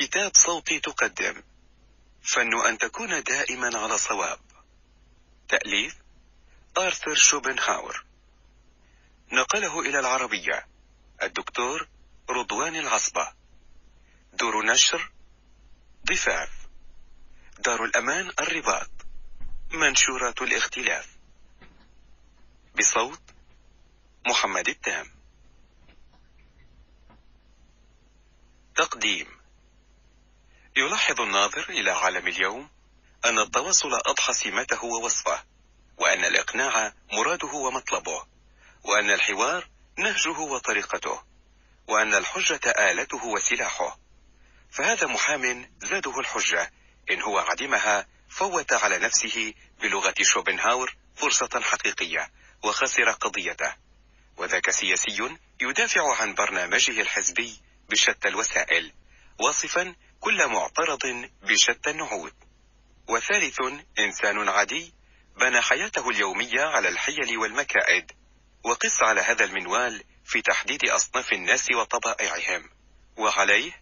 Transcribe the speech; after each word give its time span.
كتاب 0.00 0.32
صوتي 0.36 0.80
تقدم. 0.80 1.42
فن 2.22 2.66
أن 2.66 2.78
تكون 2.78 3.22
دائما 3.22 3.78
على 3.78 3.98
صواب. 3.98 4.40
تأليف 5.48 5.96
آرثر 6.78 7.14
شوبنهاور. 7.14 8.04
نقله 9.32 9.80
إلى 9.80 9.98
العربية 9.98 10.66
الدكتور 11.22 11.88
رضوان 12.30 12.76
العصبة. 12.76 13.32
دور 14.32 14.66
نشر 14.66 15.12
ضفاف. 16.06 16.50
دار 17.58 17.84
الأمان 17.84 18.30
الرباط. 18.40 18.90
منشورات 19.72 20.42
الاختلاف. 20.42 21.16
بصوت 22.78 23.22
محمد 24.26 24.68
التام. 24.68 25.06
تقديم 28.76 29.39
يلاحظ 30.76 31.20
الناظر 31.20 31.68
إلى 31.68 31.90
عالم 31.90 32.28
اليوم 32.28 32.70
أن 33.24 33.38
التواصل 33.38 33.88
أضحى 34.06 34.32
سمته 34.32 34.84
ووصفه 34.84 35.44
وأن 35.96 36.24
الإقناع 36.24 36.92
مراده 37.12 37.48
ومطلبه 37.48 38.26
وأن 38.84 39.10
الحوار 39.10 39.68
نهجه 39.98 40.38
وطريقته 40.38 41.22
وأن 41.88 42.14
الحجة 42.14 42.60
آلته 42.70 43.24
وسلاحه. 43.24 43.98
فهذا 44.70 45.06
محام 45.06 45.70
زاده 45.78 46.20
الحجة 46.20 46.72
إن 47.10 47.22
هو 47.22 47.38
عدمها 47.38 48.06
فوت 48.28 48.72
على 48.72 48.98
نفسه 48.98 49.54
بلغة 49.82 50.14
شوبنهاور 50.22 50.96
فرصة 51.16 51.60
حقيقية 51.60 52.30
وخسر 52.64 53.10
قضيته. 53.10 53.74
وذاك 54.36 54.70
سياسي 54.70 55.36
يدافع 55.60 56.16
عن 56.16 56.34
برنامجه 56.34 57.00
الحزبي 57.00 57.60
بشتى 57.88 58.28
الوسائل 58.28 58.92
واصفا 59.38 59.94
كل 60.20 60.46
معترض 60.46 61.28
بشتى 61.42 61.90
النعود 61.90 62.34
وثالث 63.08 63.58
إنسان 63.98 64.48
عادي 64.48 64.94
بنى 65.36 65.60
حياته 65.60 66.10
اليومية 66.10 66.60
على 66.60 66.88
الحيل 66.88 67.38
والمكائد 67.38 68.12
وقس 68.64 69.02
على 69.02 69.20
هذا 69.20 69.44
المنوال 69.44 70.04
في 70.24 70.42
تحديد 70.42 70.84
أصناف 70.88 71.32
الناس 71.32 71.66
وطبائعهم. 71.70 72.70
وعليه 73.16 73.72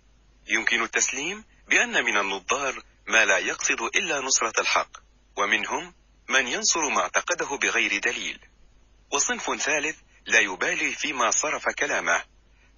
يمكن 0.48 0.82
التسليم 0.82 1.44
بأن 1.68 2.04
من 2.04 2.16
النظار 2.16 2.82
ما 3.06 3.24
لا 3.24 3.38
يقصد 3.38 3.82
إلا 3.82 4.20
نصرة 4.20 4.60
الحق 4.60 4.90
ومنهم 5.36 5.94
من 6.28 6.48
ينصر 6.48 6.88
ما 6.88 7.00
اعتقده 7.00 7.56
بغير 7.56 7.98
دليل. 7.98 8.40
وصنف 9.12 9.60
ثالث 9.60 9.96
لا 10.26 10.40
يبالي 10.40 10.92
فيما 10.92 11.30
صرف 11.30 11.64
كلامه 11.78 12.24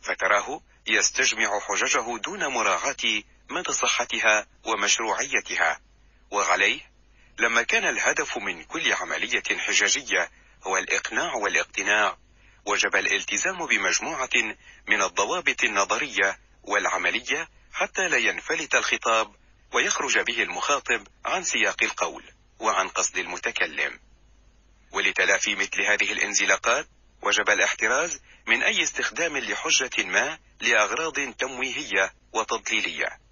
فتراه 0.03 0.61
يستجمع 0.87 1.61
حججه 1.61 2.19
دون 2.19 2.47
مراعاة 2.47 3.23
مدى 3.51 3.73
صحتها 3.73 4.47
ومشروعيتها. 4.67 5.81
وعليه 6.31 6.91
لما 7.39 7.63
كان 7.63 7.85
الهدف 7.85 8.39
من 8.39 8.65
كل 8.65 8.93
عملية 8.93 9.43
حجاجية 9.59 10.31
هو 10.63 10.79
الإقناع 10.79 11.35
والاقتناع 11.35 12.17
وجب 12.67 12.97
الالتزام 12.97 13.67
بمجموعة 13.67 14.31
من 14.89 15.03
الضوابط 15.03 15.65
النظرية 15.65 16.39
والعملية 16.63 17.49
حتى 17.73 18.09
لا 18.09 18.17
ينفلت 18.17 18.75
الخطاب 18.75 19.35
ويخرج 19.73 20.19
به 20.19 20.43
المخاطب 20.43 21.07
عن 21.25 21.45
سياق 21.45 21.83
القول 21.83 22.25
وعن 22.59 22.89
قصد 22.89 23.17
المتكلم. 23.17 24.01
ولتلافي 24.93 25.55
مثل 25.55 25.83
هذه 25.83 26.13
الانزلاقات 26.13 26.89
وجب 27.23 27.51
الاحتراز 27.51 28.21
من 28.47 28.63
أي 28.63 28.83
استخدام 28.83 29.37
لحجة 29.37 30.05
ما 30.05 30.39
لأغراض 30.61 31.35
تمويهية 31.39 32.13
وتضليلية. 32.33 33.30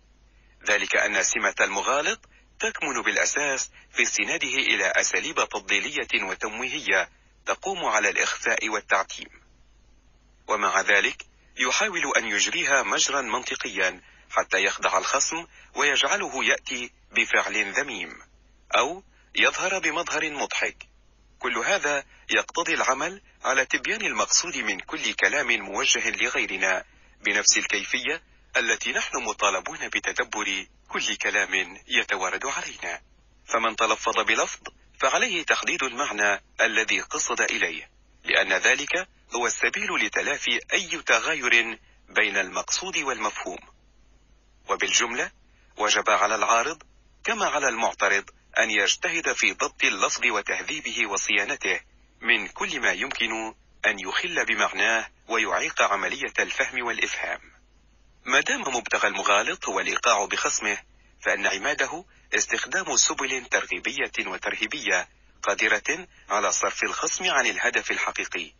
ذلك 0.66 0.96
أن 0.96 1.22
سمة 1.22 1.54
المغالط 1.60 2.20
تكمن 2.60 3.02
بالأساس 3.02 3.70
في 3.92 4.02
استناده 4.02 4.54
إلى 4.54 4.86
أساليب 4.86 5.48
تضليلية 5.48 6.24
وتمويهية 6.24 7.08
تقوم 7.46 7.84
على 7.84 8.08
الإخفاء 8.08 8.68
والتعتيم. 8.68 9.28
ومع 10.48 10.80
ذلك 10.80 11.26
يحاول 11.56 12.12
أن 12.16 12.26
يجريها 12.26 12.82
مجرا 12.82 13.20
منطقيا 13.20 14.00
حتى 14.30 14.64
يخدع 14.64 14.98
الخصم 14.98 15.46
ويجعله 15.74 16.44
يأتي 16.44 16.92
بفعل 17.12 17.72
ذميم 17.72 18.18
أو 18.76 19.02
يظهر 19.34 19.78
بمظهر 19.78 20.30
مضحك. 20.30 20.76
كل 21.38 21.58
هذا 21.58 22.04
يقتضي 22.30 22.74
العمل 22.74 23.22
على 23.44 23.66
تبيان 23.66 24.02
المقصود 24.02 24.56
من 24.56 24.80
كل 24.80 25.14
كلام 25.14 25.46
موجه 25.46 26.10
لغيرنا 26.10 26.84
بنفس 27.24 27.56
الكيفية 27.56 28.22
التي 28.56 28.92
نحن 28.92 29.16
مطالبون 29.16 29.88
بتدبر 29.88 30.66
كل 30.88 31.16
كلام 31.16 31.80
يتوارد 31.88 32.46
علينا. 32.46 33.00
فمن 33.46 33.76
تلفظ 33.76 34.20
بلفظ 34.20 34.60
فعليه 35.00 35.42
تحديد 35.42 35.82
المعنى 35.82 36.42
الذي 36.60 37.00
قصد 37.00 37.40
إليه 37.40 37.90
لأن 38.24 38.52
ذلك 38.52 39.08
هو 39.34 39.46
السبيل 39.46 39.94
لتلافي 39.94 40.60
أي 40.72 41.02
تغاير 41.02 41.78
بين 42.08 42.36
المقصود 42.36 42.98
والمفهوم. 42.98 43.58
وبالجملة 44.68 45.30
وجب 45.76 46.10
على 46.10 46.34
العارض 46.34 46.82
كما 47.24 47.46
على 47.46 47.68
المعترض 47.68 48.30
أن 48.58 48.70
يجتهد 48.70 49.32
في 49.32 49.52
ضبط 49.52 49.84
اللفظ 49.84 50.26
وتهذيبه 50.26 51.06
وصيانته 51.06 51.80
من 52.20 52.48
كل 52.48 52.80
ما 52.80 52.92
يمكن 52.92 53.54
أن 53.86 53.98
يخل 53.98 54.44
بمعناه 54.44 55.08
ويعيق 55.28 55.82
عملية 55.82 56.32
الفهم 56.38 56.86
والإفهام. 56.86 57.57
ما 58.28 58.40
دام 58.40 58.60
مبتغى 58.60 59.08
المغالط 59.08 59.68
هو 59.68 59.80
الإيقاع 59.80 60.24
بخصمه 60.24 60.78
فإن 61.20 61.46
عماده 61.46 62.04
استخدام 62.34 62.96
سبل 62.96 63.44
ترغيبية 63.44 64.12
وترهيبية 64.26 65.08
قادرة 65.42 66.08
على 66.28 66.52
صرف 66.52 66.82
الخصم 66.82 67.30
عن 67.30 67.46
الهدف 67.46 67.90
الحقيقي. 67.90 68.52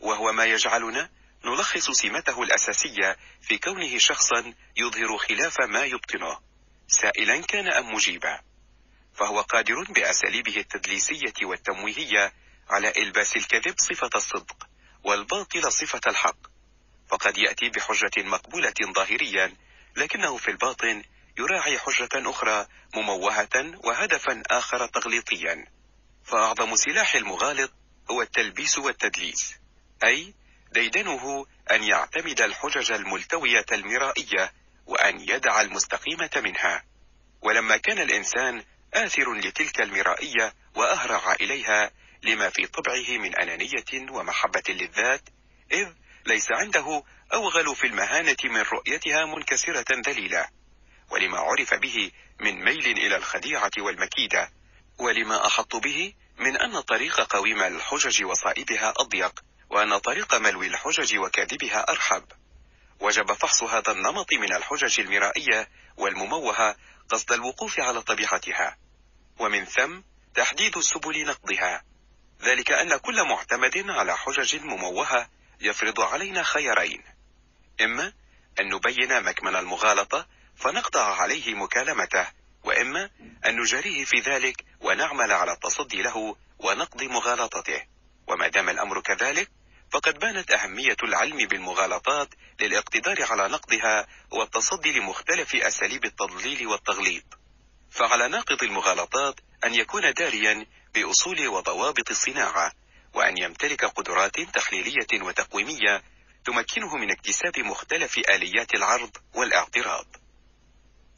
وهو 0.00 0.32
ما 0.32 0.44
يجعلنا 0.44 1.10
نلخص 1.44 1.90
سمته 1.90 2.42
الأساسية 2.42 3.16
في 3.42 3.58
كونه 3.58 3.98
شخصا 3.98 4.54
يظهر 4.76 5.18
خلاف 5.18 5.60
ما 5.60 5.84
يبطنه. 5.84 6.38
سائلا 6.88 7.42
كان 7.42 7.68
أم 7.68 7.94
مجيبا 7.94 8.40
فهو 9.14 9.40
قادر 9.40 9.84
بأساليبه 9.88 10.56
التدليسية 10.56 11.34
والتمويهية 11.42 12.32
على 12.70 12.92
إلباس 12.96 13.36
الكذب 13.36 13.74
صفة 13.78 14.10
الصدق 14.14 14.68
والباطل 15.04 15.72
صفة 15.72 16.00
الحق. 16.06 16.51
فقد 17.12 17.38
يأتي 17.38 17.68
بحجة 17.68 18.22
مقبولة 18.22 18.74
ظاهريا 18.96 19.56
لكنه 19.96 20.36
في 20.36 20.50
الباطن 20.50 21.02
يراعي 21.38 21.78
حجة 21.78 22.08
أخرى 22.30 22.66
مموهة 22.94 23.74
وهدفا 23.84 24.42
آخر 24.50 24.86
تغليطيا. 24.86 25.66
فأعظم 26.24 26.76
سلاح 26.76 27.14
المغالط 27.14 27.72
هو 28.10 28.22
التلبيس 28.22 28.78
والتدليس 28.78 29.54
أي 30.04 30.34
ديدنه 30.72 31.46
أن 31.70 31.82
يعتمد 31.82 32.40
الحجج 32.40 32.92
الملتوية 32.92 33.66
المرائية 33.72 34.52
وأن 34.86 35.20
يدع 35.20 35.60
المستقيمة 35.60 36.30
منها. 36.36 36.84
ولما 37.42 37.76
كان 37.76 37.98
الإنسان 37.98 38.64
آثر 38.94 39.34
لتلك 39.34 39.80
المرائية 39.80 40.54
وأهرع 40.74 41.32
إليها 41.32 41.90
لما 42.22 42.50
في 42.50 42.66
طبعه 42.66 43.18
من 43.18 43.36
أنانية 43.36 44.10
ومحبة 44.10 44.62
للذات 44.68 45.28
إذ 45.72 46.01
ليس 46.26 46.52
عنده 46.52 47.02
أوغل 47.34 47.76
في 47.76 47.86
المهانة 47.86 48.36
من 48.44 48.60
رؤيتها 48.60 49.24
منكسرة 49.24 49.84
ذليلة. 50.06 50.48
ولما 51.10 51.38
عرف 51.38 51.74
به 51.74 52.10
من 52.40 52.64
ميل 52.64 52.86
إلى 52.86 53.16
الخديعة 53.16 53.70
والمكيدة 53.78 54.50
ولما 54.98 55.46
أحط 55.46 55.76
به 55.76 56.14
من 56.38 56.56
أن 56.56 56.80
طريق 56.80 57.20
قويم 57.20 57.62
الحجج 57.62 58.24
وصائبها 58.24 58.94
أضيق 58.96 59.40
وأن 59.70 59.98
طريق 59.98 60.34
ملوي 60.34 60.66
الحجج 60.66 61.18
وكاذبها 61.18 61.90
أرحب. 61.90 62.24
وجب 63.00 63.32
فحص 63.32 63.62
هذا 63.62 63.92
النمط 63.92 64.32
من 64.32 64.52
الحجج 64.52 65.00
المرائية 65.00 65.68
والمموهة 65.96 66.76
قصد 67.08 67.32
الوقوف 67.32 67.80
على 67.80 68.02
طبيعتها. 68.02 68.76
ومن 69.38 69.64
ثم 69.64 70.00
تحديد 70.34 70.78
سبل 70.78 71.26
نقضها. 71.26 71.84
ذلك 72.42 72.72
أن 72.72 72.96
كل 72.96 73.28
معتمد 73.28 73.90
على 73.90 74.16
حجج 74.16 74.56
مموهة 74.56 75.28
يفرض 75.62 76.00
علينا 76.00 76.42
خيارين. 76.42 77.02
إما 77.80 78.12
أن 78.60 78.68
نبين 78.68 79.22
مكمن 79.22 79.56
المغالطة 79.56 80.26
فنقطع 80.56 81.14
عليه 81.14 81.54
مكالمته 81.54 82.26
وإما 82.64 83.10
أن 83.46 83.60
نجاريه 83.60 84.04
في 84.04 84.20
ذلك 84.20 84.64
ونعمل 84.80 85.32
على 85.32 85.52
التصدي 85.52 86.02
له 86.02 86.36
ونقض 86.58 87.02
مغالطته. 87.02 87.82
وما 88.28 88.48
دام 88.48 88.68
الأمر 88.68 89.00
كذلك 89.00 89.50
فقد 89.90 90.18
بانت 90.18 90.50
أهمية 90.50 90.96
العلم 91.02 91.46
بالمغالطات 91.46 92.28
للاقتدار 92.60 93.16
على 93.22 93.48
نقضها 93.48 94.06
والتصدي 94.30 94.98
لمختلف 94.98 95.54
أساليب 95.54 96.04
التضليل 96.04 96.66
والتغليط. 96.66 97.24
فعلى 97.90 98.28
ناقض 98.28 98.62
المغالطات 98.62 99.40
أن 99.64 99.74
يكون 99.74 100.12
داريا 100.12 100.66
بأصول 100.94 101.48
وضوابط 101.48 102.10
الصناعة. 102.10 102.72
وأن 103.14 103.38
يمتلك 103.38 103.84
قدرات 103.84 104.40
تحليلية 104.40 105.22
وتقويمية 105.22 106.02
تمكنه 106.44 106.96
من 106.96 107.10
اكتساب 107.10 107.58
مختلف 107.58 108.18
آليات 108.18 108.74
العرض 108.74 109.16
والاعتراض. 109.34 110.06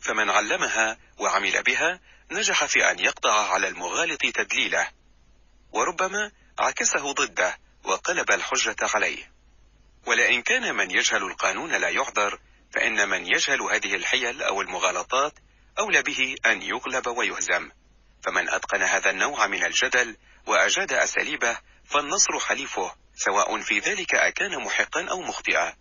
فمن 0.01 0.31
علمها 0.31 0.99
وعمل 1.19 1.63
بها 1.63 2.01
نجح 2.31 2.65
في 2.65 2.91
أن 2.91 2.99
يقطع 2.99 3.53
على 3.53 3.69
المغالط 3.69 4.21
تدليله 4.21 4.89
وربما 5.73 6.33
عكسه 6.59 7.13
ضده 7.13 7.59
وقلب 7.85 8.31
الحجة 8.31 8.77
عليه. 8.83 9.33
ولئن 10.07 10.43
كان 10.43 10.75
من 10.75 10.91
يجهل 10.91 11.23
القانون 11.23 11.73
لا 11.73 11.89
يعذر 11.89 12.39
فإن 12.73 13.09
من 13.09 13.27
يجهل 13.27 13.63
هذه 13.63 13.95
الحيل 13.95 14.43
أو 14.43 14.61
المغالطات 14.61 15.35
أولى 15.79 16.03
به 16.03 16.37
أن 16.47 16.63
يغلب 16.63 17.07
ويهزم. 17.07 17.71
فمن 18.23 18.49
أتقن 18.49 18.83
هذا 18.83 19.11
النوع 19.11 19.47
من 19.47 19.65
الجدل 19.65 20.17
وأجاد 20.47 20.93
أساليبه 20.93 21.59
فالنصر 21.85 22.39
حليفه 22.39 22.95
سواء 23.17 23.61
في 23.61 23.79
ذلك 23.79 24.15
أكان 24.15 24.65
محقا 24.65 25.05
أو 25.11 25.21
مخطئا. 25.21 25.77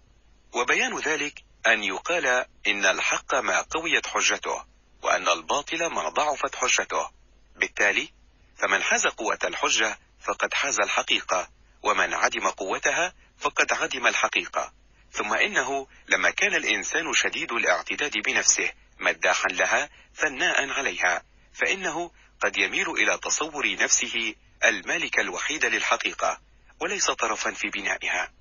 وبيان 0.54 1.00
ذلك 1.00 1.44
أن 1.68 1.84
يقال 1.84 2.46
إن 2.68 2.86
الحق 2.86 3.36
ما 3.36 3.62
قويت 3.62 4.08
حجته 4.08 4.66
وأن 5.02 5.28
الباطل 5.28 5.86
ما 5.86 6.10
ضعفت 6.10 6.56
حجته. 6.56 7.10
بالتالي 7.56 8.10
فمن 8.58 8.84
حاز 8.84 9.08
قوة 9.08 9.40
الحجة 9.44 9.98
فقد 10.20 10.54
حاز 10.54 10.80
الحقيقة 10.80 11.50
ومن 11.84 12.14
عدم 12.14 12.48
قوتها 12.48 13.14
فقد 13.38 13.74
عدم 13.74 14.08
الحقيقة. 14.08 14.74
ثم 15.12 15.34
إنه 15.34 15.88
لما 16.08 16.30
كان 16.30 16.56
الإنسان 16.56 17.14
شديد 17.14 17.52
الاعتداد 17.52 18.18
بنفسه 18.18 18.72
مداحا 19.00 19.48
لها 19.48 19.90
ثناء 20.16 20.70
عليها 20.70 21.24
فإنه 21.54 22.12
قد 22.42 22.58
يميل 22.58 22.90
إلى 22.90 23.18
تصور 23.18 23.76
نفسه 23.76 24.36
المالك 24.66 25.20
الوحيد 25.20 25.66
للحقيقة 25.66 26.42
وليس 26.80 27.12
طرفا 27.12 27.52
في 27.52 27.70
بنائها. 27.70 28.34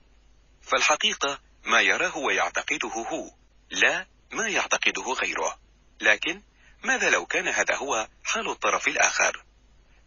فالحقيقة 0.62 1.40
ما 1.64 1.80
يراه 1.80 2.18
ويعتقده 2.18 2.88
هو 2.88 3.30
لا 3.70 4.06
ما 4.32 4.48
يعتقده 4.48 5.02
غيره. 5.02 5.58
لكن 6.00 6.42
ماذا 6.84 7.10
لو 7.10 7.26
كان 7.26 7.48
هذا 7.48 7.74
هو 7.74 8.08
حال 8.24 8.48
الطرف 8.48 8.88
الآخر؟ 8.88 9.44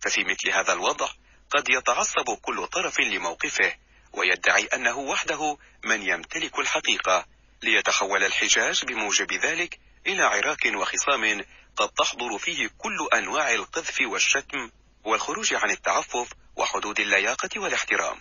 ففي 0.01 0.23
مثل 0.23 0.49
هذا 0.49 0.73
الوضع 0.73 1.09
قد 1.49 1.69
يتعصب 1.69 2.37
كل 2.41 2.67
طرف 2.67 2.99
لموقفه 2.99 3.75
ويدعي 4.13 4.65
أنه 4.65 4.97
وحده 4.97 5.57
من 5.83 6.01
يمتلك 6.01 6.59
الحقيقة 6.59 7.25
ليتحول 7.63 8.23
الحجاج 8.23 8.85
بموجب 8.85 9.33
ذلك 9.33 9.79
إلى 10.07 10.23
عراك 10.23 10.65
وخصام 10.75 11.45
قد 11.75 11.89
تحضر 11.89 12.37
فيه 12.37 12.69
كل 12.77 13.07
أنواع 13.13 13.53
القذف 13.53 14.01
والشتم 14.01 14.71
والخروج 15.05 15.53
عن 15.53 15.69
التعفف 15.69 16.33
وحدود 16.55 16.99
اللياقة 16.99 17.49
والاحترام. 17.55 18.19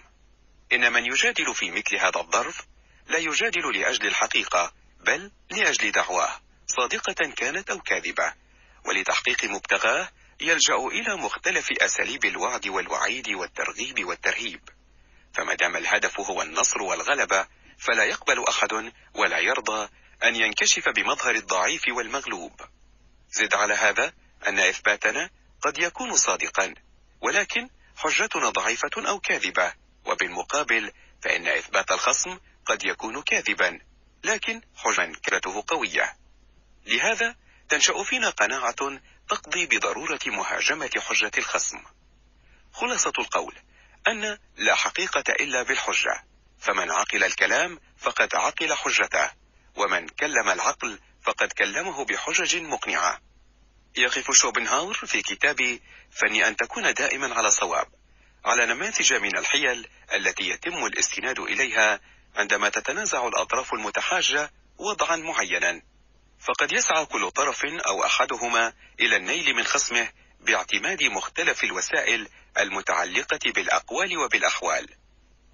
إن 0.72 0.92
من 0.92 1.06
يجادل 1.06 1.54
في 1.54 1.70
مثل 1.70 1.96
هذا 1.96 2.20
الظرف 2.20 2.66
لا 3.08 3.18
يجادل 3.18 3.80
لأجل 3.80 4.06
الحقيقة 4.06 4.72
بل 5.00 5.30
لأجل 5.50 5.92
دعواه 5.92 6.40
صادقة 6.66 7.32
كانت 7.36 7.70
أو 7.70 7.80
كاذبة. 7.80 8.34
ولتحقيق 8.84 9.44
مبتغاه 9.44 10.08
يلجأ 10.40 10.74
إلى 10.74 11.16
مختلف 11.16 11.72
أساليب 11.72 12.24
الوعد 12.24 12.68
والوعيد 12.68 13.28
والترغيب 13.28 14.04
والترهيب. 14.04 14.60
فما 15.34 15.54
دام 15.54 15.76
الهدف 15.76 16.20
هو 16.20 16.42
النصر 16.42 16.82
والغلبة 16.82 17.46
فلا 17.78 18.04
يقبل 18.04 18.44
أحد 18.48 18.92
ولا 19.14 19.38
يرضى 19.38 19.88
أن 20.24 20.36
ينكشف 20.36 20.88
بمظهر 20.88 21.34
الضعيف 21.34 21.82
والمغلوب. 21.88 22.60
زد 23.30 23.54
على 23.54 23.74
هذا 23.74 24.12
أن 24.48 24.58
إثباتنا 24.58 25.30
قد 25.64 25.78
يكون 25.78 26.16
صادقا 26.16 26.74
ولكن 27.20 27.68
حجتنا 27.96 28.50
ضعيفة 28.50 29.08
أو 29.08 29.20
كاذبة. 29.20 29.72
وبالمقابل 30.04 30.92
فإن 31.22 31.48
إثبات 31.48 31.92
الخصم 31.92 32.38
قد 32.66 32.84
يكون 32.84 33.22
كاذبا 33.22 33.80
لكن 34.24 34.60
حجته 34.76 35.64
قوية. 35.66 36.16
لهذا 36.86 37.36
تنشأ 37.68 38.02
فينا 38.02 38.30
قناعة 38.30 39.00
تقضي 39.28 39.66
بضرورة 39.66 40.20
مهاجمة 40.26 40.90
حجة 40.98 41.30
الخصم. 41.38 41.82
خلاصة 42.72 43.12
القول 43.18 43.54
أن 44.08 44.38
لا 44.56 44.74
حقيقة 44.74 45.32
إلا 45.40 45.62
بالحجة. 45.62 46.24
فمن 46.58 46.90
عقل 46.90 47.24
الكلام 47.24 47.80
فقد 47.98 48.28
عقل 48.34 48.74
حجته 48.74 49.30
ومن 49.76 50.08
كلم 50.08 50.48
العقل 50.48 50.98
فقد 51.22 51.52
كلمه 51.52 52.04
بحجج 52.04 52.56
مقنعة. 52.56 53.20
يقف 53.96 54.30
شوبنهاور 54.32 54.94
في 54.94 55.22
كتاب 55.22 55.78
فن 56.10 56.34
أن 56.34 56.56
تكون 56.56 56.94
دائما 56.94 57.34
على 57.34 57.50
صواب 57.50 57.86
على 58.44 58.66
نماذج 58.66 59.12
من 59.12 59.38
الحيل 59.38 59.88
التي 60.14 60.48
يتم 60.48 60.86
الاستناد 60.86 61.40
إليها 61.40 62.00
عندما 62.36 62.68
تتنازع 62.68 63.28
الأطراف 63.28 63.74
المتحاجة 63.74 64.50
وضعا 64.78 65.16
معينا. 65.16 65.82
فقد 66.40 66.72
يسعى 66.72 67.06
كل 67.06 67.30
طرف 67.30 67.64
أو 67.64 68.04
أحدهما 68.04 68.72
إلى 69.00 69.16
النيل 69.16 69.54
من 69.54 69.64
خصمه 69.64 70.08
باعتماد 70.40 71.02
مختلف 71.02 71.64
الوسائل 71.64 72.28
المتعلقة 72.58 73.52
بالأقوال 73.54 74.18
وبالأحوال. 74.18 74.88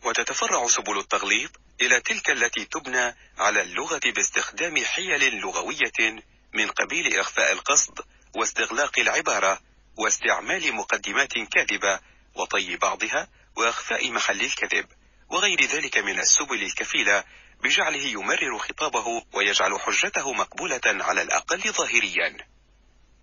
وتتفرع 0.04 0.66
سبل 0.66 0.98
التغليط 0.98 1.50
إلى 1.80 2.00
تلك 2.00 2.30
التي 2.30 2.64
تبنى 2.64 3.16
على 3.38 3.62
اللغة 3.62 4.00
باستخدام 4.04 4.84
حيل 4.84 5.40
لغوية 5.40 6.22
من 6.54 6.70
قبيل 6.70 7.18
إخفاء 7.20 7.52
القصد 7.52 8.00
واستغلاق 8.36 8.98
العبارة 8.98 9.60
واستعمال 9.98 10.74
مقدمات 10.74 11.32
كاذبة 11.32 12.00
وطي 12.34 12.76
بعضها 12.76 13.28
وإخفاء 13.56 14.10
محل 14.10 14.40
الكذب 14.40 14.86
وغير 15.30 15.64
ذلك 15.64 15.98
من 15.98 16.18
السبل 16.18 16.62
الكفيلة 16.62 17.24
بجعله 17.62 18.04
يمرر 18.04 18.58
خطابه 18.58 19.22
ويجعل 19.32 19.80
حجته 19.80 20.32
مقبولة 20.32 20.80
على 20.86 21.22
الأقل 21.22 21.72
ظاهريا. 21.72 22.36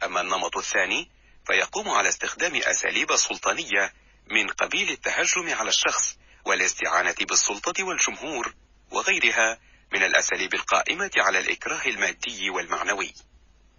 أما 0.04 0.21
النمط 0.21 0.57
الثاني 0.57 1.12
فيقوم 1.48 1.89
على 1.89 2.09
استخدام 2.09 2.56
أساليب 2.56 3.15
سلطانية 3.15 3.94
من 4.31 4.48
قبيل 4.48 4.89
التهجم 4.89 5.54
على 5.54 5.69
الشخص 5.69 6.18
والاستعانة 6.45 7.15
بالسلطة 7.19 7.83
والجمهور 7.83 8.54
وغيرها 8.92 9.59
من 9.94 10.04
الأساليب 10.04 10.54
القائمة 10.54 11.12
على 11.18 11.39
الإكراه 11.39 11.86
المادي 11.86 12.50
والمعنوي. 12.50 13.13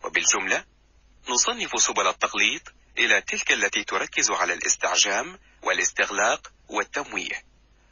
وبالجملة 0.04 0.64
نصنف 1.28 1.82
سبل 1.82 2.06
التقليد 2.06 2.68
إلى 2.98 3.20
تلك 3.20 3.52
التي 3.52 3.84
تركز 3.84 4.30
على 4.30 4.54
الاستعجام 4.54 5.38
والاستغلاق 5.62 6.52
والتمويه. 6.68 7.42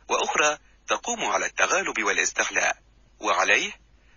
وأخرى 0.09 0.59
تقوم 0.89 1.25
على 1.25 1.47
التغالب 1.47 2.03
والاستغلاء 2.03 2.77
وعليه 3.21 3.73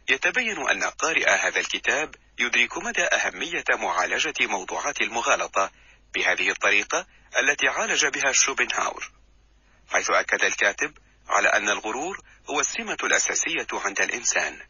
يتبين 0.10 0.70
أن 0.70 0.84
قارئ 0.84 1.30
هذا 1.30 1.60
الكتاب 1.60 2.16
يدرك 2.40 2.78
مدى 2.78 3.04
أهمية 3.04 3.64
معالجة 3.70 4.34
موضوعات 4.40 5.02
المغالطة 5.02 5.72
بهذه 6.16 6.50
الطريقة 6.50 7.06
التي 7.40 7.68
عالج 7.68 8.06
بها 8.06 8.32
شوبنهاور 8.32 9.12
حيث 9.90 10.10
أكد 10.10 10.44
الكاتب 10.44 10.94
على 11.30 11.48
أن 11.48 11.70
الغرور 11.70 12.22
هو 12.50 12.60
السمة 12.60 12.98
الأساسية 13.04 13.68
عند 13.74 14.02
الإنسان. 14.02 14.62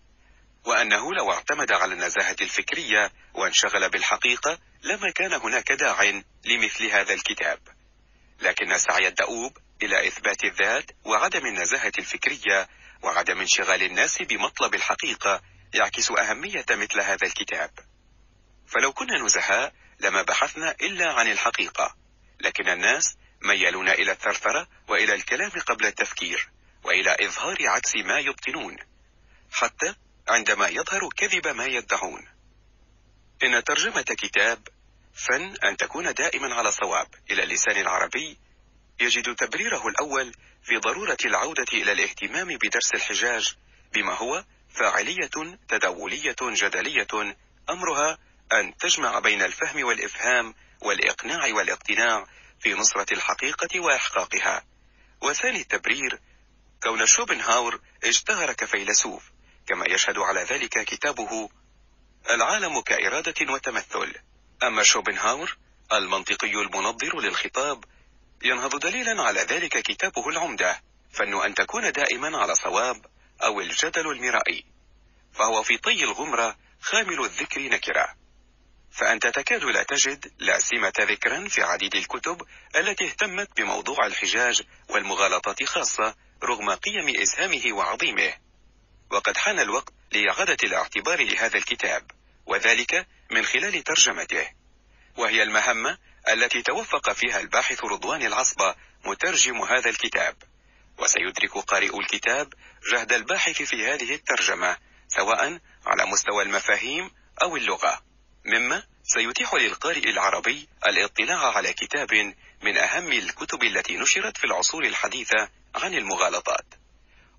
وأنه 0.70 1.14
لو 1.14 1.32
اعتمد 1.32 1.72
على 1.72 1.94
النزاهة 1.94 2.36
الفكرية 2.42 3.12
وانشغل 3.34 3.90
بالحقيقة 3.90 4.60
لما 4.84 5.12
كان 5.12 5.34
هناك 5.34 5.72
داع 5.72 6.04
لمثل 6.46 6.86
هذا 6.86 7.14
الكتاب. 7.14 7.60
لكن 8.42 8.72
السعي 8.72 9.08
الدؤوب 9.08 9.58
إلى 9.84 10.08
إثبات 10.08 10.44
الذات 10.44 10.92
وعدم 11.06 11.46
النزاهة 11.46 11.92
الفكرية 12.00 12.70
وعدم 13.04 13.40
انشغال 13.40 13.84
الناس 13.84 14.22
بمطلب 14.22 14.76
الحقيقة 14.76 15.42
يعكس 15.74 16.12
أهمية 16.12 16.66
مثل 16.72 17.02
هذا 17.02 17.28
الكتاب. 17.28 17.72
فلو 18.68 18.94
كنا 18.94 19.24
نزهاء 19.26 19.74
لما 20.00 20.22
بحثنا 20.22 20.76
إلا 20.82 21.14
عن 21.14 21.32
الحقيقة 21.32 21.96
لكن 22.40 22.70
الناس 22.70 23.18
ميلون 23.42 23.90
إلى 23.90 24.12
الثرثرة 24.12 24.68
وإلى 24.88 25.14
الكلام 25.14 25.52
قبل 25.52 25.86
التفكير 25.86 26.50
وإلى 26.84 27.16
إظهار 27.22 27.58
عكس 27.68 27.96
ما 27.96 28.20
يبطنون. 28.20 28.78
حتى 29.52 29.96
عندما 30.30 30.68
يظهر 30.68 31.10
كذب 31.18 31.48
ما 31.48 31.66
يدعون. 31.66 32.28
إن 33.44 33.64
ترجمة 33.64 34.02
كتاب 34.02 34.68
فن 35.14 35.56
أن 35.64 35.78
تكون 35.78 36.14
دائما 36.14 36.56
على 36.56 36.72
صواب 36.72 37.08
إلى 37.32 37.44
اللسان 37.44 37.78
العربي 37.78 38.38
يجد 39.00 39.36
تبريره 39.36 39.88
الأول 39.88 40.34
في 40.64 40.78
ضرورة 40.78 41.18
العودة 41.26 41.66
إلى 41.74 41.92
الاهتمام 41.92 42.48
بدرس 42.48 42.94
الحجاج 42.94 43.56
بما 43.94 44.14
هو 44.14 44.44
فاعلية 44.70 45.58
تداولية 45.68 46.36
جدلية 46.42 47.36
أمرها 47.70 48.18
أن 48.54 48.78
تجمع 48.78 49.20
بين 49.20 49.42
الفهم 49.42 49.84
والإفهام 49.84 50.54
والإقناع 50.82 51.54
والاقتناع 51.54 52.26
في 52.60 52.74
نصرة 52.74 53.14
الحقيقة 53.14 53.80
وإحقاقها. 53.80 54.64
وثاني 55.22 55.62
التبرير 55.62 56.20
كون 56.84 57.06
شوبنهاور 57.06 57.82
اشتهر 58.04 58.54
كفيلسوف. 58.54 59.24
كما 59.70 59.86
يشهد 59.88 60.18
على 60.18 60.44
ذلك 60.44 60.84
كتابه 60.86 61.50
العالم 62.30 62.82
كإرادة 62.82 63.54
وتمثل. 63.54 64.16
أما 64.64 64.84
شوبنهاور 64.84 65.58
المنطقي 65.94 66.52
المنظر 66.52 67.20
للخطاب 67.20 67.84
ينهض 68.44 68.80
دليلا 68.80 69.24
على 69.24 69.40
ذلك 69.40 69.78
كتابه 69.78 70.30
العمدة 70.30 70.82
فن 71.12 71.42
أن 71.42 71.54
تكون 71.54 71.92
دائما 71.92 72.38
على 72.38 72.56
صواب 72.56 73.06
أو 73.44 73.62
الجدل 73.62 74.12
المرائي 74.12 74.66
فهو 75.34 75.64
في 75.64 75.78
طي 75.78 76.04
الغمرة 76.04 76.58
خامل 76.82 77.26
الذكر 77.26 77.62
نكرة. 77.62 78.16
فأنت 78.92 79.28
تكاد 79.28 79.64
لا 79.64 79.84
تجد 79.84 80.34
لا 80.40 80.60
سمة 80.60 80.94
ذكرا 81.00 81.48
في 81.48 81.62
عديد 81.62 81.96
الكتب 81.96 82.42
التي 82.76 83.06
اهتمت 83.06 83.50
بموضوع 83.58 84.06
الحجاج 84.06 84.62
والمغالطات 84.90 85.64
خاصة 85.64 86.16
رغم 86.44 86.70
قيم 86.70 87.22
إسهامه 87.22 87.74
وعظيمه. 87.74 88.49
وقد 89.12 89.38
حان 89.38 89.60
الوقت 89.60 89.94
لإعادة 90.12 90.58
الاعتبار 90.63 91.24
لهذا 91.24 91.58
الكتاب 91.58 92.12
وذلك 92.46 93.08
من 93.32 93.46
خلال 93.46 93.84
ترجمته. 93.84 94.50
وهي 95.18 95.44
المهمة 95.44 95.98
التي 96.30 96.62
توفق 96.62 97.12
فيها 97.12 97.39
الباحث 97.39 97.84
رضوان 97.84 98.22
العصبة 98.25 98.75
مترجم 99.06 99.62
هذا 99.62 99.89
الكتاب. 99.89 100.36
وسيدرك 100.98 101.58
قارئ 101.58 102.00
الكتاب 102.00 102.54
جهد 102.92 103.13
الباحث 103.13 103.62
في 103.62 103.86
هذه 103.86 104.16
الترجمة 104.16 104.78
سواء 105.08 105.60
على 105.86 106.06
مستوى 106.06 106.44
المفاهيم 106.44 107.12
أو 107.42 107.58
اللغة. 107.58 108.01
مما 108.46 108.84
سيتيح 109.04 109.54
للقارئ 109.54 110.10
العربي 110.10 110.70
الاطلاع 110.88 111.56
على 111.58 111.74
كتاب 111.74 112.13
من 112.62 112.78
أهم 112.78 113.12
الكتب 113.12 113.63
التي 113.63 113.98
نشرت 113.98 114.38
في 114.38 114.44
العصور 114.44 114.84
الحديثة 114.84 115.50
عن 115.75 115.94
المغالطات. 115.94 116.79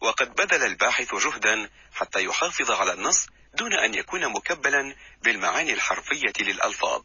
وقد 0.00 0.34
بذل 0.34 0.62
الباحث 0.62 1.14
جهدا 1.14 1.70
حتى 1.92 2.24
يحافظ 2.24 2.70
على 2.70 2.92
النص 2.92 3.26
دون 3.54 3.74
أن 3.74 3.94
يكون 3.94 4.32
مكبلا 4.32 4.94
بالمعاني 5.22 5.72
الحرفية 5.72 6.32
للألفاظ. 6.40 7.02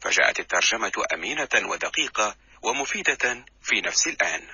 فجاءت 0.00 0.40
الترجمة 0.40 0.92
أمينة 1.14 1.48
ودقيقة 1.70 2.36
ومفيدة 2.62 3.44
في 3.62 3.80
نفس 3.80 4.06
الآن. 4.06 4.48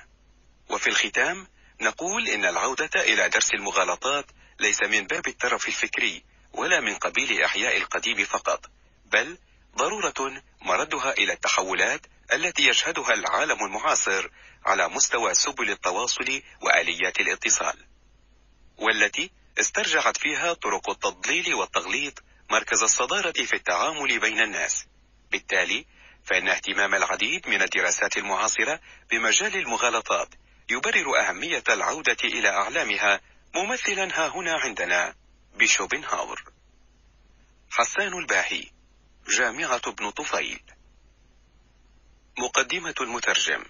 وفي 0.69 0.87
الختام 0.87 1.47
نقول 1.81 2.27
إن 2.27 2.45
العودة 2.45 2.89
إلى 2.95 3.29
درس 3.29 3.53
المغالطات 3.53 4.25
ليس 4.59 4.83
من 4.83 5.07
باب 5.07 5.27
الترف 5.27 5.67
الفكري 5.67 6.23
ولا 6.53 6.79
من 6.79 6.95
قبيل 6.95 7.41
إحياء 7.43 7.77
القديم 7.77 8.25
فقط 8.25 8.65
بل 9.05 9.37
ضرورة 9.75 10.43
مردها 10.61 11.11
إلى 11.11 11.33
التحولات 11.33 12.01
التي 12.33 12.67
يشهدها 12.67 13.13
العالم 13.13 13.65
المعاصر 13.65 14.29
على 14.65 14.89
مستوى 14.89 15.33
سبل 15.33 15.69
التواصل 15.69 16.41
وآليات 16.61 17.19
الاتصال 17.19 17.77
والتي 18.77 19.31
استرجعت 19.59 20.17
فيها 20.17 20.53
طرق 20.53 20.89
التضليل 20.89 21.53
والتغليط 21.53 22.23
مركز 22.51 22.83
الصدارة 22.83 23.31
في 23.31 23.53
التعامل 23.53 24.19
بين 24.19 24.39
الناس. 24.39 24.85
بالتالي 25.31 25.85
فإن 26.23 26.47
اهتمام 26.49 26.95
العديد 26.95 27.47
من 27.47 27.61
الدراسات 27.61 28.17
المعاصرة 28.17 28.79
بمجال 29.11 29.55
المغالطات 29.55 30.29
يبرر 30.69 31.19
أهمية 31.19 31.63
العودة 31.69 32.17
إلى 32.23 32.49
أعلامها 32.49 33.21
ممثلا 33.55 34.03
ها 34.19 34.27
هنا 34.27 34.53
عندنا 34.53 35.15
بشوبنهاور. 35.55 36.43
حسان 37.71 38.13
الباهي 38.13 38.65
جامعة 39.37 39.81
ابن 39.87 40.09
طفيل. 40.09 40.61
مقدمة 42.41 42.95
المترجم. 43.01 43.65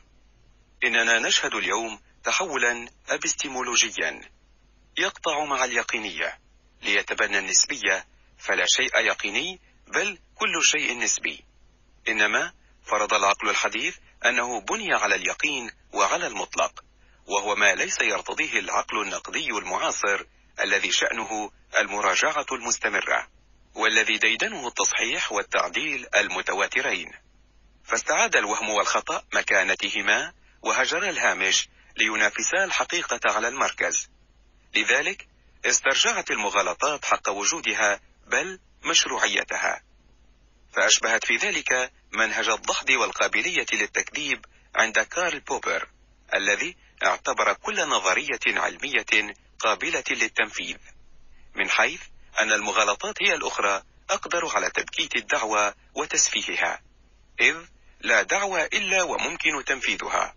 إننا 0.83 1.19
نشهد 1.19 1.55
اليوم 1.55 1.99
تحولا 2.23 2.87
أبستيمولوجيا. 3.09 4.21
يقطع 4.97 5.45
مع 5.45 5.65
اليقينية. 5.65 6.39
ليتبنى 6.81 7.39
النسبية. 7.39 8.05
فلا 8.37 8.65
شيء 8.67 8.97
يقيني 8.97 9.59
بل 9.87 10.19
كل 10.35 10.63
شيء 10.63 10.97
نسبي. 10.97 11.45
إنما 12.07 12.53
فرض 12.83 13.13
العقل 13.13 13.49
الحديث 13.49 13.97
أنه 14.25 14.61
بني 14.61 14.93
على 14.93 15.15
اليقين 15.15 15.71
وعلى 15.93 16.27
المطلق. 16.27 16.83
وهو 17.27 17.55
ما 17.55 17.75
ليس 17.75 18.01
يرتضيه 18.01 18.59
العقل 18.59 19.01
النقدي 19.01 19.49
المعاصر 19.49 20.25
الذي 20.59 20.91
شأنه 20.91 21.51
المراجعة 21.79 22.45
المستمرة. 22.51 23.27
والذي 23.75 24.17
ديدنه 24.17 24.67
التصحيح 24.67 25.31
والتعديل 25.31 26.07
المتواترين. 26.15 27.11
فاستعاد 27.83 28.35
الوهم 28.35 28.69
والخطأ 28.69 29.23
مكانتهما 29.33 30.33
وهجر 30.61 31.09
الهامش 31.09 31.69
لينافسا 31.97 32.63
الحقيقة 32.63 33.19
على 33.25 33.47
المركز. 33.47 34.09
لذلك 34.75 35.27
استرجعت 35.65 36.31
المغالطات 36.31 37.05
حق 37.05 37.29
وجودها 37.29 37.99
بل 38.27 38.59
مشروعيتها. 38.83 39.81
فأشبهت 40.73 41.25
في 41.25 41.35
ذلك 41.35 41.91
منهج 42.11 42.49
الضحض 42.49 42.89
والقابلية 42.89 43.65
للتكذيب 43.73 44.45
عند 44.75 44.99
كارل 44.99 45.39
بوبر 45.39 45.89
الذي 46.33 46.75
اعتبر 47.03 47.53
كل 47.53 47.87
نظرية 47.87 48.39
علمية 48.47 49.33
قابلة 49.59 50.03
للتنفيذ 50.09 50.77
من 51.55 51.69
حيث 51.69 52.01
أن 52.39 52.51
المغالطات 52.51 53.23
هي 53.23 53.33
الأخرى 53.33 53.83
أقدر 54.09 54.47
على 54.55 54.69
تبكيت 54.69 55.15
الدعوة 55.15 55.75
وتسفيهها. 55.95 56.81
إذ 57.39 57.55
لا 58.01 58.21
دعوة 58.21 58.63
إلا 58.63 59.03
وممكن 59.03 59.65
تنفيذها. 59.65 60.35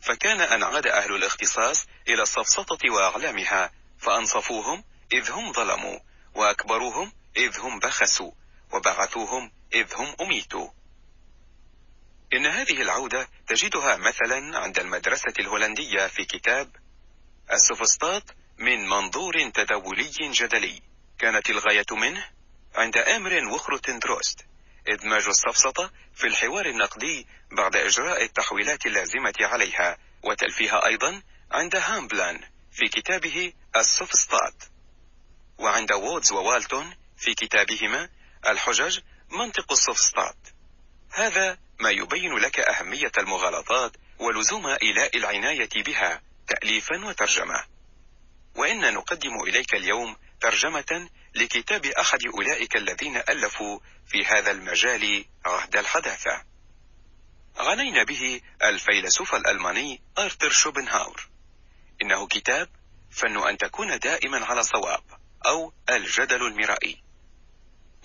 فكان 0.00 0.40
أن 0.40 0.62
عاد 0.62 0.86
أهل 0.86 1.14
الاختصاص 1.14 1.86
إلى 2.08 2.22
السفسطة 2.22 2.90
وأعلامها 2.90 3.72
فأنصفوهم 3.98 4.84
إذ 5.12 5.30
هم 5.30 5.52
ظلموا 5.52 5.98
وأكبروهم 6.34 7.12
إذ 7.36 7.60
هم 7.60 7.78
بخسوا 7.78 8.32
وبعثوهم 8.72 9.52
إذ 9.74 9.94
هم 9.94 10.16
أميتوا. 10.20 10.68
إن 12.32 12.46
هذه 12.46 12.82
العودة 12.82 13.28
تجدها 13.46 13.96
مثلا 13.96 14.58
عند 14.58 14.78
المدرسة 14.78 15.34
الهولندية 15.38 16.06
في 16.06 16.24
كتاب 16.24 16.76
السوفسطات 17.52 18.22
من 18.58 18.88
منظور 18.88 19.50
تداولي 19.50 20.10
جدلي. 20.18 20.82
كانت 21.18 21.50
الغاية 21.50 21.86
منه 21.90 22.28
عند 22.74 22.96
إيمرن 22.96 23.44
وخروتندورست 23.54 24.46
إدماج 24.88 25.26
السفسطة 25.28 25.90
في 26.14 26.26
الحوار 26.26 26.66
النقدي 26.66 27.26
بعد 27.52 27.76
إجراء 27.76 28.24
التحويلات 28.24 28.86
اللازمة 28.86 29.34
عليها 29.40 29.98
وتلفيها 30.22 30.86
أيضا 30.86 31.22
عند 31.52 31.76
هامبلان 31.76 32.40
في 32.72 32.88
كتابه 32.88 33.52
السوفسطات. 33.76 34.54
وعند 35.58 35.92
وودز 35.92 36.32
ووالتون 36.32 36.94
في 37.18 37.34
كتابهما 37.34 38.08
الحجج 38.48 39.00
منطق 39.30 39.72
السوفسطات. 39.72 40.36
هذا 41.10 41.58
ما 41.80 41.90
يبين 41.90 42.36
لك 42.36 42.60
أهمية 42.60 43.12
المغالطات 43.18 43.96
ولزوم 44.18 44.66
إيلاء 44.66 45.16
العناية 45.16 45.68
بها 45.86 46.22
تأليفا 46.48 47.06
وترجمة. 47.06 47.64
وإن 48.54 48.94
نقدم 48.94 49.42
إليك 49.48 49.74
اليوم 49.74 50.16
ترجمة 50.50 51.08
لكتاب 51.34 51.86
أحد 51.86 52.26
أولئك 52.26 52.76
الذين 52.76 53.16
ألفوا 53.16 53.78
في 54.06 54.24
هذا 54.26 54.50
المجال 54.50 55.24
عهد 55.46 55.76
الحداثة. 55.76 56.44
عنينا 57.56 58.04
به 58.04 58.40
الفيلسوف 58.62 59.34
الألماني 59.34 60.02
أرتر 60.18 60.50
شوبنهاور. 60.50 61.28
إنه 62.02 62.26
كتاب 62.26 62.68
فن 63.10 63.48
أن 63.48 63.58
تكون 63.58 63.98
دائما 63.98 64.44
على 64.44 64.62
صواب 64.62 65.02
أو 65.46 65.72
الجدل 65.90 66.46
المرائي. 66.46 67.02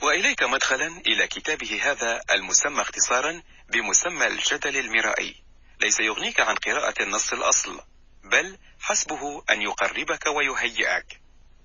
وإليك 0.02 0.44
مدخلا 0.44 0.88
إلى 0.88 1.28
كتابه 1.28 1.80
هذا 1.84 2.22
المسمى 2.32 2.82
اختصارا 2.82 3.44
بمسمى 3.70 4.28
الجدل 4.28 4.78
المرائي. 4.78 5.36
ليس 5.82 6.00
يغنيك 6.00 6.40
عن 6.40 6.56
قراءة 6.56 7.04
النص 7.04 7.34
الأصل 7.34 7.82
بل 8.24 8.58
حسبه 8.80 9.44
أن 9.50 9.62
يقربك 9.62 10.26
ويهيئك. 10.28 11.21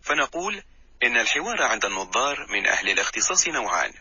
فنقول 0.06 0.62
إن 1.02 1.16
الحوار 1.16 1.62
عند 1.62 1.84
النظار 1.84 2.46
من 2.50 2.66
أهل 2.66 2.88
الاختصاص 2.88 3.48
نوعان. 3.48 3.92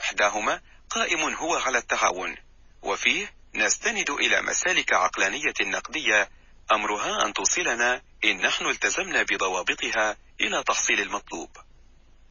إحداهما 0.00 0.60
قائم 0.90 1.34
هو 1.34 1.54
على 1.56 1.78
التعاون 1.78 2.36
وفيه 2.82 3.34
نستند 3.54 4.10
إلى 4.10 4.42
مسالك 4.42 4.92
عقلانية 4.92 5.54
نقدية 5.62 6.30
أمرها 6.72 7.26
أن 7.26 7.32
توصلنا 7.32 8.02
إن 8.24 8.40
نحن 8.40 8.66
التزمنا 8.66 9.22
بضوابطها 9.22 10.16
إلى 10.40 10.62
تحصيل 10.62 11.00
المطلوب. 11.00 11.50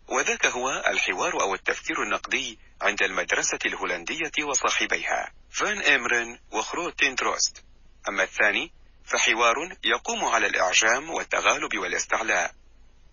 وذاك 0.07 0.45
هو 0.45 0.83
الحوار 0.87 1.41
أو 1.41 1.53
التفكير 1.53 2.03
النقدي 2.03 2.59
عند 2.81 3.03
المدرسة 3.03 3.59
الهولندية 3.65 4.31
وصاحبيها. 4.43 5.31
فان 5.51 5.81
إمرن 5.81 6.39
وخروتين 6.51 7.15
تروست. 7.15 7.63
أما 8.09 8.23
الثاني 8.23 8.71
فحوار 9.05 9.55
يقوم 9.83 10.25
على 10.25 10.47
الإعجام 10.47 11.09
والتغالب 11.09 11.77
والاستعلاء. 11.77 12.59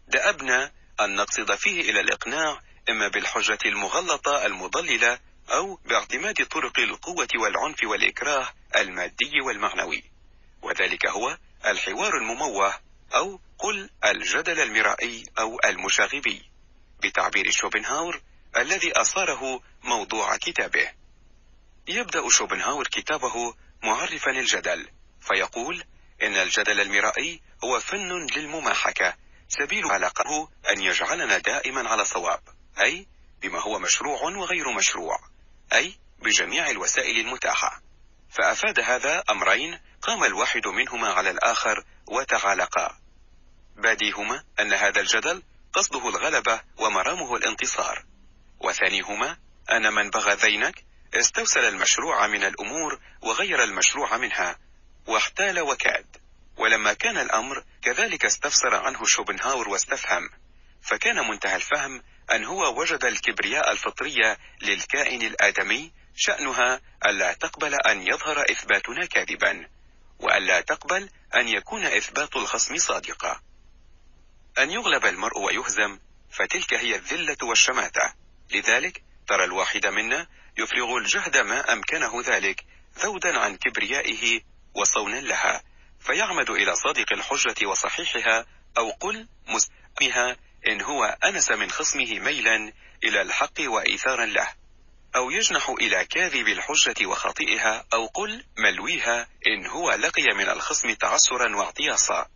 دأبنا 0.08 0.72
أن 1.00 1.16
نقصد 1.16 1.54
فيه 1.54 1.90
إلى 1.90 2.00
الإقناع 2.00 2.60
إما 2.88 3.08
بالحجة 3.08 3.58
المغلطة 3.66 4.46
المضللة 4.46 5.18
أو 5.50 5.74
باعتماد 5.84 6.46
طرق 6.46 6.78
القوة 6.78 7.28
والعنف 7.40 7.82
والإكراه 7.82 8.48
المادي 8.76 9.40
والمعنوي. 9.46 10.04
وذلك 10.62 11.06
هو 11.06 11.38
الحوار 11.66 12.16
المموه 12.16 12.74
أو 13.14 13.40
قل 13.58 13.90
الجدل 14.04 14.60
المرائي 14.60 15.24
أو 15.38 15.58
المشاغبي 15.64 16.50
بتعبير 17.02 17.50
شوبنهاور 17.50 18.20
الذي 18.56 18.92
أصاره 18.92 19.60
موضوع 19.82 20.36
كتابه. 20.36 20.90
يبدأ 21.88 22.28
شوبنهاور 22.28 22.86
كتابه 22.86 23.54
معرفا 23.82 24.30
الجدل 24.30 24.88
فيقول 25.20 25.84
إن 26.22 26.32
الجدل 26.36 26.80
المرائي 26.80 27.40
هو 27.64 27.80
فن 27.80 28.26
للمماحكة 28.36 29.16
سبيل 29.48 29.84
علاقه 29.84 30.48
أن 30.70 30.82
يجعلنا 30.82 31.38
دائما 31.38 31.88
على 31.88 32.04
صواب 32.04 32.40
أي 32.80 33.06
بما 33.42 33.60
هو 33.60 33.78
مشروع 33.78 34.22
وغير 34.22 34.72
مشروع 34.72 35.18
أي 35.72 35.94
بجميع 36.18 36.70
الوسائل 36.70 37.20
المتاحة. 37.20 37.82
فأفاد 38.30 38.80
هذا 38.80 39.24
أمرين 39.30 39.80
قام 40.02 40.24
الواحد 40.24 40.66
منهما 40.66 41.08
على 41.08 41.30
الآخر 41.30 41.84
وتعالقا. 42.06 42.98
باديهما 43.76 44.44
أن 44.60 44.72
هذا 44.72 45.00
الجدل 45.00 45.42
قصده 45.72 46.08
الغلبة 46.08 46.60
ومرامه 46.78 47.36
الانتصار. 47.36 48.04
وثانيهما 48.60 49.36
أن 49.72 49.92
من 49.94 50.10
بغى 50.10 50.34
ذينك 50.34 50.84
استوسل 51.14 51.64
المشروع 51.64 52.26
من 52.26 52.44
الأمور 52.44 53.00
وغير 53.22 53.64
المشروع 53.64 54.16
منها 54.16 54.58
واحتال 55.06 55.60
وكاد. 55.60 56.25
ولما 56.56 56.92
كان 56.92 57.18
الأمر 57.18 57.64
كذلك 57.82 58.24
استفسر 58.24 58.74
عنه 58.74 59.04
شوبنهاور 59.04 59.68
واستفهم 59.68 60.30
فكان 60.82 61.28
منتهى 61.28 61.56
الفهم 61.56 62.02
أن 62.32 62.44
هو 62.44 62.80
وجد 62.80 63.04
الكبرياء 63.04 63.72
الفطرية 63.72 64.38
للكائن 64.62 65.22
الآدمي 65.22 65.92
شأنها 66.16 66.80
ألا 67.06 67.32
تقبل 67.32 67.74
أن 67.74 68.02
يظهر 68.02 68.44
إثباتنا 68.50 69.06
كاذبا 69.06 69.68
وألا 70.18 70.60
تقبل 70.60 71.10
أن 71.34 71.48
يكون 71.48 71.84
إثبات 71.84 72.36
الخصم 72.36 72.76
صادقا. 72.76 73.40
أن 74.58 74.70
يغلب 74.70 75.06
المرء 75.06 75.38
ويهزم 75.38 75.98
فتلك 76.30 76.74
هي 76.74 76.96
الذلة 76.96 77.36
والشماتة. 77.42 78.14
لذلك 78.50 79.02
ترى 79.28 79.44
الواحد 79.44 79.86
منا 79.86 80.26
يفرغ 80.58 80.96
الجهد 80.96 81.36
ما 81.36 81.72
أمكنه 81.72 82.22
ذلك 82.26 82.64
ذودا 82.98 83.38
عن 83.38 83.56
كبريائه 83.56 84.40
وصونا 84.74 85.20
لها. 85.20 85.62
فيعمد 86.00 86.50
إلى 86.50 86.76
صادق 86.76 87.12
الحجة 87.12 87.66
وصحيحها 87.66 88.46
أو 88.78 88.90
قل 88.90 89.28
مسلمها 89.48 90.36
إن 90.68 90.82
هو 90.82 91.04
أنس 91.24 91.50
من 91.50 91.70
خصمه 91.70 92.18
ميلا 92.20 92.72
إلى 93.04 93.22
الحق 93.22 93.60
وإيثارا 93.60 94.26
له. 94.26 94.48
أو 95.16 95.30
يجنح 95.30 95.68
إلى 95.68 96.04
كاذب 96.04 96.48
الحجة 96.48 97.06
وخاطئها 97.06 97.84
أو 97.92 98.06
قل 98.06 98.44
ملويها 98.58 99.28
إن 99.46 99.66
هو 99.66 99.92
لقي 99.92 100.34
من 100.34 100.48
الخصم 100.48 100.94
تعسرا 100.94 101.56
واعتياصا. 101.56 102.26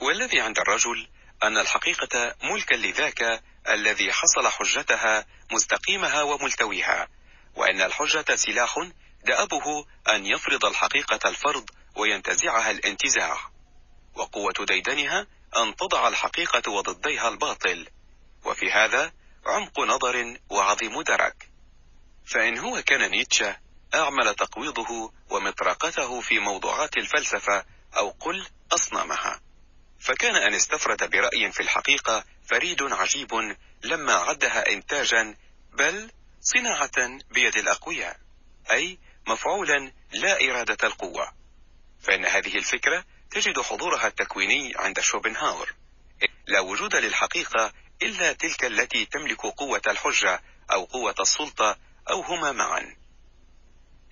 والذي 0.00 0.40
عند 0.40 0.58
الرجل 0.58 1.08
أن 1.42 1.58
الحقيقة 1.58 2.34
ملكا 2.42 2.74
لذاك 2.74 3.42
الذي 3.68 4.12
حصل 4.12 4.48
حجتها 4.48 5.26
مستقيمها 5.52 6.22
وملتويها 6.22 7.08
وأن 7.56 7.80
الحجة 7.82 8.36
سلاح 8.36 8.90
دأبه 9.24 9.86
أن 10.14 10.26
يفرض 10.26 10.64
الحقيقة 10.64 11.28
الفرض 11.28 11.70
وينتزعها 12.00 12.70
الانتزاع 12.70 13.36
وقوة 14.14 14.66
ديدنها 14.66 15.26
أن 15.58 15.76
تضع 15.76 16.08
الحقيقة 16.08 16.72
وضديها 16.72 17.28
الباطل 17.28 17.88
وفي 18.44 18.72
هذا 18.72 19.12
عمق 19.46 19.80
نظر 19.80 20.38
وعظيم 20.50 21.02
درك. 21.02 21.50
فإن 22.26 22.58
هو 22.58 22.82
كان 22.82 23.10
نيتشه 23.10 23.56
أعمل 23.94 24.34
تقويضه 24.34 25.12
ومطرقته 25.30 26.20
في 26.20 26.38
موضوعات 26.38 26.96
الفلسفة 26.96 27.64
أو 27.96 28.10
قل 28.10 28.46
أصنامها. 28.72 29.40
فكان 30.00 30.36
أن 30.36 30.54
استفرد 30.54 31.10
برأي 31.10 31.52
في 31.52 31.60
الحقيقة 31.60 32.24
فريد 32.48 32.82
عجيب 32.82 33.56
لما 33.82 34.12
عدها 34.12 34.72
إنتاجا 34.72 35.36
بل 35.72 36.10
صناعة 36.40 37.18
بيد 37.30 37.56
الأقوياء 37.56 38.16
أي 38.72 38.98
مفعولا 39.26 39.92
لا 40.12 40.50
إرادة 40.50 40.78
القوة. 40.84 41.39
فإن 42.02 42.24
هذه 42.24 42.56
الفكرة 42.56 43.04
تجد 43.30 43.60
حضورها 43.60 44.06
التكويني 44.06 44.72
عند 44.76 45.00
شوبنهاور. 45.00 45.74
لا 46.46 46.60
وجود 46.60 46.96
للحقيقة 46.96 47.72
إلا 48.02 48.32
تلك 48.32 48.64
التي 48.64 49.04
تملك 49.04 49.40
قوة 49.40 49.82
الحجة 49.86 50.42
أو 50.72 50.84
قوة 50.84 51.14
السلطة 51.20 51.76
أو 52.10 52.20
هما 52.20 52.52
معا. 52.52 52.96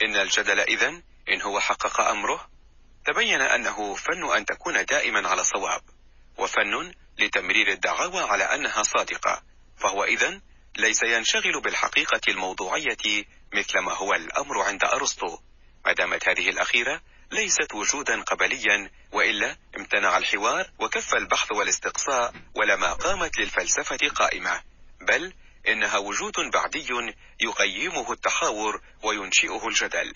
إن 0.03 0.17
الجدل 0.17 0.61
إذن 0.61 1.03
إن 1.29 1.43
هو 1.43 1.61
حقق 1.61 2.01
أمره 2.01 2.49
تبين 3.07 3.41
أنه 3.41 3.95
فن 3.95 4.37
أن 4.37 4.45
تكون 4.45 4.85
دائما 4.85 5.29
على 5.29 5.45
صواب 5.45 5.83
وفن 6.39 6.93
لتمرير 7.19 7.73
الدعاوى 7.73 8.21
على 8.21 8.45
أنها 8.45 8.83
صادقة 8.83 9.43
فهو 9.77 10.05
إذن 10.05 10.41
ليس 10.77 11.03
ينشغل 11.03 11.61
بالحقيقة 11.65 12.21
الموضوعية 12.29 13.25
مثل 13.55 13.79
ما 13.79 13.93
هو 13.93 14.15
الأمر 14.15 14.63
عند 14.63 14.85
أرسطو. 14.85 15.39
ما 15.87 15.93
دامت 15.93 16.29
هذه 16.29 16.49
الأخيرة 16.49 17.01
ليست 17.33 17.75
وجودا 17.75 18.23
قبليا 18.23 18.91
وإلا 19.13 19.57
امتنع 19.77 20.19
الحوار 20.19 20.71
وكف 20.79 21.15
البحث 21.15 21.53
والاستقصاء 21.53 22.35
ولما 22.55 22.93
قامت 22.93 23.39
للفلسفة 23.39 24.09
قائمة. 24.15 24.63
بل 25.01 25.33
إنها 25.69 25.99
وجود 25.99 26.35
بعدي 26.53 26.89
يقيمه 27.41 28.13
التحاور 28.13 28.81
وينشئه 29.03 29.69
الجدل. 29.69 30.13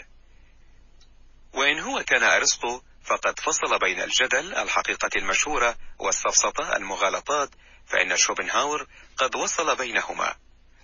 وإن 1.53 1.81
هو 1.81 2.03
كان 2.05 2.23
أرسطو 2.23 2.81
فقد 3.05 3.41
فصل 3.41 3.79
بين 3.79 4.01
الجدل 4.01 4.55
الحقيقة 4.55 5.11
المشهورة 5.17 5.77
والسفسطة 5.99 6.77
المغالطات 6.77 7.51
فإن 7.87 8.17
شوبنهاور 8.17 8.87
قد 9.17 9.37
وصل 9.37 9.77
بينهما. 9.77 10.37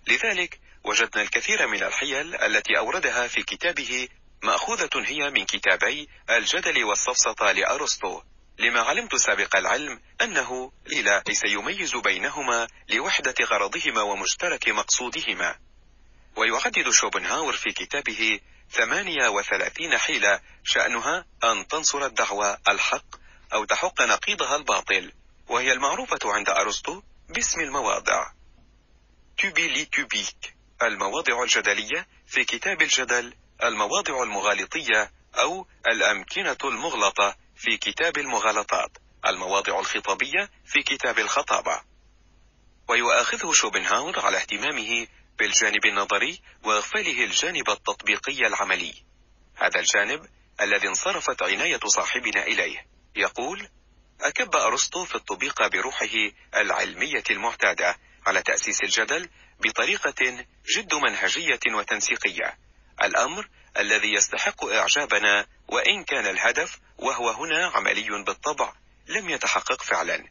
لذلك 0.06 0.60
وجدنا 0.84 1.22
الكثير 1.22 1.66
من 1.66 1.82
الحيل 1.82 2.34
التي 2.34 2.78
أوردها 2.78 3.26
في 3.28 3.42
كتابه 3.42 4.08
مأخوذة 4.42 4.90
هي 4.94 5.30
من 5.30 5.44
كتابي 5.44 6.08
الجدل 6.30 6.84
والسفسطة 6.84 7.52
لأرسطو 7.52 8.22
لما 8.58 8.80
علمت 8.80 9.16
سابق 9.16 9.56
العلم 9.56 10.00
أنه 10.22 10.72
إلى 10.86 11.22
ليس 11.28 11.44
يميز 11.44 11.96
بينهما 11.96 12.68
لوحدة 12.88 13.34
غرضهما 13.42 14.02
ومشترك 14.02 14.68
مقصودهما. 14.68 15.58
ويعدد 16.36 16.90
شوبنهاور 16.90 17.52
في 17.52 17.70
كتابه 17.70 18.40
ثمانية 18.70 19.28
وثلاثين 19.28 19.98
حيلة 19.98 20.40
شأنها 20.64 21.24
أن 21.44 21.66
تنصر 21.66 22.06
الدعوة 22.06 22.58
الحق 22.68 23.16
أو 23.52 23.64
تحق 23.64 24.02
نقيضها 24.02 24.56
الباطل 24.56 25.12
وهي 25.48 25.72
المعروفة 25.72 26.18
عند 26.24 26.48
أرسطو 26.48 27.02
باسم 27.28 27.60
المواضع. 27.60 28.32
تبي 29.38 29.84
تبيك 29.84 30.54
المواضع 30.82 31.42
الجدلية 31.42 32.06
في 32.26 32.44
كتاب 32.44 32.82
الجدل 32.82 33.34
المواضع 33.64 34.22
المغالطية 34.22 35.10
أو 35.34 35.66
الأمكنة 35.88 36.56
المغلطة 36.64 37.36
في 37.56 37.76
كتاب 37.76 38.18
المغالطات 38.18 38.90
المواضع 39.26 39.80
الخطابية 39.80 40.50
في 40.64 40.82
كتاب 40.82 41.18
الخطابة. 41.18 41.80
ويؤاخذه 42.88 43.52
شوبنهاور 43.52 44.20
على 44.20 44.36
اهتمامه 44.36 45.06
بالجانب 45.38 45.86
النظري 45.86 46.40
وإغفاله 46.64 47.24
الجانب 47.24 47.70
التطبيقي 47.70 48.46
العملي. 48.46 48.94
هذا 49.56 49.80
الجانب 49.80 50.26
الذي 50.60 50.88
انصرفت 50.88 51.42
عناية 51.42 51.80
صاحبنا 51.86 52.42
إليه. 52.46 52.86
يقول 53.16 53.68
أكب 54.20 54.56
أرسطو 54.56 55.04
في 55.04 55.14
الطبيق 55.14 55.66
بروحه 55.66 56.30
العلمية 56.56 57.24
المعتادة 57.30 57.96
على 58.26 58.42
تأسيس 58.42 58.82
الجدل 58.82 59.28
بطريقة 59.60 60.44
جد 60.76 60.94
منهجية 60.94 61.60
وتنسيقية. 61.74 62.58
الأمر 63.02 63.48
الذي 63.78 64.12
يستحق 64.12 64.64
إعجابنا 64.64 65.46
وإن 65.68 66.04
كان 66.04 66.26
الهدف 66.26 66.78
وهو 66.98 67.30
هنا 67.30 67.66
عملي 67.66 68.24
بالطبع 68.24 68.72
لم 69.06 69.30
يتحقق 69.30 69.82
فعلا. 69.82 70.24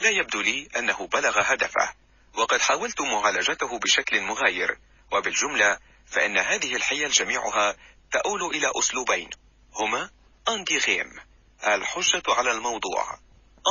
لا 0.00 0.10
يبدو 0.10 0.40
لي 0.40 0.68
أنه 0.76 1.06
بلغ 1.06 1.40
هدفه 1.40 1.94
وقد 2.34 2.60
حاولت 2.60 3.00
معالجته 3.00 3.78
بشكل 3.78 4.20
مغاير 4.20 4.78
وبالجملة 5.12 5.78
فإن 6.06 6.38
هذه 6.38 6.76
الحيل 6.76 7.10
جميعها 7.10 7.76
تؤول 8.12 8.54
إلى 8.54 8.72
أسلوبين. 8.78 9.30
هما 9.74 10.10
أندي 10.48 10.78
غيم 10.78 11.20
الحجة 11.66 12.22
على 12.28 12.50
الموضوع. 12.50 13.18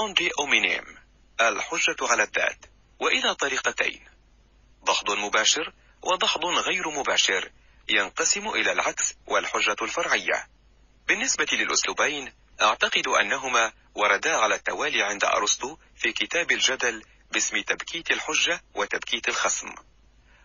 أندي 0.06 0.30
أومينيم 0.40 0.98
الحجة 1.42 1.96
على 2.02 2.24
الذات. 2.24 2.66
وإلى 3.00 3.36
طريقتين 3.36 4.06
دحض 4.88 5.12
مباشر 5.12 5.74
ودحض 6.02 6.46
غير 6.46 6.90
مباشر. 6.90 7.52
ينقسم 7.90 8.48
إلى 8.48 8.72
العكس 8.72 9.14
والحجة 9.28 9.76
الفرعية. 9.82 10.48
بالنسبة 11.08 11.48
للأسلوبين 11.52 12.34
أعتقد 12.62 13.08
أنهما 13.08 13.74
وردا 13.96 14.36
على 14.36 14.56
التوالي 14.56 15.04
عند 15.04 15.24
أرسطو 15.24 15.78
في 15.96 16.12
كتاب 16.12 16.52
الجدل 16.52 17.04
باسم 17.32 17.62
تبكيت 17.62 18.12
الحجة 18.12 18.62
وتبكيت 18.76 19.30
الخصم. 19.30 19.76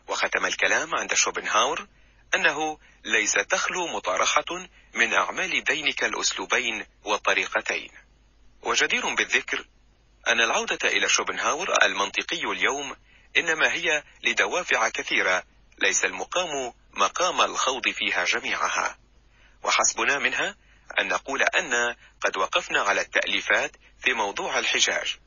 وختم 0.08 0.46
الكلام 0.46 0.94
عند 0.94 1.14
شوبنهاور 1.14 1.86
أنه 2.34 2.78
ليس 3.04 3.32
تخلو 3.32 3.86
مطارحة 3.86 4.68
من 4.94 5.14
أعمال 5.14 5.62
ذينك 5.62 6.04
الأسلوبين 6.04 6.86
والطريقتين. 7.04 7.90
وجدير 8.62 9.14
بالذكر 9.14 9.64
أن 10.28 10.40
العودة 10.40 10.88
إلى 10.88 11.08
شوبنهاور 11.08 11.84
المنطقي 11.84 12.52
اليوم 12.52 12.96
إنما 13.36 13.72
هي 13.72 14.02
لدوافع 14.22 14.88
كثيرة 14.88 15.42
ليس 15.78 16.04
المقام 16.04 16.72
مقام 16.92 17.40
الخوض 17.40 17.88
فيها 17.88 18.24
جميعها. 18.24 18.98
وحسبنا 19.62 20.18
منها 20.18 20.56
أن 21.00 21.08
نقول 21.08 21.42
أن 21.42 21.96
قد 22.20 22.36
وقفنا 22.36 22.80
على 22.80 23.00
التأليفات 23.00 23.76
في 24.00 24.12
موضوع 24.12 24.58
الحجاج. 24.58 25.18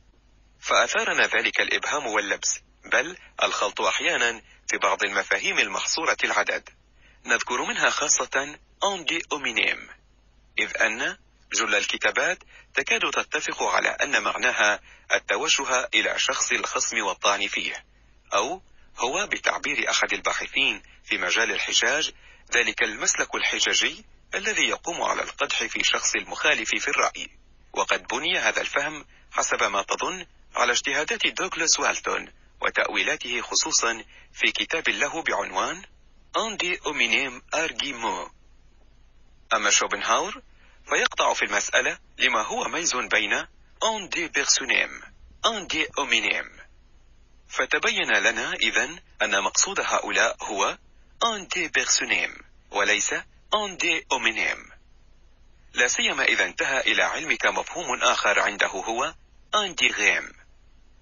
فأثارنا 0.60 1.26
ذلك 1.26 1.60
الإبهام 1.60 2.06
واللبس 2.06 2.60
بل 2.92 3.16
الخلط 3.42 3.80
أحيانا 3.80 4.42
في 4.68 4.78
بعض 4.78 5.04
المفاهيم 5.04 5.58
المحصورة 5.58 6.16
العدد. 6.24 6.68
نذكر 7.26 7.64
منها 7.64 7.90
خاصة 7.90 8.58
أندي 8.84 9.22
أومينيم 9.32 9.88
إذ 10.58 10.82
أن 10.82 11.16
جل 11.52 11.74
الكتابات 11.74 12.38
تكاد 12.74 13.00
تتفق 13.10 13.62
على 13.62 13.88
أن 13.88 14.22
معناها 14.22 14.80
التوجه 15.14 15.88
إلى 15.94 16.18
شخص 16.18 16.52
الخصم 16.52 16.96
والطعن 16.98 17.46
فيه 17.46 17.84
أو 18.34 18.62
هو 18.98 19.26
بتعبير 19.26 19.90
أحد 19.90 20.12
الباحثين 20.12 20.82
في 21.04 21.18
مجال 21.18 21.52
الحجاج 21.52 22.12
ذلك 22.54 22.82
المسلك 22.82 23.34
الحجاجي 23.34 24.04
الذي 24.34 24.68
يقوم 24.68 25.02
على 25.02 25.22
القدح 25.22 25.64
في 25.64 25.84
شخص 25.84 26.14
المخالف 26.14 26.68
في 26.68 26.88
الرأي. 26.88 27.28
وقد 27.72 28.06
بني 28.06 28.38
هذا 28.38 28.60
الفهم 28.60 29.06
حسب 29.32 29.62
ما 29.62 29.82
تظن 29.82 30.26
على 30.56 30.72
اجتهادات 30.72 31.26
دوغلاس 31.26 31.80
والتون 31.80 32.32
وتأويلاته 32.60 33.40
خصوصا 33.40 34.04
في 34.32 34.52
كتاب 34.52 34.88
له 34.88 35.22
بعنوان 35.22 35.82
Ad 36.36 36.78
Hominem 36.86 37.42
Arguments 37.54 38.30
أما 39.54 39.70
شوبنهاور 39.70 40.42
فيقطع 40.88 41.34
في 41.34 41.44
المسألة 41.44 41.98
لما 42.18 42.42
هو 42.42 42.64
ميز 42.64 42.96
بين 42.96 43.46
ad 43.84 44.28
personam 44.28 45.02
ad 45.46 45.86
hominem 45.98 46.61
فتبين 47.52 48.12
لنا 48.12 48.52
إذن 48.52 49.00
أن 49.22 49.42
مقصود 49.42 49.80
هؤلاء 49.80 50.36
هو 50.44 50.78
ad 51.24 51.68
personam 51.68 52.34
وليس 52.70 53.14
ad 53.54 54.06
hominem 54.12 54.70
لا 55.74 55.88
سيما 55.88 56.24
إذا 56.24 56.44
انتهى 56.44 56.80
إلى 56.80 57.02
علمك 57.02 57.46
مفهوم 57.46 58.02
آخر 58.02 58.38
عنده 58.38 58.66
هو 58.66 59.14
ad 59.54 59.86
rem 59.86 60.32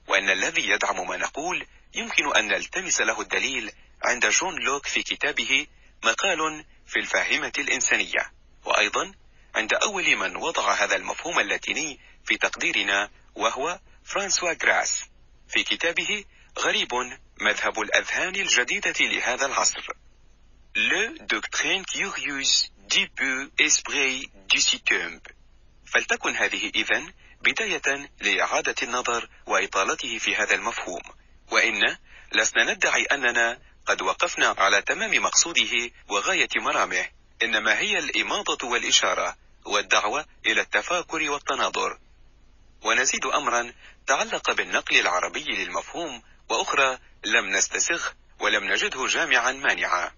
وأن 0.08 0.30
الذي 0.30 0.68
يدعم 0.68 1.08
ما 1.08 1.16
نقول 1.16 1.66
يمكن 1.94 2.36
أن 2.36 2.48
نلتمس 2.48 3.00
له 3.00 3.20
الدليل 3.20 3.72
عند 4.02 4.26
جون 4.26 4.54
لوك 4.64 4.86
في 4.86 5.02
كتابه 5.02 5.66
مقال 6.04 6.64
في 6.86 6.98
الفاهمة 6.98 7.52
الإنسانية. 7.58 8.32
وأيضا 8.64 9.12
عند 9.54 9.74
أول 9.74 10.16
من 10.16 10.36
وضع 10.36 10.72
هذا 10.72 10.96
المفهوم 10.96 11.40
اللاتيني 11.40 12.00
في 12.24 12.36
تقديرنا 12.36 13.10
وهو 13.34 13.80
فرانسوا 14.04 14.52
غراس 14.52 15.04
في 15.48 15.62
كتابه 15.62 16.24
غريب 16.58 16.88
مذهب 17.40 17.80
الأذهان 17.80 18.34
الجديدة 18.34 18.94
لهذا 19.00 19.46
العصر. 19.46 19.86
Le 20.76 21.18
Doctrine 21.26 21.84
Curieuse 21.84 22.70
du 22.88 23.08
peu 23.08 23.50
esprit 23.58 24.30
du 24.48 24.60
situmb 24.60 25.20
فلتكن 25.86 26.36
هذه 26.36 26.70
إذن 26.74 27.12
بداية 27.42 28.10
لإعادة 28.20 28.74
النظر 28.82 29.28
وإطالته 29.46 30.18
في 30.18 30.36
هذا 30.36 30.54
المفهوم. 30.54 31.02
وإن 31.50 31.96
لسنا 32.32 32.72
ندعي 32.74 33.02
أننا 33.02 33.58
قد 33.86 34.02
وقفنا 34.02 34.54
على 34.58 34.82
تمام 34.82 35.22
مقصوده 35.22 35.90
وغاية 36.08 36.48
مرامه 36.56 37.08
إنما 37.42 37.78
هي 37.78 37.98
الإماضة 37.98 38.68
والإشارة 38.68 39.36
والدعوة 39.66 40.26
إلى 40.46 40.60
التفاكر 40.60 41.30
والتناظر. 41.30 41.98
ونزيد 42.82 43.26
أمرا 43.26 43.72
تعلق 44.06 44.52
بالنقل 44.52 45.00
العربي 45.00 45.44
للمفهوم 45.44 46.22
وأخرى 46.50 46.98
لم 47.24 47.56
نستسغ 47.56 48.08
ولم 48.40 48.64
نجده 48.64 49.06
جامعا 49.06 49.52
مانعا. 49.52 50.10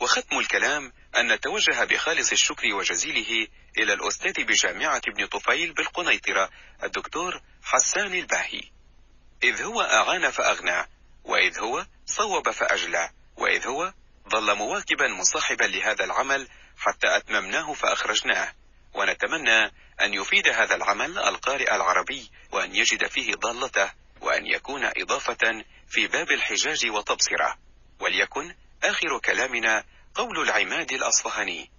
وختم 0.00 0.38
الكلام 0.38 0.92
أن 1.16 1.32
نتوجه 1.32 1.84
بخالص 1.84 2.32
الشكر 2.32 2.74
وجزيله 2.74 3.46
إلى 3.78 3.92
الأستاذ 3.92 4.44
بجامعة 4.44 5.02
ابن 5.08 5.26
طفيل 5.26 5.72
بالقنيطرة 5.72 6.50
الدكتور 6.82 7.40
حسان 7.62 8.14
الباهي. 8.14 8.62
إذ 9.42 9.62
هو 9.62 9.80
أعان 9.80 10.30
فأغنى 10.30 10.88
وإذ 11.24 11.58
هو 11.58 11.86
صوب 12.06 12.50
فأجلى 12.50 13.10
وإذ 13.36 13.66
هو 13.66 13.92
ظل 14.28 14.54
مواكبا 14.54 15.08
مصاحبا 15.08 15.64
لهذا 15.64 16.04
العمل 16.04 16.48
حتى 16.78 17.16
أتممناه 17.16 17.72
فأخرجناه. 17.72 18.52
ونتمنى 18.94 19.64
أن 20.00 20.14
يفيد 20.14 20.48
هذا 20.48 20.74
العمل 20.74 21.18
القارئ 21.18 21.74
العربي 21.74 22.30
وأن 22.52 22.76
يجد 22.76 23.06
فيه 23.06 23.34
ضالته. 23.34 23.92
وأن 24.20 24.46
يكون 24.46 24.84
إضافة 24.84 25.64
في 25.88 26.06
باب 26.06 26.30
الحجاج 26.30 26.86
وتبصرة 26.86 27.58
وليكن 28.00 28.54
آخر 28.84 29.18
كلامنا 29.18 29.84
قول 30.14 30.42
العماد 30.42 30.92
الأصفهاني 30.92 31.70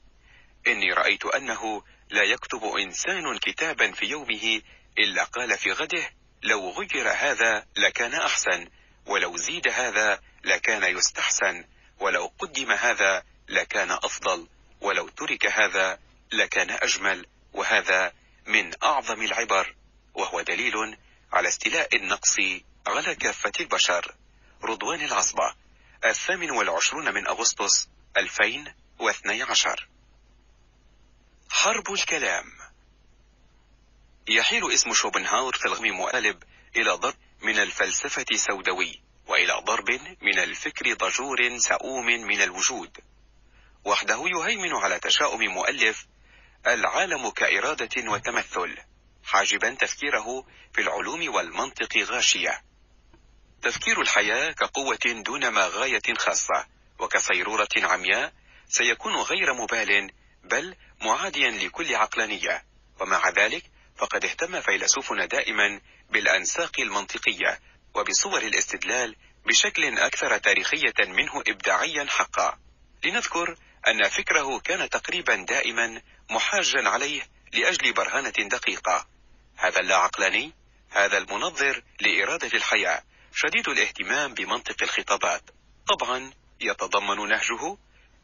إني 0.67 0.93
رأيت 0.93 1.25
أنه 1.25 1.84
لا 2.10 2.23
يكتب 2.23 2.63
إنسان 2.63 3.38
كتابا 3.38 3.91
في 3.91 4.06
يومه 4.06 4.62
إلا 4.99 5.23
قال 5.23 5.58
في 5.58 5.71
غده 5.71 6.10
لو 6.43 6.69
غير 6.69 7.10
هذا 7.10 7.65
لكان 7.78 8.13
أحسن 8.13 8.69
ولو 9.06 9.38
زيد 9.38 9.67
هذا 9.67 10.21
لكان 10.43 10.97
يستحسن 10.97 11.65
ولو 11.99 12.32
قدم 12.39 12.71
هذا 12.71 13.23
لكان 13.49 13.91
أفضل 13.91 14.47
ولو 14.82 15.08
ترك 15.08 15.45
هذا 15.45 15.99
لكان 16.32 16.71
أجمل 16.71 17.25
وهذا 17.54 18.13
من 18.47 18.71
أعظم 18.84 19.21
العبر 19.21 19.75
وهو 20.13 20.41
دليل 20.41 20.97
على 21.31 21.47
استيلاء 21.47 21.95
النقص 21.95 22.35
على 22.87 23.15
كافة 23.15 23.51
البشر. 23.59 24.15
رضوان 24.63 25.01
العصبة 25.01 25.55
الثامن 26.05 26.51
والعشرون 26.51 27.13
من 27.13 27.27
أغسطس 27.27 27.89
2012 28.17 29.87
حرب 31.49 31.91
الكلام. 31.93 32.45
يحيل 34.27 34.71
اسم 34.73 34.93
شوبنهاور 34.93 35.57
في 35.57 35.65
الغم 35.65 35.87
مؤلب 35.87 36.43
إلى 36.75 36.91
ضرب 36.91 37.15
من 37.41 37.59
الفلسفة 37.59 38.25
سوداوي 38.35 39.01
وإلى 39.27 39.53
ضرب 39.65 39.91
من 40.21 40.39
الفكر 40.39 40.93
ضجور 40.93 41.57
سؤوم 41.57 42.05
من 42.05 42.41
الوجود. 42.41 42.97
وحده 43.85 44.23
يهيمن 44.27 44.75
على 44.75 44.99
تشاؤم 44.99 45.39
مؤلف 45.39 46.07
العالم 46.67 47.29
كإرادة 47.29 48.11
وتمثل. 48.11 48.77
حاجبا 49.29 49.69
تفكيره 49.69 50.45
في 50.73 50.81
العلوم 50.81 51.35
والمنطق 51.35 51.97
غاشية 51.97 52.61
تفكير 53.61 54.01
الحياة 54.01 54.51
كقوة 54.51 54.99
دون 55.25 55.47
ما 55.47 55.67
غاية 55.67 56.01
خاصة 56.17 56.67
وكصيرورة 56.99 57.69
عمياء 57.77 58.33
سيكون 58.67 59.15
غير 59.15 59.53
مبال 59.53 60.11
بل 60.43 60.75
معاديا 61.01 61.51
لكل 61.51 61.95
عقلانية. 61.95 62.63
ومع 62.99 63.29
ذلك 63.29 63.63
فقد 63.97 64.25
اهتم 64.25 64.61
فيلسوفنا 64.61 65.25
دائما 65.25 65.81
بالأنساق 66.09 66.79
المنطقية 66.79 67.59
وبصور 67.95 68.41
الاستدلال 68.41 69.15
بشكل 69.45 69.99
أكثر 69.99 70.37
تاريخية 70.37 70.93
منه 71.07 71.43
إبداعيا 71.47 72.05
حقا. 72.09 72.59
لنذكر 73.03 73.55
أن 73.87 74.09
فكره 74.09 74.59
كان 74.59 74.89
تقريبا 74.89 75.35
دائما 75.35 76.01
محاجا 76.29 76.89
عليه 76.89 77.21
لأجل 77.53 77.93
برهنة 77.93 78.29
دقيقة. 78.29 79.18
هذا 79.59 79.79
اللاعقلاني 79.79 80.53
هذا 80.89 81.17
المنظر 81.17 81.83
لإرادة 81.99 82.49
الحياة 82.53 83.03
شديد 83.33 83.69
الاهتمام 83.69 84.33
بمنطق 84.33 84.83
الخطابات. 84.83 85.41
طبعا 85.87 86.31
يتضمن 86.61 87.29
نهجه 87.29 87.77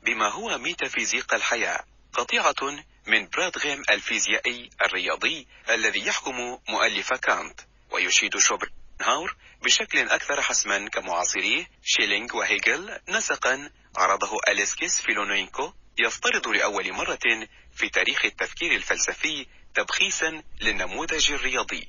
بما 0.03 0.29
هو 0.29 0.57
ميتافيزيق 0.57 1.33
الحياة 1.33 1.85
قطيعة 2.13 2.83
من 3.07 3.27
برادغيم 3.27 3.83
الفيزيائي 3.89 4.69
الرياضي 4.85 5.47
الذي 5.69 6.07
يحكم 6.07 6.57
مؤلف 6.69 7.13
كانت 7.13 7.59
ويشيد 7.91 8.37
شوبنهاور 8.37 9.35
بشكل 9.61 10.09
أكثر 10.09 10.41
حسما 10.41 10.89
كمعاصريه 10.89 11.67
شيلينغ 11.83 12.37
وهيجل. 12.37 12.99
نسقا 13.09 13.69
عرضه 13.97 14.37
أليكسيس 14.49 15.01
فيلونينكو 15.01 15.73
يفترض 15.97 16.47
لأول 16.47 16.93
مرة 16.93 17.47
في 17.75 17.89
تاريخ 17.89 18.25
التفكير 18.25 18.75
الفلسفي 18.75 19.47
تبخيسا 19.75 20.43
للنموذج 20.61 21.31
الرياضي. 21.31 21.87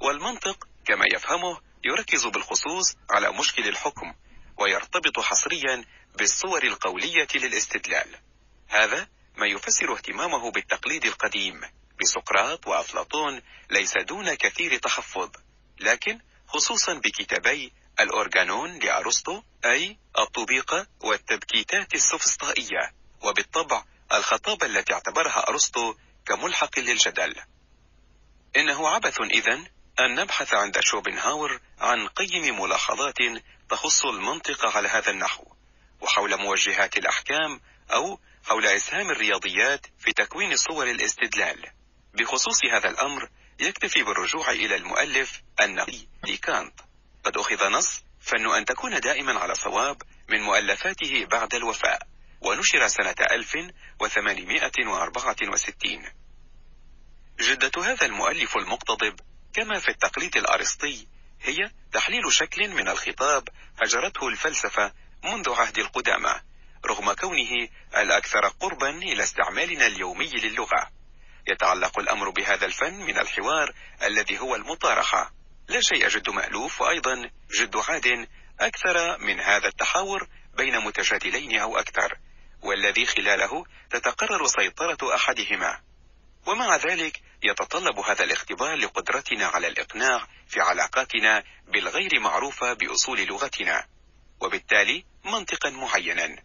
والمنطق 0.00 0.68
كما 0.84 1.04
يفهمه 1.14 1.60
يركز 1.84 2.26
بالخصوص 2.26 2.96
على 3.10 3.32
مشكل 3.32 3.68
الحكم 3.68 4.14
ويرتبط 4.58 5.20
حصريا 5.20 5.84
بالصور 6.18 6.62
القولية 6.64 7.28
للاستدلال. 7.34 8.08
هذا 8.68 9.08
ما 9.36 9.46
يفسر 9.46 9.92
اهتمامه 9.92 10.50
بالتقليد 10.50 11.04
القديم. 11.04 11.60
بسقراط 12.00 12.66
وأفلاطون 12.66 13.42
ليس 13.70 13.98
دون 13.98 14.34
كثير 14.34 14.76
تحفظ 14.76 15.30
لكن 15.80 16.20
خصوصا 16.46 16.94
بكتابي 16.94 17.72
الأورجانون 18.00 18.78
لأرسطو 18.78 19.42
أي 19.64 19.98
الطبيقة 20.18 20.86
والتبكيتات 21.00 21.94
السفسطائية 21.94 22.94
وبالطبع 23.22 23.84
الخطابة 24.12 24.66
التي 24.66 24.92
اعتبرها 24.92 25.48
أرسطو 25.48 25.94
كملحق 26.26 26.78
للجدل. 26.78 27.34
إنه 28.56 28.88
عبث 28.88 29.20
إذن 29.20 29.66
أن 30.00 30.14
نبحث 30.14 30.54
عند 30.54 30.80
شوبنهاور 30.80 31.60
عن 31.78 32.06
قيم 32.08 32.60
ملاحظات 32.62 33.16
تخص 33.68 34.04
المنطق 34.04 34.76
على 34.76 34.88
هذا 34.88 35.10
النحو 35.10 35.44
وحول 36.00 36.36
موجهات 36.36 36.96
الأحكام 36.96 37.60
أو 37.92 38.20
حول 38.44 38.66
إسهام 38.66 39.10
الرياضيات 39.10 39.86
في 39.98 40.12
تكوين 40.12 40.56
صور 40.56 40.90
الاستدلال. 40.90 41.66
بخصوص 42.14 42.64
هذا 42.72 42.88
الأمر 42.90 43.28
يكتفي 43.60 44.02
بالرجوع 44.02 44.50
إلى 44.50 44.76
المؤلف 44.76 45.42
النقي 45.60 46.06
لكانت 46.28 46.80
قد 47.24 47.36
أخذ 47.36 47.68
نص 47.68 48.02
فن 48.20 48.54
أن 48.54 48.64
تكون 48.64 49.00
دائما 49.00 49.38
على 49.38 49.54
صواب 49.54 50.02
من 50.28 50.42
مؤلفاته 50.42 51.24
بعد 51.24 51.54
الوفاء. 51.54 52.11
ونشر 52.44 52.88
سنة 52.88 53.14
1864 53.30 56.04
جدة 57.40 57.84
هذا 57.84 58.06
المؤلف 58.06 58.56
المقتضب 58.56 59.20
كما 59.52 59.78
في 59.78 59.88
التقليد 59.88 60.36
الأرسطي 60.36 61.06
هي 61.42 61.70
تحليل 61.92 62.32
شكل 62.32 62.68
من 62.68 62.88
الخطاب 62.88 63.48
هجرته 63.82 64.28
الفلسفة 64.28 64.92
منذ 65.24 65.50
عهد 65.50 65.78
القدامى 65.78 66.40
رغم 66.86 67.12
كونه 67.12 67.68
الأكثر 67.96 68.48
قربا 68.48 68.90
إلى 68.90 69.22
استعمالنا 69.22 69.86
اليومي 69.86 70.30
للغة. 70.30 70.90
يتعلق 71.48 71.98
الأمر 71.98 72.30
بهذا 72.30 72.66
الفن 72.66 72.94
من 72.94 73.18
الحوار 73.18 73.72
الذي 74.02 74.38
هو 74.38 74.54
المطارحة. 74.54 75.32
لا 75.68 75.80
شيء 75.80 76.08
جد 76.08 76.30
مألوف 76.30 76.80
وأيضا 76.80 77.30
جد 77.58 77.76
عاد 77.76 78.28
أكثر 78.60 79.18
من 79.18 79.40
هذا 79.40 79.68
التحاور 79.68 80.28
بين 80.56 80.78
متجادلين 80.78 81.58
أو 81.58 81.78
أكثر. 81.78 82.18
والذي 82.62 83.06
خلاله 83.06 83.64
تتقرر 83.90 84.46
سيطرة 84.46 85.14
أحدهما. 85.14 85.80
ومع 86.46 86.76
ذلك 86.76 87.22
يتطلب 87.42 87.98
هذا 87.98 88.24
الاختبار 88.24 88.74
لقدرتنا 88.76 89.46
على 89.46 89.68
الإقناع 89.68 90.26
في 90.48 90.60
علاقاتنا 90.60 91.44
بالغير 91.68 92.20
معروفة 92.20 92.72
بأصول 92.72 93.26
لغتنا 93.26 93.86
وبالتالي 94.40 95.04
منطقا 95.24 95.70
معينا. 95.70 96.42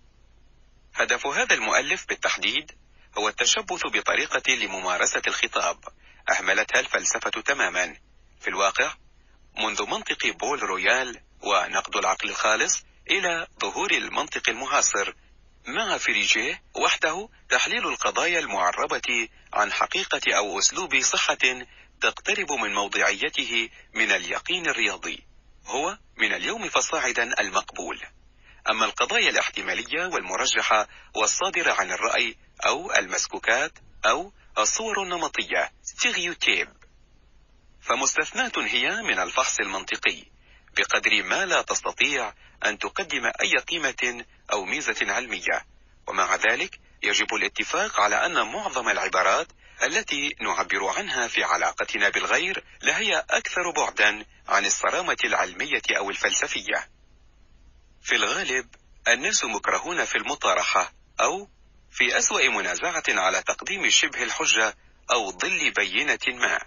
هدف 0.95 1.27
هذا 1.27 1.55
المؤلف 1.55 2.05
بالتحديد 2.07 2.71
هو 3.17 3.27
التشبث 3.27 3.81
بطريقة 3.85 4.53
لممارسة 4.55 5.21
الخطاب 5.27 5.79
أهملتها 6.29 6.79
الفلسفة 6.79 7.29
تماما. 7.29 7.95
في 8.41 8.47
الواقع 8.47 8.93
منذ 9.57 9.89
منطق 9.89 10.27
بول 10.27 10.63
رويال 10.63 11.21
ونقد 11.41 11.95
العقل 11.95 12.29
الخالص 12.29 12.83
إلى 13.09 13.47
ظهور 13.61 13.91
المنطق 13.91 14.49
المعاصر 14.49 15.13
مع 15.67 15.97
فريجيه 15.97 16.61
وحده 16.75 17.29
تحليل 17.49 17.87
القضايا 17.87 18.39
المعربة 18.39 19.29
عن 19.53 19.71
حقيقة 19.71 20.37
أو 20.37 20.59
أسلوب 20.59 20.99
صحة 21.01 21.37
تقترب 22.01 22.51
من 22.51 22.73
موضعيته 22.73 23.69
من 23.93 24.11
اليقين 24.11 24.67
الرياضي. 24.67 25.23
هو 25.65 25.97
من 26.17 26.33
اليوم 26.33 26.69
فصاعدا 26.69 27.39
المقبول. 27.41 28.01
أما 28.69 28.85
القضايا 28.85 29.29
الاحتمالية 29.29 30.05
والمرجحة 30.05 30.87
والصادرة 31.15 31.71
عن 31.71 31.91
الرأي 31.91 32.35
أو 32.65 32.91
المسكوكات 32.91 33.71
أو 34.05 34.33
الصور 34.57 35.03
النمطية 35.03 35.71
ستيغيوتيب 35.83 36.69
فمستثناة 37.81 38.51
هي 38.57 39.01
من 39.01 39.19
الفحص 39.19 39.59
المنطقي 39.59 40.23
بقدر 40.77 41.23
ما 41.23 41.45
لا 41.45 41.61
تستطيع 41.61 42.33
أن 42.65 42.77
تقدم 42.77 43.25
أي 43.25 43.53
قيمة 43.67 44.25
أو 44.51 44.65
ميزة 44.65 45.13
علمية. 45.13 45.65
ومع 46.07 46.35
ذلك 46.35 46.79
يجب 47.03 47.33
الاتفاق 47.33 47.99
على 47.99 48.25
أن 48.25 48.51
معظم 48.51 48.89
العبارات 48.89 49.47
التي 49.83 50.35
نعبر 50.41 50.87
عنها 50.97 51.27
في 51.27 51.43
علاقتنا 51.43 52.09
بالغير 52.09 52.63
لهي 52.83 53.25
أكثر 53.29 53.71
بعدا 53.75 54.25
عن 54.47 54.65
الصرامة 54.65 55.17
العلمية 55.25 55.81
أو 55.97 56.09
الفلسفية. 56.09 56.89
في 58.01 58.15
الغالب 58.15 58.75
الناس 59.07 59.43
مكرهون 59.43 60.05
في 60.05 60.17
المطارحة 60.17 60.93
أو 61.21 61.49
في 61.91 62.17
أسوأ 62.17 62.49
منازعة 62.49 63.03
على 63.09 63.41
تقديم 63.41 63.89
شبه 63.89 64.23
الحجة 64.23 64.75
أو 65.11 65.31
ظل 65.31 65.71
بينة 65.71 66.19
ما. 66.27 66.59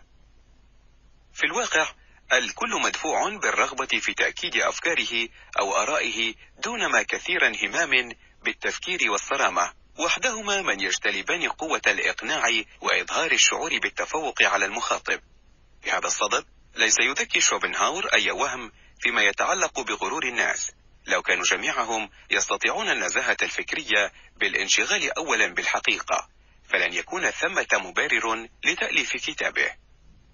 في 1.34 1.44
الواقع 1.44 1.94
الكل 2.32 2.80
مدفوع 2.82 3.28
بالرغبة 3.28 3.86
في 3.86 4.14
تأكيد 4.14 4.56
أفكاره 4.56 5.28
أو 5.60 5.76
آرائه 5.76 6.34
دون 6.64 6.86
ما 6.86 7.02
كثير 7.02 7.46
انهمام 7.46 8.12
بالتفكير 8.42 9.10
والصرامة. 9.10 9.72
وحدهما 9.98 10.62
من 10.62 10.80
يجتلبان 10.80 11.48
قوة 11.48 11.80
الإقناع 11.86 12.44
وإظهار 12.80 13.32
الشعور 13.32 13.78
بالتفوق 13.78 14.42
على 14.42 14.64
المخاطب. 14.64 15.20
بهذا 15.84 16.06
الصدد 16.06 16.44
ليس 16.76 16.96
يذكي 17.00 17.40
شوبنهاور 17.40 18.06
أي 18.06 18.30
وهم 18.30 18.72
فيما 19.00 19.22
يتعلق 19.22 19.80
بغرور 19.80 20.24
الناس. 20.24 20.72
لو 21.06 21.22
كانوا 21.22 21.44
جميعهم 21.44 22.10
يستطيعون 22.30 22.90
النزاهة 22.90 23.36
الفكرية 23.42 24.12
بالانشغال 24.36 25.18
أولا 25.18 25.46
بالحقيقة 25.46 26.28
فلن 26.68 26.92
يكون 26.92 27.30
ثمة 27.30 27.68
مبرر 27.72 28.48
لتأليف 28.64 29.12
كتابه. 29.16 29.74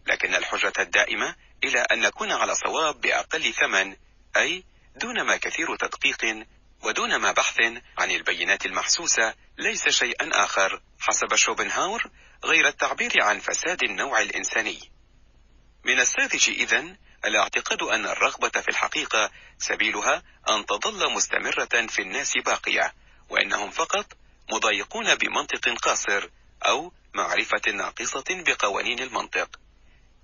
لكن 0.06 0.34
الحجة 0.34 0.72
الدائمة 0.78 1.36
إلى 1.64 1.80
أن 1.80 2.00
نكون 2.00 2.32
على 2.32 2.54
صواب 2.54 3.00
بأقل 3.00 3.52
ثمن 3.52 3.96
أي 4.36 4.64
دون 4.96 5.22
ما 5.22 5.36
كثير 5.36 5.76
تدقيق 5.76 6.46
ودون 6.82 7.16
ما 7.16 7.32
بحث 7.32 7.60
عن 7.98 8.10
البينات 8.10 8.66
المحسوسة 8.66 9.34
ليس 9.58 9.88
شيئا 9.88 10.44
آخر. 10.44 10.82
حسب 11.00 11.34
شوبنهاور 11.34 12.10
غير 12.44 12.68
التعبير 12.68 13.22
عن 13.22 13.40
فساد 13.40 13.82
النوع 13.82 14.20
الإنساني. 14.22 14.92
من 15.84 16.00
الساذج 16.00 16.48
إذن 16.48 16.96
الاعتقاد 17.24 17.82
أن 17.82 18.06
الرغبة 18.06 18.48
في 18.48 18.68
الحقيقة 18.68 19.30
سبيلها 19.58 20.22
أن 20.48 20.66
تظل 20.66 21.12
مستمرة 21.12 21.86
في 21.88 22.02
الناس 22.02 22.32
باقية 22.44 22.94
وإنهم 23.30 23.70
فقط 23.70 24.12
مضايقون 24.52 25.14
بمنطق 25.14 25.68
قاصر 25.68 26.28
أو 26.68 26.92
معرفة 27.14 27.70
ناقصة 27.72 28.24
بقوانين 28.30 29.00
المنطق. 29.00 29.60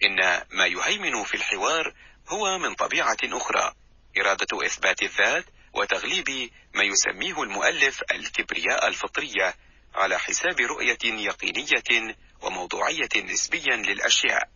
إن 0.04 0.42
ما 0.50 0.66
يهيمن 0.66 1.24
في 1.24 1.34
الحوار 1.34 1.94
هو 2.28 2.58
من 2.58 2.74
طبيعة 2.74 3.16
أخرى 3.24 3.74
إرادة 4.18 4.66
إثبات 4.66 5.02
الذات 5.02 5.44
وتغليب 5.74 6.50
ما 6.74 6.82
يسميه 6.82 7.42
المؤلف 7.42 8.02
الكبرياء 8.10 8.88
الفطرية 8.88 9.54
على 9.94 10.18
حساب 10.18 10.60
رؤية 10.60 10.98
يقينية 11.04 12.16
وموضوعية 12.42 13.08
نسبيا 13.16 13.76
للأشياء. 13.76 14.48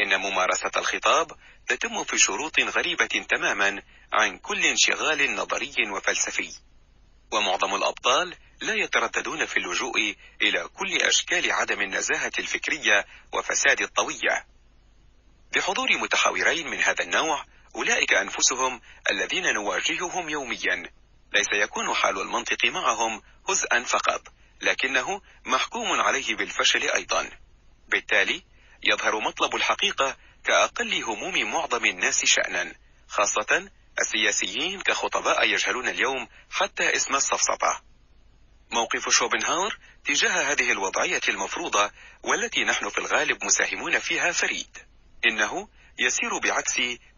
إن 0.00 0.20
ممارسة 0.20 0.70
الخطاب 0.76 1.32
تتم 1.68 2.04
في 2.04 2.18
شروط 2.18 2.60
غريبة 2.60 3.06
تماما 3.06 3.82
عن 4.12 4.38
كل 4.38 4.64
انشغال 4.64 5.34
نظري 5.34 5.74
وفلسفي. 5.90 6.54
ومعظم 7.32 7.74
الأبطال 7.74 8.36
لا 8.60 8.74
يترددون 8.74 9.46
في 9.46 9.56
اللجوء 9.56 10.16
إلى 10.42 10.68
كل 10.68 10.96
أشكال 11.02 11.52
عدم 11.52 11.80
النزاهة 11.80 12.32
الفكرية 12.38 13.06
وفساد 13.32 13.80
الطوية. 13.80 14.51
بحضور 15.54 15.98
متحاورين 15.98 16.68
من 16.68 16.78
هذا 16.78 17.04
النوع 17.04 17.44
أولئك 17.74 18.12
أنفسهم 18.14 18.80
الذين 19.10 19.54
نواجههم 19.54 20.28
يوميا. 20.28 20.92
ليس 21.32 21.48
يكون 21.52 21.94
حال 21.94 22.20
المنطق 22.20 22.64
معهم 22.64 23.22
هزءا 23.48 23.82
فقط 23.82 24.22
لكنه 24.60 25.20
محكوم 25.46 26.00
عليه 26.00 26.36
بالفشل 26.36 26.90
أيضا. 26.90 27.30
بالتالي 27.88 28.42
يظهر 28.82 29.20
مطلب 29.20 29.54
الحقيقة 29.54 30.16
كأقل 30.44 31.02
هموم 31.02 31.50
معظم 31.50 31.84
الناس 31.84 32.24
شأنا 32.24 32.74
خاصة 33.08 33.70
السياسيين 34.00 34.80
كخطباء 34.80 35.48
يجهلون 35.48 35.88
اليوم 35.88 36.28
حتى 36.50 36.96
اسم 36.96 37.16
السفسطة 37.16 37.82
موقف 38.70 39.08
شوبنهاور 39.08 39.78
تجاه 40.04 40.52
هذه 40.52 40.72
الوضعية 40.72 41.20
المفروضة 41.28 41.90
والتي 42.22 42.64
نحن 42.64 42.88
في 42.88 42.98
الغالب 42.98 43.44
مساهمون 43.44 43.98
فيها 43.98 44.32
فريد. 44.32 44.91
إنه 45.24 45.68
يسير 45.98 46.38
بعكس 46.38 46.76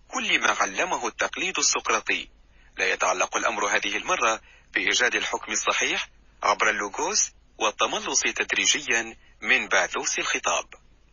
كل 0.09 0.40
ما 0.40 0.51
علمه 0.51 1.09
التقليد 1.09 1.59
السقراطي. 1.59 2.29
لا 2.77 2.93
يتعلق 2.93 3.37
الأمر 3.37 3.67
هذه 3.67 3.97
المرة 3.97 4.40
بإيجاد 4.75 5.14
الحكم 5.14 5.53
الصحيح 5.53 6.09
عبر 6.43 6.71
اللوغوس 6.71 7.31
والتملص 7.59 8.21
تدريجيا 8.21 9.17
من 9.40 9.69
باثوس 9.69 10.19
الخطاب. 10.19 10.64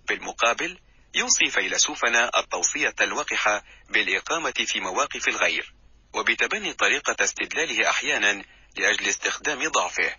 بالمقابل 0.07 0.79
يوصي 1.15 1.45
فيلسوفنا 1.49 2.31
التوصية 2.39 2.95
الوقحة 3.01 3.63
بالإقامة 3.89 4.53
في 4.67 4.79
مواقف 4.79 5.27
الغير 5.27 5.73
وبتبني 6.13 6.73
طريقة 6.73 7.23
استدلاله 7.23 7.89
أحيانا 7.89 8.43
لأجل 8.77 9.09
استخدام 9.09 9.67
ضعفه. 9.67 10.15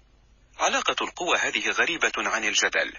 علاقة 0.58 0.96
القوة 1.04 1.36
هذه 1.36 1.70
غريبة 1.70 2.12
عن 2.16 2.44
الجدل. 2.44 2.92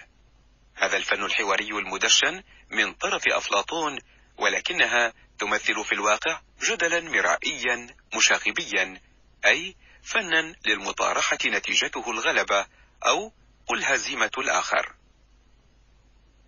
هذا 0.76 0.96
الفن 0.96 1.24
الحواري 1.24 1.68
المدشن 1.68 2.42
من 2.70 2.92
طرف 2.92 3.22
أفلاطون 3.28 3.98
ولكنها 4.38 5.12
تمثل 5.38 5.84
في 5.84 5.92
الواقع 5.92 6.40
جدلا 6.62 7.00
مرائيا 7.00 7.96
مشاغبيا 8.16 9.00
أي 9.44 9.76
فنا 10.02 10.54
للمطارحة 10.66 11.38
نتيجته 11.46 12.10
الغلبة 12.10 12.66
أو 13.06 13.32
قل 13.66 13.84
هزيمة 13.84 14.30
الآخر. 14.38 14.94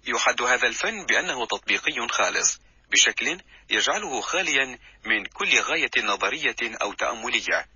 يحد 0.06 0.42
هذا 0.42 0.68
الفن 0.68 1.06
بأنه 1.06 1.46
تطبيقي 1.46 2.08
خالص 2.08 2.60
بشكل 2.90 3.40
يجعله 3.70 4.20
خاليا 4.20 4.78
من 5.04 5.26
كل 5.26 5.60
غاية 5.60 6.04
نظرية 6.04 6.56
أو 6.82 6.92
تأملية. 6.92 7.68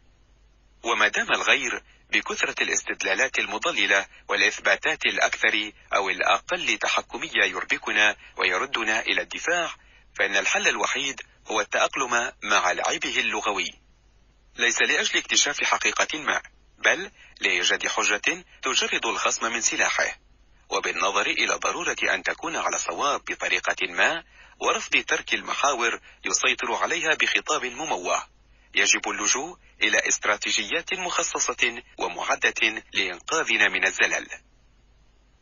وما 0.84 1.08
دام 1.08 1.26
الغير 1.32 1.82
بكثرة 2.12 2.62
الاستدلالات 2.62 3.38
المضللة 3.38 4.06
والإثباتات 4.28 5.06
الأكثر 5.06 5.72
أو 5.94 6.10
الأقل 6.10 6.78
تحكمية 6.78 7.44
يربكنا 7.44 8.16
ويردنا 8.36 9.00
إلى 9.00 9.22
الدفاع 9.22 9.74
فإن 10.18 10.36
الحل 10.36 10.68
الوحيد 10.68 11.20
هو 11.46 11.60
التأقلم 11.60 12.32
مع 12.42 12.72
لعبه 12.72 13.20
اللغوي. 13.20 13.70
ليس 14.56 14.82
لأجل 14.82 15.18
اكتشاف 15.18 15.64
حقيقة 15.64 16.18
ما 16.18 16.42
بل 16.78 17.10
لإيجاد 17.40 17.88
حجة 17.88 18.44
تجرد 18.62 19.06
الخصم 19.06 19.52
من 19.52 19.60
سلاحه. 19.60 20.18
وبالنظر 20.70 21.26
إلى 21.26 21.54
ضرورة 21.54 21.96
أن 22.14 22.22
تكون 22.22 22.56
على 22.56 22.78
صواب 22.78 23.20
بطريقة 23.24 23.86
ما 23.88 24.24
ورفض 24.60 25.04
ترك 25.04 25.34
المحاور 25.34 26.00
يسيطر 26.24 26.74
عليها 26.74 27.14
بخطاب 27.14 27.64
مموه. 27.64 28.39
يجب 28.74 29.08
اللجوء 29.08 29.58
إلى 29.82 30.08
استراتيجيات 30.08 30.94
مخصصة 30.94 31.82
ومعدة 31.98 32.82
لإنقاذنا 32.94 33.68
من 33.68 33.86
الزلل. 33.86 34.26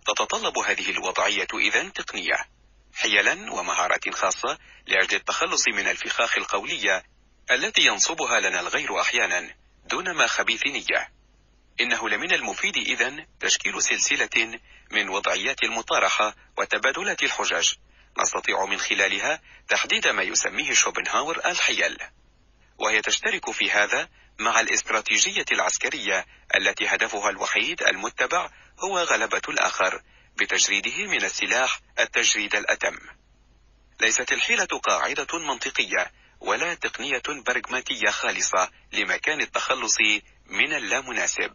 تتطلب 0.07 0.59
هذه 0.59 0.91
الوضعية 0.91 1.49
إذن 1.55 1.93
تقنية 1.93 2.49
حيلا 2.95 3.53
ومهارات 3.53 4.09
خاصة 4.15 4.59
لأجل 4.87 5.17
التخلص 5.17 5.69
من 5.69 5.89
الفخاخ 5.89 6.39
القولية 6.39 7.05
التي 7.51 7.83
ينصبها 7.87 8.41
لنا 8.41 8.61
الغير 8.61 9.01
أحيانا 9.01 9.55
دون 9.85 10.17
ما 10.17 10.27
خبيث 10.27 10.67
نية. 10.67 11.13
إنه 11.81 12.09
لمن 12.09 12.33
المفيد 12.33 12.77
إذن 12.77 13.27
تشكيل 13.41 13.83
سلسلة 13.83 14.61
من 14.91 15.09
وضعيات 15.09 15.63
المطارحة 15.63 16.35
وتبادلات 16.59 17.23
الحجج. 17.23 17.73
نستطيع 18.19 18.65
من 18.65 18.79
خلالها 18.79 19.41
تحديد 19.69 20.09
ما 20.09 20.23
يسميه 20.23 20.73
شوبنهاور 20.73 21.39
الحيل. 21.47 21.99
وهي 22.79 23.01
تشترك 23.01 23.51
في 23.51 23.71
هذا 23.71 24.09
مع 24.39 24.61
الاستراتيجية 24.61 25.45
العسكرية 25.53 26.27
التي 26.57 26.87
هدفها 26.87 27.31
الوحيد 27.31 27.83
المتبع 27.83 28.51
هو 28.85 28.99
غلبة 28.99 29.43
الآخر 29.49 30.03
بتجريده 30.37 31.07
من 31.07 31.25
السلاح 31.25 31.81
التجريد 31.99 32.57
الأتم. 32.57 32.99
ليست 34.01 34.33
الحيلة 34.33 34.65
قاعدة 34.65 35.39
منطقية 35.39 36.13
ولا 36.41 36.75
تقنية 36.75 37.23
برغماتية 37.47 38.11
خالصة 38.11 38.71
لمكان 38.93 39.41
التخلص 39.41 39.97
من 40.47 40.73
اللامناسب 40.73 41.53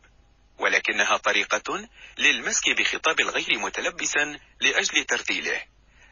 ولكنها 0.60 1.18
طريقة 1.18 1.90
للمسك 2.18 2.70
بخطاب 2.80 3.20
الغير 3.20 3.60
متلبسا 3.60 4.40
لأجل 4.62 5.04
ترتيله 5.04 5.62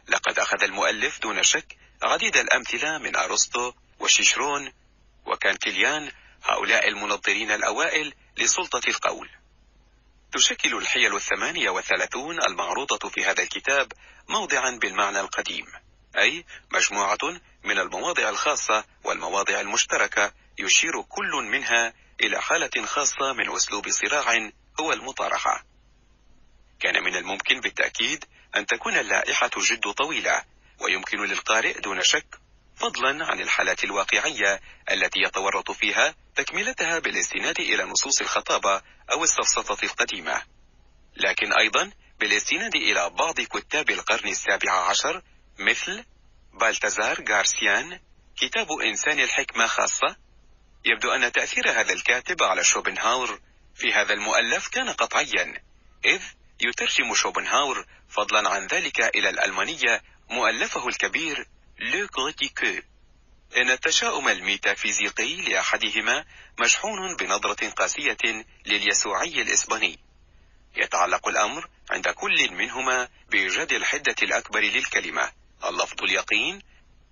لقد 0.08 0.40
أخذ 0.40 0.64
المؤلف 0.64 1.20
دون 1.22 1.44
شك 1.44 1.78
عديد 2.04 2.38
الأمثلة 2.38 2.98
من 2.98 3.16
أرسطو 3.16 3.74
وشيشرون 4.00 4.74
وكانتيليان 5.26 6.12
هؤلاء 6.44 6.88
المنظرين 6.88 7.52
الأوائل 7.52 8.14
لسلطة 8.38 8.82
القول. 8.88 9.30
تشكل 10.32 10.78
الحيل 10.78 11.16
الثمانية 11.16 11.70
والثلاثون 11.70 12.44
المعروضة 12.44 13.10
في 13.10 13.26
هذا 13.26 13.44
الكتاب 13.44 13.92
موضعا 14.30 14.78
بالمعنى 14.82 15.20
القديم 15.20 15.66
أي 16.18 16.46
مجموعة 16.72 17.18
من 17.64 17.80
المواضع 17.80 18.30
الخاصة 18.30 18.86
والمواضع 19.04 19.62
المشتركة 19.62 20.34
يشير 20.60 21.02
كل 21.02 21.32
منها 21.52 21.94
إلى 22.22 22.42
حالة 22.42 22.86
خاصة 22.86 23.34
من 23.34 23.56
أسلوب 23.56 23.90
صراع 23.90 24.52
هو 24.80 24.94
المطارحة. 24.94 25.66
كان 26.80 27.04
من 27.04 27.16
الممكن 27.16 27.60
بالتأكيد 27.60 28.26
أن 28.56 28.66
تكون 28.66 28.98
اللائحة 28.98 29.52
جد 29.58 29.92
طويلة 29.92 30.44
ويمكن 30.80 31.18
للقارئ 31.18 31.80
دون 31.80 32.04
شك 32.04 32.41
فضلا 32.82 33.26
عن 33.26 33.40
الحالات 33.40 33.84
الواقعية 33.84 34.62
التي 34.92 35.20
يتورط 35.20 35.72
فيها 35.72 36.16
تكملتها 36.36 37.00
بالاستناد 37.00 37.60
إلى 37.60 37.84
نصوص 37.84 38.22
الخطابة 38.22 38.82
أو 39.12 39.24
السفسطة 39.24 39.86
القديمة. 39.86 40.42
لكن 41.16 41.54
أيضا 41.54 41.92
بالاستناد 42.20 42.76
إلى 42.76 43.10
بعض 43.10 43.42
كتاب 43.42 43.90
القرن 43.90 44.28
السابع 44.30 44.72
عشر 44.72 45.22
مثل 45.60 46.06
بالتزار 46.54 47.26
غارسيان 47.30 48.00
كتاب 48.38 48.72
إنسان 48.72 49.20
الحكمة 49.20 49.68
خاصة. 49.68 50.16
يبدو 50.86 51.12
أن 51.12 51.32
تأثير 51.32 51.72
هذا 51.72 51.94
الكاتب 51.94 52.44
على 52.44 52.64
شوبنهاور 52.64 53.40
في 53.76 53.94
هذا 53.94 54.14
المؤلف 54.14 54.68
كان 54.68 54.90
قطعيا 54.90 55.54
إذ 56.06 56.22
يترجم 56.62 57.14
شوبنهاور 57.14 57.86
فضلا 58.10 58.50
عن 58.50 58.68
ذلك 58.68 59.02
إلى 59.16 59.30
الألمانية 59.30 60.02
مؤلفه 60.30 60.88
الكبير 60.88 61.48
Le 61.82 62.08
Criticon 62.08 62.82
إن 63.58 63.72
التشاؤم 63.72 64.30
الميتافيزيقي 64.30 65.36
لأحدهما 65.36 66.26
مشحون 66.60 67.16
بنظرة 67.16 67.70
قاسية 67.70 68.46
لليسوعي 68.66 69.42
الإسباني. 69.42 70.00
يتعلق 70.76 71.28
الأمر 71.28 71.70
عند 71.92 72.08
كل 72.08 72.52
منهما 72.52 73.10
بإيجاد 73.30 73.72
الحدة 73.72 74.16
الأكبر 74.24 74.60
للكلمة 74.60 75.32
اللفظ 75.70 76.04
اليقين 76.04 76.62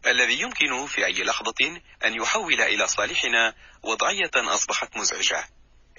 الذي 0.08 0.41
يمكن 0.41 0.88
في 0.88 1.05
أي 1.05 1.23
لحظة 1.23 1.82
أن 2.05 2.13
يحول 2.21 2.62
إلى 2.62 2.88
صالحنا 2.88 3.55
وضعية 3.84 4.32
أصبحت 4.36 4.97
مزعجة. 4.97 5.47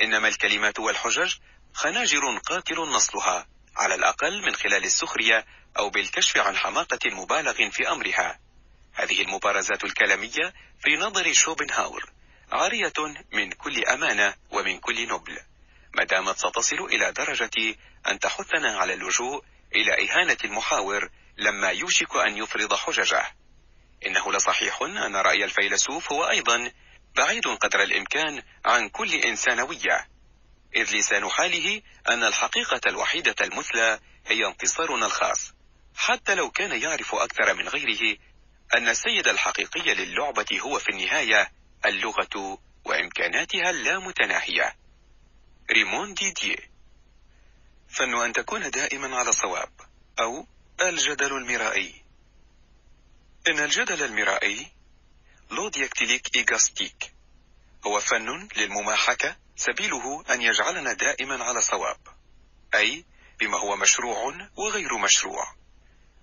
إنما 0.01 0.29
الكلمات 0.29 0.79
والحجج 0.79 1.35
خناجر 1.75 2.39
قاتل 2.39 2.77
نصلها 2.77 3.47
على 3.77 3.95
الأقل 3.95 4.43
من 4.43 4.55
خلال 4.55 4.85
السخرية 4.85 5.47
أو 5.79 5.91
بالكشف 5.91 6.37
عن 6.37 6.57
حماقة 6.57 7.11
مبالغ 7.11 7.71
في 7.71 7.89
أمرها. 7.89 8.50
هذه 8.93 9.23
المبارزات 9.23 9.85
الكلامية 9.85 10.55
في 10.81 10.97
نظر 10.97 11.33
شوبنهاور 11.33 12.13
عارية 12.53 12.93
من 13.33 13.53
كل 13.53 13.85
أمانة 13.85 14.35
ومن 14.51 14.79
كل 14.79 15.09
نبل 15.09 15.39
ما 15.95 16.05
دامت 16.05 16.37
ستصل 16.39 16.77
إلى 16.77 17.13
درجة 17.13 17.77
أن 18.09 18.19
تحثنا 18.19 18.79
على 18.79 18.95
اللجوء 18.95 19.45
إلى 19.75 20.11
إهانة 20.11 20.37
المحاور 20.45 21.11
لما 21.39 21.69
يوشك 21.69 22.17
أن 22.17 22.37
يفرض 22.37 22.75
حججه. 22.75 23.35
إنه 24.07 24.33
لصحيح 24.33 24.83
أن 24.83 25.17
رأي 25.17 25.45
الفيلسوف 25.45 26.13
هو 26.13 26.25
أيضا 26.31 26.73
بعيد 27.17 27.47
قدر 27.47 27.83
الإمكان 27.83 28.43
عن 28.65 28.89
كل 28.89 29.15
إنسانوية 29.15 30.09
إذ 30.77 30.97
لسان 30.97 31.29
حاله 31.29 31.83
أن 32.09 32.25
الحقيقة 32.25 32.81
الوحيدة 32.87 33.35
المثلى 33.41 34.01
هي 34.27 34.47
انتصارنا 34.47 35.07
الخاص 35.07 35.53
حتى 35.97 36.35
لو 36.35 36.51
كان 36.51 36.83
يعرف 36.83 37.15
أكثر 37.15 37.55
من 37.55 37.69
غيره 37.69 38.17
أن 38.75 38.89
السيد 38.89 39.29
الحقيقي 39.29 39.95
للعبة 39.95 40.61
هو 40.61 40.79
في 40.79 40.89
النهاية 40.89 41.53
اللغة 41.87 42.59
وإمكاناتها 42.85 43.71
اللامتناهية 43.71 44.77
ريمون 45.73 46.15
ديديه 46.15 46.71
فن 47.89 48.15
أن 48.15 48.33
تكون 48.33 48.71
دائما 48.71 49.17
على 49.17 49.33
صواب 49.33 49.73
أو 50.19 50.47
الجدل 50.83 51.37
المرائي. 51.37 52.05
إن 53.49 53.59
الجدل 53.59 54.03
المرائي 54.03 54.73
La 55.51 55.69
dialectique 55.69 56.37
éristique 56.37 57.15
هو 57.87 58.01
فن 58.01 58.49
للمماحكة 58.57 59.37
سبيله 59.57 60.25
أن 60.35 60.43
يجعلنا 60.43 60.93
دائما 60.93 61.45
على 61.45 61.61
صواب 61.61 62.01
أي 62.75 63.05
بما 63.41 63.59
هو 63.59 63.77
مشروع 63.77 64.49
وغير 64.57 64.99
مشروع. 64.99 65.55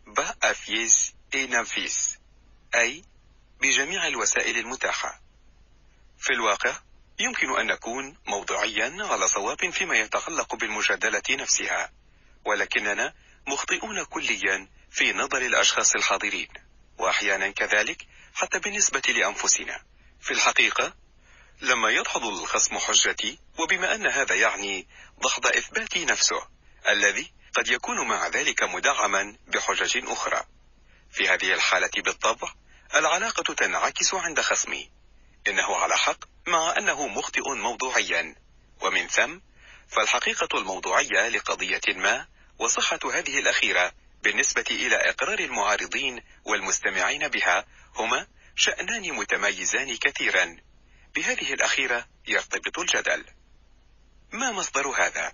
per 0.07 0.35
fas 0.43 1.13
et 1.35 1.47
nefas. 1.47 2.16
أي 2.75 3.03
بجميع 3.61 4.07
الوسائل 4.07 4.57
المتاحة. 4.57 5.21
في 6.19 6.33
الواقع 6.33 6.79
يمكن 7.19 7.59
أن 7.59 7.67
نكون 7.67 8.17
موضوعيا 8.27 8.97
على 8.99 9.27
صواب 9.27 9.69
فيما 9.69 9.95
يتعلق 9.95 10.55
بالمجادلة 10.55 11.23
نفسها 11.29 11.91
ولكننا 12.45 13.13
مخطئون 13.47 14.03
كليا 14.03 14.67
في 14.91 15.13
نظر 15.13 15.37
الأشخاص 15.37 15.95
الحاضرين 15.95 16.49
وأحيانا 16.97 17.51
كذلك 17.51 18.07
حتى 18.33 18.59
بالنسبة 18.59 19.01
لأنفسنا. 19.07 19.83
في 20.21 20.31
الحقيقة 20.31 20.93
لما 21.61 21.89
يدحض 21.89 22.23
الخصم 22.25 22.77
حجتي 22.77 23.39
وبما 23.59 23.95
أن 23.95 24.07
هذا 24.07 24.35
يعني 24.35 24.87
دحض 25.23 25.45
إثبات 25.47 25.97
نفسه 25.97 26.47
الذي 26.89 27.33
قد 27.53 27.67
يكون 27.67 28.07
مع 28.07 28.27
ذلك 28.27 28.63
مدعما 28.63 29.37
بحجج 29.47 29.97
أخرى. 30.07 30.56
في 31.11 31.29
هذه 31.29 31.53
الحالة 31.53 31.91
بالطبع 31.95 32.53
العلاقة 32.95 33.53
تنعكس 33.53 34.13
عند 34.13 34.41
خصمي. 34.41 34.89
إنه 35.47 35.75
على 35.75 35.97
حق 35.97 36.25
مع 36.47 36.77
أنه 36.77 37.07
مخطئ 37.07 37.49
موضوعيا. 37.49 38.35
ومن 38.81 39.07
ثم 39.07 39.39
فالحقيقة 39.87 40.59
الموضوعية 40.59 41.29
لقضية 41.29 41.81
ما 41.87 42.27
وصحة 42.59 42.99
هذه 43.13 43.39
الأخيرة 43.39 43.91
بالنسبة 44.23 44.65
إلى 44.71 44.95
إقرار 44.95 45.39
المعارضين 45.39 46.23
والمستمعين 46.45 47.27
بها 47.27 47.65
هما 47.95 48.27
شأنان 48.55 49.13
متميزان 49.13 49.97
كثيرا. 49.97 50.57
بهذه 51.15 51.53
الأخيرة 51.53 52.07
يرتبط 52.27 52.79
الجدل. 52.79 53.25
ما 54.31 54.51
مصدر 54.51 54.87
هذا؟ 54.87 55.33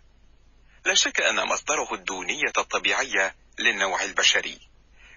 لا 0.86 0.94
شك 0.94 1.22
أن 1.22 1.48
مصدره 1.48 1.94
الدونية 1.94 2.54
الطبيعية 2.58 3.36
للنوع 3.60 4.04
البشري. 4.04 4.73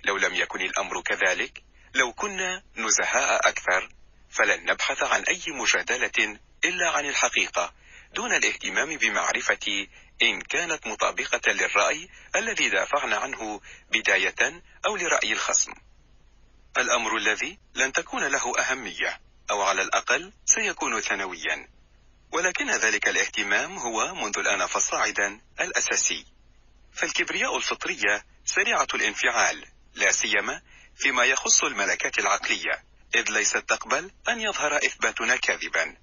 لو 0.06 0.16
لم 0.16 0.34
يكن 0.34 0.60
الأمر 0.60 1.00
كذلك 1.00 1.62
لو 1.94 2.12
كنا 2.12 2.62
نزهاء 2.76 3.48
أكثر 3.48 3.88
فلن 4.30 4.70
نبحث 4.70 5.02
عن 5.02 5.22
أي 5.22 5.42
مجادلة 5.48 6.38
إلا 6.64 6.90
عن 6.90 7.06
الحقيقة 7.06 7.74
دون 8.14 8.34
الاهتمام 8.34 8.96
بمعرفة 8.96 9.86
إن 10.22 10.40
كانت 10.40 10.86
مطابقة 10.86 11.52
للرأي 11.52 12.08
الذي 12.36 12.68
دافعنا 12.68 13.16
عنه 13.16 13.60
بداية 13.90 14.62
أو 14.86 14.96
لرأي 14.96 15.32
الخصم. 15.32 15.72
الأمر 16.78 17.16
الذي 17.16 17.58
لن 17.74 17.92
تكون 17.92 18.24
له 18.24 18.58
أهمية 18.58 19.20
أو 19.50 19.62
على 19.62 19.82
الأقل 19.82 20.32
سيكون 20.44 21.00
ثانويا. 21.00 21.68
ولكن 22.32 22.70
ذلك 22.70 23.08
الاهتمام 23.08 23.78
هو 23.78 24.14
منذ 24.14 24.38
الآن 24.38 24.66
فصاعدا 24.66 25.40
الأساسي. 25.60 26.26
فالكبرياء 26.92 27.56
الفطرية 27.56 28.24
سريعة 28.44 28.88
الانفعال. 28.94 29.75
لا 29.96 30.12
سيما 30.12 30.62
فيما 30.96 31.24
يخص 31.24 31.64
الملكات 31.64 32.18
العقلية 32.18 32.84
إذ 33.14 33.32
ليست 33.32 33.56
تقبل 33.56 34.10
أن 34.28 34.40
يظهر 34.40 34.76
إثباتنا 34.76 35.36
كاذبا 35.36 35.96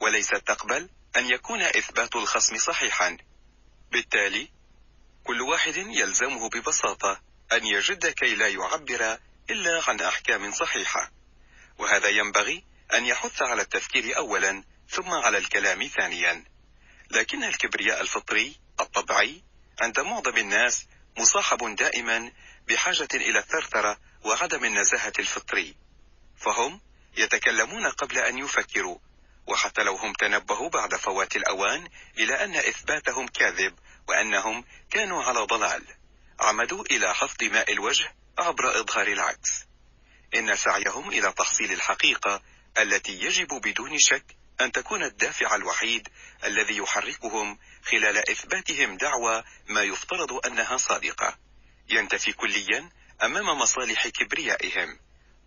وليست 0.00 0.36
تقبل 0.36 0.88
أن 1.16 1.30
يكون 1.30 1.62
إثبات 1.62 2.16
الخصم 2.16 2.58
صحيحا. 2.58 3.16
بالتالي 3.92 4.48
كل 5.24 5.42
واحد 5.42 5.76
يلزمه 5.76 6.48
ببساطة 6.48 7.20
أن 7.52 7.66
يجد 7.66 8.06
كي 8.06 8.34
لا 8.34 8.48
يعبر 8.48 9.18
إلا 9.50 9.82
عن 9.88 10.00
أحكام 10.00 10.52
صحيحة. 10.52 11.10
وهذا 11.78 12.08
ينبغي 12.08 12.64
أن 12.94 13.06
يحث 13.06 13.42
على 13.42 13.62
التفكير 13.62 14.16
أولا 14.16 14.64
ثم 14.88 15.10
على 15.10 15.38
الكلام 15.38 15.86
ثانيا. 15.86 16.44
لكن 17.10 17.44
الكبرياء 17.44 18.00
الفطري 18.00 18.56
الطبيعي 18.80 19.42
عند 19.80 20.00
معظم 20.00 20.36
الناس 20.36 20.86
مصاحب 21.18 21.76
دائما 21.76 22.32
بحاجة 22.68 23.08
إلى 23.14 23.38
الثرثرة 23.38 23.98
وعدم 24.24 24.64
النزاهة 24.64 25.12
الفطري. 25.18 25.74
فهم 26.36 26.80
يتكلمون 27.16 27.86
قبل 27.86 28.18
أن 28.18 28.38
يفكروا 28.38 28.98
وحتى 29.46 29.82
لو 29.82 29.96
هم 29.96 30.12
تنبهوا 30.12 30.68
بعد 30.68 30.94
فوات 30.94 31.36
الأوان 31.36 31.88
إلى 32.18 32.44
أن 32.44 32.56
إثباتهم 32.56 33.28
كاذب 33.28 33.74
وأنهم 34.08 34.64
كانوا 34.90 35.22
على 35.22 35.40
ضلال. 35.40 35.84
عمدوا 36.40 36.84
إلى 36.90 37.14
حفظ 37.14 37.42
ماء 37.42 37.72
الوجه 37.72 38.14
عبر 38.38 38.80
إظهار 38.80 39.06
العكس. 39.06 39.64
إن 40.34 40.56
سعيهم 40.56 41.08
إلى 41.08 41.32
تحصيل 41.32 41.72
الحقيقة 41.72 42.42
التي 42.78 43.12
يجب 43.12 43.48
بدون 43.48 43.98
شك 43.98 44.36
أن 44.60 44.72
تكون 44.72 45.02
الدافع 45.02 45.54
الوحيد 45.54 46.08
الذي 46.44 46.76
يحركهم 46.76 47.58
خلال 47.84 48.30
إثباتهم 48.30 48.96
دعوى 48.96 49.44
ما 49.68 49.82
يفترض 49.82 50.46
أنها 50.46 50.76
صادقة. 50.76 51.38
ينتفي 51.88 52.32
كليا 52.32 52.90
أمام 53.22 53.58
مصالح 53.58 54.08
كبريائهم 54.08 54.98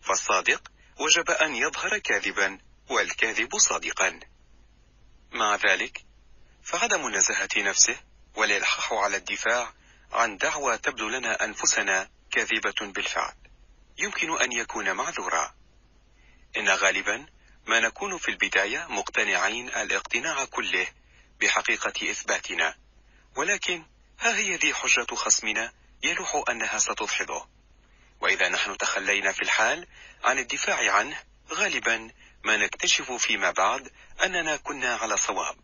فالصادق 0.02 0.72
وجب 1.00 1.32
أن 1.32 1.56
يظهر 1.56 1.98
كاذبا 1.98 2.60
والكاذب 2.90 3.58
صادقا. 3.58 4.20
مع 5.32 5.56
ذلك 5.56 6.06
فعدم 6.64 7.10
نزاهة 7.10 7.50
نفسه 7.58 8.00
والإلحاح 8.36 8.94
على 8.94 9.18
الدفاع 9.18 9.74
عن 10.12 10.38
دعوى 10.38 10.78
تبدو 10.78 11.10
لنا 11.10 11.46
أنفسنا 11.46 12.10
كاذبة 12.32 12.94
بالفعل. 12.94 13.34
يمكن 13.98 14.42
أن 14.42 14.52
يكون 14.52 14.92
معذورا. 14.92 15.56
إن 16.58 16.70
غالبا 16.70 17.26
ما 17.68 17.80
نكون 17.80 18.18
في 18.18 18.32
البداية 18.32 18.88
مقتنعين 18.90 19.70
الاقتناع 19.70 20.46
كله 20.46 20.88
بحقيقة 21.42 22.12
إثباتنا 22.12 22.76
ولكن 23.36 23.86
ها 24.20 24.38
هي 24.38 24.56
ذي 24.56 24.74
حجة 24.74 25.16
خصمنا 25.16 25.74
يلوح 26.04 26.44
أنها 26.50 26.78
ستدحضه 26.80 27.48
وإذا 28.22 28.50
نحن 28.50 28.78
تخلينا 28.78 29.32
في 29.32 29.42
الحال 29.42 29.88
عن 30.24 30.40
الدفاع 30.40 30.92
عنه 30.92 31.24
غالبا 31.52 32.12
ما 32.44 32.58
نكتشف 32.58 33.12
فيما 33.12 33.52
بعد 33.52 33.92
أننا 34.24 34.58
كنا 34.58 34.96
على 34.96 35.18
صواب 35.18 35.58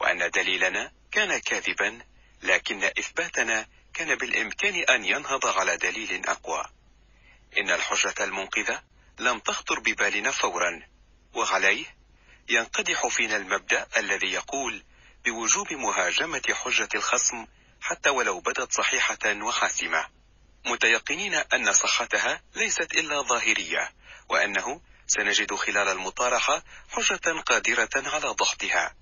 وأن 0.00 0.30
دليلنا 0.30 0.92
كان 1.10 1.38
كاذبا 1.38 2.02
لكن 2.42 2.84
إثباتنا 2.84 3.66
كان 3.94 4.14
بالإمكان 4.14 4.74
أن 4.74 5.04
ينهض 5.04 5.46
على 5.46 5.76
دليل 5.76 6.26
أقوى. 6.26 6.64
إن 7.58 7.70
الحجة 7.70 8.24
المنقذة 8.24 8.82
لم 9.18 9.38
تخطر 9.38 9.80
ببالنا 9.80 10.30
فورا 10.30 10.82
وعليه 11.34 11.84
ينقدح 12.48 13.06
فينا 13.06 13.36
المبدأ 13.36 13.86
الذي 13.96 14.32
يقول 14.32 14.84
بوجوب 15.24 15.72
مهاجمة 15.72 16.42
حجة 16.54 16.88
الخصم 16.94 17.46
حتى 17.82 18.10
ولو 18.10 18.40
بدت 18.40 18.72
صحيحة 18.72 19.18
وحاسمة 19.42 20.06
متيقنين 20.66 21.34
أن 21.34 21.72
صحتها 21.72 22.42
ليست 22.54 22.92
إلا 22.94 23.22
ظاهرية 23.22 23.92
وأنه 24.28 24.80
سنجد 25.06 25.54
خلال 25.54 25.88
المطارحة 25.88 26.64
حجة 26.90 27.40
قادرة 27.46 27.90
على 27.96 28.28
ضغطها 28.28 28.94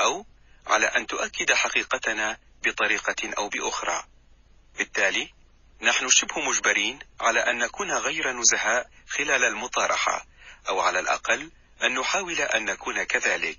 أو 0.00 0.26
على 0.66 0.86
أن 0.86 1.06
تؤكد 1.06 1.52
حقيقتنا 1.52 2.38
بطريقة 2.64 3.34
أو 3.38 3.48
بأخرى. 3.48 4.04
بالتالي 4.78 5.32
نحن 5.82 6.08
شبه 6.08 6.40
مجبرين 6.40 6.98
على 7.20 7.40
أن 7.40 7.58
نكون 7.58 7.92
غير 7.92 8.32
نزهاء 8.32 8.90
خلال 9.08 9.44
المطارحة 9.44 10.26
أو 10.68 10.80
على 10.80 10.98
الأقل 10.98 11.50
أن 11.82 11.94
نحاول 11.94 12.40
أن 12.40 12.64
نكون 12.64 13.02
كذلك. 13.02 13.58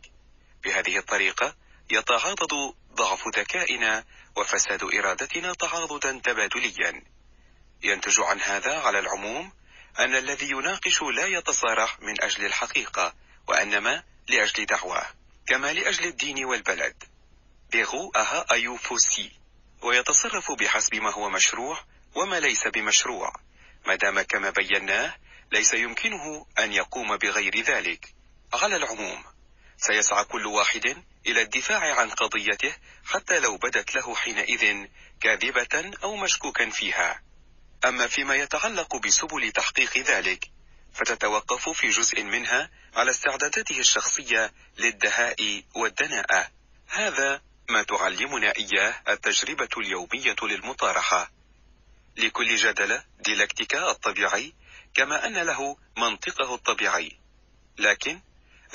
بهذه 0.63 0.97
الطريقة 0.97 1.55
يتعاضد 1.89 2.73
ضعف 2.95 3.28
ذكائنا 3.28 4.05
وفساد 4.36 4.84
إرادتنا 4.84 5.54
تعاضدا 5.54 6.20
تبادليا. 6.24 7.04
ينتج 7.84 8.20
عن 8.20 8.42
هذا 8.42 8.80
على 8.80 9.00
العموم 9.00 9.52
أن 10.00 10.16
الذي 10.16 10.50
يناقش 10.50 11.02
لا 11.02 11.26
يتصارح 11.26 12.00
من 12.00 12.24
أجل 12.24 12.46
الحقيقة 12.46 13.14
وإنما 13.48 14.04
لأجل 14.28 14.66
دعواه 14.66 15.08
كما 15.48 15.74
لأجل 15.74 16.06
الدين 16.06 16.46
والبلد. 16.46 17.04
بيغو 17.72 18.12
أها 18.16 18.46
أيو 18.52 18.78
فوسي 18.78 19.32
ويتصرف 19.82 20.52
بحسب 20.52 20.96
ما 20.96 21.12
هو 21.14 21.30
مشروع 21.30 21.80
وما 22.16 22.40
ليس 22.40 22.68
بمشروع. 22.68 23.34
ما 23.88 23.96
دام 23.96 24.22
كما 24.22 24.50
بيناه 24.50 25.16
ليس 25.52 25.74
يمكنه 25.74 26.46
أن 26.60 26.74
يقوم 26.74 27.18
بغير 27.18 27.62
ذلك. 27.62 28.16
على 28.54 28.76
العموم 28.76 29.24
سيسعى 29.78 30.24
كل 30.24 30.46
واحد 30.46 31.04
إلى 31.28 31.41
الدفاع 31.41 31.99
عن 31.99 32.09
قضيته 32.09 32.76
حتى 33.05 33.39
لو 33.39 33.57
بدت 33.57 33.95
له 33.95 34.15
حينئذ 34.15 34.88
كاذبة 35.21 35.91
أو 36.03 36.15
مشكوكا 36.15 36.69
فيها. 36.69 37.21
أما 37.86 38.07
فيما 38.07 38.36
يتعلق 38.36 38.95
بسبل 38.95 39.51
تحقيق 39.51 39.97
ذلك 39.97 40.51
فتتوقف 40.93 41.69
في 41.69 41.89
جزء 41.89 42.23
منها 42.23 42.69
على 42.95 43.11
استعداداته 43.11 43.80
الشخصية 43.80 44.53
للدهاء 44.78 45.63
والدناءة 45.76 46.51
هذا 46.88 47.41
ما 47.69 47.84
تعلمنا 47.84 48.53
إياه 48.57 49.01
التجربة 49.09 49.69
اليومية 49.78 50.36
للمطارحة. 50.43 51.32
لكل 52.17 52.55
جدل 52.55 53.01
ديلكتيكا 53.19 53.91
الطبيعي 53.91 54.53
كما 54.93 55.28
أن 55.28 55.38
له 55.38 55.78
منطقه 55.97 56.55
الطبيعي. 56.55 57.19
لكن 57.78 58.21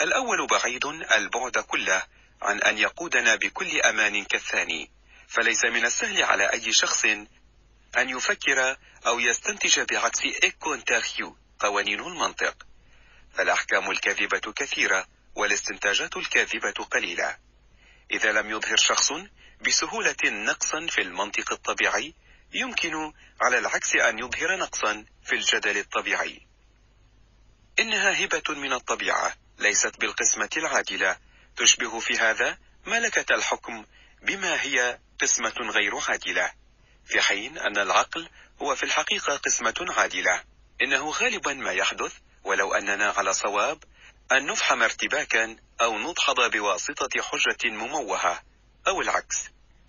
الأول 0.01 0.47
بعيد 0.47 0.87
البعد 0.87 1.59
كله 1.59 2.03
عن 2.43 2.63
أن 2.63 2.79
يقودنا 2.79 3.35
بكل 3.35 3.81
أمان 3.81 4.25
كالثاني 4.25 4.91
فليس 5.29 5.65
من 5.65 5.85
السهل 5.85 6.23
على 6.23 6.53
أي 6.53 6.73
شخص 6.73 7.05
أن 7.97 8.09
يفكر 8.09 8.77
أو 9.07 9.21
يستنتج 9.21 9.81
بعكس 9.81 10.21
إيكونتاخيو 10.45 11.37
قوانين 11.59 12.01
المنطق. 12.01 12.67
فالأحكام 13.35 13.91
الكاذبة 13.91 14.53
كثيرة 14.57 15.07
والاستنتاجات 15.35 16.17
الكاذبة 16.17 16.85
قليلة. 16.91 17.37
إذا 18.11 18.33
لم 18.33 18.51
يظهر 18.51 18.77
شخص 18.77 19.13
بسهولة 19.61 20.17
نقصا 20.25 20.87
في 20.87 21.01
المنطق 21.01 21.53
الطبيعي 21.53 22.15
يمكن 22.53 23.13
على 23.41 23.59
العكس 23.59 23.97
أن 23.97 24.19
يظهر 24.19 24.57
نقصا 24.57 25.05
في 25.25 25.35
الجدل 25.35 25.79
الطبيعي. 25.79 26.47
إنها 27.79 28.25
هبة 28.25 28.55
من 28.55 28.73
الطبيعة 28.73 29.35
ليست 29.59 30.01
بالقسمة 30.01 30.51
العادلة. 30.57 31.17
تشبه 31.61 32.01
في 32.01 32.19
هذا 32.19 32.59
ملكة 32.87 33.35
الحكم 33.35 33.85
بما 34.23 34.63
هي 34.63 34.99
قسمة 35.21 35.55
غير 35.61 35.97
عادلة 36.09 36.53
في 37.07 37.21
حين 37.21 37.59
أن 37.59 37.79
العقل 37.79 38.29
هو 38.63 38.75
في 38.75 38.83
الحقيقة 38.83 39.37
قسمة 39.37 39.87
عادلة. 39.97 40.43
إنه 40.83 41.11
غالبا 41.11 41.53
ما 41.53 41.73
يحدث 41.73 42.13
ولو 42.45 42.75
أننا 42.75 43.11
على 43.11 43.33
صواب 43.33 43.85
أن 44.33 44.47
نفحم 44.47 44.83
ارتباكا 44.83 45.57
أو 45.81 45.99
نضحض 45.99 46.51
بواسطة 46.51 47.23
حجة 47.23 47.71
مموهة 47.71 48.43
أو 48.89 49.01
العكس. 49.01 49.37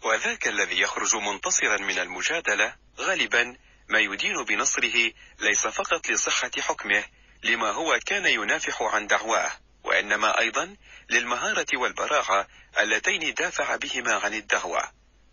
وذاك 0.04 0.48
الذي 0.48 0.80
يخرج 0.80 1.16
منتصرا 1.16 1.78
من 1.78 2.00
المجادلة 2.00 2.76
غالبا 3.00 3.58
ما 3.90 4.00
يدين 4.00 4.44
بنصره 4.44 5.12
ليس 5.40 5.68
فقط 5.68 6.10
لصحة 6.10 6.52
حكمه 6.60 7.04
لما 7.44 7.72
هو 7.72 8.00
كان 8.06 8.26
ينافح 8.26 8.82
عن 8.82 9.08
دعواه. 9.08 9.52
وإنما 9.92 10.40
أيضا 10.40 10.76
للمهارة 11.10 11.66
والبراعة 11.74 12.48
اللتين 12.80 13.34
دافع 13.34 13.76
بهما 13.76 14.14
عن 14.14 14.34
الدعوة. 14.34 14.92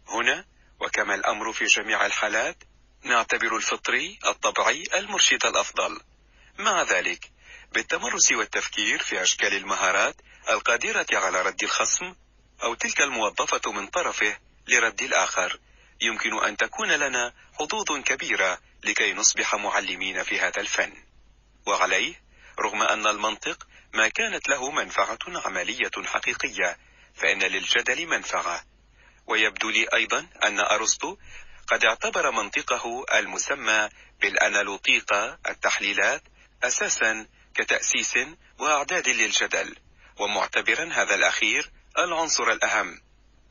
هنا 0.08 0.44
وكما 0.80 1.14
الأمر 1.14 1.52
في 1.52 1.64
جميع 1.64 2.06
الحالات 2.06 2.56
نعتبر 3.02 3.56
الفطري 3.56 4.18
الطبيعي 4.26 4.84
المرشد 4.94 5.46
الأفضل. 5.46 6.00
مع 6.58 6.82
ذلك 6.82 7.30
بالتمرس 7.72 8.32
والتفكير 8.32 9.02
في 9.02 9.22
أشكال 9.22 9.54
المهارات 9.54 10.16
القادرة 10.50 11.06
على 11.12 11.42
رد 11.42 11.62
الخصم 11.62 12.14
أو 12.62 12.74
تلك 12.74 13.00
الموظفة 13.00 13.72
من 13.72 13.86
طرفه 13.86 14.38
لرد 14.68 15.02
الآخر 15.02 15.60
يمكن 16.00 16.44
أن 16.44 16.56
تكون 16.56 16.88
لنا 16.88 17.32
حظوظ 17.52 18.02
كبيرة 18.04 18.58
لكي 18.84 19.12
نصبح 19.12 19.54
معلمين 19.54 20.22
في 20.22 20.40
هذا 20.40 20.60
الفن. 20.60 20.92
وعليه 21.66 22.27
رغم 22.60 22.82
أن 22.82 23.06
المنطق 23.06 23.66
ما 23.94 24.08
كانت 24.08 24.48
له 24.48 24.70
منفعة 24.70 25.18
عملية 25.26 25.90
حقيقية 26.04 26.78
فإن 27.14 27.42
للجدل 27.42 28.06
منفعة. 28.06 28.64
ويبدو 29.26 29.70
لي 29.70 29.86
أيضا 29.94 30.26
أن 30.44 30.60
أرسطو 30.60 31.16
قد 31.66 31.84
اعتبر 31.84 32.30
منطقه 32.30 33.04
المسمى 33.14 33.88
بالأنالوطيقة 34.20 35.38
التحليلات 35.48 36.22
أساسا 36.62 37.26
كتأسيس 37.54 38.14
وأعداد 38.58 39.08
للجدل 39.08 39.76
ومعتبرا 40.18 40.84
هذا 40.92 41.14
الأخير 41.14 41.70
العنصر 41.98 42.52
الأهم. 42.52 43.00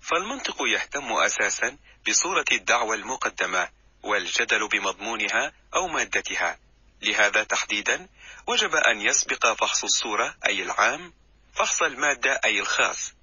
فالمنطق 0.01 0.55
يهتم 0.74 1.14
أساسا 1.14 1.78
بصورة 2.08 2.45
الدعوة 2.51 2.95
المقدمة 2.95 3.70
والجدل 4.03 4.68
بمضمونها 4.68 5.53
أو 5.76 5.88
مادتها. 5.88 6.60
لهذا 7.02 7.43
تحديدا 7.43 8.10
وجب 8.48 8.76
أن 8.76 9.02
يسبق 9.02 9.54
فحص 9.54 9.84
الصورة 9.84 10.36
أي 10.48 10.64
العام 10.64 11.14
فحص 11.54 11.82
المادة 11.82 12.39
أي 12.45 12.60
الخاص. 12.60 13.14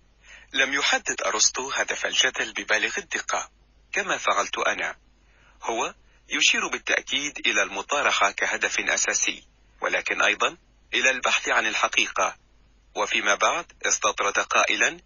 لم 0.52 0.74
يحدد 0.74 1.22
أرسطو 1.26 1.70
هدف 1.70 2.06
الجدل 2.06 2.52
ببالغ 2.52 2.98
الدقة 2.98 3.50
كما 3.92 4.18
فعلت 4.18 4.58
أنا. 4.58 4.96
هو 5.62 5.94
يشير 6.28 6.68
بالتأكيد 6.68 7.46
إلى 7.46 7.62
المطارحة 7.62 8.30
كهدف 8.30 8.80
أساسي 8.80 9.44
ولكن 9.80 10.22
أيضا 10.22 10.56
إلى 10.94 11.10
البحث 11.10 11.48
عن 11.48 11.66
الحقيقة. 11.66 12.36
وفيما 12.96 13.34
بعد 13.34 13.72
استطرد 13.86 14.38
قائلا 14.38 15.00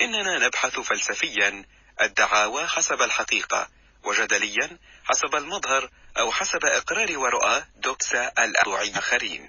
إننا 0.00 0.46
نبحث 0.46 0.80
فلسفيا 0.80 1.64
الدعاوى 2.02 2.66
حسب 2.66 3.02
الحقيقة 3.02 3.68
وجدليا 4.04 4.78
حسب 5.04 5.34
المظهر 5.34 5.90
أو 6.18 6.32
حسب 6.32 6.64
إقرار 6.64 7.18
ورؤى 7.18 7.64
دوكسا 7.76 8.32
الآخرين 8.38 9.48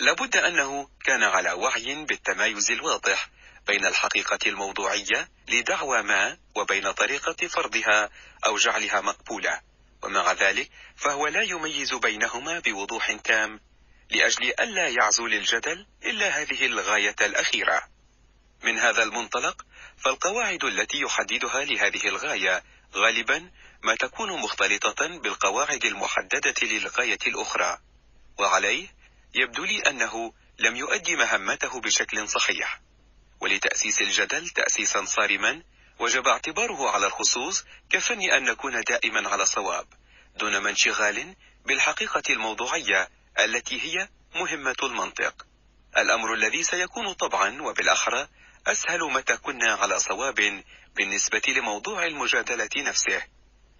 لابد 0.00 0.36
أنه 0.36 0.88
كان 1.04 1.22
على 1.22 1.52
وعي 1.52 2.04
بالتمايز 2.04 2.70
الواضح 2.70 3.28
بين 3.66 3.86
الحقيقة 3.86 4.38
الموضوعية 4.46 5.28
لدعوى 5.48 6.02
ما 6.02 6.38
وبين 6.56 6.92
طريقة 6.92 7.46
فرضها 7.48 8.10
أو 8.46 8.56
جعلها 8.56 9.00
مقبولة 9.00 9.60
ومع 10.02 10.32
ذلك 10.32 10.70
فهو 10.96 11.26
لا 11.26 11.42
يميز 11.42 11.94
بينهما 11.94 12.58
بوضوح 12.58 13.12
تام 13.12 13.60
لأجل 14.10 14.52
ألا 14.60 14.88
يعزو 14.88 15.26
للجدل 15.26 15.86
إلا 16.04 16.28
هذه 16.28 16.66
الغاية 16.66 17.16
الأخيرة. 17.20 17.82
من 18.62 18.78
هذا 18.78 19.02
المنطلق 19.02 19.66
فالقواعد 20.04 20.64
التي 20.64 21.00
يحددها 21.00 21.64
لهذه 21.64 22.08
الغاية 22.08 22.62
غالبا 22.96 23.50
ما 23.82 23.94
تكون 23.94 24.40
مختلطة 24.40 25.06
بالقواعد 25.06 25.84
المحددة 25.84 26.54
للغاية 26.62 27.18
الأخرى 27.26 27.78
وعليه 28.38 28.88
يبدو 29.34 29.64
لي 29.64 29.78
أنه 29.78 30.32
لم 30.58 30.76
يؤدي 30.76 31.16
مهمته 31.16 31.80
بشكل 31.80 32.28
صحيح. 32.28 32.80
ولتأسيس 33.40 34.00
الجدل 34.00 34.48
تأسيسا 34.48 35.04
صارما 35.04 35.62
وجب 35.98 36.28
اعتباره 36.28 36.90
على 36.90 37.06
الخصوص 37.06 37.64
كفن 37.90 38.20
أن 38.30 38.44
نكون 38.44 38.80
دائما 38.80 39.28
على 39.28 39.46
صواب 39.46 39.86
دون 40.36 40.58
ما 40.58 40.70
انشغال 40.70 41.36
بالحقيقة 41.66 42.22
الموضوعية 42.30 43.08
التي 43.38 43.80
هي 43.80 44.08
مهمة 44.34 44.76
المنطق. 44.82 45.46
الأمر 45.98 46.34
الذي 46.34 46.62
سيكون 46.62 47.12
طبعا 47.12 47.62
وبالأحرى 47.62 48.28
أسهل 48.66 49.00
متى 49.00 49.36
كنا 49.36 49.74
على 49.74 49.98
صواب 49.98 50.62
بالنسبة 50.96 51.42
لموضوع 51.48 52.06
المجادلة 52.06 52.70
نفسه. 52.76 53.22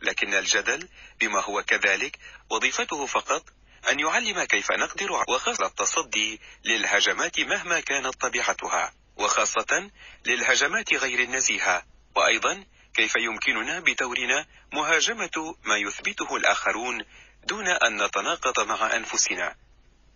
لكن 0.03 0.35
الجدل 0.35 0.89
بما 1.21 1.41
هو 1.41 1.63
كذلك 1.63 2.19
وظيفته 2.51 3.07
فقط 3.07 3.45
أن 3.91 4.01
يعلم 4.01 4.45
كيف 4.45 4.73
نقدر 4.73 5.13
وخاصة 5.13 5.67
التصدي 5.67 6.41
للهجمات 6.65 7.41
مهما 7.41 7.81
كانت 7.81 8.21
طبيعتها 8.21 8.95
وخاصة 9.17 9.91
للهجمات 10.27 10.95
غير 10.95 11.23
النزيهة. 11.23 11.83
وأيضا 12.17 12.65
كيف 12.95 13.17
يمكننا 13.17 13.81
بدورنا 13.81 14.47
مهاجمة 14.73 15.57
ما 15.65 15.77
يثبته 15.77 16.37
الآخرون 16.37 17.05
دون 17.45 17.69
أن 17.69 18.03
نتناقض 18.05 18.61
مع 18.61 18.97
أنفسنا 18.97 19.57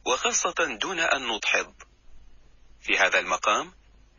وخاصة 0.06 0.78
دون 0.80 1.00
أن 1.00 1.26
نضحض. 1.26 1.74
في 2.80 2.98
هذا 2.98 3.18
المقام 3.18 3.72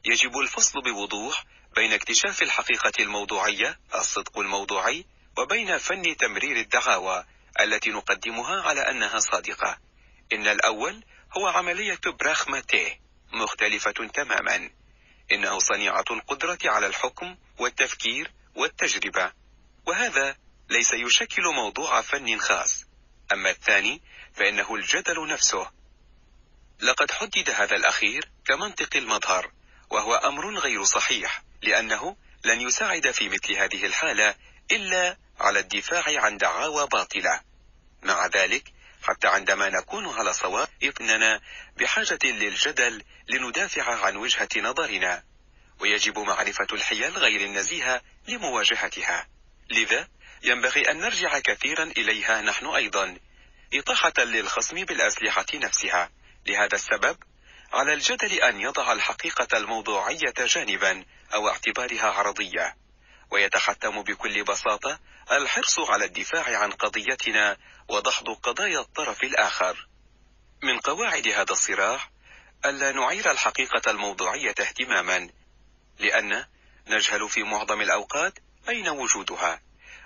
يجب 0.05 0.37
الفصل 0.37 0.81
بوضوح 0.81 1.45
بين 1.75 1.93
اكتشاف 1.93 2.41
الحقيقة 2.41 2.91
الموضوعية 2.99 3.79
الصدق 3.95 4.39
الموضوعي 4.39 5.05
وبين 5.37 5.77
فن 5.77 6.17
تمرير 6.17 6.57
الدعاوى 6.57 7.25
التي 7.59 7.89
نقدمها 7.89 8.61
على 8.61 8.81
أنها 8.81 9.19
صادقة. 9.19 9.77
إن 10.33 10.47
الأول 10.47 11.03
هو 11.37 11.47
عملية 11.47 11.99
براخماتيه 12.19 12.99
مختلفة 13.33 13.91
تماما. 14.13 14.69
إنه 15.31 15.59
صنيعة 15.59 16.05
القدرة 16.11 16.59
على 16.65 16.87
الحكم 16.87 17.37
والتفكير 17.57 18.31
والتجربة. 18.55 19.31
وهذا 19.85 20.35
ليس 20.69 20.93
يشكل 20.93 21.43
موضوع 21.43 22.01
فن 22.01 22.39
خاص. 22.39 22.85
أما 23.31 23.49
الثاني 23.49 24.01
فإنه 24.33 24.75
الجدل 24.75 25.27
نفسه. 25.27 25.71
لقد 26.81 27.11
حدد 27.11 27.49
هذا 27.49 27.75
الأخير 27.75 28.31
كمنطق 28.45 28.95
المظهر. 28.95 29.58
وهو 29.89 30.15
أمر 30.15 30.59
غير 30.59 30.83
صحيح 30.83 31.43
لأنه 31.61 32.15
لن 32.45 32.61
يساعد 32.61 33.11
في 33.11 33.29
مثل 33.29 33.53
هذه 33.53 33.85
الحالة 33.85 34.35
إلا 34.71 35.17
على 35.39 35.59
الدفاع 35.59 36.03
عن 36.07 36.37
دعاوى 36.37 36.87
باطلة. 36.87 37.41
مع 38.03 38.27
ذلك 38.27 38.63
حتى 39.03 39.27
عندما 39.27 39.69
نكون 39.69 40.07
على 40.07 40.33
صواب 40.33 40.67
إننا 41.01 41.41
بحاجة 41.77 42.19
للجدل 42.23 43.03
لندافع 43.29 44.05
عن 44.05 44.15
وجهة 44.15 44.49
نظرنا. 44.57 45.23
ويجب 45.79 46.19
معرفة 46.19 46.67
الحيل 46.73 47.17
غير 47.17 47.45
النزيهة 47.45 48.01
لمواجهتها. 48.27 49.27
لذا 49.69 50.07
ينبغي 50.43 50.91
أن 50.91 50.99
نرجع 50.99 51.39
كثيرا 51.39 51.83
إليها 51.83 52.41
نحن 52.41 52.65
أيضا 52.65 53.17
إطاحة 53.73 54.13
للخصم 54.17 54.85
بالأسلحة 54.85 55.45
نفسها. 55.53 56.11
لهذا 56.47 56.75
السبب 56.75 57.17
على 57.73 57.93
الجدل 57.93 58.33
أن 58.33 58.61
يضع 58.61 58.91
الحقيقة 58.91 59.57
الموضوعية 59.57 60.33
جانبا 60.37 61.05
أو 61.33 61.49
اعتبارها 61.49 62.05
عرضية. 62.05 62.75
ويتحتم 63.31 64.01
بكل 64.01 64.43
بساطة 64.43 64.99
الحرص 65.31 65.79
على 65.79 66.05
الدفاع 66.05 66.57
عن 66.57 66.71
قضيتنا 66.71 67.57
ودحض 67.89 68.29
قضايا 68.29 68.79
الطرف 68.79 69.23
الآخر. 69.23 69.87
من 70.63 70.79
قواعد 70.79 71.27
هذا 71.27 71.51
الصراع 71.51 71.99
ألا 72.65 72.91
نعير 72.91 73.31
الحقيقة 73.31 73.91
الموضوعية 73.91 74.55
اهتماما 74.59 75.29
لأن 75.99 76.45
نجهل 76.87 77.29
في 77.29 77.43
معظم 77.43 77.81
الأوقات 77.81 78.39
أين 78.69 78.89
وجودها. 78.89 79.61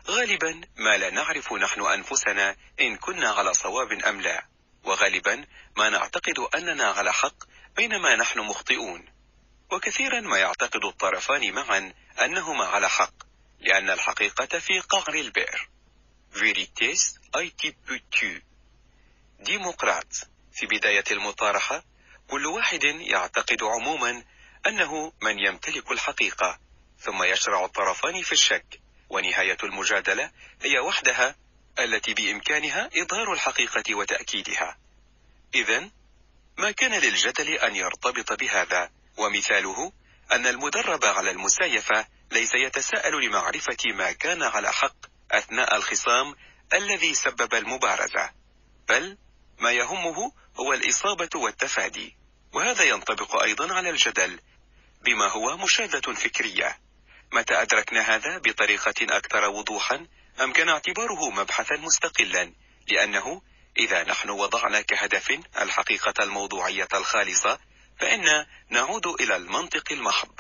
غالبا 0.08 0.62
ما 0.76 0.98
لا 0.98 1.10
نعرف 1.10 1.54
نحن 1.54 1.82
أنفسنا 1.82 2.56
إن 2.80 2.98
كنا 2.98 3.30
على 3.30 3.54
صواب 3.54 3.92
أم 3.92 4.22
لا. 4.22 4.53
وغالبا 4.84 5.46
ما 5.78 5.90
نعتقد 5.90 6.40
أننا 6.56 6.84
على 6.84 7.14
حق 7.14 7.36
بينما 7.76 8.16
نحن 8.16 8.40
مخطئون. 8.40 9.06
وكثيرا 9.72 10.22
ما 10.22 10.38
يعتقد 10.38 10.86
الطرفان 10.86 11.52
معا 11.54 11.94
أنهما 12.22 12.66
على 12.66 12.90
حق 12.90 13.14
لأن 13.60 13.90
الحقيقة 13.90 14.60
في 14.60 14.80
قعر 14.80 15.14
البئر. 15.16 15.70
veritas 16.32 17.50
est 17.50 17.78
in 17.78 17.96
puteo 17.96 18.42
ديمقراط 19.40 20.14
في 20.54 20.66
بداية 20.66 21.04
المطارحة 21.12 21.84
كل 22.30 22.46
واحد 22.46 22.84
يعتقد 22.84 23.64
عموما 23.64 24.24
أنه 24.68 25.14
من 25.22 25.40
يمتلك 25.40 25.92
الحقيقة 25.92 26.60
ثم 27.00 27.24
يشرع 27.24 27.66
الطرفان 27.66 28.22
في 28.22 28.32
الشك. 28.32 28.80
ونهاية 29.10 29.58
المجادلة 29.64 30.32
هي 30.62 30.80
وحدها 30.80 31.36
التي 31.80 32.14
بإمكانها 32.14 32.90
إظهار 32.98 33.34
الحقيقة 33.34 33.96
وتأكيدها. 33.96 34.78
إذا 35.56 35.90
ما 36.58 36.72
كان 36.72 36.92
للجدل 36.92 37.54
أن 37.54 37.76
يرتبط 37.76 38.34
بهذا؟ 38.34 38.90
ومثاله 39.18 39.92
أن 40.32 40.48
المدرب 40.48 41.06
على 41.06 41.32
المسايفة 41.32 42.08
ليس 42.32 42.54
يتساءل 42.54 43.26
لمعرفة 43.26 43.78
ما 43.86 44.12
كان 44.12 44.44
على 44.44 44.74
حق 44.74 44.96
أثناء 45.32 45.76
الخصام 45.76 46.36
الذي 46.74 47.14
سبب 47.14 47.54
المبارزة 47.54 48.32
بل 48.90 49.18
ما 49.60 49.72
يهمه 49.72 50.32
هو 50.60 50.74
الإصابة 50.74 51.30
والتفادي. 51.36 52.18
وهذا 52.54 52.84
ينطبق 52.84 53.44
أيضا 53.44 53.74
على 53.74 53.90
الجدل 53.90 54.40
بما 55.02 55.28
هو 55.28 55.58
مشاذة 55.58 56.14
فكرية. 56.14 56.78
متى 57.32 57.62
أدركنا 57.62 58.02
هذا 58.02 58.38
بطريقة 58.38 59.18
أكثر 59.18 59.50
وضوحا؟ 59.50 60.08
أمكن 60.42 60.70
اعتباره 60.70 61.30
مبحثا 61.30 61.76
مستقلا 61.76 62.54
لأنه 62.88 63.42
إذا 63.78 64.04
نحن 64.04 64.30
وضعنا 64.30 64.82
كهدف 64.82 65.40
الحقيقة 65.62 66.24
الموضوعية 66.24 66.88
الخالصة 66.94 67.60
فإن 68.00 68.46
نعود 68.70 69.08
إلى 69.08 69.36
المنطق 69.36 69.92
المحض. 69.92 70.36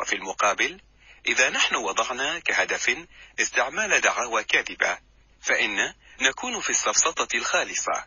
وفي 0.00 0.16
المقابل 0.16 0.80
إذا 1.26 1.50
نحن 1.50 1.74
وضعنا 1.74 2.38
كهدف 2.38 3.06
استعمال 3.40 4.00
دعاوى 4.00 4.44
كاذبة 4.44 4.98
فإن 5.40 5.94
نكون 6.20 6.60
في 6.60 6.70
السفسطة 6.70 7.36
الخالصة. 7.36 8.06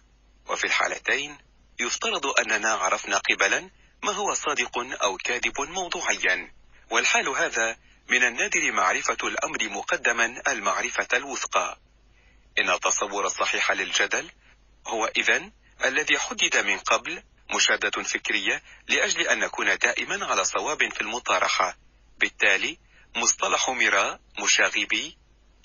وفي 0.49 0.63
الحالتين 0.63 1.37
يفترض 1.79 2.25
أننا 2.39 2.73
عرفنا 2.73 3.17
قبلا 3.17 3.69
ما 4.03 4.11
هو 4.11 4.33
صادق 4.33 4.77
أو 5.03 5.17
كاذب 5.17 5.61
موضوعيا. 5.61 6.51
والحال 6.89 7.27
هذا 7.27 7.77
من 8.09 8.23
النادر 8.23 8.71
معرفة 8.71 9.17
الأمر 9.23 9.69
مقدما 9.69 10.41
المعرفة 10.47 11.07
الوثقى. 11.13 11.77
إن 12.57 12.69
التصور 12.69 13.25
الصحيح 13.25 13.71
للجدل 13.71 14.31
هو 14.87 15.05
إذن 15.05 15.51
الذي 15.85 16.19
حدد 16.19 16.57
من 16.57 16.79
قبل 16.79 17.23
مشادة 17.55 18.03
فكرية 18.03 18.63
لأجل 18.87 19.27
أن 19.27 19.39
نكون 19.39 19.77
دائما 19.77 20.25
على 20.25 20.43
صواب 20.43 20.93
في 20.93 21.01
المطارحة. 21.01 21.77
بالتالي 22.17 22.77
مصطلح 23.15 23.69
مراء 23.69 24.19
مشاغبي 24.43 25.17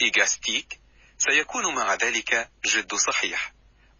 إيجاستيك 0.02 0.80
سيكون 1.18 1.74
مع 1.74 1.94
ذلك 1.94 2.50
جد 2.64 2.94
صحيح. 2.94 3.52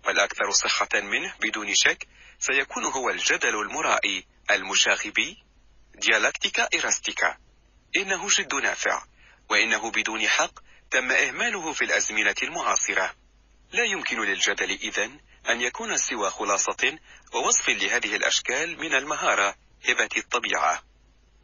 والأكثر 0.07 0.51
صحة 0.51 0.89
منه 0.95 1.35
بدون 1.41 1.75
شك 1.75 2.07
سيكون 2.39 2.85
هو 2.85 3.11
الجدل 3.11 3.61
المرائي 3.61 4.27
المشاغبي 4.51 5.45
ديالكتيكا 5.95 6.69
إيراستيكا 6.75 7.37
إنه 7.97 8.29
جد 8.29 8.55
نافع 8.55 9.05
وإنه 9.51 9.91
بدون 9.91 10.29
حق 10.29 10.61
تم 10.91 11.11
إهماله 11.11 11.73
في 11.73 11.85
الأزمنة 11.85 12.35
المعاصرة. 12.43 13.15
لا 13.73 13.85
يمكن 13.85 14.21
للجدل 14.21 14.71
إذن 14.71 15.21
أن 15.49 15.61
يكون 15.61 15.97
سوى 15.97 16.31
خلاصة 16.31 16.99
ووصف 17.35 17.69
لهذه 17.69 18.17
الأشكال 18.17 18.81
من 18.81 18.95
المهارة 18.95 19.55
هبة 19.89 20.09
الطبيعة. 20.17 20.83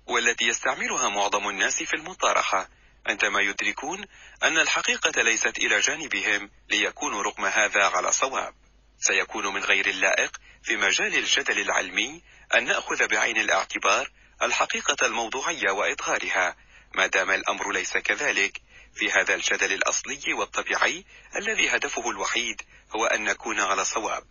والتي 0.06 0.44
يستعملها 0.44 1.08
معظم 1.08 1.48
الناس 1.48 1.82
في 1.82 1.94
المطارحة 1.94 2.68
عندما 3.06 3.40
يدركون 3.40 4.04
أن 4.42 4.58
الحقيقة 4.58 5.22
ليست 5.22 5.58
إلى 5.58 5.80
جانبهم 5.80 6.50
ليكونوا 6.70 7.22
رغم 7.22 7.44
هذا 7.44 7.84
على 7.84 8.12
صواب. 8.12 8.54
سيكون 8.98 9.54
من 9.54 9.64
غير 9.64 9.86
اللائق 9.86 10.36
في 10.62 10.76
مجال 10.76 11.14
الجدل 11.14 11.60
العلمي 11.60 12.22
أن 12.54 12.64
نأخذ 12.64 13.08
بعين 13.08 13.36
الاعتبار 13.36 14.10
الحقيقة 14.42 15.06
الموضوعية 15.06 15.70
وإظهارها 15.70 16.56
ما 16.94 17.06
دام 17.06 17.30
الأمر 17.30 17.72
ليس 17.72 17.96
كذلك 17.96 18.60
في 18.94 19.10
هذا 19.10 19.34
الجدل 19.34 19.72
الأصلي 19.72 20.32
والطبيعي 20.32 21.04
الذي 21.36 21.68
هدفه 21.68 22.10
الوحيد 22.10 22.62
هو 22.96 23.06
أن 23.06 23.24
نكون 23.24 23.60
على 23.60 23.84
صواب. 23.84 24.24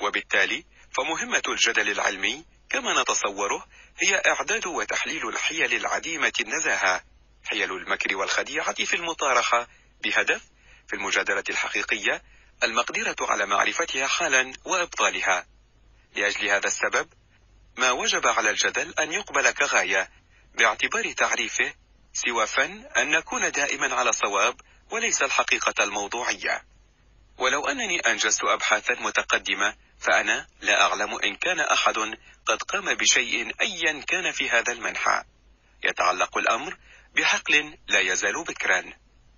وبالتالي 0.00 0.64
فمهمة 0.96 1.42
الجدل 1.48 1.90
العلمي 1.90 2.44
كما 2.70 3.02
نتصوره 3.02 3.66
هي 3.98 4.22
إعداد 4.26 4.66
وتحليل 4.66 5.28
الحيل 5.28 5.74
العديمة 5.74 6.32
النزاهة 6.40 7.02
حيل 7.44 7.72
المكر 7.72 8.16
والخديعة 8.16 8.74
في 8.74 8.96
المطارحة 8.96 9.68
بهدف 10.04 10.42
في 10.88 10.96
المجادلة 10.96 11.44
الحقيقية 11.50 12.22
المقدرة 12.62 13.16
على 13.20 13.46
معرفتها 13.46 14.06
حالا 14.06 14.52
وإبطالها. 14.64 15.46
لأجل 16.16 16.48
هذا 16.48 16.66
السبب 16.66 17.08
ما 17.76 17.90
وجب 17.90 18.26
على 18.26 18.50
الجدل 18.50 18.94
أن 18.98 19.12
يقبل 19.12 19.50
كغاية 19.50 20.10
باعتبار 20.54 21.12
تعريفه 21.12 21.74
سوى 22.12 22.46
فن 22.46 22.84
أن 22.96 23.10
نكون 23.10 23.50
دائما 23.50 23.94
على 23.94 24.12
صواب 24.12 24.60
وليس 24.90 25.22
الحقيقة 25.22 25.84
الموضوعية. 25.84 26.62
ولو 27.38 27.66
أنني 27.66 28.00
أنجزت 28.00 28.44
أبحاثا 28.44 28.94
متقدمة 28.94 29.76
فأنا 29.98 30.46
لا 30.60 30.82
أعلم 30.82 31.14
إن 31.24 31.36
كان 31.36 31.60
أحد 31.60 31.94
قد 32.46 32.62
قام 32.62 32.94
بشيء 32.94 33.52
أيا 33.60 34.00
كان 34.06 34.32
في 34.32 34.50
هذا 34.50 34.72
المنحى. 34.72 35.22
يتعلق 35.84 36.38
الأمر 36.38 36.76
بحقل 37.16 37.78
لا 37.88 38.00
يزال 38.00 38.44
بكرا. 38.44 38.92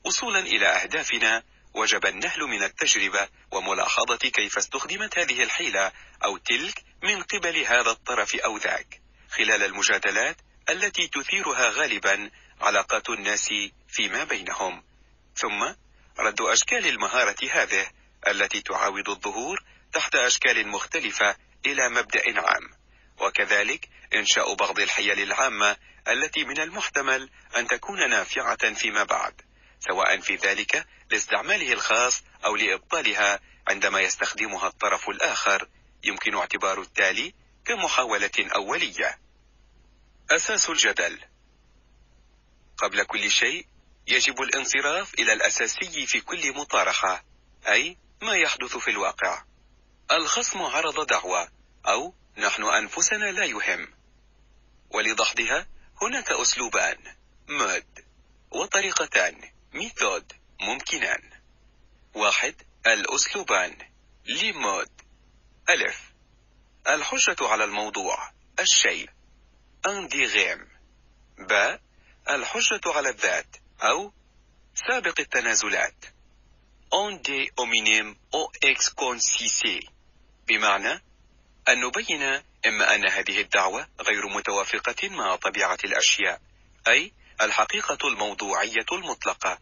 وصولا 0.04 0.40
إلى 0.40 0.66
أهدافنا 0.66 1.42
وجب 1.78 2.06
النهل 2.06 2.40
من 2.40 2.62
التجربة 2.62 3.28
وملاحظة 3.52 4.16
كيف 4.16 4.58
استخدمت 4.58 5.18
هذه 5.18 5.42
الحيلة 5.42 5.92
أو 6.24 6.36
تلك 6.36 6.84
من 7.02 7.22
قبل 7.22 7.56
هذا 7.58 7.90
الطرف 7.90 8.34
أو 8.36 8.56
ذاك 8.56 9.00
خلال 9.30 9.62
المجادلات 9.62 10.36
التي 10.70 11.08
تثيرها 11.08 11.70
غالبا 11.70 12.30
علاقات 12.60 13.10
الناس 13.10 13.48
فيما 13.88 14.24
بينهم. 14.24 14.82
ثم 15.36 15.74
رد 16.18 16.40
أشكال 16.40 16.86
المهارة 16.86 17.36
هذه 17.50 17.86
التي 18.28 18.60
تعاود 18.60 19.08
الظهور 19.08 19.58
تحت 19.92 20.14
أشكال 20.14 20.68
مختلفة 20.68 21.36
إلى 21.66 21.88
مبدأ 21.88 22.22
عام. 22.40 22.70
وكذلك 23.20 23.88
إنشاء 24.14 24.54
بعض 24.54 24.80
الحيل 24.80 25.22
العامة 25.22 25.76
التي 26.08 26.44
من 26.44 26.60
المحتمل 26.60 27.30
أن 27.56 27.66
تكون 27.66 28.10
نافعة 28.10 28.74
فيما 28.74 29.04
بعد. 29.04 29.47
سواء 29.80 30.20
في 30.20 30.36
ذلك 30.36 30.86
لاستعماله 31.10 31.72
الخاص 31.72 32.22
أو 32.44 32.56
لإبطالها 32.56 33.40
عندما 33.68 34.00
يستخدمها 34.00 34.68
الطرف 34.68 35.08
الآخر 35.08 35.68
يمكن 36.04 36.34
اعتبار 36.34 36.80
التالي 36.80 37.34
كمحاولة 37.64 38.30
أولية. 38.56 39.18
أساس 40.30 40.70
الجدل. 40.70 41.20
قبل 42.76 43.04
كل 43.04 43.30
شيء 43.30 43.66
يجب 44.06 44.42
الانصراف 44.42 45.14
إلى 45.14 45.32
الأساسي 45.32 46.06
في 46.06 46.20
كل 46.20 46.54
مطارحة 46.54 47.24
أي 47.68 47.96
ما 48.22 48.32
يحدث 48.36 48.76
في 48.76 48.90
الواقع. 48.90 49.44
الخصم 50.12 50.62
عرض 50.62 51.06
دعوة 51.06 51.48
أو 51.86 52.14
نحن 52.38 52.64
أنفسنا 52.64 53.32
لا 53.32 53.44
يهم. 53.44 53.94
ولدحضها 54.90 55.66
هناك 56.02 56.30
أسلوبان. 56.30 57.16
modes 57.48 58.04
وطريقتان. 58.50 59.57
méthodes 59.72 60.32
ممكنان. 60.60 61.30
واحد 62.14 62.54
الأسلوبان. 62.86 63.76
Les 64.26 64.48
modes. 64.48 64.90
ألف. 65.70 66.12
الحجة 66.88 67.36
على 67.40 67.64
الموضوع. 67.64 68.32
الشيء. 68.60 69.10
أنديغيم 69.86 70.68
ب. 71.38 71.78
الحجة 72.30 72.80
على 72.86 73.08
الذات. 73.08 73.56
أو 73.82 74.12
سابق 74.74 75.20
التنازلات. 75.20 76.04
on 76.90 77.18
de 77.22 77.50
hominem 77.56 78.16
أو 78.34 78.52
ex 78.64 78.92
consisé 78.94 79.90
بمعنى 80.48 81.02
أن 81.68 81.80
نبين 81.80 82.22
إما 82.66 82.94
أن 82.94 83.08
هذه 83.08 83.40
الدعوة 83.40 83.88
غير 84.00 84.28
متوافقة 84.28 85.08
مع 85.08 85.36
طبيعة 85.36 85.78
الأشياء. 85.84 86.40
أي 86.88 87.12
الحقيقة 87.40 88.08
الموضوعية 88.08 88.86
المطلقة 88.92 89.58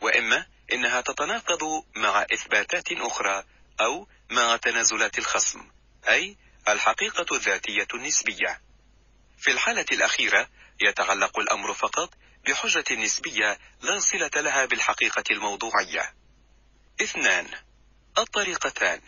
وإما 0.00 0.46
إنها 0.72 1.00
تتناقض 1.00 1.84
مع 1.96 2.26
إثباتات 2.32 2.92
أخرى 2.92 3.44
أو 3.80 4.08
مع 4.30 4.56
تنازلات 4.56 5.18
الخصم 5.18 5.70
أي 6.08 6.36
الحقيقة 6.68 7.36
الذاتية 7.36 7.88
النسبية. 7.94 8.60
في 9.38 9.50
الحالة 9.50 9.86
الأخيرة 9.92 10.48
يتعلق 10.80 11.38
الأمر 11.38 11.74
فقط 11.74 12.14
بحجة 12.46 12.84
نسبية 12.94 13.58
لا 13.82 13.98
صلة 13.98 14.30
لها 14.36 14.64
بالحقيقة 14.64 15.24
الموضوعية. 15.30 16.14
اثنان 17.02 17.46
الطريقتان. 18.18 19.00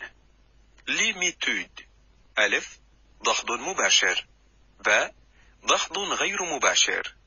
ليميتود 0.87 1.79
ألف 2.39 2.79
ضحض 3.23 3.51
مباشر. 3.51 4.27
باء 4.85 5.15
ضحض 5.65 5.97
غير 5.97 6.43
مباشر. 6.43 7.18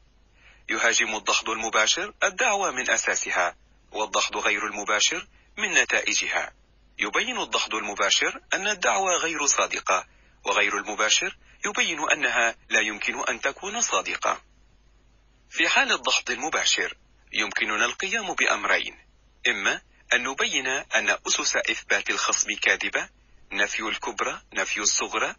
يهاجم 0.73 1.17
الضحض 1.17 1.51
المباشر 1.51 2.15
الدعوة 2.25 2.71
من 2.71 2.91
أساسها 2.91 3.57
والضحض 3.93 4.37
غير 4.37 4.67
المباشر 4.67 5.27
من 5.59 5.75
نتائجها. 5.75 6.53
يبين 6.99 7.41
الضحض 7.41 7.75
المباشر 7.75 8.41
أن 8.55 8.69
الدعوة 8.69 9.17
غير 9.17 9.47
صادقة 9.47 10.07
وغير 10.45 10.79
المباشر 10.79 11.37
يبين 11.67 12.11
أنها 12.13 12.57
لا 12.71 12.81
يمكن 12.81 13.25
أن 13.29 13.41
تكون 13.41 13.81
صادقة. 13.81 14.43
في 15.51 15.69
حال 15.69 15.93
الضحض 15.93 16.31
المباشر 16.31 16.97
يمكننا 17.33 17.85
القيام 17.85 18.35
بأمرين. 18.35 18.99
إما 19.49 19.81
أن 20.13 20.23
نبين 20.23 20.67
أن 20.67 21.17
أسس 21.27 21.57
إثبات 21.57 22.11
الخصم 22.11 22.47
كاذبة 22.63 23.09
نفي 23.53 23.83
الكبرى 23.83 24.43
نفي 24.53 24.81
الصغرى 24.81 25.37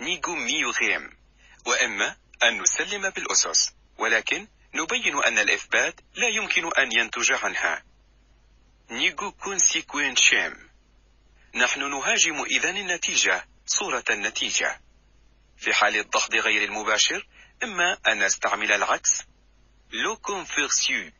nego 0.00 0.34
majorem. 0.34 1.18
وإما 1.66 2.16
أن 2.44 2.62
نسلم 2.62 3.10
بالأسس. 3.10 3.81
ولكن 4.02 4.48
نبين 4.74 5.24
أن 5.24 5.38
الإثبات 5.38 6.00
لا 6.14 6.28
يمكن 6.28 6.70
أن 6.78 6.92
ينتج 6.92 7.32
عنها. 7.32 7.84
nego 8.90 9.32
consequentiam 9.32 10.70
نحن 11.54 11.90
نهاجم 11.90 12.42
إذن 12.42 12.76
النتيجة 12.76 13.48
صورة 13.66 14.04
النتيجة. 14.10 14.80
في 15.56 15.74
حال 15.74 15.96
الضغط 15.96 16.34
غير 16.34 16.64
المباشر 16.64 17.26
إما 17.62 17.98
أن 18.08 18.24
نستعمل 18.24 18.72
العكس 18.72 19.22
la 19.92 20.16
conversion. 20.16 21.12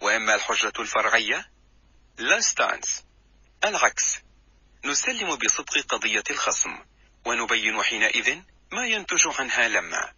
وإما 0.00 0.34
الحجة 0.34 0.72
الفرعية 0.78 1.50
l'instance 2.18 3.04
العكس 3.64 4.18
نسلم 4.84 5.36
بصدق 5.36 5.78
قضية 5.88 6.24
الخصم 6.30 6.78
ونبين 7.24 7.82
حينئذ 7.82 8.40
ما 8.72 8.86
ينتج 8.86 9.28
عنها 9.38 9.68
لما. 9.68 10.12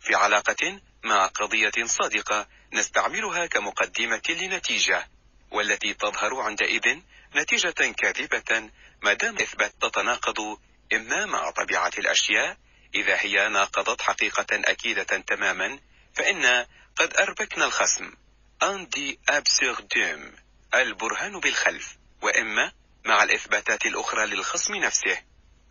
في 0.00 0.14
علاقة 0.14 0.80
مع 1.04 1.26
قضية 1.26 1.84
صادقة 1.84 2.46
نستعملها 2.72 3.46
كمقدمة 3.46 4.22
لنتيجة 4.28 5.08
والتي 5.50 5.94
تظهر 5.94 6.40
عندئذ 6.40 6.98
نتيجة 7.36 7.70
كاذبة 7.70 8.70
ما 9.02 9.12
دام 9.12 9.34
إثبات 9.34 9.74
تتناقض 9.80 10.58
إما 10.92 11.26
مع 11.26 11.50
طبيعة 11.50 11.92
الأشياء 11.98 12.56
إذا 12.94 13.16
هي 13.20 13.48
ناقضت 13.48 14.02
حقيقة 14.02 14.46
أكيدة 14.52 15.02
تماما 15.02 15.78
فإن 16.14 16.66
قد 16.96 17.16
أربكنا 17.16 17.64
الخصم. 17.64 18.12
أندي 18.62 19.18
أبسردوم 19.28 20.32
البرهان 20.74 21.40
بالخلف 21.40 21.96
وإما 22.22 22.72
مع 23.04 23.22
الإثباتات 23.22 23.86
الأخرى 23.86 24.26
للخصم 24.26 24.74
نفسه. 24.74 25.22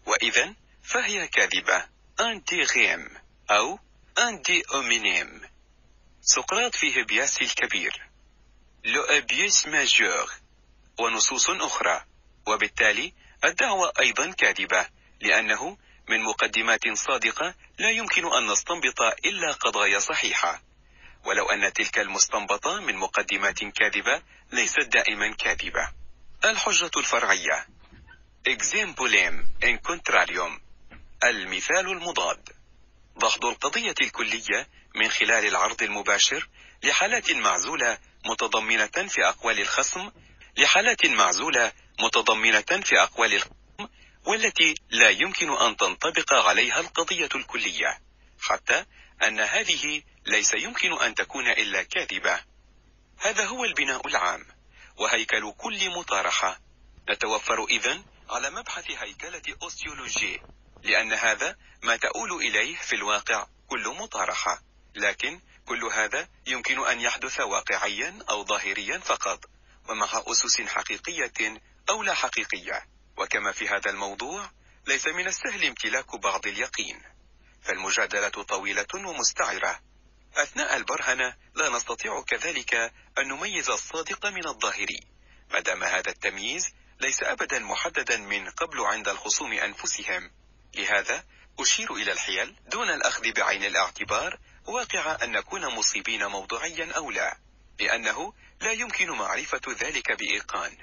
وإذا 0.06 0.56
فهي 0.84 1.28
كاذبة. 1.28 1.86
أنتي 2.20 2.62
غيم 2.62 3.10
أو 3.52 3.80
أنتي 4.18 4.64
أومينيم 4.74 5.42
سقراط 6.22 6.76
فيه 6.76 7.04
بياس 7.04 7.42
الكبير. 7.42 8.10
لو 8.86 9.02
أبيس 9.02 9.68
ماجور 9.68 10.32
ونصوص 11.00 11.50
أخرى. 11.50 12.06
وبالتالي 12.48 13.14
الدعوة 13.44 13.94
أيضا 14.00 14.32
كاذبة 14.32 14.88
لأنه 15.22 15.78
من 16.10 16.24
مقدمات 16.24 16.88
صادقة 16.94 17.56
لا 17.78 17.90
يمكن 17.90 18.26
أن 18.34 18.52
نستنبط 18.52 19.02
إلا 19.26 19.52
قضايا 19.52 20.00
صحيحة. 20.00 20.62
ولو 21.26 21.46
أن 21.50 21.74
تلك 21.74 22.00
المستنبطة 22.00 22.80
من 22.80 22.96
مقدمات 22.96 23.64
كاذبة 23.64 24.22
ليست 24.52 24.80
دائما 24.80 25.34
كاذبة. 25.34 25.92
الحجة 26.46 26.92
الفرعية. 26.98 27.68
Exempulem 28.50 29.46
in 29.64 29.78
contrarium. 29.78 30.60
المثال 31.24 31.92
المضاد. 31.92 32.61
ضحض 33.22 33.46
القضية 33.46 33.96
الكلية 34.02 34.68
من 34.96 35.10
خلال 35.10 35.46
العرض 35.46 35.84
المباشر 35.84 36.50
لحالات 36.84 37.32
معزولة 37.32 37.98
متضمنة 38.26 39.08
في 39.08 39.26
أقوال 39.26 39.60
الخصم 39.60 40.12
لحالات 40.58 41.06
معزولة 41.06 41.72
متضمنة 42.00 42.82
في 42.84 43.02
أقوال 43.02 43.34
الخصم 43.34 43.52
والتي 44.26 44.76
لا 44.90 45.10
يمكن 45.10 45.52
أن 45.52 45.78
تنطبق 45.78 46.34
عليها 46.34 46.80
القضية 46.80 47.30
الكلية 47.36 48.00
حتى 48.42 48.86
أن 49.24 49.40
هذه 49.40 50.02
ليس 50.26 50.54
يمكن 50.54 50.94
أن 50.94 51.16
تكون 51.16 51.48
إلا 51.48 51.84
كاذبة. 51.84 52.40
هذا 53.18 53.46
هو 53.46 53.66
البناء 53.66 54.08
العام 54.08 54.46
وهيكل 54.98 55.54
كل 55.58 55.90
مطارحة. 55.90 56.60
نتوفر 57.10 57.66
إذن 57.66 58.04
على 58.30 58.50
مبحث 58.50 58.92
هيكلة 58.92 59.42
أوستيولوجي. 59.62 60.42
لأن 60.84 61.14
هذا 61.14 61.56
ما 61.84 61.96
تؤول 61.96 62.32
إليه 62.32 62.76
في 62.76 62.96
الواقع 62.96 63.48
كل 63.68 63.88
مطارحة. 63.88 64.62
لكن 64.96 65.42
كل 65.66 65.84
هذا 65.84 66.28
يمكن 66.48 66.88
أن 66.88 67.02
يحدث 67.02 67.40
واقعيا 67.40 68.20
أو 68.30 68.46
ظاهريا 68.46 68.98
فقط 68.98 69.46
ومع 69.90 70.24
أسس 70.28 70.62
حقيقية 70.62 71.62
أو 71.90 72.04
لا 72.04 72.14
حقيقية. 72.14 72.88
وكما 73.18 73.52
في 73.52 73.68
هذا 73.68 73.92
الموضوع 73.92 74.52
ليس 74.88 75.08
من 75.08 75.28
السهل 75.28 75.66
امتلاك 75.66 76.16
بعض 76.16 76.48
اليقين. 76.48 77.02
فالمجادلة 77.62 78.30
طويلة 78.30 78.88
ومستعرة. 78.96 79.80
أثناء 80.36 80.78
البرهنة 80.78 81.36
لا 81.56 81.70
نستطيع 81.70 82.22
كذلك 82.22 82.74
أن 83.20 83.28
نميز 83.28 83.70
الصادق 83.70 84.26
من 84.26 84.48
الظاهري. 84.48 85.00
ما 85.52 85.60
دام 85.60 85.84
هذا 85.84 86.12
التمييز 86.12 86.74
ليس 87.00 87.24
أبدا 87.24 87.60
محددا 87.60 88.18
من 88.18 88.50
قبل 88.50 88.80
عند 88.80 89.10
الخصوم 89.10 89.54
أنفسهم. 89.54 90.32
لهذا 90.76 91.24
أشير 91.60 91.94
إلى 91.94 92.12
الحيل 92.12 92.56
دون 92.68 92.90
الأخذ 92.90 93.32
بعين 93.32 93.64
الاعتبار 93.64 94.40
واقع 94.68 95.18
أن 95.24 95.32
نكون 95.32 95.66
مصيبين 95.66 96.26
موضوعيا 96.26 96.92
أو 96.92 97.12
لا 97.12 97.38
لأنه 97.80 98.34
لا 98.62 98.72
يمكن 98.72 99.10
معرفة 99.10 99.62
ذلك 99.68 100.12
بإيقان 100.12 100.78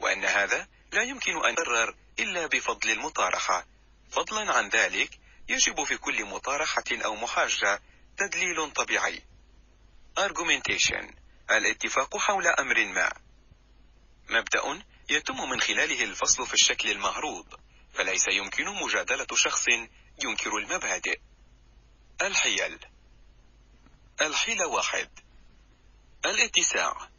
وأن 0.00 0.24
هذا 0.24 0.68
لا 0.92 1.02
يمكن 1.02 1.44
أن 1.44 1.52
يقرر 1.52 1.94
إلا 2.18 2.46
بفضل 2.46 2.90
المطارحة. 2.90 3.66
فضلا 4.10 4.52
عن 4.52 4.68
ذلك 4.68 5.18
يجب 5.48 5.84
في 5.84 5.96
كل 5.96 6.24
مطارحة 6.24 6.84
أو 6.92 7.16
محاجة 7.16 7.80
تدليل 8.16 8.72
طبيعي. 8.72 9.22
Argumentation 10.18 11.14
الاتفاق 11.50 12.16
حول 12.16 12.46
أمر 12.46 12.84
ما. 12.84 13.12
مبدأ 14.28 14.82
يتم 15.10 15.50
من 15.50 15.60
خلاله 15.60 16.04
الفصل 16.04 16.46
في 16.46 16.54
الشكل 16.54 16.90
المعروض. 16.90 17.46
فليس 17.96 18.28
يمكن 18.28 18.64
مجادلة 18.64 19.26
شخص 19.34 19.68
ينكر 20.24 20.56
المبادئ. 20.56 21.20
الحيل. 22.22 22.78
الحيلة 24.20 24.66
واحد. 24.66 25.10
الاتساع. 26.24 27.10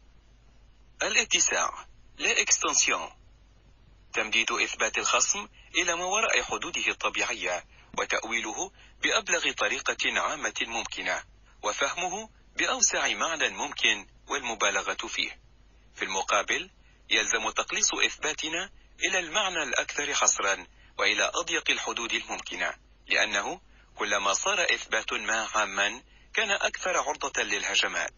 الاتساع 1.02 1.86
لا 2.18 2.42
اكستنسيون 2.42 3.10
تمديد 4.12 4.52
إثبات 4.52 4.98
الخصم 4.98 5.48
إلى 5.74 5.94
ما 5.94 6.04
وراء 6.04 6.42
حدوده 6.42 6.88
الطبيعية 6.88 7.64
وتأويله 7.98 8.70
بأبلغ 9.02 9.52
طريقة 9.52 10.20
عامة 10.20 10.54
ممكنة 10.60 11.24
وفهمه 11.62 12.30
بأوسع 12.56 13.08
معنى 13.08 13.48
ممكن 13.48 14.06
والمبالغة 14.28 15.06
فيه. 15.06 15.40
في 15.94 16.04
المقابل 16.04 16.70
يلزم 17.10 17.50
تقليص 17.50 17.94
إثباتنا 17.94 18.70
إلى 19.04 19.18
المعنى 19.18 19.62
الأكثر 19.62 20.14
حصرا 20.14 20.66
وإلى 20.98 21.30
أضيق 21.34 21.70
الحدود 21.70 22.12
الممكنة 22.12 22.74
لأنه 23.06 23.60
كلما 23.94 24.34
صار 24.34 24.64
إثبات 24.74 25.12
ما 25.12 25.48
عاما 25.54 26.02
كان 26.34 26.50
أكثر 26.50 26.96
عرضة 26.96 27.42
للهجمات. 27.42 28.12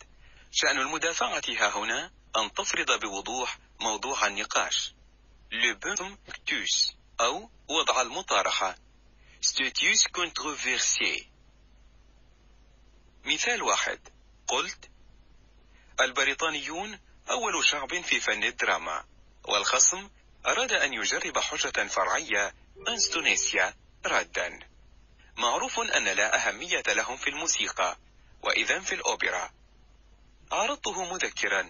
شأن 0.52 0.78
المدافعة 0.78 1.42
ها 1.48 1.68
هنا 1.78 2.12
أن 2.36 2.52
تفرض 2.52 3.00
بوضوح 3.00 3.58
موضوع 3.80 4.26
النقاش. 4.26 4.94
لبوم 5.52 6.18
أو 7.20 7.50
وضع 7.68 8.02
المطارحة. 8.02 8.76
status 9.40 10.06
controversiae 10.06 11.30
مثال 13.24 13.62
واحد. 13.62 14.08
قلت 14.48 14.90
البريطانيون 16.00 17.00
أول 17.30 17.64
شعب 17.64 18.00
في 18.00 18.20
فن 18.20 18.44
الدراما 18.44 19.04
والخصم 19.44 20.10
أراد 20.46 20.72
أن 20.72 20.92
يجرب 20.94 21.38
حجة 21.38 21.86
فرعية 21.86 22.54
instantia 22.88 23.74
ردا 24.06 24.58
معروف 25.36 25.80
أن 25.80 26.04
لا 26.04 26.48
أهمية 26.48 26.82
لهم 26.88 27.16
في 27.16 27.30
الموسيقى 27.30 27.98
وإذا 28.42 28.80
في 28.80 28.94
الأوبرا. 28.94 29.50
عرضته 30.52 31.12
مذكرا. 31.12 31.60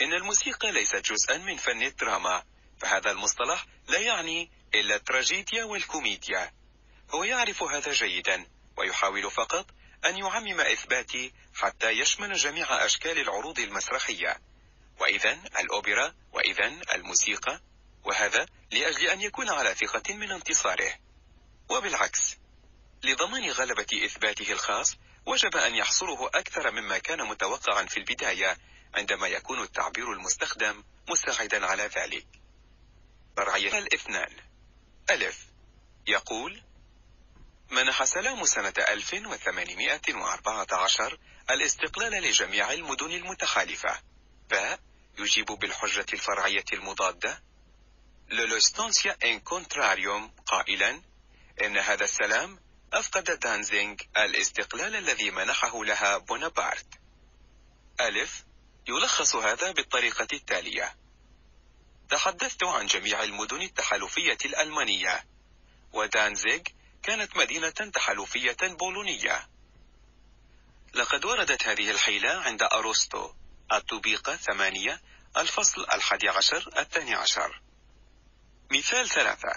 إن 0.00 0.12
الموسيقى 0.12 0.72
ليست 0.72 0.96
جزءا 0.96 1.38
من 1.38 1.56
فن 1.56 1.82
الدراما 1.82 2.44
فهذا 2.78 3.10
المصطلح 3.10 3.66
لا 3.88 3.98
يعني 3.98 4.50
إلا 4.74 4.94
التراجيديا 4.96 5.64
والكوميديا. 5.64 6.52
هو 7.10 7.24
يعرف 7.24 7.62
هذا 7.62 7.92
جيدا 7.92 8.46
ويحاول 8.76 9.30
فقط 9.30 9.66
أن 10.06 10.16
يعمم 10.16 10.60
إثباتي 10.60 11.32
حتى 11.54 11.90
يشمل 11.90 12.32
جميع 12.32 12.84
أشكال 12.84 13.18
العروض 13.18 13.58
المسرحية. 13.58 14.40
وإذا 15.00 15.32
الأوبرا 15.60 16.14
وإذا 16.32 16.80
الموسيقى. 16.94 17.60
وهذا 18.04 18.46
لأجل 18.72 19.06
أن 19.06 19.20
يكون 19.20 19.50
على 19.50 19.74
ثقة 19.74 20.14
من 20.14 20.32
انتصاره. 20.32 20.94
وبالعكس 21.70 22.36
لضمان 23.04 23.50
غلبة 23.50 23.86
إثباته 24.04 24.52
الخاص 24.52 24.96
وجب 25.26 25.56
أن 25.56 25.74
يحصره 25.74 26.28
أكثر 26.34 26.70
مما 26.70 26.98
كان 26.98 27.22
متوقعا 27.22 27.86
في 27.86 27.96
البداية 27.96 28.58
عندما 28.94 29.28
يكون 29.28 29.62
التعبير 29.62 30.12
المستخدم 30.12 30.84
مساعدا 31.08 31.66
على 31.66 31.82
ذلك. 31.82 32.26
فرعي 33.36 33.78
الاثنان. 33.78 34.36
ألف. 35.10 35.46
يقول 36.06 36.62
منح 37.70 38.04
سلام 38.04 38.44
سنة 38.44 38.74
1814 38.78 41.18
الاستقلال 41.50 42.22
لجميع 42.22 42.72
المدن 42.72 43.10
المتحالفة 43.10 44.00
ب. 44.50 44.76
يجيب 45.18 45.46
بالحجة 45.46 46.06
الفرعية 46.12 46.64
المضادة. 46.72 47.42
instantia 48.30 49.16
in 49.24 49.40
contrarium 49.40 50.34
قائلا 50.46 51.02
إن 51.64 51.76
هذا 51.78 52.04
السلام 52.04 52.58
أفقد 52.92 53.38
دانزيغ 53.40 53.96
الاستقلال 54.16 54.96
الذي 54.96 55.30
منحه 55.30 55.84
لها 55.84 56.18
بونابارت 56.18 56.86
ألف 58.00 58.44
يلخص 58.88 59.36
هذا 59.36 59.72
بالطريقة 59.72 60.28
التالية. 60.32 60.96
تحدثت 62.10 62.64
عن 62.64 62.86
جميع 62.86 63.22
المدن 63.22 63.62
التحالفية 63.62 64.38
الألمانية 64.44 65.24
ودانزيغ 65.92 66.60
كانت 67.02 67.36
مدينة 67.36 67.70
تحالفية 67.70 68.56
بولونية. 68.62 69.48
لقد 70.94 71.24
وردت 71.24 71.66
هذه 71.66 71.90
الحيلة 71.90 72.30
عند 72.30 72.62
أروستو 72.62 73.32
الطبيقة 73.72 74.36
ثمانية 74.36 75.00
الفصل 75.36 75.86
الحادي 75.94 76.28
عشر 76.28 76.70
الثاني 76.78 77.14
عشر. 77.14 77.62
مثال 78.70 79.08
ثلاثة. 79.08 79.52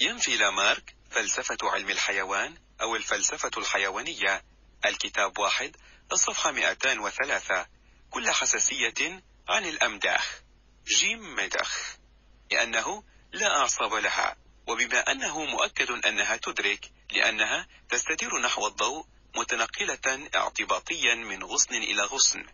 ينفي 0.00 0.36
لامارك 0.36 0.96
فلسفة 1.10 1.56
علم 1.62 1.90
الحيوان 1.90 2.58
أو 2.80 2.96
الفلسفة 2.96 3.50
الحيوانية. 3.56 4.44
الكتاب 4.84 5.38
واحد 5.38 5.76
الصفحة 6.12 6.50
203 6.50 7.66
كل 8.10 8.30
حساسية 8.30 9.22
عن 9.48 9.64
الأمداخ. 9.64 10.40
جيم 10.86 11.34
مدخ 11.34 11.96
لأنه 12.50 13.04
لا 13.32 13.56
أعصاب 13.56 13.94
لها. 13.94 14.36
وبما 14.66 14.98
أنه 15.12 15.44
مؤكد 15.44 15.90
أنها 15.90 16.36
تدرك 16.36 16.90
لأنها 17.12 17.66
تستدير 17.88 18.38
نحو 18.38 18.66
الضوء 18.66 19.06
متنقلة 19.36 20.28
اعتباطيا 20.34 21.14
من 21.14 21.44
غصن 21.44 21.74
إلى 21.74 22.02
غصن 22.02 22.46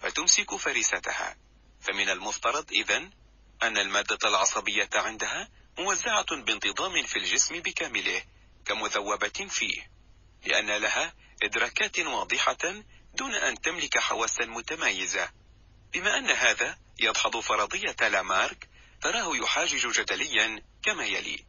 فتمسك 0.00 0.56
فريستها. 0.56 1.36
فمن 1.80 2.08
المفترض 2.08 2.72
إذن 2.72 3.10
أن 3.62 3.78
المادة 3.78 4.18
العصبية 4.24 4.90
عندها 4.94 5.48
موزعة 5.78 6.36
بانتظام 6.36 7.02
في 7.02 7.18
الجسم 7.18 7.60
بكامله 7.60 8.22
كمذوبة 8.64 9.48
فيه 9.48 9.90
لأن 10.46 10.70
لها 10.70 11.14
إدراكات 11.42 11.98
واضحة 11.98 12.82
دون 13.14 13.34
أن 13.34 13.60
تملك 13.60 13.98
حواسا 13.98 14.44
متمايزة 14.44 15.30
بما 15.92 16.18
أن 16.18 16.30
هذا 16.30 16.78
يدحض 17.00 17.40
فرضية 17.40 18.08
لامارك 18.08 18.68
تراه 19.02 19.36
يحاجج 19.36 20.00
جدليا 20.00 20.62
كما 20.82 21.04
يلي. 21.04 21.44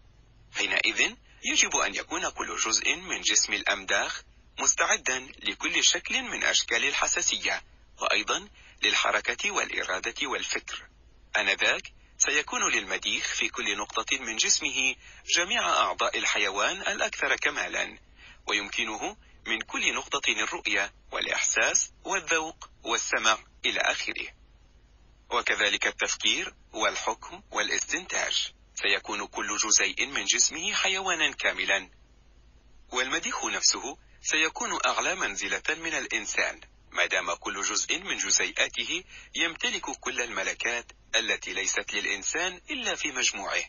حينئذ 0.56 1.16
يجب 1.44 1.76
أن 1.76 1.96
يكون 1.96 2.30
كل 2.30 2.56
جزء 2.58 2.96
من 2.96 3.22
جسم 3.22 3.54
الأمداخ 3.54 4.24
مستعدا 4.60 5.20
لكل 5.20 5.84
شكل 5.84 6.22
من 6.22 6.44
أشكال 6.44 6.86
الحساسية 6.86 7.64
وأيضا 8.02 8.50
للحركة 8.84 9.52
والإرادة 9.52 10.28
والفكر. 10.28 10.88
أنذاك 11.38 11.94
سيكون 12.26 12.72
للمديخ 12.72 13.36
في 13.36 13.50
كل 13.50 13.78
نقطة 13.78 14.18
من 14.20 14.36
جسمه 14.36 14.96
جميع 15.38 15.70
أعضاء 15.70 16.18
الحيوان 16.18 16.82
الأكثر 16.82 17.36
كمالا 17.36 17.98
ويمكنه 18.48 19.18
من 19.48 19.62
كل 19.62 19.96
نقطة 19.96 20.32
الرؤية 20.44 20.94
والإحساس 21.12 21.92
والذوق 22.04 22.70
والسمع 22.84 23.38
إلى 23.66 23.80
آخره. 23.80 24.28
وكذلك 25.30 25.88
التفكير 25.88 26.54
والحكم 26.74 27.44
والاستنتاج. 27.52 28.54
سيكون 28.76 29.28
كل 29.28 29.58
جزيء 29.58 30.06
من 30.06 30.26
جسمه 30.26 30.74
حيوانا 30.74 31.32
كاملا. 31.32 31.90
والمديخ 32.92 33.46
نفسه 33.46 33.98
سيكون 34.22 34.80
أعلى 34.86 35.16
منزلة 35.16 35.64
من 35.70 35.94
الإنسان. 35.94 36.62
ما 36.94 37.06
دام 37.06 37.34
كل 37.34 37.62
جزء 37.62 38.00
من 38.00 38.18
جزيئاته 38.18 39.04
يمتلك 39.36 39.86
كل 40.00 40.22
الملكات 40.22 40.92
التي 41.16 41.54
ليست 41.54 41.94
للإنسان 41.94 42.62
إلا 42.70 42.96
في 42.96 43.12
مجموعه. 43.12 43.64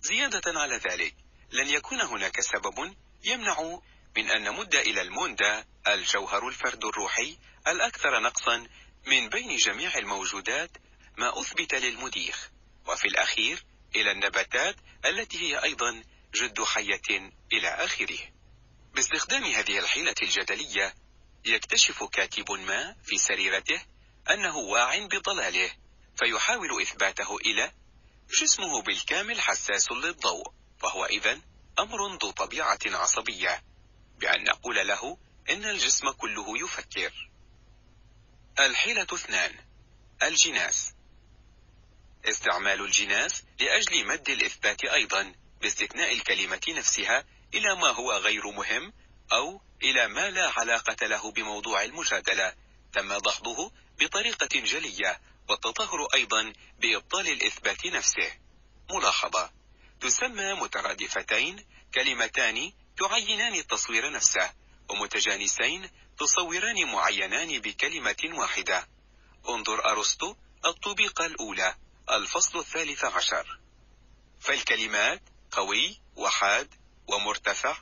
زيادة 0.00 0.60
على 0.60 0.76
ذلك 0.76 1.14
لن 1.52 1.68
يكون 1.68 2.00
هناك 2.00 2.40
سبب 2.40 2.96
يمنع 3.24 3.80
من 4.16 4.30
أن 4.30 4.42
نمد 4.42 4.74
إلى 4.74 5.02
الموندا 5.02 5.64
الجوهر 5.88 6.48
الفرد 6.48 6.84
الروحي 6.84 7.38
الأكثر 7.66 8.20
نقصا 8.20 8.66
من 9.06 9.28
بين 9.28 9.56
جميع 9.56 9.98
الموجودات 9.98 10.70
ما 11.18 11.40
أثبت 11.40 11.74
للمديخ. 11.74 12.50
وفي 12.86 13.04
الأخير 13.04 13.64
إلى 13.94 14.10
النباتات 14.10 14.76
التي 15.04 15.38
هي 15.38 15.62
أيضا 15.62 16.04
جد 16.34 16.62
حية 16.62 17.32
إلى 17.52 17.68
آخره. 17.68 18.18
باستخدام 18.94 19.44
هذه 19.44 19.78
الحيلة 19.78 20.14
الجدلية 20.22 20.94
يكتشف 21.44 22.04
كاتب 22.04 22.52
ما 22.52 22.96
في 23.04 23.18
سريرته 23.18 23.82
أنه 24.30 24.56
واع 24.56 25.06
بضلاله 25.06 25.70
فيحاول 26.16 26.82
إثباته 26.82 27.36
إلى 27.36 27.72
جسمه 28.40 28.82
بالكامل 28.82 29.40
حساس 29.40 29.92
للضوء 29.92 30.52
فهو 30.78 31.04
إذن 31.04 31.42
أمر 31.78 32.16
ذو 32.22 32.30
طبيعة 32.30 32.78
عصبية 32.86 33.62
بأن 34.18 34.44
نقول 34.44 34.88
له 34.88 35.18
إن 35.50 35.64
الجسم 35.64 36.10
كله 36.10 36.58
يفكر. 36.64 37.30
الحيلة 38.58 39.06
اثنان 39.12 39.54
الجناس. 40.22 40.94
استعمال 42.24 42.80
الجناس 42.80 43.44
لأجل 43.60 44.06
مد 44.06 44.28
الإثبات 44.28 44.84
أيضا 44.84 45.34
باستثناء 45.60 46.12
الكلمة 46.12 46.60
نفسها 46.68 47.24
إلى 47.54 47.74
ما 47.74 47.88
هو 47.88 48.12
غير 48.12 48.50
مهم 48.50 48.92
أو 49.32 49.60
إلى 49.84 50.08
ما 50.08 50.30
لا 50.30 50.52
علاقة 50.60 51.06
له 51.06 51.30
بموضوع 51.30 51.84
المجادلة 51.84 52.54
تم 52.92 53.14
دحضه 53.14 53.72
بطريقة 53.98 54.48
جلية 54.60 55.20
والتطهر 55.48 56.08
أيضا 56.14 56.52
بإبطال 56.78 57.28
الإثبات 57.28 57.86
نفسه. 57.86 58.38
ملاحظة 58.90 59.52
تسمى 60.00 60.54
مترادفتين 60.54 61.66
كلمتان 61.94 62.72
تعينان 62.96 63.54
التصوير 63.54 64.10
نفسه 64.10 64.52
ومتجانسين 64.88 65.90
تصوران 66.18 66.84
معينان 66.84 67.58
بكلمة 67.58 68.30
واحدة. 68.32 68.88
انظر 69.48 69.84
أرسطو 69.84 70.36
الطبيقة 70.66 71.26
الأولى 71.26 71.74
الفصل 72.10 72.58
الثالث 72.58 73.04
عشر. 73.04 73.58
فالكلمات 74.40 75.22
قوي 75.50 76.00
وحاد 76.16 76.74
ومرتفع 77.06 77.76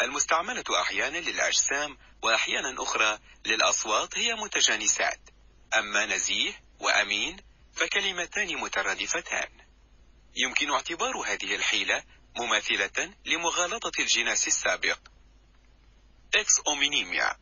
المستعملة 0.00 0.64
أحيانا 0.80 1.18
للأجسام 1.18 1.98
وأحيانا 2.22 2.82
أخرى 2.82 3.18
للأصوات 3.46 4.18
هي 4.18 4.34
متجانسات. 4.34 5.20
أما 5.78 6.06
نزيه 6.06 6.60
وأمين 6.80 7.36
فكلمتان 7.74 8.56
مترادفتان. 8.56 9.48
يمكن 10.36 10.70
اعتبار 10.70 11.16
هذه 11.16 11.54
الحيلة 11.54 12.04
مماثلة 12.36 13.14
لمغالطة 13.24 13.92
الجناس 13.98 14.46
السابق. 14.46 14.98
ex 16.34 16.60
homonymia 16.68 17.36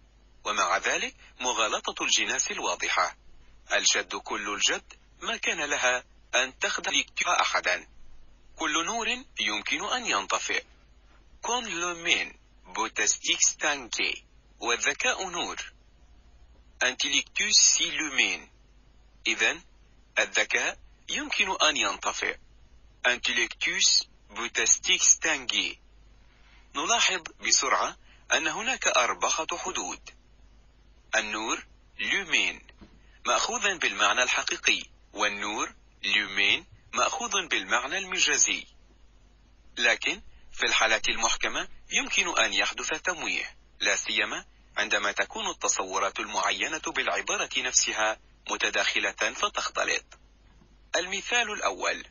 ومع 0.44 0.76
ذلك 0.76 1.14
مغالطة 1.40 2.04
الجناس 2.04 2.50
الواضحة. 2.50 3.16
الجد 3.72 4.16
كل 4.16 4.54
الجد 4.54 4.92
ما 5.22 5.36
كان 5.36 5.60
لها 5.60 6.04
أن 6.34 6.58
تخدع 6.58 6.92
أحدا. 7.26 7.88
كل 8.56 8.86
نور 8.86 9.08
يمكن 9.40 9.84
أن 9.84 10.06
ينطفئ. 10.06 10.64
omne 11.42 11.66
lumen 11.80 12.43
potest 12.66 13.34
extingui 13.34 14.24
والذكاء 14.60 15.28
نور. 15.28 15.72
intellectus 16.82 17.54
est 17.54 17.86
lumen. 17.86 18.50
إذا 19.26 19.60
الذكاء 20.18 20.78
يمكن 21.08 21.56
أن 21.62 21.76
ينطفئ. 21.76 22.36
intellectus 23.06 24.08
potest 24.30 24.94
extingui 24.94 25.80
نلاحظ 26.76 27.22
بسرعة 27.46 27.96
أن 28.32 28.46
هناك 28.46 28.86
أربعة 28.86 29.58
حدود. 29.58 30.10
النور 31.16 31.66
لومين 31.98 32.66
مأخوذا 33.26 33.74
بالمعنى 33.74 34.22
الحقيقي. 34.22 34.82
والنور 35.12 35.74
لومين 36.04 36.66
مأخوذ 36.94 37.48
بالمعنى 37.48 37.98
المجازي. 37.98 38.66
لكن 39.78 40.22
في 40.54 40.66
الحالات 40.66 41.08
المحكمة 41.08 41.68
يمكن 41.90 42.38
أن 42.38 42.52
يحدث 42.52 42.88
تمويه 42.88 43.56
لا 43.80 43.96
سيما 43.96 44.44
عندما 44.76 45.12
تكون 45.12 45.50
التصورات 45.50 46.20
المعينة 46.20 46.82
بالعبارة 46.86 47.50
نفسها 47.58 48.18
متداخلة 48.50 49.10
فتختلط. 49.12 50.04
المثال 50.96 51.52
الأول 51.52 52.04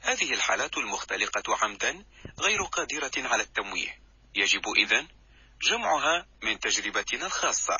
هذه 0.00 0.34
الحالات 0.34 0.78
المختلقة 0.78 1.56
عمدا 1.56 2.04
غير 2.38 2.62
قادرة 2.62 3.12
على 3.16 3.42
التمويه. 3.42 4.02
يجب 4.34 4.62
إذن 4.76 5.08
جمعها 5.62 6.26
من 6.42 6.60
تجربتنا 6.60 7.26
الخاصة 7.26 7.78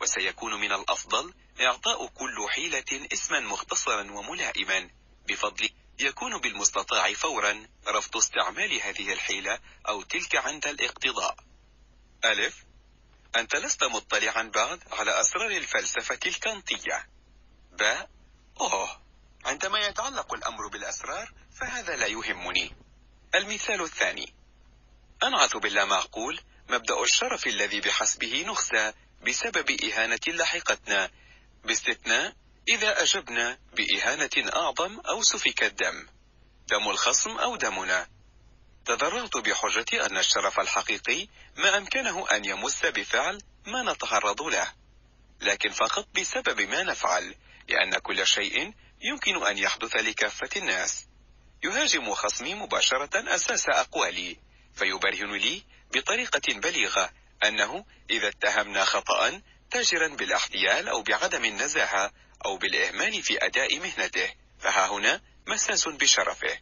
وسيكون 0.00 0.60
من 0.60 0.72
الأفضل 0.72 1.34
إعطاء 1.60 2.06
كل 2.06 2.48
حيلة 2.48 3.08
اسما 3.12 3.40
مختصرا 3.40 4.10
وملائما 4.10 4.90
بفضل 5.28 5.68
يكون 5.98 6.40
بالمستطاع 6.40 7.12
فورا 7.12 7.66
رفض 7.88 8.16
استعمال 8.16 8.82
هذه 8.82 9.12
الحيلة 9.12 9.58
أو 9.88 10.02
تلك 10.02 10.36
عند 10.36 10.66
الاقتضاء. 10.66 11.36
ألف. 12.24 12.64
أنت 13.36 13.56
لست 13.56 13.84
مطلعا 13.84 14.42
بعد 14.42 14.80
على 14.92 15.20
أسرار 15.20 15.50
الفلسفة 15.50 16.18
الكانتية. 16.26 17.08
باء 17.72 18.10
أوه. 18.60 19.00
عندما 19.44 19.78
يتعلق 19.78 20.34
الأمر 20.34 20.68
بالأسرار 20.68 21.32
فهذا 21.60 21.96
لا 21.96 22.06
يهمني. 22.06 22.76
المثال 23.34 23.82
الثاني. 23.82 24.34
أنعت 25.22 25.56
باللامعقول 25.56 26.40
مبدأ 26.68 27.02
الشرف 27.02 27.46
الذي 27.46 27.80
بحسبه 27.80 28.44
نخسى 28.46 28.92
بسبب 29.26 29.70
إهانة 29.70 30.20
لحقتنا 30.28 31.10
باستثناء 31.64 32.36
إذا 32.68 33.02
أجبنا 33.02 33.58
بإهانة 33.72 34.56
أعظم 34.56 35.00
أو 35.00 35.22
سفك 35.22 35.62
الدم 35.62 36.06
دم 36.68 36.88
الخصم 36.90 37.30
أو 37.30 37.56
دمنا. 37.56 38.08
تضررت 38.84 39.36
بحجة 39.36 40.06
أن 40.06 40.18
الشرف 40.18 40.60
الحقيقي 40.60 41.28
ما 41.56 41.78
أمكنه 41.78 42.30
أن 42.30 42.44
يمس 42.44 42.86
بفعل 42.86 43.42
ما 43.66 43.92
نتعرض 43.92 44.42
له. 44.42 44.72
لكن 45.40 45.70
فقط 45.70 46.08
بسبب 46.14 46.60
ما 46.60 46.82
نفعل 46.82 47.34
لأن 47.68 47.98
كل 47.98 48.26
شيء 48.26 48.74
يمكن 49.00 49.46
أن 49.46 49.58
يحدث 49.58 49.96
لكافة 49.96 50.50
الناس. 50.56 51.06
يهاجم 51.64 52.14
خصمي 52.14 52.54
مباشرة 52.54 53.34
أساس 53.34 53.68
أقوالي 53.68 54.36
فيبرهن 54.74 55.32
لي 55.32 55.62
بطريقة 55.94 56.54
بليغة 56.54 57.10
أنه 57.44 57.84
إذا 58.10 58.28
اتهمنا 58.28 58.84
خطأ 58.84 59.40
تاجرا 59.70 60.08
بالاحتيال 60.08 60.88
أو 60.88 61.02
بعدم 61.02 61.44
النزاهة 61.44 62.12
أو 62.44 62.56
بالإهمال 62.56 63.22
في 63.22 63.46
أداء 63.46 63.78
مهنته 63.78 64.32
فها 64.58 64.86
هنا 64.86 65.20
مساس 65.46 65.88
بشرفه. 65.88 66.58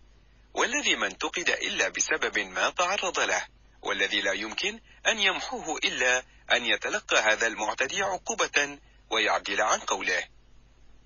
والذي 0.54 0.96
ما 0.96 1.06
انتقد 1.06 1.50
إلا 1.50 1.88
بسبب 1.88 2.38
ما 2.38 2.70
تعرض 2.70 3.20
له 3.20 3.46
والذي 3.82 4.20
لا 4.20 4.32
يمكن 4.32 4.80
أن 5.06 5.18
يمحوه 5.18 5.78
إلا 5.84 6.24
أن 6.52 6.66
يتلقى 6.66 7.16
هذا 7.16 7.46
المعتدي 7.46 8.02
عقوبة 8.02 8.78
ويعدل 9.10 9.60
عن 9.60 9.78
قوله. 9.78 10.24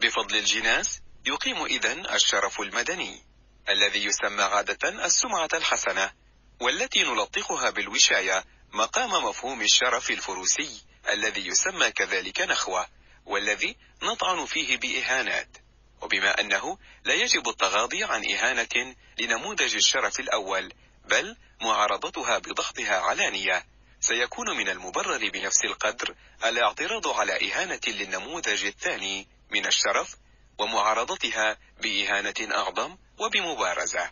بفضل 0.01 0.37
الجناس 0.37 1.01
يقيم 1.27 1.65
إذن 1.65 2.07
الشرف 2.11 2.61
المدني 2.61 3.23
الذي 3.69 4.05
يسمى 4.05 4.43
عادة 4.43 5.05
السمعة 5.05 5.49
الحسنة 5.55 6.13
والتي 6.61 7.03
نلطقها 7.03 7.71
بالوشاية 7.71 8.45
مقام 8.73 9.25
مفهوم 9.25 9.63
الشرف 9.63 10.11
الفروسي 10.11 10.83
الذي 11.13 11.47
يسمى 11.47 11.91
كذلك 11.91 12.41
نخوة. 12.41 12.87
والذي 13.27 13.77
نطعن 14.03 14.47
فيه 14.47 14.77
بإهانات 14.77 15.57
وبما 16.03 16.41
أنه 16.41 16.79
لا 17.05 17.15
يجب 17.15 17.49
التغاضي 17.49 18.05
عن 18.05 18.25
إهانة 18.25 18.95
لنموذج 19.19 19.77
الشرف 19.77 20.21
الأول 20.21 20.73
بل 21.05 21.37
معارضتها 21.61 22.39
بضغطها 22.39 22.97
علانية 22.97 23.67
سيكون 24.01 24.57
من 24.57 24.69
المبرر 24.69 25.31
بنفس 25.31 25.65
القدر 25.65 26.15
الاعتراض 26.45 27.09
على 27.09 27.33
إهانة 27.33 27.81
للنموذج 27.87 28.65
الثاني 28.65 29.29
من 29.51 29.67
الشرف 29.67 30.17
ومعارضتها 30.59 31.59
بإهانة 31.83 32.55
أعظم 32.55 32.97
وبمبارزة. 33.19 34.11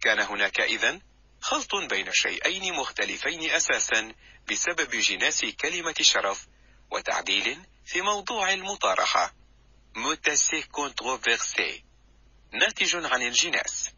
كان 0.00 0.20
هناك 0.20 0.60
إذن 0.60 1.00
خلط 1.40 1.74
بين 1.74 2.12
شيئين 2.12 2.74
مختلفين 2.74 3.50
أساسا 3.50 4.14
بسبب 4.50 4.90
جناس 4.90 5.44
كلمة 5.60 5.94
شرف 6.00 6.46
وتعديل 6.90 7.58
في 7.86 8.00
موضوع 8.00 8.52
المطارحة. 8.52 9.34
متسي 9.96 10.62
كونتروفيرسي 10.62 11.84
ناتج 12.52 12.96
عن 12.96 13.22
الجناس 13.22 13.90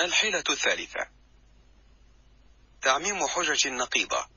الحيلة 0.00 0.44
الثالثة. 0.50 1.08
تعميم 2.82 3.26
حجج 3.26 3.68
نقيضة. 3.68 4.28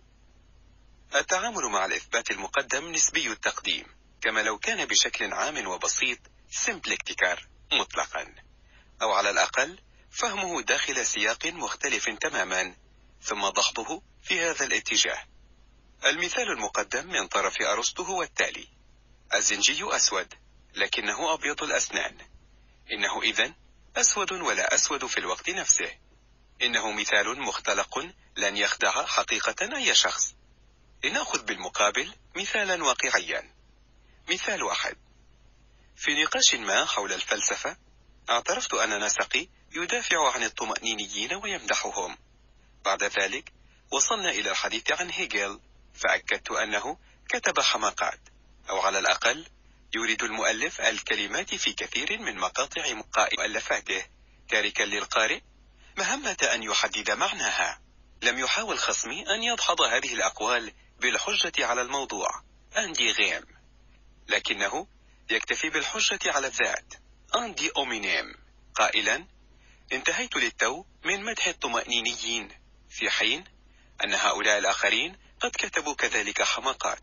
التعامل 1.16 1.66
مع 1.66 1.86
الإثبات 1.86 2.32
المقدم 2.32 2.92
نسبي 2.92 3.28
التقديم 3.28 3.86
كما 4.22 4.40
لو 4.40 4.58
كان 4.58 4.86
بشكل 4.86 5.34
عام 5.34 5.68
وبسيط 5.68 6.20
سمبلكتيكار 6.52 7.48
مطلقا. 7.74 8.36
أو 9.02 9.12
على 9.12 9.30
الأقل 9.30 9.80
فهمه 10.12 10.62
داخل 10.62 11.06
سياق 11.06 11.46
مختلف 11.46 12.10
تماما 12.10 12.76
ثم 13.22 13.50
ضغطه 13.50 14.02
في 14.24 14.42
هذا 14.42 14.66
الاتجاه. 14.66 15.24
المثال 16.06 16.52
المقدم 16.52 17.08
من 17.08 17.28
طرف 17.28 17.62
أرسطو 17.62 18.04
هو 18.04 18.24
التالي. 18.24 18.68
الزنجي 19.34 19.96
أسود 19.96 20.34
لكنه 20.76 21.34
أبيض 21.34 21.64
الأسنان. 21.64 22.18
إنه 22.92 23.22
إذن 23.22 23.54
أسود 23.98 24.32
ولا 24.32 24.76
أسود 24.76 25.06
في 25.06 25.18
الوقت 25.18 25.50
نفسه. 25.50 25.92
إنه 26.62 26.92
مثال 26.92 27.42
مختلق 27.42 28.00
لن 28.38 28.58
يخدع 28.58 29.06
حقيقة 29.06 29.76
أي 29.76 29.96
شخص. 29.96 30.36
لنأخذ 31.04 31.44
بالمقابل 31.46 32.14
مثالا 32.36 32.84
واقعيا. 32.84 33.54
مثال 34.30 34.64
واحد. 34.64 34.98
في 35.96 36.24
نقاش 36.24 36.56
ما 36.56 36.86
حول 36.86 37.14
الفلسفة 37.14 37.78
اعترفت 38.30 38.74
أن 38.74 39.04
نسقي 39.04 39.48
يدافع 39.72 40.32
عن 40.32 40.44
الطمأنينيين 40.44 41.34
ويمدحهم. 41.34 42.18
بعد 42.86 43.04
ذلك 43.04 43.54
وصلنا 43.92 44.30
إلى 44.30 44.52
الحديث 44.52 44.92
عن 44.92 45.10
هيجل. 45.10 45.60
فأكدت 46.00 46.52
أنه 46.52 46.98
كتب 47.30 47.60
حماقات 47.60 48.20
أو 48.70 48.80
على 48.80 49.00
الأقل 49.00 49.46
يريد 49.96 50.24
المؤلف 50.24 50.82
الكلمات 50.82 51.56
في 51.56 51.74
كثير 51.74 52.20
من 52.20 52.38
مقاطع 52.38 52.84
مؤلفاته. 53.38 54.06
تاركا 54.50 54.84
للقارئ 54.84 55.42
مهمة 55.98 56.38
أن 56.54 56.64
يحدد 56.64 57.12
معناها. 57.12 57.82
لم 58.22 58.40
يحاول 58.40 58.80
خصمي 58.80 59.24
أن 59.36 59.44
يدحض 59.44 59.82
هذه 59.82 60.14
الأقوال 60.14 60.74
بالحجة 61.00 61.66
على 61.66 61.82
الموضوع. 61.82 62.30
أندي 62.78 63.12
غيم. 63.12 63.46
لكنه 64.28 64.88
يكتفي 65.30 65.70
بالحجة 65.70 66.20
على 66.26 66.48
الذات. 66.48 66.94
أندي 67.36 67.72
أومينيم. 67.78 68.36
قائلا 68.76 69.28
انتهيت 69.94 70.36
للتو 70.36 70.86
من 71.06 71.24
مدح 71.24 71.48
الطمأنينيين 71.48 72.50
في 72.90 73.10
حين 73.10 73.44
أن 74.04 74.14
هؤلاء 74.14 74.58
الآخرين 74.58 75.18
قد 75.40 75.52
كتبوا 75.52 75.94
كذلك 75.94 76.42
حماقات 76.42 77.02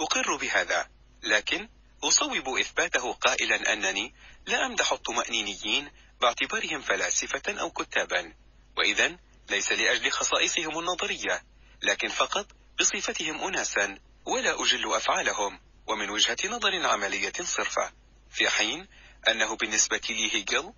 أقر 0.00 0.36
بهذا 0.36 0.90
لكن 1.22 1.68
أصوب 2.04 2.48
إثباته 2.48 3.12
قائلا 3.12 3.72
أنني 3.72 4.14
لا 4.46 4.66
أمدح 4.66 4.92
الطمأنينيين 4.92 5.90
باعتبارهم 6.20 6.80
فلاسفة 6.80 7.60
أو 7.60 7.70
كتابا. 7.70 8.34
وإذا 8.76 9.18
ليس 9.50 9.72
لأجل 9.72 10.10
خصائصهم 10.10 10.78
النظرية 10.78 11.42
لكن 11.82 12.08
فقط 12.08 12.46
بصفتهم 12.80 13.44
أناسا 13.44 13.98
ولا 14.26 14.62
أجل 14.62 14.94
أفعالهم 14.94 15.60
ومن 15.86 16.10
وجهة 16.10 16.36
نظر 16.44 16.86
عملية 16.86 17.32
صرفة. 17.42 17.92
في 18.30 18.48
حين 18.48 18.88
أنه 19.28 19.56
بالنسبة 19.56 20.00
لي 20.10 20.34
هيجل 20.34 20.72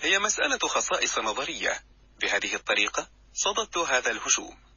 هي 0.00 0.18
مسألة 0.18 0.58
خصائص 0.58 1.18
نظرية. 1.18 1.84
بهذه 2.20 2.54
الطريقة 2.54 3.10
صددت 3.34 3.78
هذا 3.78 4.10
الهجوم. 4.10 4.69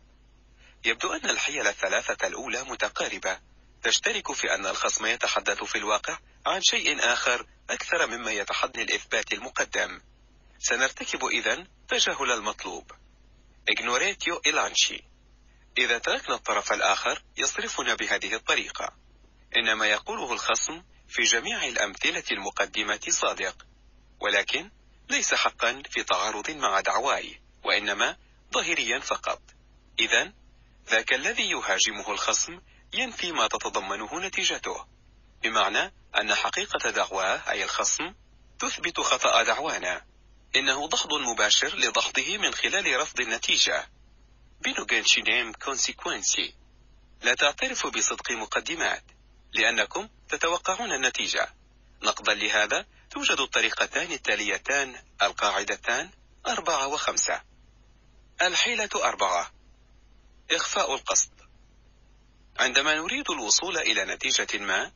يبدو 0.86 1.13
أن 1.13 1.29
الحيل 1.29 1.67
الثلاثة 1.67 2.27
الأولى 2.27 2.63
متقاربة. 2.63 3.39
تشترك 3.84 4.31
في 4.31 4.55
أن 4.55 4.65
الخصم 4.65 5.05
يتحدث 5.05 5.63
في 5.63 5.77
الواقع 5.77 6.17
عن 6.45 6.61
شيء 6.61 6.99
آخر 6.99 7.47
أكثر 7.69 8.07
مما 8.07 8.31
يتحدث 8.31 8.79
الإثبات 8.79 9.34
المقدم. 9.34 10.01
سنرتكب 10.59 11.25
إذن 11.25 11.67
تجاهل 11.88 12.31
المطلوب. 12.31 12.91
إغنوريتيو 13.77 14.41
إلانشي 14.45 15.03
إذا 15.77 15.97
تركنا 15.97 16.36
الطرف 16.36 16.73
الآخر 16.73 17.23
يصرفنا 17.38 17.95
بهذه 17.95 18.36
الطريقة. 18.36 18.95
إن 19.55 19.73
ما 19.73 19.86
يقوله 19.86 20.34
الخصم 20.34 20.84
في 21.09 21.21
جميع 21.21 21.65
الأمثلة 21.65 22.23
المقدمة 22.31 23.01
صادق 23.09 23.65
ولكن 24.19 24.71
ليس 25.09 25.34
حقا 25.34 25.84
في 25.89 26.03
تعارض 26.03 26.51
مع 26.51 26.79
دعواي 26.79 27.41
وإنما 27.63 28.17
ظاهريا 28.53 28.99
فقط. 28.99 29.41
إذا 29.99 30.34
ذاك 30.89 31.13
الذي 31.13 31.49
يهاجمه 31.49 32.11
الخصم 32.11 32.61
ينفي 32.93 33.31
ما 33.31 33.47
تتضمنه 33.47 34.19
نتيجته. 34.19 34.86
بمعنى 35.41 35.93
أن 36.21 36.36
حقيقة 36.36 36.89
دعواه 36.89 37.51
أي 37.51 37.63
الخصم 37.63 38.13
تثبت 38.59 38.99
خطأ 38.99 39.43
دعوانا. 39.43 40.05
إنه 40.55 40.88
ضحض 40.88 41.13
مباشر 41.13 41.75
لضحضه 41.75 42.38
من 42.38 42.53
خلال 42.53 42.99
رفض 42.99 43.21
النتيجة. 43.21 43.89
لا 47.21 47.34
تعترف 47.34 47.88
بصدق 47.88 48.31
مقدمات 48.31 49.03
لأنكم 49.53 50.09
تتوقعون 50.29 50.91
النتيجة. 50.91 51.53
نقضا 52.03 52.34
لهذا 52.34 52.86
توجد 53.09 53.39
الطريقتان 53.39 54.11
التاليتان 54.11 54.95
القاعدتان 55.21 56.09
أربعة 56.47 56.88
وخمسة. 56.88 57.41
الحيلة 58.41 58.89
أربعة. 58.95 59.53
إخفاء 60.51 60.93
القصد 60.95 61.33
عندما 62.59 62.95
نريد 62.95 63.29
الوصول 63.29 63.77
إلى 63.77 64.05
نتيجة 64.05 64.57
ما 64.57 64.91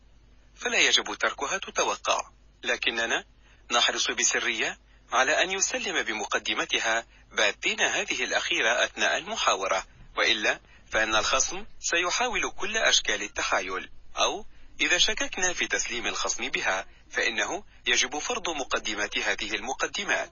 فلا 0.55 0.77
يجب 0.77 1.15
تركها 1.15 1.57
تتوقع. 1.57 2.29
لكننا 2.63 3.25
نحرص 3.71 4.11
بسرية 4.11 4.77
على 5.11 5.43
أن 5.43 5.51
يسلم 5.51 6.03
بمقدمتها 6.03 7.07
باتين 7.31 7.81
هذه 7.81 8.23
الأخيرة 8.23 8.83
أثناء 8.83 9.17
المحاورة. 9.17 9.83
وإلا 10.17 10.59
فإن 10.91 11.15
الخصم 11.15 11.65
سيحاول 11.79 12.51
كل 12.51 12.77
أشكال 12.77 13.23
التحايل. 13.23 13.89
أو 14.17 14.45
إذا 14.81 14.97
شككنا 14.97 15.53
في 15.53 15.67
تسليم 15.67 16.07
الخصم 16.07 16.49
بها 16.49 16.87
فإنه 17.11 17.63
يجب 17.87 18.17
فرض 18.17 18.49
مقدمات 18.49 19.17
هذه 19.17 19.55
المقدمات. 19.55 20.31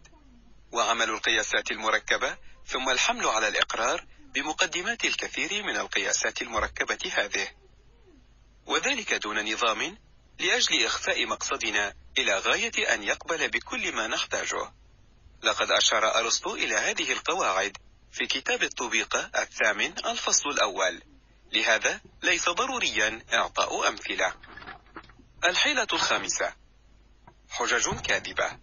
وعمل 0.72 1.10
القياسات 1.10 1.72
المركبة 1.72 2.38
ثم 2.68 2.90
الحمل 2.90 3.28
على 3.28 3.48
الإقرار 3.48 4.06
بمقدمات 4.36 5.06
الكثير 5.06 5.64
من 5.64 5.78
القياسات 5.78 6.42
المركبة 6.42 7.12
هذه. 7.14 7.48
وذلك 8.66 9.14
دون 9.14 9.54
نظام 9.54 9.98
لأجل 10.40 10.86
إخفاء 10.86 11.26
مقصدنا 11.26 11.94
إلى 12.18 12.38
غاية 12.38 12.94
أن 12.94 13.04
يقبل 13.04 13.50
بكل 13.50 13.96
ما 13.96 14.08
نحتاجه. 14.08 14.74
لقد 15.44 15.72
أشار 15.72 16.16
أرسطو 16.20 16.56
إلى 16.56 16.76
هذه 16.76 17.12
القواعد 17.12 17.78
في 18.12 18.28
كتاب 18.28 18.64
الطبيقة 18.64 19.32
الثامن 19.36 20.06
الفصل 20.06 20.50
الأول. 20.50 21.02
لهذا 21.52 22.02
ليس 22.24 22.50
ضروريا 22.50 23.26
إعطاء 23.34 23.90
أمثلة. 23.90 24.34
الحيلة 25.44 25.88
الخامسة 25.94 26.54
حجج 27.50 28.00
كاذبة. 28.02 28.60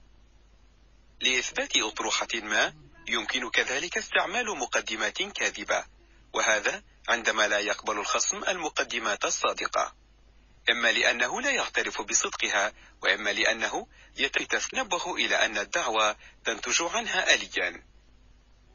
لإثبات 1.20 1.76
أطروحة 1.76 2.28
ما 2.34 2.74
يمكن 3.08 3.50
كذلك 3.50 3.98
استعمال 3.98 4.58
مقدمات 4.58 5.22
كاذبة 5.22 5.84
وهذا 6.32 6.82
عندما 7.08 7.48
لا 7.48 7.58
يقبل 7.58 7.98
الخصم 7.98 8.44
المقدمات 8.44 9.24
الصادقة. 9.24 9.94
إما 10.70 10.92
لأنه 10.92 11.40
لا 11.40 11.50
يعترف 11.50 12.02
بصدقها 12.02 12.72
وإما 13.02 13.30
لأنه 13.32 13.86
يتنبه 14.16 15.14
إلى 15.14 15.44
أن 15.44 15.58
الدعوة 15.58 16.16
تنتج 16.44 16.82
عنها 16.82 17.34
آليا. 17.34 17.86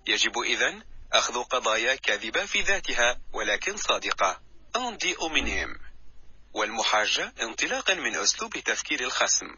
يجب 0.07 0.39
إذن 0.39 0.83
أخذ 1.13 1.43
قضايا 1.43 1.95
كاذبة 1.95 2.45
في 2.45 2.61
ذاتها 2.61 3.21
ولكن 3.33 3.77
صادقة. 3.77 4.41
أندي 4.75 5.17
أومينيم 5.17 5.79
والمحاجة 6.53 7.33
انطلاقا 7.41 7.93
من 7.93 8.15
أسلوب 8.15 8.57
تفكير 8.57 9.01
الخصم. 9.01 9.55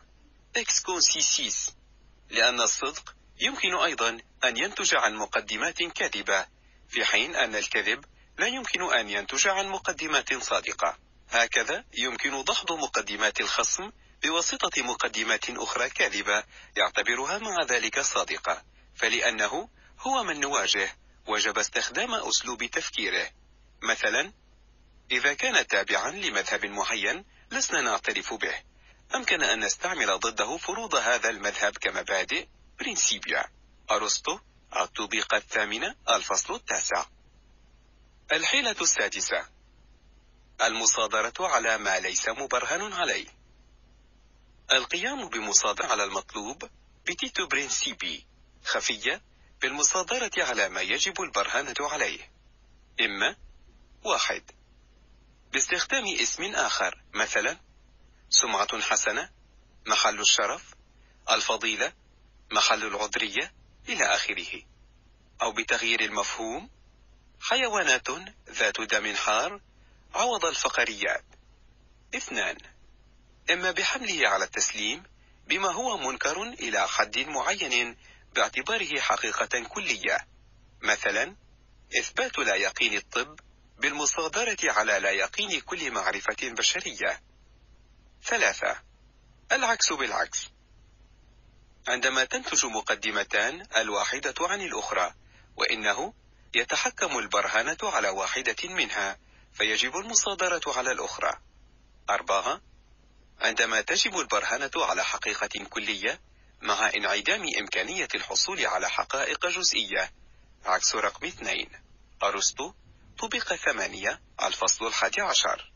لأن 2.30 2.61
الصدق 2.61 3.15
يمكن 3.40 3.76
أيضا 3.76 4.18
أن 4.44 4.58
ينتج 4.58 4.96
عن 4.96 5.16
مقدمات 5.16 5.84
كاذبة 5.84 6.46
في 6.90 7.06
حين 7.06 7.36
أن 7.36 7.56
الكذب 7.56 8.06
لا 8.38 8.48
يمكن 8.48 8.94
أن 8.94 9.10
ينتج 9.10 9.48
عن 9.48 9.68
مقدمات 9.68 10.34
صادقة. 10.34 10.98
هكذا 11.30 11.84
يمكن 11.98 12.44
دحض 12.44 12.72
مقدمات 12.72 13.42
الخصم 13.42 13.92
بواسطة 14.24 14.84
مقدمات 14.84 15.50
أخرى 15.50 15.90
كاذبة 15.90 16.44
يعتبرها 16.78 17.38
مع 17.38 17.64
ذلك 17.64 18.00
صادقة. 18.00 18.64
فلأنه 18.96 19.70
هو 20.00 20.24
من 20.24 20.40
نواجه 20.40 20.98
وجب 21.28 21.58
استخدام 21.58 22.14
أسلوب 22.14 22.66
تفكيره. 22.66 23.30
مثلا 23.82 24.34
إذا 25.12 25.34
كان 25.34 25.68
تابعا 25.68 26.12
لمذهب 26.12 26.66
معين 26.66 27.26
لسنا 27.52 27.82
نعترف 27.82 28.34
به. 28.34 28.56
أمكن 29.16 29.44
أن 29.44 29.60
نستعمل 29.66 30.20
ضده 30.20 30.58
فروض 30.58 30.96
هذا 30.96 31.30
المذهب 31.30 31.78
كمبادئ. 31.78 32.48
برينسيبيا 32.80 33.46
أرسطو 33.92 34.40
الطبيقة 34.76 35.38
الثامنة 35.38 35.96
الفصل 36.10 36.56
التاسع. 36.56 37.06
الحيلة 38.32 38.76
السادسة. 38.82 39.50
المصادرة 40.64 41.34
على 41.40 41.78
ما 41.78 42.00
ليس 42.00 42.30
مبرهن 42.30 42.94
عليه. 42.94 43.28
القيام 44.74 45.30
بمصادرة 45.30 45.86
على 45.86 46.04
المطلوب 46.04 46.70
بتيتو 47.08 47.48
برينسيبي 47.48 48.26
خفية 48.66 49.22
بالمصادرة 49.62 50.32
على 50.38 50.70
ما 50.70 50.82
يجب 50.82 51.22
البرهنة 51.22 51.76
عليه. 51.80 52.32
إما 53.02 53.36
واحد. 54.04 54.52
باستخدام 55.52 56.06
اسم 56.22 56.44
آخر 56.44 57.04
مثلا 57.14 57.60
سمعة 58.30 58.82
حسنة 58.82 59.30
محل 59.88 60.20
الشرف 60.20 60.74
الفضيلة 61.30 61.94
محل 62.52 62.84
العذرية 62.86 63.54
إلى 63.89 64.06
آخره. 64.06 64.62
أو 65.41 65.52
بتغيير 65.52 66.02
المفهوم 66.02 66.70
حيوانات 67.41 68.08
ذات 68.50 68.82
دم 68.82 69.16
حار 69.16 69.62
عوض 70.16 70.45
الفقريات. 70.45 71.26
اثنان 72.16 72.58
إما 73.50 73.72
بحمله 73.72 74.28
على 74.28 74.45
التسليم 74.45 75.04
بما 75.47 75.72
هو 75.72 75.97
منكر 75.97 76.43
إلى 76.43 76.88
حد 76.88 77.20
معين 77.20 77.97
باعتباره 78.36 79.00
حقيقة 79.00 79.64
كلية. 79.68 80.28
مثلا 80.82 81.36
إثبات 82.00 82.38
لا 82.38 82.56
يقين 82.56 82.93
الطب 82.93 83.39
بالمصادرة 83.78 84.58
على 84.64 85.00
لا 85.00 85.12
يقين 85.12 85.62
كل 85.62 85.91
معرفة 85.91 86.38
بشرية. 86.41 87.22
ثلاثة 88.24 88.82
العكس 89.52 89.93
بالعكس. 89.93 90.50
عندما 91.88 92.24
تنتج 92.24 92.66
مقدمتان 92.66 93.68
الواحدة 93.78 94.34
عن 94.42 94.62
الأخرى 94.62 95.14
وإنه 95.56 96.14
يتحكم 96.56 97.20
البرهنة 97.20 97.78
على 97.84 98.10
واحدة 98.10 98.56
منها 98.64 99.18
فيجب 99.54 99.96
المصادرة 99.96 100.62
على 100.68 100.92
الأخرى. 100.92 101.40
أربعة 102.10 102.62
عندما 103.42 103.82
تجب 103.82 104.20
البرهنة 104.20 104.72
على 104.76 105.04
حقيقة 105.04 105.66
كلية 105.70 106.22
مع 106.62 106.90
انعدام 106.90 107.46
إمكانية 107.60 108.08
الحصول 108.16 108.66
على 108.66 108.90
حقائق 108.90 109.48
جزئية. 109.48 110.12
عكس 110.66 110.96
رقم 110.96 111.28
اثنين. 111.28 111.70
أرسطو 112.24 112.74
طبق 113.20 113.56
ثمانية 113.56 114.22
الفصل 114.44 114.88
الحادي 114.88 115.22
عشر. 115.22 115.72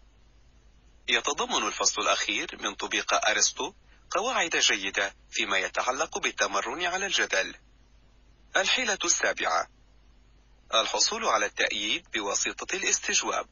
يتضمن 1.08 1.68
الفصل 1.68 2.01
الأخير 2.01 2.58
من 2.62 2.76
طبيق 2.76 3.30
أرسطو 3.30 3.74
قواعد 4.14 4.55
جيدة 4.57 5.16
فيما 5.32 5.57
يتعلق 5.57 6.18
بالتمرن 6.18 6.86
على 6.86 7.05
الجدل. 7.05 7.55
الحيلة 8.57 8.97
السابعة. 9.05 9.68
الحصول 10.74 11.26
على 11.26 11.45
التأييد 11.45 12.07
بواسطة 12.14 12.76
الاستجواب. 12.76 13.47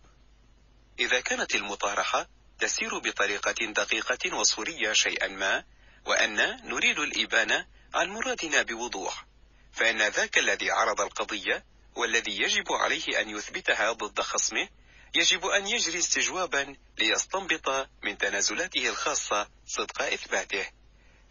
إذا 0.99 1.20
كانت 1.20 1.55
المطارحة 1.55 2.28
تسير 2.59 2.99
بطريقة 2.99 3.66
دقيقة 3.66 4.36
وصورية 4.36 4.93
شيئا 4.93 5.28
ما 5.28 5.64
وأن 6.05 6.36
نريد 6.64 6.99
الإبانة 6.99 7.68
عن 7.93 8.09
مرادنا 8.09 8.62
بوضوح 8.62 9.26
فإن 9.74 10.01
ذاك 10.01 10.38
الذي 10.38 10.72
عرض 10.72 11.01
القضية 11.01 11.66
والذي 11.95 12.41
يجب 12.41 12.72
عليه 12.72 13.22
أن 13.22 13.30
يثبتها 13.30 13.91
ضد 13.91 14.22
خصمه 14.22 14.70
يجب 15.16 15.45
أن 15.45 15.68
يجري 15.68 15.99
استجوابا 15.99 16.76
ليستنبط 16.97 17.89
من 18.03 18.18
تنازلاته 18.18 18.89
الخاصة 18.89 19.49
صدق 19.66 20.01
إثباته. 20.01 20.66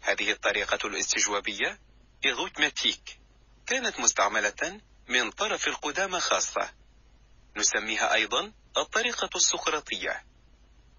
هذه 0.01 0.31
الطريقة 0.31 0.87
الاستجوابية 0.87 1.79
إغوتماتيك 2.25 3.19
كانت 3.67 3.99
مستعملة 3.99 4.81
من 5.07 5.31
طرف 5.31 5.67
القدامى 5.67 6.19
خاصة. 6.19 6.73
نسميها 7.57 8.13
أيضا 8.13 8.53
الطريقة 8.77 9.29
السقراطية. 9.35 10.25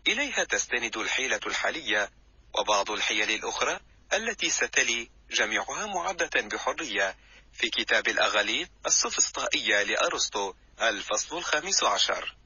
إليها 0.06 0.44
تستند 0.44 0.96
الحيلة 0.96 1.40
الحالية 1.46 2.10
وبعض 2.58 2.90
الحيل 2.90 3.30
الأخرى 3.30 3.80
التي 4.12 4.50
ستلي 4.50 5.10
جميعها 5.30 5.86
معدة 5.86 6.40
بحرية 6.40 7.16
في 7.52 7.70
كتاب 7.70 8.08
الأغاليط 8.08 8.68
السفسطائية 8.86 9.82
لأرسطو 9.82 10.54
الفصل 10.80 11.38
الخامس 11.38 11.82
عشر. 11.82 12.41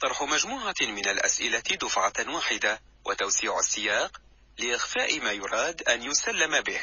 طرح 0.00 0.22
مجموعة 0.22 0.74
من 0.80 1.08
الأسئلة 1.08 1.62
دفعة 1.80 2.34
واحدة 2.34 2.80
وتوسيع 3.04 3.58
السياق 3.58 4.20
لإخفاء 4.58 5.20
ما 5.20 5.32
يراد 5.32 5.82
أن 5.82 6.02
يسلم 6.02 6.60
به. 6.60 6.80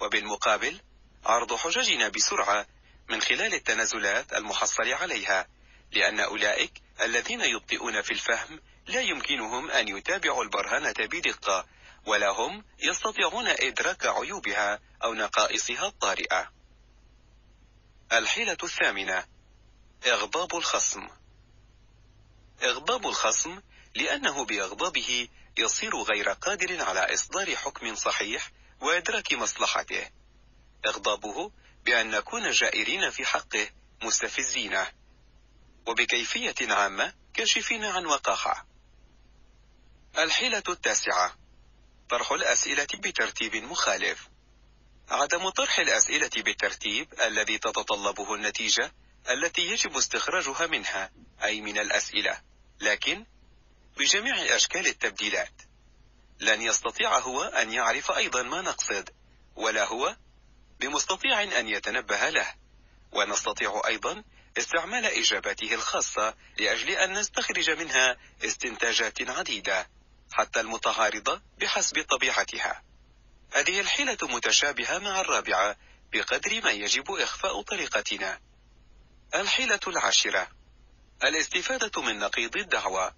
وبالمقابل 0.00 0.80
عرض 1.24 1.54
حججنا 1.54 2.08
بسرعة 2.08 2.66
من 3.08 3.20
خلال 3.20 3.54
التنازلات 3.54 4.32
المحصل 4.32 4.92
عليها 4.92 5.46
لأن 5.92 6.20
أولئك 6.20 6.72
الذين 7.02 7.40
يبطئون 7.40 8.02
في 8.02 8.10
الفهم 8.10 8.60
لا 8.86 9.00
يمكنهم 9.00 9.70
أن 9.70 9.88
يتابعوا 9.88 10.44
البرهنة 10.44 10.94
بدقة 10.98 11.66
ولا 12.06 12.28
هم 12.30 12.64
يستطيعون 12.78 13.46
إدراك 13.46 14.06
عيوبها 14.06 14.80
أو 15.04 15.14
نقائصها 15.14 15.86
الطارئة. 15.86 16.52
الحيلة 18.12 18.56
الثامنة 18.62 19.26
إغضاب 20.06 20.56
الخصم. 20.56 21.08
إغضاب 22.62 23.06
الخصم 23.06 23.60
لأنه 23.94 24.44
بإغضابه 24.44 25.28
يصير 25.58 25.96
غير 25.96 26.28
قادر 26.28 26.82
على 26.82 27.14
إصدار 27.14 27.56
حكم 27.56 27.94
صحيح 27.94 28.50
وإدراك 28.80 29.32
مصلحته. 29.32 30.10
إغضابه 30.86 31.52
بأن 31.84 32.10
نكون 32.10 32.50
جائرين 32.50 33.10
في 33.10 33.26
حقه 33.26 33.70
مستفزينه 34.02 34.92
وبكيفية 35.86 36.54
عامة 36.60 37.14
كاشفين 37.34 37.84
عن 37.84 38.06
وقاحة. 38.06 38.66
الحيلة 40.18 40.62
التاسعة. 40.68 41.36
طرح 42.10 42.32
الأسئلة 42.32 42.86
بترتيب 42.94 43.56
مخالف. 43.56 44.28
عدم 45.08 45.48
طرح 45.48 45.78
الأسئلة 45.78 46.30
بالترتيب 46.36 47.14
الذي 47.24 47.58
تتطلبه 47.58 48.34
النتيجة 48.34 48.92
التي 49.30 49.62
يجب 49.62 49.96
استخراجها 49.96 50.66
منها 50.66 51.10
أي 51.42 51.60
من 51.60 51.78
الأسئلة. 51.78 52.51
لكن 52.82 53.26
بجميع 53.96 54.56
أشكال 54.56 54.86
التبديلات 54.86 55.62
لن 56.40 56.62
يستطيع 56.62 57.18
هو 57.18 57.42
أن 57.42 57.72
يعرف 57.72 58.10
أيضا 58.10 58.42
ما 58.42 58.62
نقصد 58.62 59.10
ولا 59.56 59.84
هو 59.84 60.16
بمستطيع 60.80 61.42
أن 61.42 61.68
يتنبه 61.68 62.30
له. 62.30 62.54
ونستطيع 63.12 63.82
أيضا 63.86 64.24
استعمال 64.58 65.04
إجاباته 65.04 65.74
الخاصة 65.74 66.34
لأجل 66.58 66.90
أن 66.90 67.12
نستخرج 67.12 67.70
منها 67.70 68.16
استنتاجات 68.44 69.30
عديدة 69.30 69.88
حتى 70.32 70.60
المتعارضة 70.60 71.42
بحسب 71.58 72.04
طبيعتها. 72.10 72.82
هذه 73.52 73.80
الحيلة 73.80 74.18
متشابهة 74.22 74.98
مع 74.98 75.20
الرابعة 75.20 75.76
بقدر 76.12 76.60
ما 76.64 76.70
يجب 76.70 77.10
إخفاء 77.10 77.62
طريقتنا. 77.62 78.40
الحيلة 79.34 79.80
العاشرة. 79.86 80.61
الاستفادة 81.24 82.02
من 82.02 82.18
نقيض 82.18 82.56
الدعوة. 82.56 83.14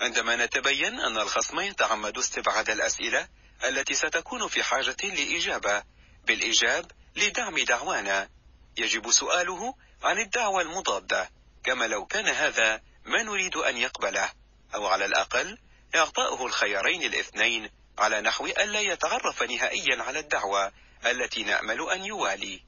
عندما 0.00 0.36
نتبين 0.36 1.00
أن 1.00 1.18
الخصم 1.18 1.60
يتعمد 1.60 2.18
استبعاد 2.18 2.70
الأسئلة 2.70 3.28
التي 3.64 3.94
ستكون 3.94 4.48
في 4.48 4.62
حاجة 4.62 4.96
لإجابة 5.02 5.82
بالإيجاب 6.26 6.90
لدعم 7.16 7.58
دعوانا. 7.58 8.28
يجب 8.76 9.10
سؤاله 9.10 9.74
عن 10.02 10.18
الدعوة 10.18 10.62
المضادة 10.62 11.30
كما 11.64 11.84
لو 11.84 12.06
كان 12.06 12.26
هذا 12.26 12.82
ما 13.04 13.22
نريد 13.22 13.56
أن 13.56 13.76
يقبله 13.76 14.32
أو 14.74 14.86
على 14.86 15.04
الأقل 15.04 15.58
إعطاؤه 15.94 16.46
الخيارين 16.46 17.02
الاثنين 17.02 17.70
على 17.98 18.20
نحو 18.20 18.46
ألا 18.46 18.80
يتعرف 18.80 19.42
نهائيا 19.42 20.02
على 20.02 20.18
الدعوة 20.18 20.72
التي 21.06 21.42
نأمل 21.42 21.90
أن 21.90 22.04
يوالي. 22.04 22.64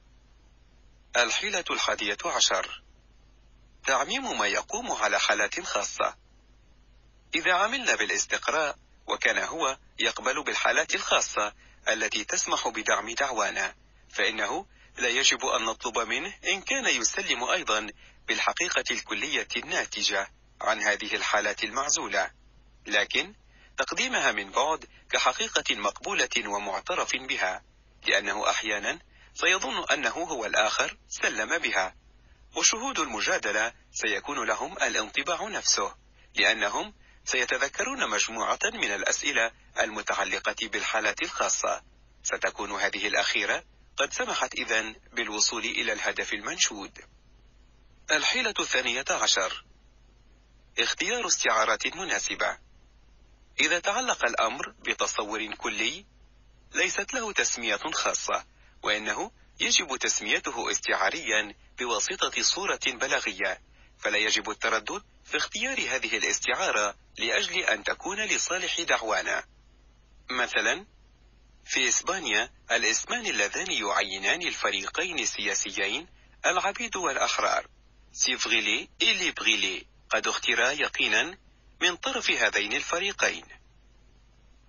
الحيلة 1.17 1.65
الحادية 1.71 2.17
عشر. 2.25 2.81
تعميم 3.85 4.37
ما 4.37 4.47
يقوم 4.47 4.91
على 4.91 5.19
حالات 5.19 5.59
خاصة. 5.59 6.15
إذا 7.35 7.53
عملنا 7.53 7.95
بالاستقراء 7.95 8.75
وكان 9.07 9.37
هو 9.37 9.77
يقبل 9.99 10.43
بالحالات 10.43 10.95
الخاصة 10.95 11.53
التي 11.89 12.23
تسمح 12.23 12.67
بدعم 12.67 13.09
دعوانا 13.09 13.75
فإنه 14.09 14.65
لا 14.97 15.09
يجب 15.09 15.45
أن 15.45 15.65
نطلب 15.65 15.99
منه 15.99 16.33
إن 16.47 16.61
كان 16.61 16.85
يسلم 16.85 17.43
أيضا 17.43 17.87
بالحقيقة 18.27 18.83
الكلية 18.91 19.47
الناتجة 19.57 20.31
عن 20.61 20.81
هذه 20.81 21.15
الحالات 21.15 21.63
المعزولة. 21.63 22.31
لكن 22.87 23.33
تقديمها 23.77 24.31
من 24.31 24.51
بعد 24.51 24.85
كحقيقة 25.11 25.75
مقبولة 25.75 26.47
ومعترف 26.47 27.15
بها 27.15 27.63
لأنه 28.07 28.49
أحيانا 28.49 28.99
سيظن 29.33 29.83
أنه 29.91 30.09
هو 30.09 30.45
الآخر 30.45 30.97
سلم 31.09 31.57
بها. 31.57 31.95
وشهود 32.55 32.99
المجادلة 32.99 33.73
سيكون 33.91 34.47
لهم 34.47 34.77
الانطباع 34.77 35.47
نفسه 35.47 35.95
لأنهم 36.35 36.93
سيتذكرون 37.25 38.09
مجموعة 38.09 38.59
من 38.63 38.91
الأسئلة 38.91 39.51
المتعلقة 39.79 40.55
بالحالات 40.61 41.21
الخاصة. 41.21 41.83
ستكون 42.23 42.71
هذه 42.71 43.07
الأخيرة 43.07 43.63
قد 43.97 44.13
سمحت 44.13 44.55
إذن 44.55 44.95
بالوصول 45.13 45.65
إلى 45.65 45.93
الهدف 45.93 46.33
المنشود. 46.33 46.99
الحيلة 48.11 48.53
الثانية 48.59 49.05
عشر. 49.09 49.65
اختيار 50.79 51.27
استعارات 51.27 51.87
مناسبة. 51.87 52.57
إذا 53.59 53.79
تعلق 53.79 54.25
الأمر 54.25 54.69
بتصور 54.69 55.55
كلي 55.55 56.05
ليست 56.75 57.13
له 57.13 57.31
تسمية 57.31 57.79
خاصة 57.93 58.45
وإنه 58.83 59.31
يجب 59.59 59.97
تسميته 59.97 60.71
استعاريا 60.71 61.55
بواسطة 61.79 62.41
صورة 62.41 62.79
بلاغية 62.87 63.61
فلا 63.99 64.17
يجب 64.17 64.49
التردد 64.49 65.03
في 65.23 65.37
اختيار 65.37 65.79
هذه 65.79 66.17
الاستعارة 66.17 66.95
لأجل 67.17 67.59
أن 67.59 67.83
تكون 67.83 68.21
لصالح 68.21 68.81
دعوانا. 68.81 69.43
مثلا 70.29 70.85
في 71.65 71.87
إسبانيا 71.87 72.51
الاسمان 72.71 73.25
اللذان 73.25 73.71
يعينان 73.71 74.41
الفريقين 74.41 75.19
السياسيين 75.19 76.07
العبيد 76.45 76.95
والأحرار 76.95 77.67
سيفغيلي 78.13 78.89
إلي 79.01 79.31
بغيلي 79.31 79.85
قد 80.09 80.27
اختيرا 80.27 80.71
يقينا 80.71 81.37
من 81.81 81.95
طرف 81.95 82.31
هذين 82.31 82.73
الفريقين. 82.73 83.45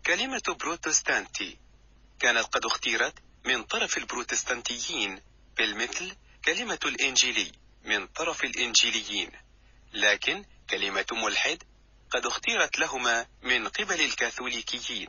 كلمة 0.07 0.43
بروتستانتي 0.61 1.59
كانت 2.21 2.45
قد 2.45 2.67
اختيرت 2.67 3.15
من 3.45 3.63
طرف 3.63 3.99
البروتستانتيين 3.99 5.21
بالمثل 5.57 6.17
كلمة 6.45 6.79
الإنجيلي 6.85 7.53
من 7.85 8.07
طرف 8.07 8.45
الإنجيليين. 8.45 9.31
لكن 9.93 10.45
كلمة 10.71 11.07
ملحد 11.13 11.63
قد 12.11 12.27
اختيرت 12.27 12.79
لهما 12.79 13.27
من 13.43 13.69
قبل 13.69 14.01
الكاثوليكيين. 14.01 15.09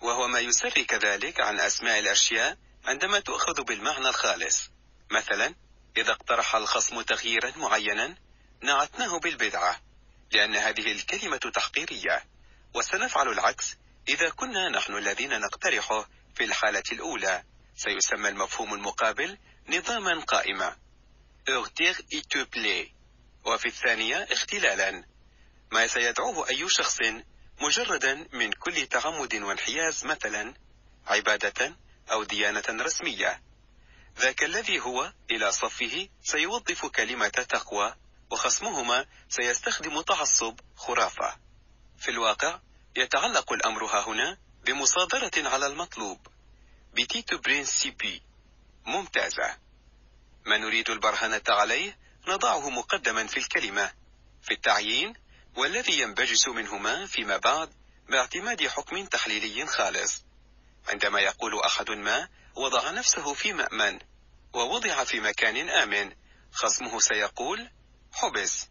وهو 0.00 0.28
ما 0.28 0.38
يسري 0.38 0.84
كذلك 0.84 1.40
عن 1.40 1.60
أسماء 1.60 1.98
الأشياء 1.98 2.58
عندما 2.84 3.20
تؤخذ 3.20 3.62
بالمعنى 3.62 4.08
الخالص. 4.08 4.70
مثلا 5.10 5.54
إذا 5.96 6.12
اقترح 6.12 6.54
الخصم 6.54 7.02
تغييرا 7.02 7.52
معينا 7.56 8.16
نعتناه 8.62 9.18
بالبدعة 9.18 9.80
لأن 10.32 10.56
هذه 10.56 10.92
الكلمة 10.92 11.36
تحقيرية. 11.54 12.24
وسنفعل 12.74 13.28
العكس 13.28 13.76
إذا 14.08 14.30
كنا 14.30 14.68
نحن 14.68 14.96
الذين 14.96 15.40
نقترحه 15.40 16.08
في 16.38 16.44
الحالة 16.44 16.82
الأولى. 16.92 17.44
سيسمى 17.76 18.28
المفهوم 18.28 18.74
المقابل 18.74 19.38
نظاما 19.68 20.20
قائما. 20.20 20.76
وفي 23.44 23.66
الثانية 23.66 24.16
اختلالا. 24.16 25.04
ما 25.72 25.86
سيدعوه 25.86 26.48
أي 26.48 26.68
شخص 26.68 26.98
مجردا 27.60 28.28
من 28.32 28.52
كل 28.52 28.86
تعمد 28.86 29.34
وانحياز 29.34 30.04
مثلا 30.04 30.54
عبادة 31.06 31.76
أو 32.12 32.24
ديانة 32.24 32.64
رسمية. 32.70 33.42
ذاك 34.18 34.44
الذي 34.44 34.80
هو 34.80 35.12
إلى 35.30 35.52
صفه 35.52 36.08
سيوظف 36.22 36.86
كلمة 36.86 37.28
تقوى 37.28 37.94
وخصمهما 38.30 39.06
سيستخدم 39.28 40.00
تعصب 40.00 40.60
خرافة. 40.76 41.38
في 41.98 42.10
الواقع 42.10 42.60
يتعلق 42.96 43.52
الأمر 43.52 43.84
هنا 43.84 44.38
بمصادرة 44.64 45.48
على 45.48 45.66
المطلوب. 45.66 46.26
بتيتو 46.94 47.38
برينسيبي 47.38 48.22
ممتازة. 48.86 49.56
ما 50.46 50.58
نريد 50.58 50.90
البرهنة 50.90 51.42
عليه 51.48 51.98
نضعه 52.28 52.70
مقدما 52.70 53.26
في 53.26 53.36
الكلمة. 53.36 53.92
في 54.42 54.54
التعيين 54.54 55.14
والذي 55.56 56.00
ينبجس 56.00 56.48
منهما 56.48 57.06
فيما 57.06 57.36
بعد 57.36 57.74
باعتماد 58.08 58.66
حكم 58.66 59.04
تحليلي 59.04 59.66
خالص. 59.66 60.24
عندما 60.88 61.20
يقول 61.20 61.60
أحد 61.60 61.90
ما 61.90 62.28
وضع 62.54 62.90
نفسه 62.90 63.34
في 63.34 63.52
مأمن 63.52 63.98
ووضع 64.52 65.04
في 65.04 65.20
مكان 65.20 65.68
آمن. 65.68 66.12
خصمه 66.52 67.00
سيقول 67.00 67.70
حبس. 68.12 68.68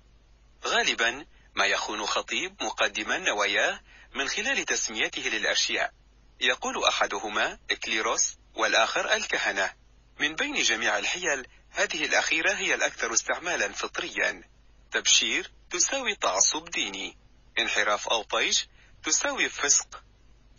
غالبا 0.66 1.26
ما 1.56 1.66
يخون 1.66 2.06
خطيب 2.06 2.64
مقدما 2.64 3.18
نواياه 3.18 3.80
من 4.16 4.30
خلال 4.30 4.66
تسميته 4.66 5.22
للأشياء. 5.22 5.94
يقول 6.42 6.84
أحدهما 6.84 7.60
إكليروس 7.72 8.38
والآخر 8.56 9.14
الكهنة. 9.14 9.74
من 10.20 10.36
بين 10.36 10.62
جميع 10.62 10.98
الحيل 10.98 11.48
هذه 11.70 12.06
الأخيرة 12.06 12.54
هي 12.54 12.74
الأكثر 12.74 13.14
استعمالا 13.14 13.74
فطريا. 13.74 14.44
تبشير 14.92 15.52
تساوي 15.70 16.16
تعصب 16.16 16.70
ديني. 16.70 17.18
انحراف 17.60 18.08
أو 18.08 18.24
طيش 18.24 18.68
تساوي 19.04 19.50
فسق. 19.50 20.04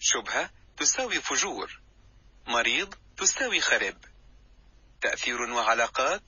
شبهة 0.01 0.51
تساوي 0.77 1.21
فجور. 1.21 1.81
مريض 2.47 2.95
تساوي 3.17 3.61
خرب. 3.61 3.97
تأثير 5.01 5.41
وعلاقات 5.41 6.23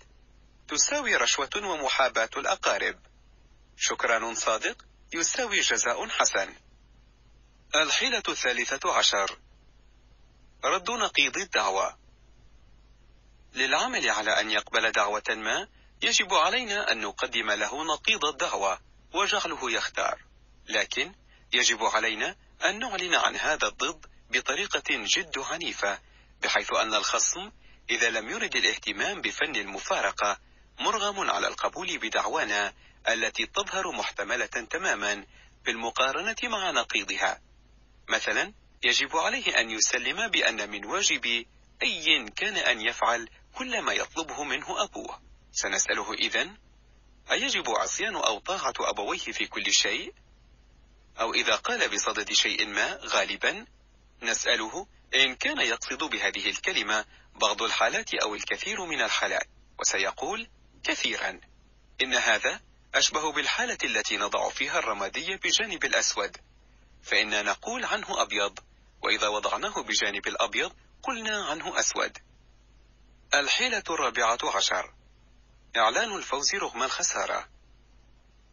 تساوي 0.69 1.17
رشوة 1.17 1.51
ومحاباة 1.57 2.31
الأقارب. 2.37 2.99
شكران 3.77 4.35
صادق 4.35 4.85
يساوي 5.13 5.61
جزاء 5.61 6.09
حسن. 6.09 6.55
الحيلة 7.75 8.23
الثالثة 8.29 8.93
عشر. 8.93 9.39
رد 10.65 10.91
نقيض 10.91 11.37
الدعوة. 11.37 11.99
للعمل 13.55 14.11
على 14.11 14.41
أن 14.41 14.51
يقبل 14.51 14.93
دعوة 14.93 15.23
ما 15.29 15.69
يجب 16.03 16.35
علينا 16.35 16.93
أن 16.93 17.01
نقدم 17.01 17.51
له 17.51 17.85
نقيض 17.85 18.25
الدعوة 18.25 18.81
وجعله 19.15 19.71
يختار. 19.71 20.23
لكن 20.69 21.15
يجب 21.53 21.85
علينا 21.85 22.37
أن 22.65 22.79
نعلن 22.79 23.15
عن 23.15 23.37
هذا 23.37 23.69
الضد 23.69 24.07
بطريقة 24.31 24.83
جد 24.89 25.39
عنيفة 25.39 25.99
بحيث 26.43 26.73
أن 26.73 26.95
الخصم 26.95 27.51
إذا 27.91 28.11
لم 28.11 28.29
يرد 28.29 28.57
الاهتمام 28.57 29.21
بفن 29.21 29.57
المفارقة 29.57 30.39
مرغم 30.81 31.31
على 31.31 31.49
القبول 31.49 31.99
بدعوانا 31.99 32.73
التي 33.09 33.47
تظهر 33.47 33.93
محتملة 33.93 34.47
تماما 34.47 35.27
بالمقارنة 35.65 36.37
مع 36.43 36.71
نقيضها. 36.71 37.50
مثلا 38.11 38.53
يجب 38.83 39.17
عليه 39.17 39.61
أن 39.61 39.71
يسلم 39.71 40.29
بأن 40.29 40.71
من 40.71 40.85
واجب 40.85 41.47
أي 41.83 42.29
كان 42.37 42.57
أن 42.57 42.81
يفعل 42.81 43.29
كل 43.55 43.83
ما 43.83 43.93
يطلبه 43.93 44.45
منه 44.45 44.85
أبوه. 44.85 45.21
سنسأله 45.53 46.15
إذن 46.15 46.57
أيجب 47.33 47.71
عصيان 47.71 48.17
أو 48.17 48.39
طاعة 48.39 48.75
أبويه 48.81 49.19
في 49.19 49.47
كل 49.47 49.73
شيء؟ 49.73 50.15
أو 51.21 51.35
إذا 51.35 51.57
قال 51.57 51.89
بصدد 51.89 52.33
شيء 52.33 52.67
ما 52.67 52.99
غالبا 53.03 53.67
نسأله 54.23 54.87
إن 55.15 55.35
كان 55.35 55.61
يقصد 55.61 56.05
بهذه 56.05 56.51
الكلمة 56.51 57.05
بعض 57.35 57.63
الحالات 57.63 58.15
أو 58.15 58.35
الكثير 58.35 58.85
من 58.85 59.01
الحالات. 59.01 59.49
وسيقول 59.79 60.49
كثيرا. 60.85 61.41
إن 62.03 62.15
هذا 62.15 62.61
أشبه 62.95 63.33
بالحالة 63.33 63.79
التي 63.85 64.17
نضع 64.17 64.49
فيها 64.49 64.79
الرمادي 64.79 65.37
بجانب 65.37 65.85
الأسود. 65.85 66.37
فإننا 67.03 67.43
نقول 67.43 67.85
عنه 67.85 68.23
أبيض 68.23 68.59
وإذا 69.03 69.29
وضعناه 69.29 69.83
بجانب 69.83 70.27
الأبيض 70.27 70.73
قلنا 71.03 71.45
عنه 71.45 71.81
أسود. 71.81 72.19
الحيلة 73.35 73.83
الرابعة 73.91 74.39
عشر. 74.45 74.95
إعلان 75.77 76.17
الفوز 76.17 76.55
رغم 76.55 76.83
الخسارة. 76.83 77.49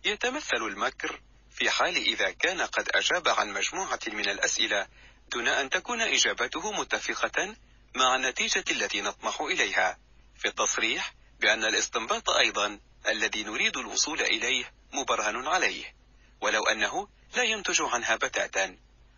يتمثل 0.05 0.57
المكر 0.57 1.21
في 1.51 1.69
حال 1.69 1.95
إذا 1.95 2.31
كان 2.31 2.61
قد 2.61 2.89
أجاب 2.95 3.27
عن 3.27 3.53
مجموعة 3.53 3.99
من 4.07 4.29
الأسئلة 4.29 4.87
دون 5.31 5.47
أن 5.47 5.69
تكون 5.69 6.01
إجابته 6.01 6.71
متفقة 6.71 7.55
مع 7.95 8.15
النتيجة 8.15 8.63
التي 8.71 9.01
نطمح 9.01 9.41
إليها 9.41 9.97
في 10.37 10.47
التصريح 10.47 11.13
بأن 11.39 11.63
الاستنباط 11.63 12.29
أيضا 12.29 12.79
الذي 13.07 13.43
نريد 13.43 13.77
الوصول 13.77 14.21
إليه 14.21 14.73
مبرهن 14.93 15.47
عليه 15.47 15.95
ولو 16.41 16.63
أنه 16.63 17.07
لا 17.35 17.43
ينتج 17.43 17.81
عنها 17.81 18.15
بتاتا 18.15 18.77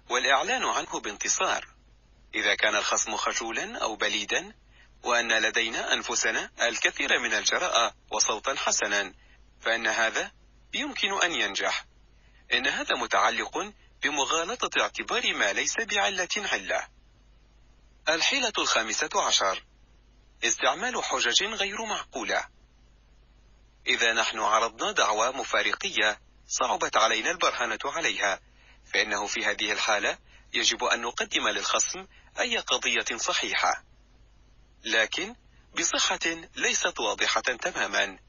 والإعلان 0.10 0.64
عنه 0.64 1.00
بانتصار. 1.00 1.68
إذا 2.36 2.56
كان 2.56 2.76
الخصم 2.76 3.18
خجولا 3.18 3.78
أو 3.78 3.96
بليدا 3.96 4.54
وأن 5.04 5.32
لدينا 5.42 5.94
أنفسنا 5.94 6.52
الكثير 6.62 7.20
من 7.20 7.34
الجراءة 7.34 7.96
وصوتا 8.12 8.56
حسنا 8.56 9.14
فإن 9.62 9.88
هذا 9.88 10.32
يمكن 10.74 11.22
أن 11.24 11.32
ينجح. 11.32 11.86
إن 12.54 12.68
هذا 12.68 12.96
متعلق 12.96 13.74
بمغالطة 14.04 14.82
اعتبار 14.82 15.34
ما 15.34 15.54
ليس 15.54 15.76
بعلة 15.80 16.30
علة. 16.38 16.88
الحيلة 18.10 18.54
الخامسة 18.58 19.10
عشر. 19.16 19.66
استعمال 20.44 21.04
حجج 21.04 21.44
غير 21.44 21.86
معقولة. 21.86 22.48
إذا 23.88 24.14
نحن 24.14 24.40
عرضنا 24.40 24.92
دعوى 24.92 25.32
مفارقية 25.32 26.20
صعبت 26.50 26.98
علينا 26.98 27.32
البرهنة 27.32 27.80
عليها 27.86 28.40
فإنه 28.94 29.28
في 29.28 29.46
هذه 29.46 29.72
الحالة 29.72 30.18
يجب 30.54 30.84
أن 30.84 31.02
نقدم 31.02 31.48
للخصم 31.48 32.08
أي 32.40 32.58
قضية 32.58 33.18
صحيحة. 33.18 33.84
لكن 34.84 35.36
بصحة 35.78 36.20
ليست 36.56 37.00
واضحة 37.00 37.42
تماما. 37.42 38.20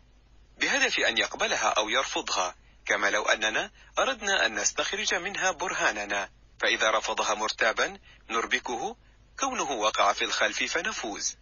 بهدف 0.58 0.98
أن 0.98 1.18
يقبلها 1.18 1.68
أو 1.68 1.88
يرفضها 1.88 2.54
كما 2.86 3.10
لو 3.10 3.22
أننا 3.22 3.70
أردنا 3.98 4.46
أن 4.46 4.54
نستخرج 4.54 5.14
منها 5.14 5.50
برهاننا. 5.50 6.30
فإذا 6.60 6.90
رفضها 6.90 7.34
مرتابا 7.34 7.98
نربكه 8.30 8.96
كونه 9.38 9.70
وقع 9.70 10.12
في 10.12 10.24
الخلف 10.24 10.62
فنفوز. 10.62 11.36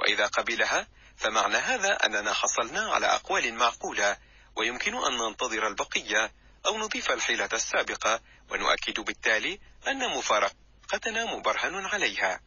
وإذا 0.00 0.26
قبلها 0.26 0.88
فمعنى 1.16 1.56
هذا 1.56 2.06
أننا 2.06 2.32
حصلنا 2.32 2.80
على 2.80 3.06
أقوال 3.06 3.54
معقولة 3.54 4.16
ويمكن 4.56 4.94
أن 4.94 5.18
ننتظر 5.18 5.66
البقية 5.66 6.32
أو 6.66 6.78
نضيف 6.78 7.10
الحيلة 7.10 7.48
السابقة 7.52 8.20
ونؤكد 8.50 9.00
بالتالي 9.00 9.60
أن 9.88 10.10
مفارقتنا 10.18 11.24
مبرهن 11.24 11.86
عليها. 11.86 12.40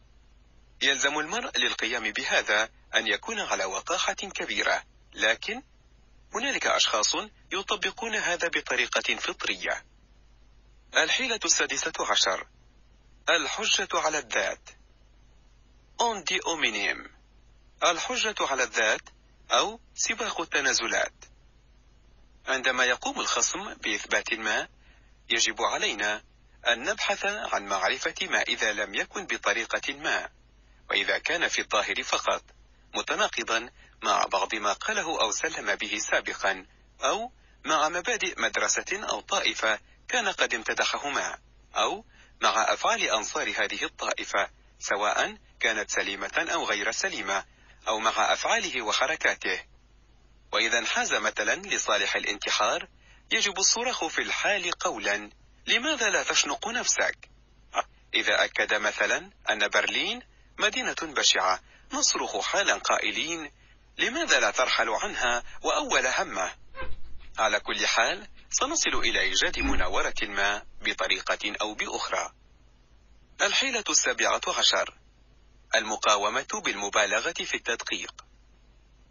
يلزم 0.82 1.18
المرء 1.18 1.58
للقيام 1.58 2.10
بهذا 2.10 2.70
أن 2.94 3.06
يكون 3.06 3.40
على 3.40 3.64
وقاحة 3.64 4.12
كبيرة 4.12 4.84
لكن 5.14 5.62
هنالك 6.34 6.66
أشخاص 6.66 7.14
يطبقون 7.52 8.14
هذا 8.14 8.48
بطريقة 8.48 9.16
فطرية. 9.16 9.84
الحيلة 10.96 11.40
السادسة 11.44 11.92
عشر. 12.00 12.46
الحجة 13.28 13.88
على 13.94 14.18
الذات. 14.18 14.70
أوندي 16.00 16.40
أومينيم 16.46 17.18
الحجة 17.82 18.34
على 18.40 18.62
الذات 18.62 19.02
أو 19.52 19.80
سباق 19.94 20.40
التنازلات. 20.40 21.12
عندما 22.48 22.84
يقوم 22.84 23.20
الخصم 23.20 23.74
بإثبات 23.74 24.34
ما 24.34 24.68
يجب 25.30 25.62
علينا 25.62 26.22
أن 26.68 26.84
نبحث 26.84 27.24
عن 27.26 27.66
معرفة 27.66 28.14
ما 28.22 28.42
إذا 28.42 28.72
لم 28.72 28.94
يكن 28.94 29.26
بطريقة 29.26 29.94
ما 29.94 30.28
وإذا 30.90 31.18
كان 31.18 31.48
في 31.48 31.60
الظاهر 31.60 32.02
فقط 32.02 32.42
متناقضا 32.94 33.70
مع 34.02 34.24
بعض 34.24 34.54
ما 34.54 34.72
قاله 34.72 35.20
أو 35.20 35.30
سلم 35.30 35.74
به 35.74 35.98
سابقا 35.98 36.66
أو 37.04 37.32
مع 37.64 37.88
مبادئ 37.88 38.40
مدرسة 38.40 39.08
أو 39.10 39.20
طائفة 39.20 39.80
كان 40.08 40.28
قد 40.28 40.54
امتدحهما 40.54 41.38
أو 41.76 42.04
مع 42.42 42.72
أفعال 42.72 43.02
أنصار 43.02 43.48
هذه 43.48 43.84
الطائفة 43.84 44.50
سواء 44.78 45.36
كانت 45.60 45.90
سليمة 45.90 46.48
أو 46.52 46.64
غير 46.64 46.92
سليمة 46.92 47.44
أو 47.88 47.98
مع 47.98 48.32
أفعاله 48.32 48.82
وحركاته. 48.82 49.60
وإذا 50.52 50.78
انحاز 50.78 51.14
مثلا 51.14 51.54
لصالح 51.54 52.16
الانتحار 52.16 52.88
يجب 53.32 53.58
الصراخ 53.58 54.06
في 54.06 54.22
الحال 54.22 54.70
قولا. 54.70 55.30
لماذا 55.66 56.10
لا 56.10 56.22
تشنق 56.22 56.68
نفسك؟ 56.68 57.28
إذا 58.14 58.44
أكد 58.44 58.74
مثلا 58.74 59.30
أن 59.50 59.68
برلين 59.68 60.22
مدينة 60.58 60.96
بشعة 61.02 61.60
نصرخ 61.92 62.40
حالا 62.40 62.74
قائلين 62.74 63.50
لماذا 63.98 64.40
لا 64.40 64.50
ترحل 64.50 64.88
عنها 64.88 65.42
وأول 65.62 66.06
همة؟ 66.06 66.52
على 67.38 67.60
كل 67.60 67.86
حال 67.86 68.28
سنصل 68.50 68.98
إلى 68.98 69.20
إيجاد 69.20 69.58
مناورة 69.58 70.14
ما 70.22 70.62
بطريقة 70.82 71.56
أو 71.60 71.74
بأخرى. 71.74 72.32
الحيلة 73.42 73.84
السابعة 73.90 74.40
عشر. 74.48 74.98
المقاومة 75.74 76.62
بالمبالغة 76.64 77.32
في 77.32 77.54
التدقيق. 77.54 78.27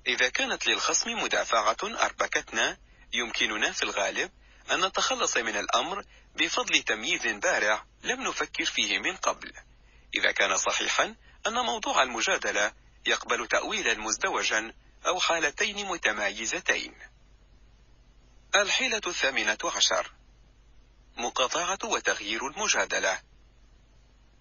إذا 0.08 0.30
كانت 0.30 0.68
للخصم 0.68 1.12
مدافعة 1.12 1.78
أربكتنا 1.84 2.78
يمكننا 3.14 3.72
في 3.72 3.84
الغالب 3.84 4.32
أن 4.72 4.86
نتخلص 4.86 5.38
من 5.38 5.58
الأمر 5.58 6.04
بفضل 6.36 6.84
تمييز 6.84 7.28
بارع 7.28 7.86
لم 8.04 8.22
نفكر 8.22 8.66
فيه 8.66 9.00
من 9.00 9.16
قبل. 9.16 9.54
إذا 10.16 10.32
كان 10.32 10.58
صحيحا 10.58 11.16
أن 11.48 11.54
موضوع 11.54 12.04
المجادلة 12.04 12.74
يقبل 13.06 13.48
تأويلا 13.48 13.94
مزدوجا 13.94 14.74
أو 15.08 15.20
حالتين 15.20 15.86
متمايزتين. 15.86 16.96
الحيلة 18.56 19.02
الثامنة 19.08 19.58
عشر. 19.76 20.12
مقاطعة 21.18 21.80
وتغيير 21.84 22.48
المجادلة. 22.48 23.22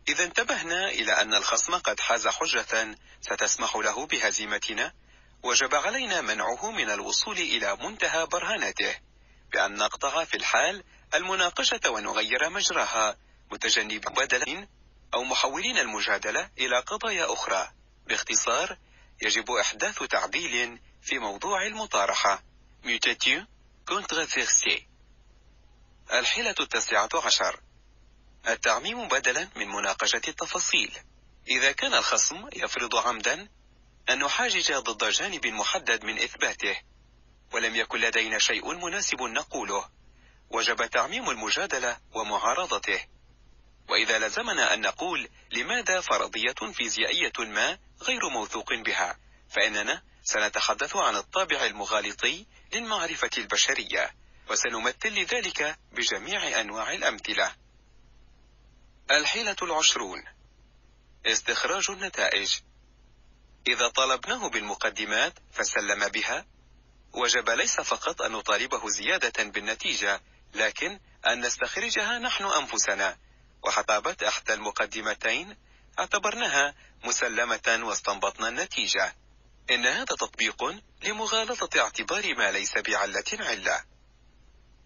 إذا 0.09 0.25
انتبهنا 0.25 0.89
إلى 0.89 1.13
أن 1.13 1.35
الخصم 1.35 1.75
قد 1.75 2.01
حاز 2.01 2.29
حجة 2.29 2.97
ستسمح 3.21 3.77
له 3.77 4.07
بهزيمتنا 4.07 4.93
وجب 5.43 5.75
علينا 5.75 6.21
منعه 6.21 6.71
من 6.71 6.91
الوصول 6.91 7.39
إلى 7.39 7.77
منتهى 7.77 8.27
برهانته 8.27 8.97
بأن 9.53 9.77
نقطع 9.77 10.25
في 10.25 10.37
الحال 10.37 10.85
المناقشة 11.15 11.81
ونغير 11.91 12.51
مجراها 12.51 13.17
متجنب 13.51 14.01
بدل 14.01 14.69
أو 15.15 15.25
محولين 15.25 15.79
المجادلة 15.79 16.51
إلى 16.59 16.79
قضايا 16.79 17.33
أخرى. 17.33 17.73
باختصار 18.07 18.79
يجب 19.23 19.51
إحداث 19.51 20.03
تعديل 20.03 20.81
في 21.03 21.19
موضوع 21.19 21.67
المطارحة. 21.67 22.43
الحيلة 26.13 26.55
التاسعة 26.61 27.09
عشر. 27.15 27.61
التعميم 28.49 29.09
بدلا 29.09 29.49
من 29.57 29.69
مناقشة 29.69 30.23
التفاصيل. 30.29 30.99
إذا 31.49 31.73
كان 31.73 31.95
الخصم 31.95 32.49
يفرض 32.53 32.97
عمدا 32.97 33.49
أن 34.11 34.19
نحاجج 34.19 34.73
ضد 34.73 35.11
جانب 35.11 35.47
محدد 35.47 36.05
من 36.05 36.19
إثباته 36.19 36.81
ولم 37.53 37.77
يكن 37.77 38.01
لدينا 38.01 38.39
شيء 38.39 38.75
مناسب 38.75 39.23
نقوله. 39.23 39.91
وجب 40.51 40.87
تعميم 40.87 41.31
المجادلة 41.31 41.99
ومعارضته. 42.15 43.07
وإذا 43.89 44.19
لزمنا 44.19 44.75
أن 44.75 44.81
نقول 44.81 45.29
لماذا 45.51 46.01
فرضية 46.01 46.73
فيزيائية 46.73 47.33
ما 47.39 47.79
غير 48.03 48.29
موثوق 48.29 48.75
بها 48.75 49.19
فإننا 49.49 50.03
سنتحدث 50.23 50.97
عن 50.97 51.17
الطابع 51.17 51.67
المغالطي 51.67 52.47
للمعرفة 52.73 53.31
البشرية 53.39 54.15
وسنمثل 54.51 55.09
لذلك 55.09 55.79
بجميع 55.93 56.61
أنواع 56.61 56.93
الأمثلة. 56.93 57.55
الحيلة 59.11 59.57
العشرون. 59.63 60.25
استخراج 61.27 61.91
النتائج. 61.91 62.61
إذا 63.67 63.89
طالبناه 63.89 64.49
بالمقدمات 64.49 65.33
فسلم 65.53 66.09
بها. 66.09 66.47
وجب 67.13 67.51
ليس 67.51 67.81
فقط 67.81 68.23
أن 68.23 68.33
نطالبه 68.33 68.89
زيادة 68.89 69.45
بالنتيجة 69.45 70.21
لكن 70.55 71.01
أن 71.27 71.41
نستخرجها 71.41 72.19
نحن 72.19 72.45
أنفسنا. 72.45 73.19
وحطابت 73.63 74.23
إحدى 74.23 74.55
المقدمتين 74.55 75.57
اعتبرناها 75.99 76.75
مسلمة 77.05 77.81
واستنبطنا 77.83 78.49
النتيجة. 78.49 79.15
إن 79.71 79.87
هذا 79.87 80.05
تطبيق 80.05 80.65
لمغالطة 81.03 81.81
اعتبار 81.81 82.35
ما 82.35 82.53
ليس 82.53 82.79
بعلة 82.79 83.25
علة. 83.33 83.85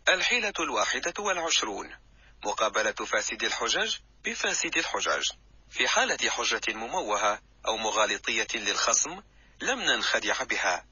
الحيلة 0.09 0.52
الواحدة 0.61 1.15
والعشرون 1.19 1.97
مقابلة 2.44 2.93
فاسد 2.93 3.43
الحجج 3.43 3.97
بفاسد 4.24 4.77
الحجج. 4.77 5.31
في 5.71 5.89
حالة 5.89 6.31
حجة 6.31 6.61
مموهة 6.69 7.43
أو 7.67 7.77
مغالطية 7.77 8.49
للخصم 8.55 9.23
لم 9.61 9.81
ننخدع 9.81 10.43
بها. 10.43 10.87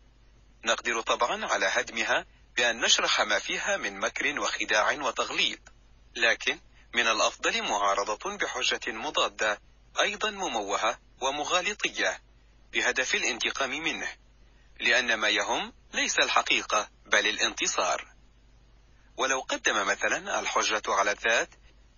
نقدر 0.65 1.01
طبعا 1.01 1.47
على 1.47 1.67
هدمها 1.67 2.27
بأن 2.57 2.81
نشرح 2.81 3.21
ما 3.21 3.39
فيها 3.39 3.77
من 3.77 4.01
مكر 4.01 4.41
وخداع 4.41 4.93
وتغليط. 4.93 5.59
لكن 6.17 6.61
من 6.95 7.07
الأفضل 7.07 7.63
معارضة 7.63 8.37
بحجة 8.37 8.93
مضادة 8.93 9.61
أيضا 10.01 10.31
مموهة 10.31 10.99
ومغالطية 11.21 12.21
بهدف 12.73 13.15
الانتقام 13.15 13.71
منه. 13.71 14.09
لأن 14.81 15.15
ما 15.15 15.29
يهم 15.29 15.73
ليس 15.93 16.19
الحقيقة 16.19 16.91
بل 17.07 17.27
الانتصار. 17.27 18.09
ولو 19.17 19.41
قدم 19.41 19.87
مثلا 19.87 20.41
الحجة 20.41 20.83
على 20.87 21.11
الذات 21.11 21.49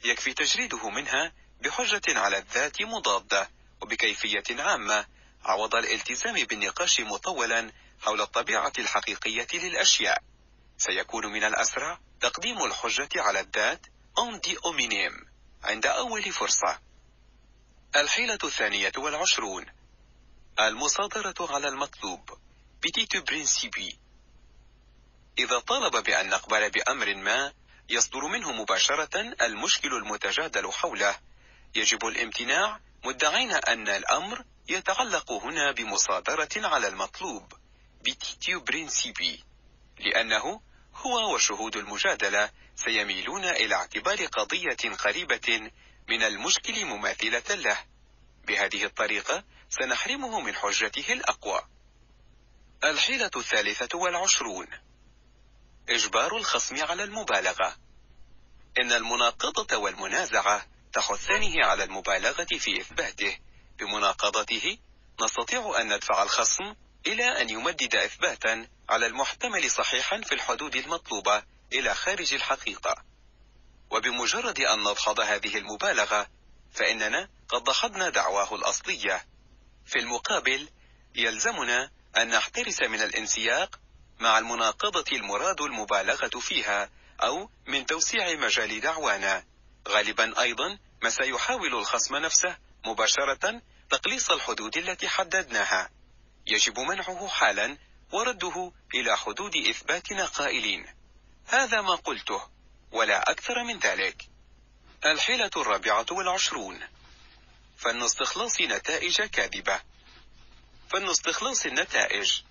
يكفي 0.05 0.35
تجريده 0.35 0.91
منها 0.91 1.33
بحجة 1.61 2.19
على 2.19 2.39
الذات 2.39 2.83
مضادة 2.83 3.51
وبكيفية 3.81 4.63
عامة 4.63 5.07
عوض 5.45 5.75
الالتزام 5.75 6.35
بالنقاش 6.35 7.01
مطولا 7.01 7.73
حول 8.01 8.21
الطبيعة 8.21 8.73
الحقيقية 8.79 9.47
للأشياء. 9.55 10.23
سيكون 10.79 11.27
من 11.27 11.45
الأسرع 11.45 11.99
تقديم 12.21 12.65
الحجة 12.65 13.09
على 13.17 13.41
الذات 13.41 13.87
أندي 14.19 14.57
أومينيم 14.65 15.13
عند 15.65 15.87
أول 15.87 16.33
فرصة. 16.33 16.81
الحيلة 17.97 18.39
الثانية 18.45 18.93
والعشرون. 18.97 19.67
المصادرة 20.61 21.35
على 21.41 21.69
المطلوب. 21.69 22.39
petitio 22.83 23.21
principii 23.21 23.99
إذا 25.39 25.59
طالب 25.59 26.05
بأن 26.05 26.29
نقبل 26.29 26.71
بأمر 26.71 27.15
ما 27.15 27.53
يصدر 27.89 28.27
منه 28.27 28.53
مباشرة 28.53 29.21
المشكل 29.43 29.95
المتجادل 29.95 30.73
حوله. 30.73 31.19
يجب 31.75 32.07
الامتناع 32.07 32.81
مدعين 33.05 33.53
أن 33.53 33.89
الأمر 33.89 34.45
يتعلق 34.69 35.33
هنا 35.33 35.73
بمصادرة 35.73 36.49
على 36.57 36.89
المطلوب 36.89 37.53
petitio 38.01 38.61
principii 38.61 39.45
لأنه 39.99 40.61
هو 40.95 41.35
وشهود 41.35 41.77
المجادلة 41.77 42.51
سيميلون 42.77 43.45
إلى 43.45 43.75
اعتبار 43.75 44.27
قضية 44.27 44.95
قريبة 44.99 45.71
من 46.09 46.23
المشكل 46.23 46.85
مماثلة 46.85 47.55
له. 47.55 47.85
بهذه 48.47 48.85
الطريقة 48.85 49.45
سنحرمه 49.69 50.41
من 50.41 50.55
حجته 50.55 51.13
الأقوى. 51.13 51.63
الحيلة 52.85 53.31
الثالثة 53.37 53.99
والعشرون. 53.99 54.67
إجبار 55.89 56.37
الخصم 56.37 56.85
على 56.85 57.03
المبالغة. 57.05 57.77
إن 58.81 58.93
المناقضة 58.93 59.77
والمنازعة 59.77 60.67
تحثانه 60.93 61.67
على 61.67 61.85
المبالغة 61.85 62.47
في 62.59 62.81
إثباته. 62.81 63.39
بمناقضته 63.79 64.79
نستطيع 65.21 65.81
أن 65.81 65.95
ندفع 65.95 66.23
الخصم 66.23 66.75
إلى 67.07 67.41
أن 67.41 67.51
يمدد 67.51 67.95
إثباتا 67.95 68.69
على 68.89 69.07
المحتمل 69.07 69.71
صحيحا 69.71 70.21
في 70.21 70.35
الحدود 70.35 70.77
المطلوبة 70.77 71.43
إلى 71.73 71.95
خارج 71.95 72.35
الحقيقة. 72.35 73.05
وبمجرد 73.91 74.61
أن 74.61 74.79
نضحض 74.79 75.21
هذه 75.21 75.59
المبالغة 75.59 76.27
فإننا 76.73 77.29
قد 77.49 77.65
دحضنا 77.65 78.09
دعواه 78.09 78.55
الأصلية. 78.55 79.27
في 79.87 79.99
المقابل 79.99 80.69
يلزمنا 81.15 81.91
أن 82.17 82.29
نحترس 82.29 82.83
من 82.83 83.03
الانسياق 83.03 83.81
مع 84.21 84.39
المناقضة 84.39 85.17
المراد 85.17 85.61
المبالغة 85.61 86.41
فيها 86.41 86.91
أو 87.23 87.51
من 87.67 87.87
توسيع 87.87 88.35
مجال 88.35 88.81
دعوانا. 88.81 89.45
غالبا 89.89 90.41
أيضا 90.41 90.79
ما 91.03 91.11
سيحاول 91.11 91.75
الخصم 91.75 92.17
نفسه 92.17 92.59
مباشرة 92.87 93.63
تقليص 93.91 94.31
الحدود 94.31 94.77
التي 94.77 95.09
حددناها. 95.09 95.91
يجب 96.47 96.79
منعه 96.79 97.29
حالا 97.29 97.79
ورده 98.13 98.73
إلى 98.95 99.17
حدود 99.17 99.57
إثباتنا 99.57 100.27
قائلين 100.27 100.87
هذا 101.47 101.81
ما 101.81 101.95
قلته 101.95 102.49
ولا 102.93 103.31
أكثر 103.31 103.65
من 103.65 103.79
ذلك. 103.79 104.23
الحيلة 105.05 105.51
الرابعة 105.57 106.07
والعشرون. 106.11 106.81
فن 107.77 108.03
استخلاص 108.03 108.61
نتائج 108.61 109.23
كاذبة. 109.23 109.81
فن 110.93 111.11
استخلاص 111.11 111.67
النتائج. 111.67 112.43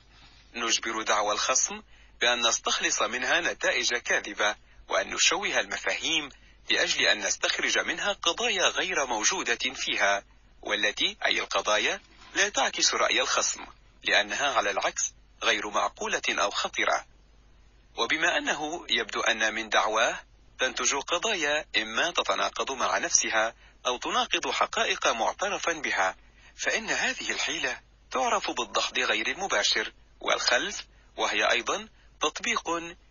نجبر 0.54 1.02
دعوى 1.02 1.34
الخصم 1.34 1.82
بأن 2.22 2.48
نستخلص 2.48 3.02
منها 3.02 3.42
نتائج 3.42 3.96
كاذبة 3.96 4.56
وأن 4.88 5.14
نشوه 5.14 5.60
المفاهيم 5.60 6.30
لأجل 6.70 7.06
أن 7.06 7.20
نستخرج 7.20 7.80
منها 7.80 8.14
قضايا 8.14 8.68
غير 8.68 9.06
موجودة 9.06 9.74
فيها 9.74 10.24
والتي 10.62 11.18
أي 11.26 11.40
القضايا 11.40 12.02
لا 12.36 12.50
تعكس 12.50 12.94
رأي 12.94 13.22
الخصم 13.22 13.66
لأنها 14.04 14.54
على 14.54 14.72
العكس 14.72 15.14
غير 15.44 15.70
معقولة 15.70 16.22
أو 16.30 16.50
خطرة. 16.50 17.06
وبما 17.98 18.38
أنه 18.38 18.86
يبدو 18.90 19.22
أن 19.22 19.54
من 19.54 19.70
دعواه 19.70 20.20
تنتج 20.60 20.96
قضايا 20.96 21.66
إما 21.78 22.12
تتناقض 22.12 22.72
مع 22.72 22.98
نفسها 22.98 23.54
أو 23.88 23.98
تناقض 23.98 24.52
حقائق 24.52 25.08
معترفا 25.08 25.74
بها 25.74 26.16
فإن 26.56 26.90
هذه 26.90 27.32
الحيلة 27.32 27.80
تعرف 28.12 28.52
بالضحض 28.52 29.00
غير 29.00 29.28
المباشر 29.28 29.94
والخلف 30.20 30.86
وهي 31.18 31.52
أيضا 31.52 31.88
تطبيق 32.22 32.70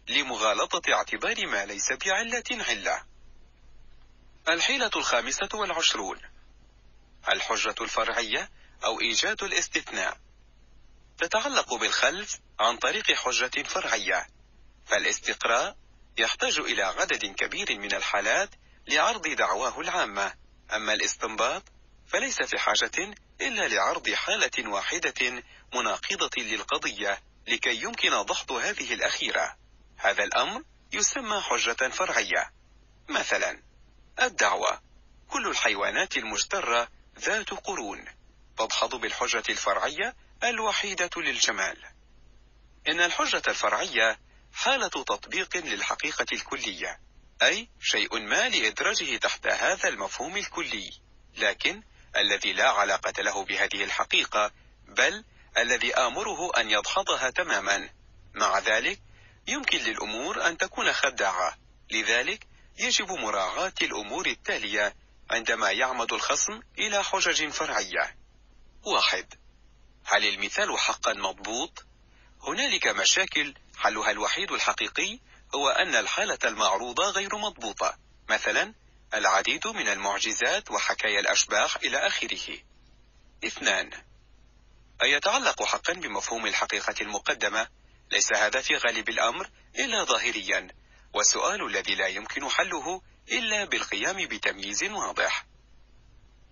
لمغالطة 0.08 0.92
اعتبار 0.92 1.46
ما 1.46 1.66
ليس 1.66 1.92
بعلة 1.92 2.44
علة. 2.50 3.02
الحيلة 4.48 4.90
الخامسة 4.96 5.48
والعشرون. 5.54 6.20
الحجة 7.28 7.74
الفرعية 7.80 8.50
أو 8.84 9.00
إيجاد 9.00 9.42
الاستثناء. 9.42 10.18
تتعلق 11.18 11.74
بالخلف 11.74 12.38
عن 12.60 12.76
طريق 12.76 13.12
حجة 13.12 13.62
فرعية. 13.62 14.26
فالاستقراء 14.86 15.76
يحتاج 16.18 16.58
إلى 16.58 16.82
عدد 16.82 17.26
كبير 17.26 17.78
من 17.78 17.94
الحالات 17.94 18.50
لعرض 18.88 19.28
دعواه 19.28 19.80
العامة. 19.80 20.34
أما 20.74 20.92
الاستنباط 20.94 21.62
فليس 22.06 22.42
في 22.42 22.58
حاجة 22.58 23.14
إلا 23.40 23.68
لعرض 23.68 24.10
حالة 24.10 24.70
واحدة 24.70 25.42
مناقضة 25.74 26.42
للقضية 26.42 27.22
لكي 27.48 27.82
يمكن 27.82 28.10
ضغط 28.10 28.52
هذه 28.52 28.94
الأخيرة. 28.94 29.56
هذا 29.96 30.24
الأمر 30.24 30.62
يسمى 30.92 31.40
حجة 31.40 31.88
فرعية. 31.88 32.52
مثلا 33.08 33.67
الدعوة. 34.22 34.80
كل 35.28 35.48
الحيوانات 35.48 36.16
المجترة 36.16 36.88
ذات 37.18 37.50
قرون. 37.50 38.04
تدحض 38.58 38.94
بالحجة 38.94 39.42
الفرعية 39.48 40.16
الوحيدة 40.44 41.10
للجمال. 41.16 41.76
إن 42.88 43.00
الحجة 43.00 43.42
الفرعية 43.48 44.18
حالة 44.52 44.88
تطبيق 44.88 45.56
للحقيقة 45.56 46.26
الكلية 46.32 47.00
أي 47.42 47.68
شيء 47.80 48.18
ما 48.18 48.48
لإدراجه 48.48 49.16
تحت 49.16 49.46
هذا 49.46 49.88
المفهوم 49.88 50.36
الكلي. 50.36 50.90
لكن 51.36 51.82
الذي 52.16 52.52
لا 52.52 52.70
علاقة 52.70 53.22
له 53.22 53.44
بهذه 53.44 53.84
الحقيقة 53.84 54.52
بل 54.88 55.24
الذي 55.58 55.94
آمره 55.94 56.60
أن 56.60 56.70
يدحضها 56.70 57.30
تماما. 57.30 57.90
مع 58.34 58.58
ذلك 58.58 59.00
يمكن 59.48 59.78
للأمور 59.78 60.46
أن 60.46 60.58
تكون 60.58 60.92
خداعة. 60.92 61.58
لذلك 61.90 62.47
يجب 62.78 63.12
مراعاة 63.12 63.72
الأمور 63.82 64.26
التالية 64.26 64.94
عندما 65.30 65.70
يعمد 65.70 66.12
الخصم 66.12 66.60
إلى 66.78 67.04
حجج 67.04 67.48
فرعية. 67.48 68.16
واحد. 68.84 69.34
هل 70.04 70.24
المثال 70.26 70.78
حقا 70.78 71.12
مضبوط؟ 71.12 71.84
هنالك 72.42 72.86
مشاكل 72.86 73.54
حلها 73.76 74.10
الوحيد 74.10 74.52
الحقيقي 74.52 75.18
هو 75.54 75.68
أن 75.68 75.94
الحالة 75.94 76.38
المعروضة 76.44 77.10
غير 77.10 77.36
مضبوطة 77.36 77.98
مثلا 78.28 78.74
العديد 79.14 79.66
من 79.66 79.88
المعجزات 79.88 80.70
وحكايا 80.70 81.20
الأشباح 81.20 81.76
إلى 81.76 81.96
آخره. 81.96 82.58
اثنان. 83.44 83.90
أيتعلق 85.02 85.62
حقا 85.62 85.92
بمفهوم 85.92 86.46
الحقيقة 86.46 86.94
المقدمة؟ 87.00 87.68
ليس 88.12 88.32
هذا 88.32 88.60
في 88.60 88.76
غالب 88.76 89.08
الأمر 89.08 89.50
إلا 89.78 90.04
ظاهريا. 90.04 90.68
والسؤال 91.14 91.66
الذي 91.66 91.94
لا 91.94 92.06
يمكن 92.06 92.48
حله 92.48 93.02
إلا 93.32 93.64
بالقيام 93.64 94.26
بتمييز 94.26 94.84
واضح. 94.84 95.46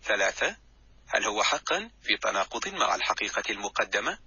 ثلاثة 0.05 0.57
هل 1.09 1.25
هو 1.25 1.43
حقا 1.43 1.91
في 2.03 2.17
تناقض 2.17 2.69
مع 2.69 2.95
الحقيقة 2.95 3.43
المقدمة؟ 3.51 4.19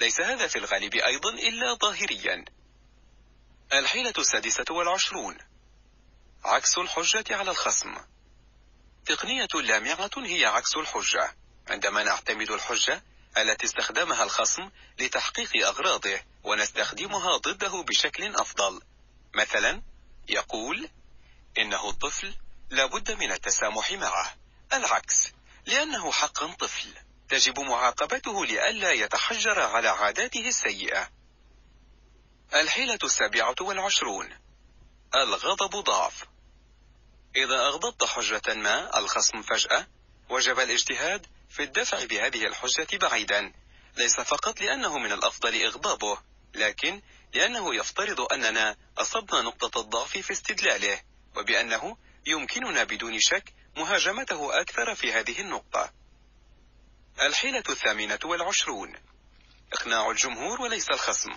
ليس 0.00 0.20
هذا 0.20 0.46
في 0.46 0.58
الغالب 0.58 0.94
أيضا 0.94 1.30
إلا 1.30 1.74
ظاهريا. 1.74 2.44
الحيلة 3.72 4.12
السادسة 4.18 4.64
والعشرون. 4.70 5.38
عكس 6.44 6.78
الحجة 6.78 7.36
على 7.36 7.50
الخصم. 7.50 7.94
تقنية 9.06 9.48
لامعة 9.54 10.10
هي 10.16 10.46
عكس 10.46 10.76
الحجة. 10.76 11.36
عندما 11.68 12.02
نعتمد 12.02 12.50
الحجة 12.50 13.04
التي 13.38 13.66
استخدمها 13.66 14.24
الخصم 14.24 14.70
لتحقيق 14.98 15.66
أغراضه 15.66 16.20
ونستخدمها 16.44 17.36
ضده 17.36 17.82
بشكل 17.82 18.36
أفضل. 18.36 18.82
مثلا 19.34 19.82
يقول 20.28 20.88
إنه 21.58 21.90
الطفل 21.90 22.34
لابد 22.70 23.12
من 23.12 23.32
التسامح 23.32 23.92
معه. 23.92 24.34
العكس 24.72 25.32
لأنه 25.66 26.12
حقا 26.12 26.46
طفل 26.52 26.88
تجب 27.28 27.60
معاقبته 27.60 28.46
لئلا 28.46 28.90
يتحجر 28.90 29.60
على 29.60 29.88
عاداته 29.88 30.48
السيئة. 30.48 31.10
الحيلة 32.54 32.98
السابعة 33.04 33.54
والعشرون. 33.60 34.38
الغضب 35.14 35.76
ضعف. 35.84 36.24
إذا 37.36 37.56
أغضبت 37.56 38.04
حجة 38.04 38.54
ما 38.54 38.98
الخصم 38.98 39.42
فجأة 39.42 39.86
وجب 40.28 40.60
الاجتهاد 40.60 41.26
في 41.50 41.62
الدفع 41.62 42.04
بهذه 42.04 42.46
الحجة 42.46 42.96
بعيدا. 42.96 43.52
ليس 43.96 44.20
فقط 44.20 44.60
لأنه 44.60 44.98
من 44.98 45.12
الأفضل 45.12 45.62
إغضابه 45.64 46.18
لكن 46.54 47.02
لأنه 47.34 47.74
يفترض 47.74 48.20
أننا 48.32 48.76
أصبنا 48.98 49.42
نقطة 49.42 49.80
الضعف 49.80 50.18
في 50.18 50.32
استدلاله 50.32 51.00
وبأنه 51.36 51.96
يمكننا 52.26 52.84
بدون 52.84 53.20
شك 53.20 53.52
مهاجمته 53.76 54.60
أكثر 54.60 54.94
في 54.94 55.12
هذه 55.12 55.40
النقطة. 55.40 55.92
الحيلة 57.20 57.62
الثامنة 57.68 58.18
والعشرون. 58.24 58.94
إقناع 59.72 60.10
الجمهور 60.10 60.62
وليس 60.62 60.90
الخصم. 60.90 61.30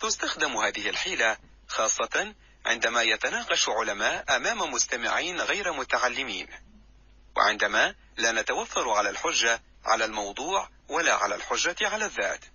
تستخدم 0.00 0.56
هذه 0.56 0.88
الحيلة 0.88 1.38
خاصة 1.68 2.34
عندما 2.66 3.02
يتناقش 3.02 3.68
علماء 3.68 4.36
أمام 4.36 4.58
مستمعين 4.72 5.40
غير 5.40 5.72
متعلمين. 5.72 6.48
وعندما 7.36 7.94
لا 8.16 8.32
نتوفر 8.32 8.90
على 8.90 9.10
الحجة 9.10 9.62
على 9.84 10.04
الموضوع 10.04 10.68
ولا 10.88 11.14
على 11.14 11.34
الحجة 11.34 11.76
على 11.80 12.04
الذات. 12.04 12.53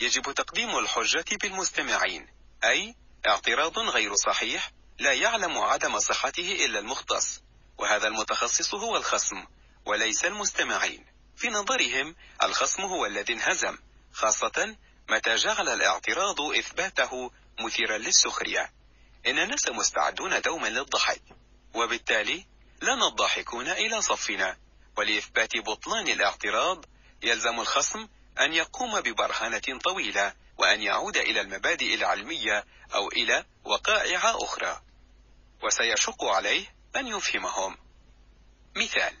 يجب 0.00 0.32
تقديم 0.32 0.78
الحجة 0.78 1.24
بالمستمعين 1.42 2.26
أي 2.64 2.94
اعتراض 3.26 3.78
غير 3.78 4.14
صحيح 4.14 4.70
لا 4.98 5.12
يعلم 5.12 5.58
عدم 5.58 5.98
صحته 5.98 6.64
إلا 6.64 6.78
المختص 6.78 7.40
وهذا 7.78 8.08
المتخصص 8.08 8.74
هو 8.74 8.96
الخصم 8.96 9.46
وليس 9.86 10.24
المستمعين. 10.24 11.06
في 11.36 11.48
نظرهم 11.48 12.16
الخصم 12.42 12.82
هو 12.82 13.06
الذي 13.06 13.32
انهزم 13.32 13.78
خاصة 14.12 14.76
متى 15.10 15.34
جعل 15.36 15.68
الاعتراض 15.68 16.40
إثباته 16.40 17.30
مثيرا 17.60 17.98
للسخرية. 17.98 18.72
إن 19.26 19.38
الناس 19.38 19.68
مستعدون 19.68 20.40
دوما 20.40 20.66
للضحك 20.66 21.22
وبالتالي 21.74 22.46
لنا 22.82 23.08
الضاحكون 23.08 23.68
إلى 23.68 24.02
صفنا. 24.02 24.56
ولإثبات 24.96 25.56
بطلان 25.56 26.08
الاعتراض 26.08 26.84
يلزم 27.22 27.60
الخصم 27.60 28.08
أن 28.40 28.52
يقوم 28.52 29.00
ببرهنة 29.00 29.78
طويلة 29.84 30.34
وأن 30.58 30.82
يعود 30.82 31.16
إلى 31.16 31.40
المبادئ 31.40 31.94
العلمية 31.94 32.64
أو 32.94 33.08
إلى 33.08 33.44
وقائع 33.64 34.30
أخرى. 34.30 34.82
وسيشق 35.62 36.24
عليه 36.24 36.74
أن 36.96 37.06
يفهمهم. 37.06 37.76
مثال 38.76 39.14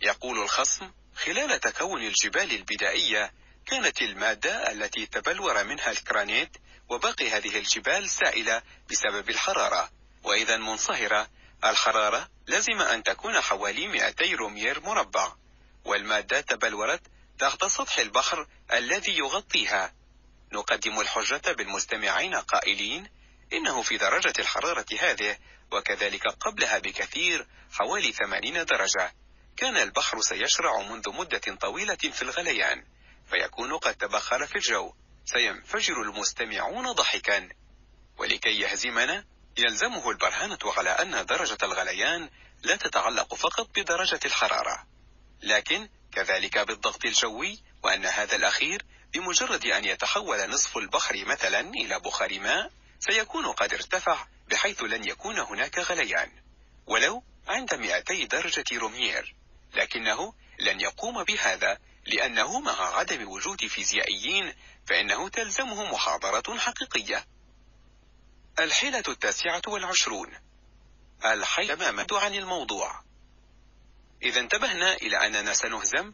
يقول 0.00 0.42
الخصم 0.42 0.90
خلال 1.14 1.60
تكون 1.60 2.02
الجبال 2.02 2.52
البدائية 2.52 3.32
كانت 3.66 4.02
المادة 4.02 4.72
التي 4.72 5.06
تبلور 5.06 5.64
منها 5.64 5.90
الكرانيت 5.90 6.56
وباقي 6.88 7.30
هذه 7.30 7.58
الجبال 7.58 8.10
سائلة 8.10 8.62
بسبب 8.90 9.30
الحرارة. 9.30 9.90
وإذا 10.22 10.56
منصهرة 10.56 11.28
الحرارة 11.64 12.28
لازم 12.46 12.80
أن 12.80 13.02
تكون 13.02 13.40
حوالي 13.40 13.88
200 13.88 14.34
رومير 14.34 14.80
مربع. 14.80 15.32
والمادة 15.84 16.40
تبلورت 16.40 17.02
تحت 17.42 17.64
سطح 17.64 17.98
البحر 17.98 18.46
الذي 18.72 19.18
يغطيها. 19.18 19.94
نقدم 20.52 21.00
الحجة 21.00 21.52
بالمستمعين 21.52 22.34
قائلين 22.34 23.08
إنه 23.52 23.82
في 23.82 23.96
درجة 23.96 24.32
الحرارة 24.38 24.86
هذه 25.00 25.38
وكذلك 25.72 26.26
قبلها 26.26 26.78
بكثير 26.78 27.46
حوالي 27.72 28.12
80 28.12 28.64
درجة. 28.64 29.14
كان 29.56 29.76
البحر 29.76 30.20
سيشرع 30.20 30.82
منذ 30.82 31.10
مدة 31.10 31.56
طويلة 31.60 31.96
في 31.96 32.22
الغليان 32.22 32.84
فيكون 33.30 33.76
قد 33.76 33.94
تبخر 33.94 34.46
في 34.46 34.56
الجو. 34.56 34.92
سينفجر 35.24 36.02
المستمعون 36.02 36.92
ضحكا. 36.92 37.48
ولكي 38.18 38.60
يهزمنا 38.60 39.24
يلزمه 39.58 40.10
البرهانة 40.10 40.58
على 40.64 40.90
أن 40.90 41.26
درجة 41.26 41.58
الغليان 41.62 42.30
لا 42.62 42.76
تتعلق 42.76 43.34
فقط 43.34 43.68
بدرجة 43.78 44.20
الحرارة. 44.24 44.86
لكن 45.42 45.88
كذلك 46.12 46.58
بالضغط 46.58 47.04
الجوي 47.04 47.58
وأن 47.82 48.06
هذا 48.06 48.36
الأخير 48.36 48.82
بمجرد 49.14 49.66
أن 49.66 49.84
يتحول 49.84 50.50
نصف 50.50 50.76
البحر 50.76 51.24
مثلا 51.26 51.60
إلى 51.60 52.00
بخار 52.00 52.40
ماء 52.40 52.70
سيكون 53.00 53.46
قد 53.46 53.74
ارتفع 53.74 54.26
بحيث 54.48 54.82
لن 54.82 55.04
يكون 55.04 55.38
هناك 55.38 55.78
غليان. 55.78 56.30
ولو 56.86 57.24
عند 57.48 57.74
200 57.74 58.24
درجة 58.24 58.64
رومير 58.72 59.34
لكنه 59.74 60.34
لن 60.58 60.80
يقوم 60.80 61.24
بهذا 61.24 61.78
لأنه 62.06 62.60
مع 62.60 62.96
عدم 62.96 63.28
وجود 63.28 63.66
فيزيائيين 63.66 64.54
فإنه 64.86 65.28
تلزمه 65.28 65.92
محاضرة 65.92 66.58
حقيقية. 66.58 67.26
الحيلة 68.58 69.02
التاسعة 69.08 69.62
والعشرون. 69.66 70.28
الحيلة 71.24 71.74
تماما 71.74 72.06
عن 72.12 72.34
الموضوع. 72.34 73.11
إذا 74.22 74.40
انتبهنا 74.40 74.94
إلى 74.94 75.26
أننا 75.26 75.54
سنهزم 75.54 76.12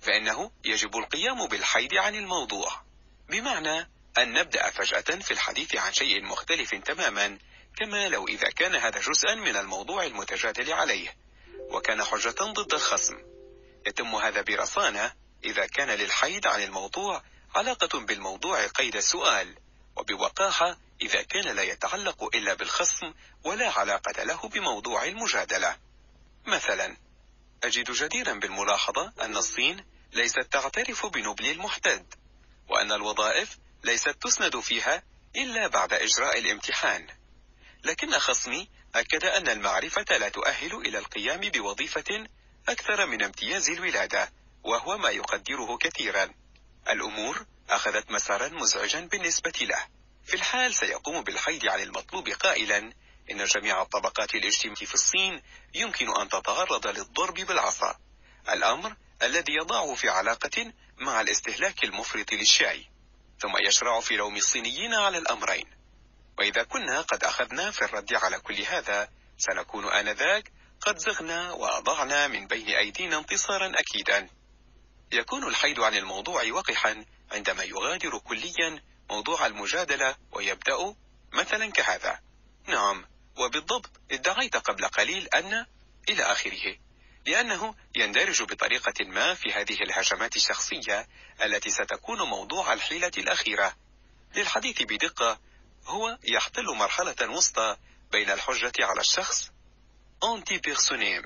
فإنه 0.00 0.50
يجب 0.64 0.96
القيام 0.96 1.46
بالحيد 1.46 1.94
عن 1.94 2.14
الموضوع 2.14 2.82
بمعنى 3.28 3.90
أن 4.18 4.32
نبدأ 4.32 4.70
فجأة 4.70 5.20
في 5.20 5.30
الحديث 5.30 5.76
عن 5.76 5.92
شيء 5.92 6.24
مختلف 6.24 6.74
تماما 6.74 7.38
كما 7.76 8.08
لو 8.08 8.28
إذا 8.28 8.50
كان 8.50 8.74
هذا 8.74 9.00
جزءا 9.00 9.34
من 9.34 9.56
الموضوع 9.56 10.04
المتجادل 10.04 10.72
عليه 10.72 11.16
وكان 11.70 12.04
حجة 12.04 12.34
ضد 12.42 12.74
الخصم. 12.74 13.14
يتم 13.86 14.14
هذا 14.14 14.42
برصانة 14.42 15.12
إذا 15.44 15.66
كان 15.66 15.90
للحيد 15.90 16.46
عن 16.46 16.62
الموضوع 16.62 17.22
علاقة 17.54 18.00
بالموضوع 18.00 18.66
قيد 18.66 18.96
السؤال 18.96 19.54
وبوقاحة 19.96 20.76
إذا 21.00 21.22
كان 21.22 21.56
لا 21.56 21.62
يتعلق 21.62 22.36
إلا 22.36 22.54
بالخصم 22.54 23.14
ولا 23.44 23.70
علاقة 23.70 24.22
له 24.22 24.48
بموضوع 24.48 25.04
المجادلة. 25.04 25.76
مثلا 26.46 26.96
أجد 27.64 27.90
جديرا 27.90 28.32
بالملاحظة 28.32 29.12
أن 29.20 29.36
الصين 29.36 29.84
ليست 30.12 30.40
تعترف 30.40 31.06
بنبل 31.06 31.50
المحتد 31.50 32.14
وأن 32.68 32.92
الوظائف 32.92 33.58
ليست 33.84 34.08
تسند 34.08 34.60
فيها 34.60 35.02
إلا 35.36 35.66
بعد 35.68 35.92
إجراء 35.92 36.38
الامتحان. 36.38 37.06
لكن 37.84 38.18
خصمي 38.18 38.68
أكد 38.94 39.24
أن 39.24 39.48
المعرفة 39.48 40.18
لا 40.18 40.28
تؤهل 40.28 40.74
إلى 40.74 40.98
القيام 40.98 41.40
بوظيفة 41.40 42.26
أكثر 42.68 43.06
من 43.06 43.22
امتياز 43.22 43.70
الولادة 43.70 44.32
وهو 44.64 44.98
ما 44.98 45.10
يقدره 45.10 45.76
كثيرا. 45.80 46.34
الأمور 46.88 47.46
أخذت 47.70 48.10
مسارا 48.10 48.48
مزعجا 48.48 49.00
بالنسبة 49.00 49.52
له. 49.60 49.86
في 50.24 50.34
الحال 50.34 50.74
سيقوم 50.74 51.24
بالحيد 51.24 51.66
عن 51.66 51.80
المطلوب 51.80 52.28
قائلا 52.28 52.92
إن 53.30 53.44
جميع 53.44 53.82
الطبقات 53.82 54.34
الاجتماعية 54.34 54.86
في 54.86 54.94
الصين 54.94 55.42
يمكن 55.74 56.20
أن 56.20 56.28
تتعرض 56.28 56.86
للضرب 56.86 57.34
بالعصا 57.34 57.98
الأمر 58.48 58.96
الذي 59.22 59.52
يضعه 59.52 59.94
في 59.94 60.08
علاقة 60.08 60.72
مع 60.98 61.20
الاستهلاك 61.20 61.84
المفرط 61.84 62.32
للشاي 62.32 62.86
ثم 63.38 63.52
يشرع 63.66 64.00
في 64.00 64.16
لوم 64.16 64.36
الصينيين 64.36 64.94
على 64.94 65.18
الأمرين. 65.18 65.66
وإذا 66.38 66.62
كنا 66.62 67.00
قد 67.00 67.24
أخذنا 67.24 67.70
في 67.70 67.84
الرد 67.84 68.14
على 68.14 68.38
كل 68.38 68.62
هذا 68.62 69.08
سنكون 69.38 69.92
آنذاك 69.92 70.52
قد 70.80 70.98
زغنا 70.98 71.52
وأضعنا 71.52 72.28
من 72.28 72.46
بين 72.46 72.68
أيدينا 72.68 73.18
انتصارا 73.18 73.72
أكيدا. 73.74 74.28
يكون 75.12 75.48
الحيد 75.48 75.80
عن 75.80 75.94
الموضوع 75.94 76.42
وقحا 76.52 77.04
عندما 77.32 77.64
يغادر 77.64 78.18
كليا 78.18 78.82
موضوع 79.10 79.46
المجادلة 79.46 80.16
ويبدأ 80.32 80.94
مثلا 81.32 81.70
كهذا. 81.70 82.20
نعم 82.66 83.11
وبالضبط 83.36 83.90
ادعيت 84.12 84.56
قبل 84.56 84.86
قليل 84.86 85.28
أن 85.28 85.66
إلى 86.08 86.22
آخره 86.22 86.76
لأنه 87.26 87.74
يندرج 87.94 88.42
بطريقة 88.42 89.04
ما 89.04 89.34
في 89.34 89.52
هذه 89.52 89.82
الهجمات 89.82 90.36
الشخصية 90.36 91.08
التي 91.42 91.70
ستكون 91.70 92.22
موضوع 92.22 92.72
الحيلة 92.72 93.12
الأخيرة. 93.18 93.76
للحديث 94.36 94.82
بدقة 94.82 95.40
هو 95.86 96.18
يحتل 96.24 96.64
مرحلة 96.78 97.30
وسطى 97.30 97.76
بين 98.12 98.30
الحجة 98.30 98.72
على 98.80 99.00
الشخص 99.00 99.50
ad 100.24 100.58
personam 100.58 101.22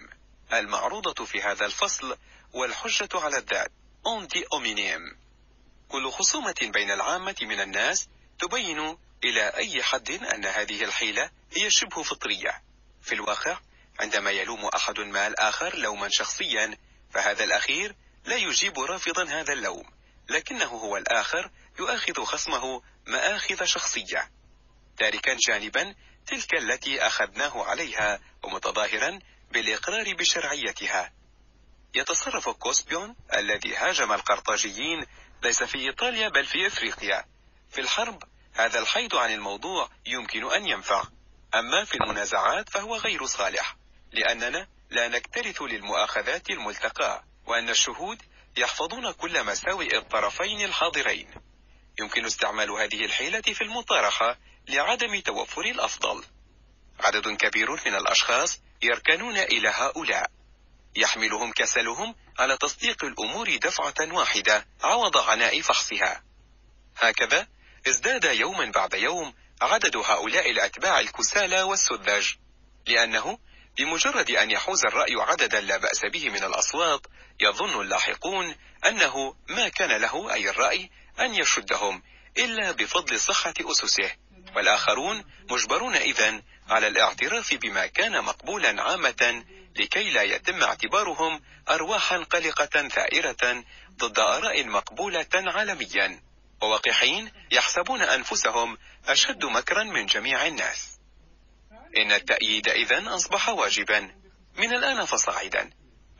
المعروضة 0.52 1.24
في 1.24 1.42
هذا 1.42 1.66
الفصل 1.66 2.18
والحجة 2.52 3.08
على 3.14 3.36
الذات 3.38 3.72
ad 4.06 4.44
hominem 4.52 5.00
كل 5.88 6.10
خصومة 6.10 6.54
بين 6.62 6.90
العامة 6.90 7.36
من 7.42 7.60
الناس 7.60 8.08
تبين 8.38 8.98
إلى 9.24 9.48
أي 9.48 9.82
حد 9.82 10.10
أن 10.10 10.44
هذه 10.46 10.84
الحيلة 10.84 11.30
هي 11.56 11.70
شبه 11.70 12.02
فطرية. 12.02 12.62
في 13.02 13.14
الواقع 13.14 13.58
عندما 14.00 14.30
يلوم 14.30 14.64
أحد 14.66 15.00
ما 15.00 15.26
الآخر 15.26 15.76
لوما 15.78 16.08
شخصيا 16.10 16.76
فهذا 17.10 17.44
الأخير 17.44 17.96
لا 18.24 18.36
يجيب 18.36 18.78
رافضا 18.78 19.24
هذا 19.24 19.52
اللوم 19.52 19.84
لكنه 20.28 20.66
هو 20.66 20.96
الآخر 20.96 21.50
يؤاخذ 21.78 22.24
خصمه 22.24 22.82
مآخذ 23.06 23.64
شخصية. 23.64 24.30
تاركا 24.96 25.36
جانبا 25.48 25.94
تلك 26.26 26.54
التي 26.54 27.06
أخذناه 27.06 27.64
عليها 27.64 28.20
ومتظاهرا 28.42 29.18
بالإقرار 29.50 30.14
بشرعيتها. 30.14 31.12
يتصرف 31.94 32.48
كوسبيون 32.48 33.16
الذي 33.34 33.76
هاجم 33.76 34.12
القرطاجيين 34.12 35.06
ليس 35.42 35.62
في 35.62 35.78
إيطاليا 35.78 36.28
بل 36.28 36.46
في 36.46 36.66
إفريقيا. 36.66 37.24
في 37.70 37.80
الحرب. 37.80 38.22
هذا 38.54 38.78
الحيد 38.78 39.14
عن 39.14 39.32
الموضوع 39.34 39.88
يمكن 40.06 40.52
أن 40.52 40.68
ينفع. 40.68 41.04
أما 41.54 41.84
في 41.84 41.94
المنازعات 41.94 42.68
فهو 42.68 42.96
غير 42.96 43.26
صالح 43.26 43.76
لأننا 44.12 44.68
لا 44.90 45.08
نكترث 45.08 45.62
للمؤاخذات 45.62 46.50
الملتقاة 46.50 47.22
وأن 47.46 47.68
الشهود 47.68 48.22
يحفظون 48.56 49.12
كل 49.12 49.44
مساوئ 49.44 49.96
الطرفين 49.96 50.64
الحاضرين. 50.64 51.28
يمكن 52.00 52.24
استعمال 52.24 52.70
هذه 52.70 53.04
الحيلة 53.04 53.40
في 53.40 53.64
المطارحة 53.64 54.38
لعدم 54.68 55.20
توفر 55.20 55.64
الأفضل. 55.64 56.24
عدد 57.00 57.28
كبير 57.28 57.70
من 57.70 57.94
الأشخاص 57.94 58.60
يركنون 58.82 59.36
إلى 59.36 59.68
هؤلاء. 59.68 60.30
يحملهم 60.96 61.52
كسلهم 61.52 62.14
على 62.38 62.56
تصديق 62.56 63.04
الأمور 63.04 63.56
دفعة 63.56 64.12
واحدة 64.12 64.66
عوض 64.82 65.16
عناء 65.16 65.60
فحصها. 65.60 66.22
هكذا 66.96 67.48
ازداد 67.86 68.24
يوما 68.24 68.64
بعد 68.64 68.94
يوم 68.94 69.34
عدد 69.62 69.96
هؤلاء 69.96 70.50
الأتباع 70.50 71.00
الكسالى 71.00 71.62
والسذج 71.62 72.34
لأنه 72.86 73.38
بمجرد 73.78 74.30
أن 74.30 74.50
يحوز 74.50 74.86
الرأي 74.86 75.14
عددا 75.14 75.60
لا 75.60 75.76
بأس 75.76 76.00
به 76.12 76.30
من 76.30 76.44
الأصوات 76.44 77.06
يظن 77.40 77.80
اللاحقون 77.80 78.54
أنه 78.88 79.36
ما 79.48 79.68
كان 79.68 80.00
له 80.00 80.34
أي 80.34 80.50
الرأي 80.50 80.90
أن 81.20 81.34
يشدهم 81.34 82.02
إلا 82.38 82.72
بفضل 82.72 83.20
صحة 83.20 83.54
أسسه. 83.60 84.10
والآخرون 84.56 85.24
مجبرون 85.50 85.94
إذن 85.94 86.42
على 86.68 86.86
الاعتراف 86.86 87.54
بما 87.54 87.86
كان 87.86 88.24
مقبولا 88.24 88.82
عامة 88.82 89.44
لكي 89.76 90.10
لا 90.10 90.22
يتم 90.22 90.62
اعتبارهم 90.62 91.40
أرواحا 91.70 92.18
قلقة 92.18 92.88
ثائرة 92.88 93.64
ضد 93.96 94.18
آراء 94.18 94.64
مقبولة 94.64 95.28
عالميا. 95.34 96.20
ووقحين 96.62 97.32
يحسبون 97.50 98.02
أنفسهم 98.02 98.78
أشد 99.06 99.44
مكرا 99.44 99.84
من 99.84 100.06
جميع 100.06 100.46
الناس. 100.46 100.98
إن 101.96 102.12
التأييد 102.12 102.68
إذن 102.68 103.08
أصبح 103.08 103.48
واجبا. 103.48 104.00
من 104.56 104.72
الآن 104.74 105.04
فصاعدا. 105.04 105.70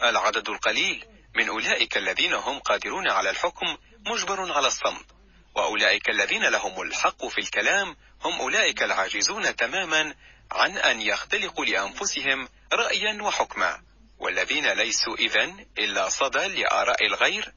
العدد 0.02 0.48
القليل 0.48 1.04
من 1.36 1.48
أولئك 1.48 1.96
الذين 1.96 2.34
هم 2.34 2.58
قادرون 2.58 3.10
على 3.10 3.30
الحكم 3.30 3.66
مجبر 4.06 4.52
على 4.52 4.66
الصمت. 4.66 5.06
وأولئك 5.54 6.10
الذين 6.10 6.42
لهم 6.42 6.82
الحق 6.82 7.26
في 7.26 7.38
الكلام 7.38 7.96
هم 8.20 8.40
أولئك 8.40 8.82
العاجزون 8.82 9.56
تماما 9.56 10.14
عن 10.52 10.78
أن 10.78 11.00
يختلقوا 11.00 11.64
لأنفسهم 11.64 12.48
رأيا 12.72 13.22
وحكما. 13.22 13.82
والذين 14.18 14.72
ليسوا 14.72 15.16
إذن 15.16 15.66
إلا 15.78 16.08
صدى 16.08 16.46
لآراء 16.48 17.06
الغير 17.06 17.52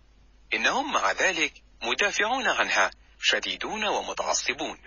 إنهم 0.53 0.93
مع 0.93 1.11
ذلك 1.11 1.53
مدافعون 1.81 2.47
عنها 2.47 2.91
شديدون 3.21 3.85
ومتعصبون 3.85 4.79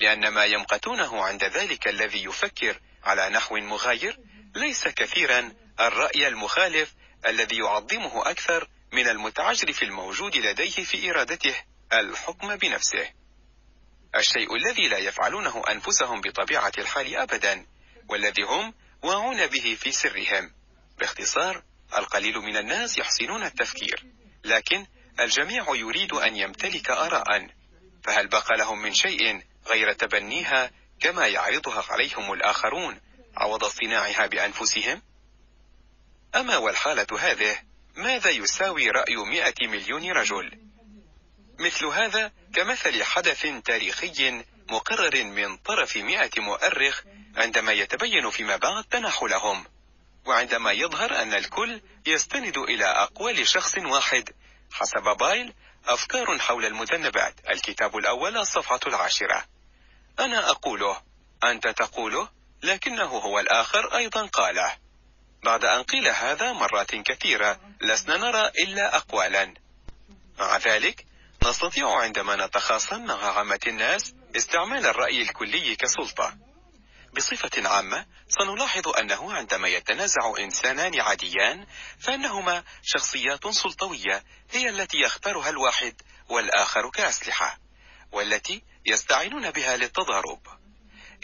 لأن 0.00 0.28
ما 0.28 0.44
يمقتونه 0.44 1.24
عند 1.24 1.44
ذلك 1.44 1.88
الذي 1.88 2.24
يفكر 2.24 2.80
على 3.04 3.28
نحو 3.28 3.56
مغاير 3.56 4.18
ليس 4.54 4.88
كثيرا 4.88 5.52
الرأي 5.80 6.28
المخالف 6.28 6.94
الذي 7.26 7.56
يعظمه 7.56 8.30
أكثر 8.30 8.68
من 8.92 9.08
المتعجرف 9.08 9.82
الموجود 9.82 10.36
لديه 10.36 10.84
في 10.84 11.10
إرادته 11.10 11.54
الحكم 11.92 12.56
بنفسه. 12.56 13.10
الشيء 14.16 14.56
الذي 14.56 14.88
لا 14.88 14.98
يفعلونه 14.98 15.62
أنفسهم 15.70 16.20
بطبيعة 16.20 16.72
الحال 16.78 17.16
أبدا 17.16 17.66
والذي 18.08 18.42
هم 18.42 18.74
واعون 19.02 19.46
به 19.46 19.76
في 19.80 19.92
سرهم. 19.92 20.52
باختصار 20.98 21.62
القليل 21.98 22.38
من 22.38 22.56
الناس 22.56 22.98
يحسنون 22.98 23.42
التفكير 23.42 24.06
لكن 24.44 24.86
الجميع 25.20 25.64
يريد 25.68 26.12
أن 26.12 26.36
يمتلك 26.36 26.90
آراء 26.90 27.48
فهل 28.04 28.28
بقى 28.28 28.56
لهم 28.56 28.82
من 28.82 28.94
شيء 28.94 29.42
غير 29.66 29.92
تبنيها 29.92 30.70
كما 31.00 31.26
يعرضها 31.26 31.84
عليهم 31.88 32.32
الآخرون 32.32 33.00
عوض 33.36 33.64
اصطناعها 33.64 34.26
بأنفسهم؟ 34.26 35.02
أما 36.34 36.56
والحالة 36.56 37.06
هذه 37.20 37.58
ماذا 37.96 38.30
يساوي 38.30 38.90
رأي 38.90 39.16
مئة 39.16 39.66
مليون 39.66 40.12
رجل؟ 40.12 40.58
مثل 41.58 41.86
هذا 41.86 42.32
كمثل 42.54 43.04
حدث 43.04 43.46
تاريخي 43.64 44.44
مقرر 44.70 45.24
من 45.24 45.56
طرف 45.56 45.96
مئة 45.96 46.40
مؤرخ 46.40 47.02
عندما 47.36 47.72
يتبين 47.72 48.30
فيما 48.30 48.56
بعد 48.56 48.84
تنحلهم 48.84 49.64
وعندما 50.26 50.72
يظهر 50.72 51.22
أن 51.22 51.34
الكل 51.34 51.80
يستند 52.06 52.58
إلى 52.58 52.84
أقوال 52.84 53.48
شخص 53.48 53.78
واحد 53.78 54.30
حسب 54.72 55.16
بايل 55.20 55.54
أفكار 55.88 56.38
حول 56.38 56.64
المذنبات 56.64 57.34
الكتاب 57.50 57.96
الأول 57.96 58.36
الصفحة 58.36 58.80
العاشرة. 58.86 59.44
أنا 60.18 60.50
أقوله. 60.50 61.02
أنت 61.44 61.68
تقوله. 61.68 62.28
لكنه 62.62 63.04
هو 63.04 63.38
الآخر 63.38 63.96
أيضا 63.96 64.26
قاله. 64.26 64.76
بعد 65.44 65.64
أن 65.64 65.82
قيل 65.82 66.08
هذا 66.08 66.52
مرات 66.52 66.94
كثيرة 66.94 67.60
لسنا 67.80 68.16
نرى 68.16 68.50
إلا 68.64 68.96
أقوالا. 68.96 69.54
مع 70.38 70.56
ذلك 70.56 71.06
نستطيع 71.46 71.94
عندما 71.96 72.46
نتخاصم 72.46 73.04
مع 73.04 73.38
عامة 73.38 73.60
الناس 73.66 74.14
استعمال 74.36 74.86
الرأي 74.86 75.22
الكلي 75.22 75.76
كسلطة. 75.76 76.49
بصفة 77.16 77.68
عامة 77.68 78.06
سنلاحظ 78.28 78.88
أنه 78.88 79.32
عندما 79.32 79.68
يتنازع 79.68 80.34
إنسانان 80.38 81.00
عاديان 81.00 81.66
فإنهما 82.00 82.64
شخصيات 82.82 83.48
سلطوية 83.48 84.24
هي 84.50 84.68
التي 84.68 84.98
يختارها 84.98 85.50
الواحد 85.50 86.02
والآخر 86.28 86.90
كأسلحة 86.90 87.58
والتي 88.12 88.62
يستعينون 88.86 89.50
بها 89.50 89.76
للتضارب. 89.76 90.40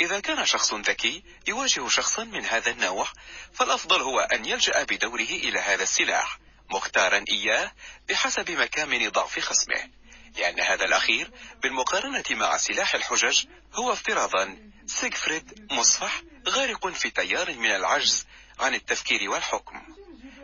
إذا 0.01 0.21
كان 0.21 0.47
شخص 0.47 0.75
ذكي 0.75 1.23
يواجه 1.47 1.89
شخصا 1.89 2.25
من 2.25 2.45
هذا 2.45 2.71
النوع 2.71 3.09
فالأفضل 3.53 4.01
هو 4.01 4.21
أن 4.21 4.45
يلجأ 4.45 4.83
بدوره 4.83 5.21
إلى 5.21 5.59
هذا 5.59 5.83
السلاح 5.83 6.39
مختارا 6.71 7.25
إياه 7.29 7.73
بحسب 8.09 8.51
مكامن 8.51 9.09
ضعف 9.09 9.41
خصمه. 9.41 9.91
لأن 10.37 10.61
هذا 10.61 10.85
الأخير 10.85 11.31
بالمقارنة 11.63 12.25
مع 12.31 12.57
سلاح 12.57 12.95
الحجج 12.95 13.45
هو 13.75 13.93
افتراضا 13.93 14.59
سيغفريد 14.87 15.73
مصفح 15.73 16.23
غارق 16.49 16.89
في 16.89 17.11
تيار 17.11 17.55
من 17.55 17.71
العجز 17.71 18.27
عن 18.61 18.75
التفكير 18.75 19.31
والحكم. 19.31 19.83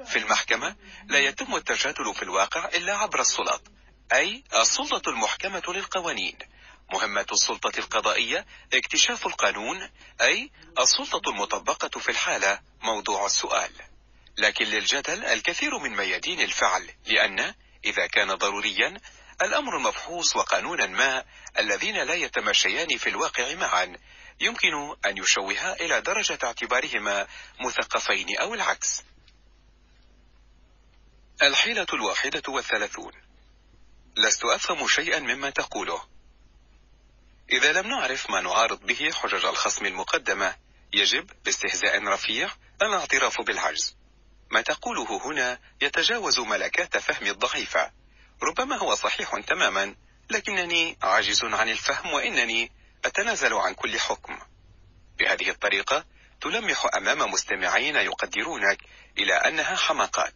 في 0.06 0.18
المحكمة 0.18 0.76
لا 1.06 1.18
يتم 1.18 1.56
التجادل 1.56 2.14
في 2.14 2.22
الواقع 2.22 2.68
إلا 2.68 2.96
عبر 2.96 3.20
السلط 3.20 3.62
أي 4.12 4.44
السلطة 4.60 5.10
المحكمة 5.10 5.62
للقوانين. 5.68 6.38
مهمة 6.92 7.26
السلطة 7.32 7.78
القضائية 7.78 8.46
اكتشاف 8.72 9.26
القانون 9.26 9.90
أي 10.20 10.50
السلطة 10.78 11.30
المطبقة 11.30 12.00
في 12.00 12.08
الحالة 12.08 12.60
موضوع 12.82 13.26
السؤال. 13.26 13.72
لكن 14.38 14.64
للجدل 14.64 15.24
الكثير 15.24 15.78
من 15.78 15.96
ميادين 15.96 16.40
الفعل 16.40 16.90
لأن 17.06 17.54
إذا 17.84 18.06
كان 18.06 18.34
ضروريا 18.34 19.00
الأمر 19.44 19.76
المفحوص 19.76 20.36
وقانونا 20.36 20.86
ما 20.86 21.24
الذين 21.58 22.02
لا 22.02 22.14
يتماشيان 22.14 22.98
في 22.98 23.08
الواقع 23.08 23.54
معا. 23.54 23.96
يمكن 24.40 24.96
أن 25.06 25.18
يشوها 25.18 25.80
إلى 25.80 26.00
درجة 26.00 26.38
اعتبارهما 26.44 27.26
مثقفين 27.60 28.38
أو 28.40 28.54
العكس. 28.54 29.02
الحيلة 31.42 31.86
الواحدة 31.92 32.42
والثلاثون. 32.48 33.12
لست 34.16 34.44
أفهم 34.44 34.88
شيئا 34.88 35.18
مما 35.18 35.50
تقوله. 35.50 36.02
إذا 37.50 37.72
لم 37.72 37.88
نعرف 37.88 38.30
ما 38.30 38.40
نعارض 38.40 38.86
به 38.86 39.10
حجج 39.12 39.44
الخصم 39.44 39.86
المقدمة 39.86 40.56
يجب 40.92 41.30
باستهزاء 41.44 42.04
رفيع 42.04 42.50
الاعتراف 42.82 43.40
بالعجز. 43.40 43.96
ما 44.50 44.60
تقوله 44.60 45.26
هنا 45.26 45.58
يتجاوز 45.80 46.38
ملكات 46.38 46.98
فهم 46.98 47.26
الضعيفة. 47.26 48.01
ربما 48.42 48.76
هو 48.76 48.94
صحيح 48.94 49.40
تماما 49.40 49.94
لكنني 50.30 50.98
عاجز 51.02 51.44
عن 51.44 51.68
الفهم 51.68 52.12
وإنني 52.12 52.72
أتنازل 53.04 53.54
عن 53.54 53.74
كل 53.74 54.00
حكم. 54.00 54.38
بهذه 55.18 55.50
الطريقة 55.50 56.04
تلمح 56.40 56.86
أمام 56.96 57.30
مستمعين 57.30 57.96
يقدرونك 57.96 58.78
إلى 59.18 59.34
أنها 59.34 59.76
حماقات. 59.76 60.34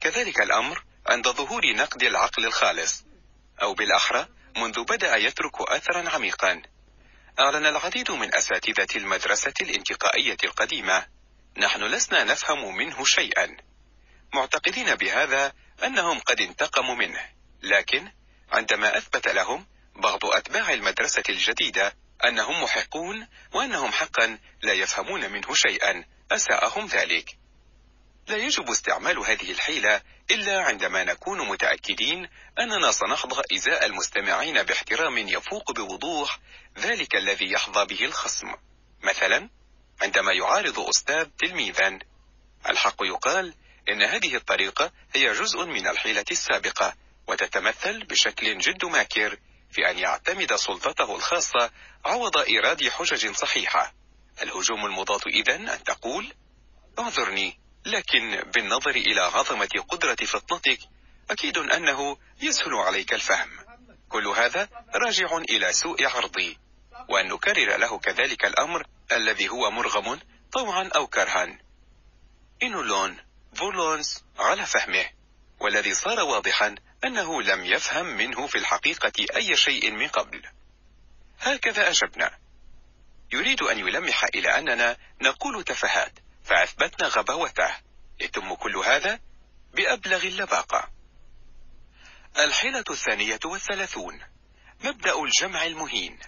كذلك 0.00 0.40
الأمر 0.40 0.84
عند 1.06 1.28
ظهور 1.28 1.62
نقد 1.76 2.02
العقل 2.02 2.46
الخالص 2.46 3.04
أو 3.62 3.74
بالأحرى 3.74 4.28
منذ 4.56 4.84
بدأ 4.84 5.16
يترك 5.16 5.60
أثرا 5.60 6.10
عميقا. 6.10 6.62
أعلن 7.40 7.66
العديد 7.66 8.10
من 8.10 8.34
أساتذة 8.34 8.96
المدرسة 8.96 9.54
الانتقائية 9.60 10.36
القديمة 10.44 11.06
نحن 11.56 11.82
لسنا 11.82 12.24
نفهم 12.24 12.76
منه 12.76 13.04
شيئا. 13.04 13.56
معتقدين 14.34 14.94
بهذا 14.94 15.52
أنهم 15.84 16.20
قد 16.20 16.40
انتقموا 16.40 16.94
منه. 16.94 17.28
لكن 17.62 18.12
عندما 18.52 18.98
أثبت 18.98 19.28
لهم 19.28 19.66
بعض 19.96 20.24
أتباع 20.24 20.72
المدرسة 20.72 21.22
الجديدة 21.28 21.94
أنهم 22.24 22.62
محقون 22.62 23.28
وأنهم 23.52 23.92
حقا 23.92 24.38
لا 24.62 24.72
يفهمون 24.72 25.30
منه 25.30 25.54
شيئا 25.54 26.04
أساءهم 26.32 26.86
ذلك. 26.86 27.36
لا 28.28 28.36
يجب 28.36 28.70
استعمال 28.70 29.18
هذه 29.18 29.50
الحيلة 29.50 30.02
إلا 30.30 30.62
عندما 30.62 31.04
نكون 31.04 31.48
متأكدين 31.48 32.28
أننا 32.58 32.92
سنحظى 32.92 33.42
إزاء 33.54 33.86
المستمعين 33.86 34.62
باحترام 34.62 35.18
يفوق 35.18 35.72
بوضوح 35.72 36.38
ذلك 36.78 37.16
الذي 37.16 37.52
يحظى 37.52 37.84
به 37.84 38.04
الخصم. 38.04 38.54
مثلا 39.02 39.50
عندما 40.02 40.32
يعارض 40.32 40.80
أستاذ 40.80 41.26
تلميذا 41.38 41.98
الحق 42.68 42.96
يقال 43.02 43.54
إن 43.92 44.02
هذه 44.02 44.36
الطريقة 44.36 44.92
هي 45.14 45.32
جزء 45.32 45.64
من 45.64 45.86
الحيلة 45.86 46.24
السابقة 46.30 46.94
وتتمثل 47.26 48.04
بشكل 48.04 48.58
جد 48.58 48.84
ماكر 48.84 49.38
في 49.70 49.90
أن 49.90 49.98
يعتمد 49.98 50.54
سلطته 50.54 51.16
الخاصة 51.16 51.70
عوض 52.04 52.36
إيراد 52.36 52.88
حجج 52.88 53.34
صحيحة. 53.34 53.94
الهجوم 54.42 54.86
المضاد 54.86 55.20
إذن 55.26 55.68
أن 55.68 55.84
تقول 55.84 56.32
اعذرني 56.98 57.58
لكن 57.86 58.42
بالنظر 58.54 58.90
إلى 58.90 59.20
عظمة 59.20 59.84
قدرة 59.88 60.14
فطنتك 60.14 60.78
أكيد 61.30 61.58
أنه 61.58 62.16
يسهل 62.42 62.74
عليك 62.74 63.14
الفهم. 63.14 63.50
كل 64.08 64.26
هذا 64.26 64.68
راجع 64.94 65.36
إلى 65.36 65.72
سوء 65.72 66.06
عرضي 66.06 66.58
وأن 67.08 67.28
نكرر 67.28 67.76
له 67.76 67.98
كذلك 67.98 68.44
الأمر 68.44 68.86
الذي 69.12 69.48
هو 69.48 69.70
مرغم 69.70 70.20
طوعا 70.52 70.90
أو 70.96 71.06
كرها. 71.06 71.58
إنولون 72.62 73.29
فولونز 73.54 74.24
على 74.38 74.66
فهمه 74.66 75.10
والذي 75.60 75.94
صار 75.94 76.20
واضحا 76.20 76.74
أنه 77.04 77.42
لم 77.42 77.64
يفهم 77.64 78.06
منه 78.06 78.46
في 78.46 78.58
الحقيقة 78.58 79.12
أي 79.36 79.56
شيء 79.56 79.90
من 79.90 80.08
قبل. 80.08 80.42
هكذا 81.40 81.90
أجبنا. 81.90 82.38
يريد 83.32 83.62
أن 83.62 83.78
يلمح 83.78 84.24
إلى 84.24 84.58
أننا 84.58 84.96
نقول 85.20 85.64
تفهات 85.64 86.12
فأثبتنا 86.44 87.08
غباوته 87.08 87.76
يتم 88.20 88.54
كل 88.54 88.76
هذا 88.76 89.20
بأبلغ 89.74 90.22
اللباقة. 90.22 90.90
الحيلة 92.38 92.84
الثانية 92.90 93.40
والثلاثون. 93.44 94.20
مبدأ 94.80 95.22
الجمع 95.22 95.64
المهين. 95.64 96.18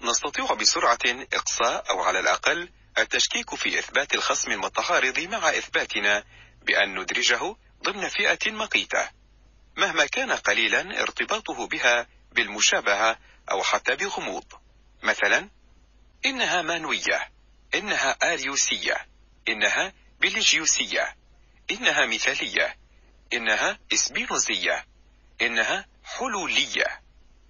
نستطيع 0.00 0.54
بسرعة 0.54 0.98
إقصاء 1.32 1.90
أو 1.90 2.02
على 2.02 2.20
الأقل 2.20 2.70
التشكيك 2.98 3.54
في 3.54 3.78
إثبات 3.78 4.14
الخصم 4.14 4.52
المتعارض 4.52 5.18
مع 5.18 5.48
إثباتنا 5.48 6.24
بأن 6.62 7.00
ندرجه 7.00 7.56
ضمن 7.84 8.08
فئة 8.08 8.52
مقيتة 8.52 9.10
مهما 9.76 10.06
كان 10.06 10.32
قليلا 10.32 11.02
ارتباطه 11.02 11.66
بها 11.66 12.06
بالمشابهة 12.32 13.18
أو 13.50 13.62
حتى 13.62 13.96
بغموض 13.96 14.44
مثلا 15.02 15.50
إنها 16.26 16.62
مانوية 16.62 17.30
إنها 17.74 18.10
آريوسية 18.32 19.06
إنها 19.48 19.92
بلجيوسية 20.20 21.16
إنها 21.70 22.06
مثالية 22.06 22.76
إنها 23.32 23.78
إسبينوزية 23.92 24.86
إنها 25.42 25.86
حلولية 26.04 27.00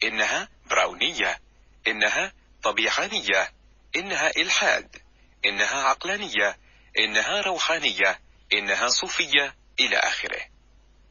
إنها 0.03 0.49
براونية 0.71 1.41
إنها 1.87 2.33
طبيعانية 2.63 3.53
إنها 3.97 4.31
إلحاد. 4.37 5.06
إنها 5.47 5.83
عقلانية 5.83 6.59
إنها 6.99 7.41
روحانية 7.41 8.21
إنها 8.53 8.89
صوفية 8.89 9.57
إلى 9.81 9.97
آخره. 9.97 10.41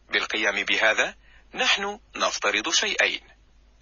بالقيام 0.10 0.64
بهذا 0.64 1.16
نحن 1.54 2.00
نفترض 2.16 2.70
شيئين. 2.70 3.22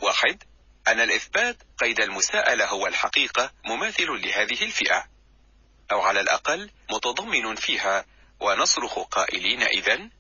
واحد 0.01 0.43
أن 0.87 0.99
الإثبات 0.99 1.57
قيد 1.77 2.01
المساءلة 2.01 2.65
هو 2.65 2.87
الحقيقة 2.87 3.51
مماثل 3.65 4.07
لهذه 4.07 4.63
الفئة. 4.63 5.05
أو 5.91 6.01
على 6.01 6.19
الأقل 6.19 6.71
متضمن 6.91 7.55
فيها 7.55 8.05
ونصرخ 8.39 8.99
قائلين 8.99 9.63
إذن 9.63 10.11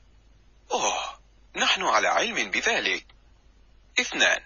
أوه 0.71 1.19
نحن 1.55 1.83
على 1.83 2.07
علم 2.07 2.51
بذلك. 2.51 3.05
اثنان 3.99 4.41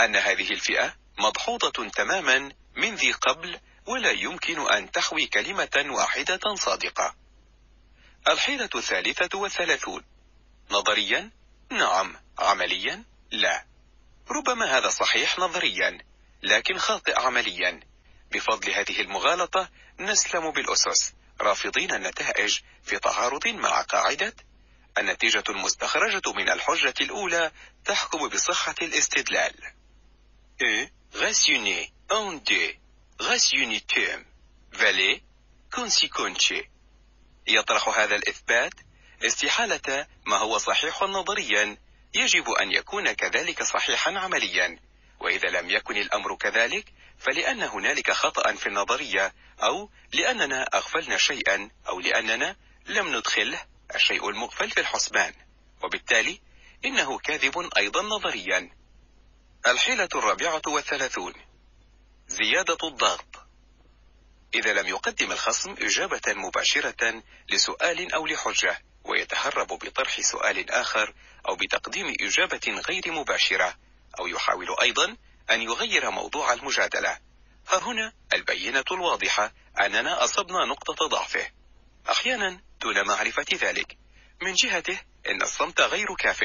أن 0.00 0.16
هذه 0.16 0.50
الفئة 0.50 0.94
مدحوظة 1.18 1.88
تماما 1.88 2.52
من 2.76 2.94
ذي 2.94 3.12
قبل 3.12 3.60
ولا 3.90 4.10
يمكن 4.10 4.72
أن 4.72 4.90
تحوي 4.90 5.26
كلمة 5.26 5.86
واحدة 5.86 6.54
صادقة. 6.54 7.14
الحيلة 8.28 8.70
الثالثة 8.74 9.38
والثلاثون. 9.38 10.04
نظريا؟ 10.70 11.30
نعم. 11.70 12.16
عمليا؟ 12.38 13.04
لا. 13.30 13.64
ربما 14.30 14.78
هذا 14.78 14.88
صحيح 14.88 15.38
نظريا 15.38 15.98
لكن 16.42 16.78
خاطئ 16.78 17.20
عمليا. 17.20 17.80
بفضل 18.32 18.70
هذه 18.70 19.00
المغالطة 19.00 19.68
نسلم 20.00 20.50
بالأسس. 20.50 21.12
رافضين 21.40 21.94
النتائج 21.94 22.58
في 22.82 22.98
تعارض 22.98 23.48
مع 23.48 23.82
قاعدة. 23.82 24.34
النتيجة 24.98 25.44
المستخرجة 25.48 26.32
من 26.36 26.50
الحجة 26.50 26.94
الأولى 27.00 27.50
تحكم 27.84 28.28
بصحة 28.28 28.74
الاستدلال. 28.82 29.54
E 30.62 30.90
rationner 31.14 31.88
en 32.10 32.40
rationnitum 33.20 34.24
valet 34.72 35.22
consequence 35.70 36.54
يطرح 37.46 37.88
هذا 37.88 38.16
الإثبات 38.16 38.72
استحالة 39.26 40.06
ما 40.26 40.36
هو 40.36 40.58
صحيح 40.58 41.02
نظريا. 41.02 41.76
يجب 42.14 42.50
أن 42.50 42.72
يكون 42.72 43.12
كذلك 43.12 43.62
صحيحا 43.62 44.18
عمليا. 44.18 44.78
وإذا 45.20 45.48
لم 45.48 45.70
يكن 45.70 45.96
الأمر 45.96 46.36
كذلك 46.36 46.92
فلأن 47.18 47.62
هنالك 47.62 48.10
خطأ 48.10 48.52
في 48.52 48.66
النظرية 48.66 49.34
أو 49.62 49.90
لأننا 50.12 50.62
أغفلنا 50.62 51.16
شيئا 51.16 51.70
أو 51.88 52.00
لأننا 52.00 52.56
لم 52.86 53.16
ندخله 53.16 53.66
الشيء 53.94 54.28
المغفل 54.28 54.70
في 54.70 54.80
الحسبان. 54.80 55.34
وبالتالي 55.82 56.40
إنه 56.84 57.18
كاذب 57.18 57.70
أيضا 57.76 58.02
نظريا. 58.02 58.70
الحيلة 59.66 60.08
الرابعة 60.14 60.62
والثلاثون. 60.66 61.34
زيادة 62.30 62.78
الضغط. 62.84 63.46
إذا 64.54 64.72
لم 64.72 64.86
يقدم 64.86 65.32
الخصم 65.32 65.72
إجابة 65.72 66.20
مباشرة 66.26 67.22
لسؤال 67.48 68.14
أو 68.14 68.26
لحجة 68.26 68.82
ويتهرب 69.04 69.66
بطرح 69.66 70.20
سؤال 70.20 70.70
آخر 70.70 71.14
أو 71.48 71.56
بتقديم 71.56 72.14
إجابة 72.20 72.82
غير 72.88 73.12
مباشرة 73.12 73.74
أو 74.20 74.26
يحاول 74.26 74.66
أيضا 74.82 75.16
أن 75.50 75.62
يغير 75.62 76.10
موضوع 76.10 76.52
المجادلة. 76.52 77.18
ها 77.68 77.78
هنا 77.78 78.12
البينة 78.32 78.84
الواضحة 78.92 79.52
أننا 79.80 80.24
أصبنا 80.24 80.64
نقطة 80.64 81.06
ضعفه. 81.08 81.50
أحيانا 82.10 82.60
دون 82.80 83.06
معرفة 83.06 83.46
ذلك. 83.52 83.98
من 84.42 84.54
جهته 84.54 85.00
إن 85.26 85.42
الصمت 85.42 85.80
غير 85.80 86.14
كاف. 86.18 86.42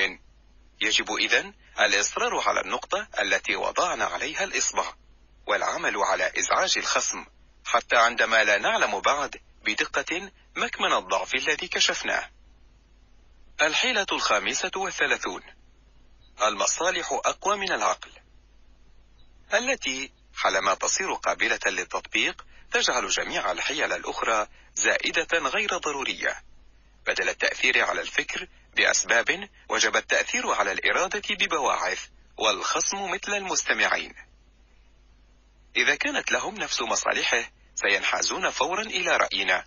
يجب 0.82 1.12
إذن 1.12 1.54
الإصرار 1.80 2.40
على 2.48 2.62
النقطة 2.62 3.08
التي 3.22 3.56
وضعنا 3.56 4.06
عليها 4.06 4.44
الإصبع. 4.44 5.05
والعمل 5.48 5.98
على 5.98 6.32
إزعاج 6.38 6.78
الخصم 6.78 7.26
حتى 7.66 7.96
عندما 7.96 8.44
لا 8.44 8.58
نعلم 8.58 9.00
بعد 9.00 9.42
بدقة 9.66 10.32
مكمن 10.56 10.94
الضعف 10.94 11.36
الذي 11.36 11.68
كشفناه. 11.68 12.30
الحيلة 13.62 14.06
الخامسة 14.12 14.72
والثلاثون. 14.76 15.42
المصالح 16.46 17.12
أقوى 17.26 17.58
من 17.58 17.72
العقل. 17.72 18.12
التي 19.54 20.12
حالما 20.36 20.74
تصير 20.74 21.14
قابلة 21.14 21.60
للتطبيق 21.66 22.46
تجعل 22.72 23.10
جميع 23.10 23.52
الحيل 23.52 23.94
الأخرى 23.94 24.48
زائدة 24.76 25.28
غير 25.40 25.78
ضرورية. 25.78 26.44
بدل 27.08 27.30
التأثير 27.30 27.86
على 27.86 28.02
الفكر 28.02 28.48
بأسباب 28.76 29.50
وجب 29.70 29.96
التأثير 29.96 30.52
على 30.52 30.72
الإرادة 30.72 31.36
ببواعث 31.36 32.08
والخصم 32.38 33.12
مثل 33.12 33.34
المستمعين. 33.34 34.14
إذا 35.78 35.96
كانت 35.96 36.32
لهم 36.32 36.56
نفس 36.56 36.82
مصالحه 36.82 37.52
سينحازون 37.76 38.50
فورا 38.50 38.82
إلى 38.82 39.18
رأينا. 39.18 39.66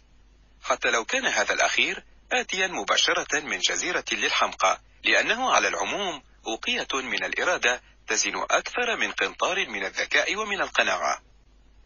حتى 0.63 0.91
لو 0.91 1.05
كان 1.05 1.27
هذا 1.27 1.55
الأخير 1.55 2.05
آتيا 2.33 2.67
مباشرة 2.67 3.41
من 3.41 3.59
جزيرة 3.59 4.05
للحمقى 4.13 4.81
لأنه 5.05 5.53
على 5.53 5.69
العموم 5.69 6.23
أوقية 6.47 6.89
من 6.95 7.25
الإرادة 7.25 7.83
تزن 8.07 8.37
أكثر 8.37 8.97
من 8.97 9.13
قنطار 9.13 9.69
من 9.69 9.85
الذكاء 9.85 10.37
ومن 10.37 10.61
القناعة. 10.61 11.23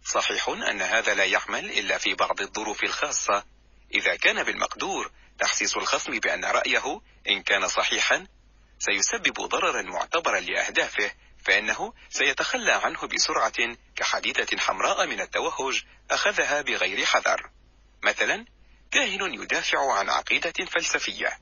صحيح 0.05 0.49
أن 0.49 0.83
هذا 0.83 1.15
لا 1.15 1.25
يعمل 1.25 1.71
إلا 1.71 1.99
في 1.99 2.15
بعض 2.15 2.41
الظروف 2.41 2.85
الخاصة. 2.85 3.45
إذا 3.95 4.17
كان 4.17 4.43
بالمقدور 4.43 5.11
تحسيس 5.39 5.77
الخصم 5.77 6.19
بأن 6.19 6.45
رأيه 6.45 7.01
إن 7.29 7.43
كان 7.43 7.69
صحيحا 7.69 8.27
سيسبب 8.79 9.33
ضررا 9.33 9.83
معتبرا 9.83 10.41
لأهدافه 10.41 11.11
فإنه 11.45 11.93
سيتخلى 12.11 12.73
عنه 12.73 13.07
بسرعة 13.07 13.77
كحديدة 13.97 14.47
حمراء 14.59 15.07
من 15.07 15.21
التوهج 15.21 15.83
أخذها 16.11 16.63
بغير 16.63 17.05
حذر. 17.05 17.51
مثلا 18.03 18.47
كاهن 18.91 19.35
يدافع 19.35 19.93
عن 19.93 20.11
عقيدة 20.11 20.67
فلسفية. 20.71 21.39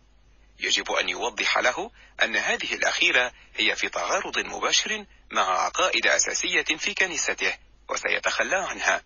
يجب 0.60 0.92
أن 0.92 1.08
يوضح 1.08 1.58
له 1.58 1.90
أن 2.22 2.36
هذه 2.36 2.74
الأخيرة 2.74 3.32
هي 3.56 3.76
في 3.76 3.88
تعارض 3.88 4.38
مباشر 4.38 5.06
مع 5.30 5.42
عقائد 5.42 6.06
أساسية 6.06 6.62
في 6.62 6.94
كنيسته 6.94 7.58
وسيتخلى 7.88 8.56
عنها. 8.56 9.02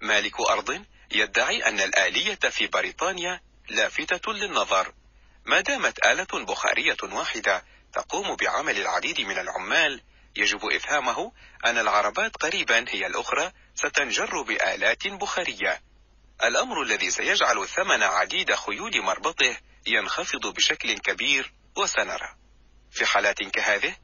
مالك 0.00 0.40
أرض 0.40 0.84
يدعي 1.10 1.68
أن 1.68 1.80
الآلية 1.80 2.34
في 2.50 2.66
بريطانيا 2.66 3.40
لافتة 3.68 4.32
للنظر. 4.32 4.94
ما 5.44 5.60
دامت 5.60 6.06
آلة 6.06 6.44
بخارية 6.44 6.96
واحدة 7.02 7.64
تقوم 7.92 8.36
بعمل 8.36 8.78
العديد 8.78 9.20
من 9.20 9.38
العمال. 9.38 10.02
يجب 10.36 10.64
إفهامه 10.64 11.32
أن 11.66 11.78
العربات 11.78 12.36
قريبا 12.36 12.84
هي 12.88 13.06
الأخرى 13.06 13.52
ستنجر 13.74 14.42
بآلات 14.42 15.08
بخارية. 15.08 15.82
الأمر 16.44 16.82
الذي 16.82 17.10
سيجعل 17.10 17.68
ثمن 17.68 18.02
عديد 18.02 18.54
خيول 18.54 19.02
مربطه 19.02 19.56
ينخفض 19.86 20.54
بشكل 20.54 20.98
كبير 20.98 21.52
وسنرى. 21.76 22.34
في 22.90 23.06
حالات 23.06 23.42
كهذه 23.42 23.96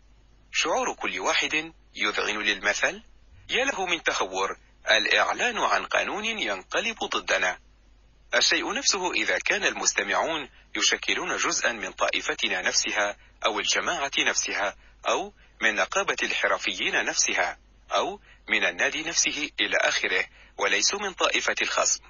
شعور 0.52 0.94
كل 0.94 1.20
واحد 1.20 1.72
يذعن 1.94 2.38
للمثل. 2.38 3.02
يا 3.50 3.64
له 3.64 3.86
من 3.86 4.02
تهور 4.02 4.56
الإعلان 4.90 5.58
عن 5.58 5.86
قانون 5.86 6.24
ينقلب 6.24 6.98
ضدنا. 6.98 7.58
الشيء 8.34 8.74
نفسه 8.74 9.12
إذا 9.12 9.38
كان 9.38 9.64
المستمعون 9.64 10.48
يشكلون 10.76 11.36
جزءا 11.36 11.72
من 11.72 11.92
طائفتنا 11.92 12.62
نفسها 12.62 13.16
أو 13.46 13.58
الجماعة 13.58 14.10
نفسها 14.18 14.76
أو 15.08 15.34
من 15.62 15.74
نقابة 15.74 16.16
الحرفيين 16.22 17.04
نفسها 17.04 17.58
أو 17.94 18.20
من 18.48 18.64
النادي 18.64 19.02
نفسه 19.02 19.50
إلى 19.60 19.76
آخره 19.76 20.24
وليسوا 20.58 20.98
من 20.98 21.12
طائفة 21.12 21.54
الخصم. 21.62 22.02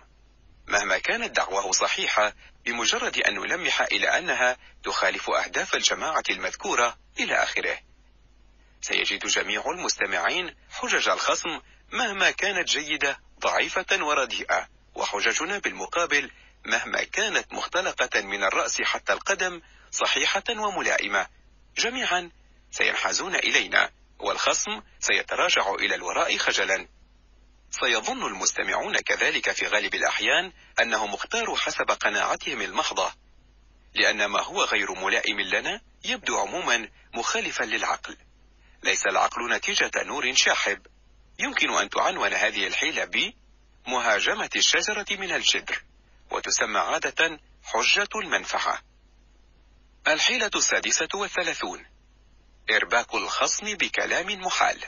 مهما 0.67 0.99
كانت 0.99 1.37
دعواه 1.37 1.73
صحيحة 1.73 2.33
بمجرد 2.65 3.17
أن 3.19 3.35
نلمح 3.35 3.81
إلى 3.81 4.19
أنها 4.19 4.57
تخالف 4.85 5.31
أهداف 5.31 5.75
الجماعة 5.75 6.25
المذكورة 6.31 6.99
إلى 7.21 7.35
آخره. 7.35 7.79
سيجد 8.81 9.27
جميع 9.27 9.63
المستمعين 9.71 10.55
حجج 10.71 11.09
الخصم 11.09 11.61
مهما 11.93 12.31
كانت 12.31 12.69
جيدة 12.69 13.21
ضعيفة 13.41 14.05
ورديئة 14.05 14.69
وحججنا 14.95 15.59
بالمقابل 15.59 16.31
مهما 16.65 17.05
كانت 17.05 17.53
مختلقة 17.53 18.21
من 18.21 18.45
الرأس 18.45 18.83
حتى 18.83 19.13
القدم 19.13 19.61
صحيحة 19.91 20.45
وملائمة. 20.51 21.27
جميعا 21.79 22.31
سينحازون 22.71 23.35
إلينا 23.35 23.91
والخصم 24.19 24.83
سيتراجع 25.01 25.75
إلى 25.75 25.95
الوراء 25.95 26.37
خجلا. 26.37 26.89
سيظن 27.71 28.27
المستمعون 28.27 28.97
كذلك 28.99 29.53
في 29.53 29.67
غالب 29.67 29.95
الأحيان 29.95 30.53
أنهم 30.81 31.15
اختاروا 31.15 31.57
حسب 31.57 31.91
قناعتهم 31.91 32.63
المحضة. 32.63 33.13
لأن 33.95 34.25
ما 34.25 34.43
هو 34.43 34.65
غير 34.65 34.93
ملائم 34.93 35.41
لنا 35.41 35.81
يبدو 36.05 36.39
عموما 36.39 36.89
مخالفا 37.15 37.65
للعقل. 37.65 38.17
ليس 38.83 39.07
العقل 39.07 39.53
نتيجة 39.53 39.91
نور 39.97 40.35
شاحب. 40.35 40.87
يمكن 41.39 41.71
أن 41.71 41.89
تعنون 41.89 42.35
هذه 42.35 42.67
الحيلة 42.67 43.05
ب 43.05 43.33
مهاجمة 43.87 44.51
الشجرة 44.57 45.07
من 45.11 45.33
الجدر 45.33 45.83
وتسمى 46.31 46.79
عادة 46.79 47.41
حجة 47.63 48.09
المنفعة. 48.25 48.83
الحيلة 50.07 50.51
السادسة 50.55 51.09
والثلاثون. 51.15 51.87
إرباك 52.71 53.15
الخصم 53.15 53.67
بكلام 53.67 54.27
محال. 54.27 54.85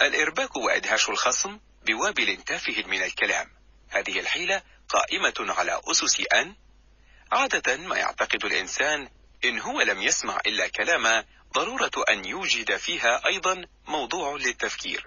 الإرباك 0.00 0.56
وإدهاش 0.56 1.08
الخصم 1.08 1.60
بوابل 1.86 2.36
تافه 2.36 2.82
من 2.86 3.02
الكلام. 3.02 3.50
هذه 3.88 4.20
الحيلة 4.20 4.62
قائمة 4.88 5.34
على 5.52 5.80
أسس 5.84 6.22
أن 6.32 6.56
عادة 7.32 7.76
ما 7.76 7.96
يعتقد 7.96 8.44
الإنسان 8.44 9.08
إن 9.44 9.58
هو 9.60 9.80
لم 9.80 10.02
يسمع 10.02 10.40
إلا 10.46 10.68
كلاما 10.68 11.24
ضرورة 11.54 12.04
أن 12.10 12.24
يوجد 12.24 12.76
فيها 12.76 13.26
أيضا 13.26 13.66
موضوع 13.86 14.36
للتفكير. 14.36 15.04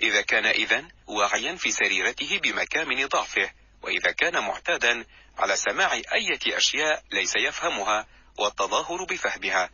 إذا 0.00 0.20
كان 0.20 0.46
إذن 0.46 0.88
واعيا 1.06 1.56
في 1.56 1.70
سريرته 1.70 2.38
بمكامن 2.42 3.06
ضعفه 3.06 3.50
وإذا 3.82 4.12
كان 4.12 4.42
معتادا 4.44 5.04
على 5.38 5.56
سماع 5.56 5.92
أية 5.92 6.56
أشياء 6.56 7.02
ليس 7.12 7.36
يفهمها 7.36 8.06
والتظاهر 8.38 9.04
بفهمها. 9.04 9.70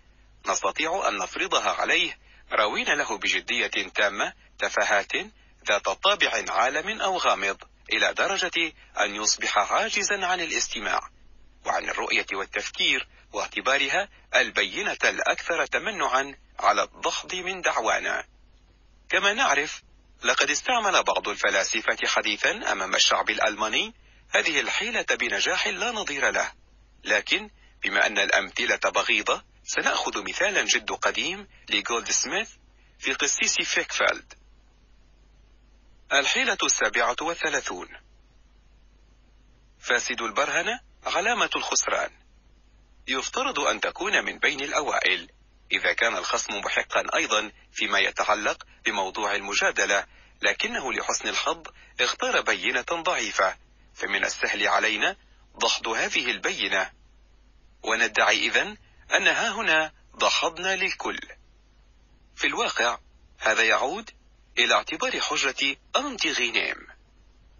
نستطيع 0.46 1.08
أن 1.08 1.18
نفرضها 1.18 1.70
عليه. 1.70 2.18
راوين 2.52 2.86
له 2.98 3.18
بجدية 3.18 3.88
تامة 3.94 4.32
تفاهات 4.58 5.12
ذات 5.68 5.88
طابع 5.88 6.44
عالم 6.48 7.00
أو 7.00 7.16
غامض 7.16 7.56
إلى 7.92 8.14
درجة 8.14 8.72
أن 9.00 9.14
يصبح 9.14 9.58
عاجزا 9.58 10.26
عن 10.26 10.40
الاستماع. 10.40 11.00
وعن 11.66 11.88
الرؤية 11.88 12.26
والتفكير 12.32 13.08
واعتبارها 13.32 14.08
البينة 14.34 14.98
الأكثر 15.04 15.66
تمنعا 15.66 16.34
على 16.60 16.82
الدحض 16.82 17.34
من 17.34 17.60
دعوانا. 17.60 18.24
كما 19.08 19.32
نعرف 19.32 19.82
لقد 20.24 20.50
استعمل 20.50 21.02
بعض 21.02 21.28
الفلاسفة 21.28 21.96
حديثا 22.06 22.72
أمام 22.72 22.94
الشعب 22.94 23.30
الألماني 23.30 23.94
هذه 24.30 24.60
الحيلة 24.60 25.06
بنجاح 25.10 25.66
لا 25.66 25.90
نظير 25.90 26.30
له. 26.30 26.52
لكن 27.04 27.50
بما 27.84 28.06
أن 28.06 28.18
الأمثلة 28.18 28.90
بغيضة 28.90 29.42
سنأخذ 29.64 30.22
مثالا 30.22 30.62
جد 30.62 30.90
قديم 30.92 31.48
لجولد 31.68 32.10
سميث 32.10 32.50
في 32.98 33.12
قسيس 33.14 33.60
فيكفالد. 33.60 34.34
الحيلة 36.12 36.58
السابعة 36.62 37.16
والثلاثون. 37.20 37.88
فاسد 39.78 40.22
البرهنة 40.22 40.80
علامة 41.06 41.50
الخسران. 41.56 42.10
يفترض 43.08 43.60
أن 43.60 43.80
تكون 43.80 44.24
من 44.24 44.38
بين 44.38 44.60
الأوائل 44.60 45.30
إذا 45.72 45.92
كان 45.92 46.16
الخصم 46.16 46.54
محقا 46.54 47.16
أيضا 47.16 47.52
فيما 47.72 47.98
يتعلق 47.98 48.66
بموضوع 48.84 49.34
المجادلة 49.34 50.06
لكنه 50.42 50.92
لحسن 50.92 51.28
الحظ 51.28 51.62
اختار 52.00 52.40
بينة 52.40 52.86
ضعيفة 52.92 53.56
فمن 53.94 54.24
السهل 54.24 54.68
علينا 54.68 55.16
دحض 55.62 55.88
هذه 55.88 56.30
البينة. 56.30 56.90
وندعي 57.84 58.38
إذن 58.46 58.76
أن 59.14 59.28
ها 59.28 59.50
هنا 59.50 59.92
دحضنا 60.14 60.76
للكل. 60.76 61.20
في 62.36 62.46
الواقع 62.46 62.98
هذا 63.38 63.62
يعود 63.62 64.10
إلى 64.58 64.74
اعتبار 64.74 65.20
حجة 65.20 65.76
أنتي 65.96 66.32
غينيم 66.32 66.86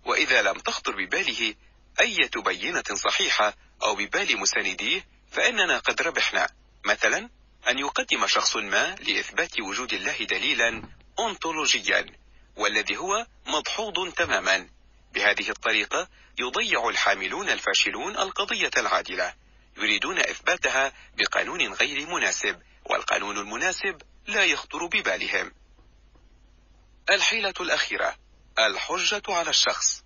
وإذا 0.05 0.43
لم 0.43 0.59
تخطر 0.59 0.93
بباله 0.97 1.55
أي 2.01 2.31
بينة 2.37 2.85
صحيحة 2.95 3.55
أو 3.83 3.95
ببال 3.95 4.41
مسانديه 4.41 5.07
فإننا 5.31 5.79
قد 5.79 6.03
ربحنا. 6.03 6.49
مثلا 6.85 7.31
أن 7.71 7.79
يقدم 7.79 8.27
شخص 8.27 8.57
ما 8.57 8.95
لإثبات 8.95 9.61
وجود 9.61 9.93
الله 9.93 10.19
دليلا 10.19 10.83
أنطولوجيا 11.21 12.07
والذي 12.57 12.97
هو 12.97 13.27
مدحوض 13.47 14.13
تماما. 14.13 14.69
بهذه 15.15 15.51
الطريقة 15.51 16.09
يضيع 16.39 16.89
الحاملون 16.89 17.49
الفاشلون 17.49 18.17
القضية 18.17 18.71
العادلة. 18.77 19.35
يريدون 19.77 20.19
إثباتها 20.19 20.93
بقانون 21.17 21.73
غير 21.73 22.07
مناسب 22.07 22.63
والقانون 22.85 23.39
المناسب 23.39 24.03
لا 24.27 24.45
يخطر 24.45 24.87
ببالهم. 24.87 25.53
الحيلة 27.11 27.55
الأخيرة 27.61 28.17
الحجة 28.59 29.23
على 29.29 29.51
الشخص. 29.51 30.05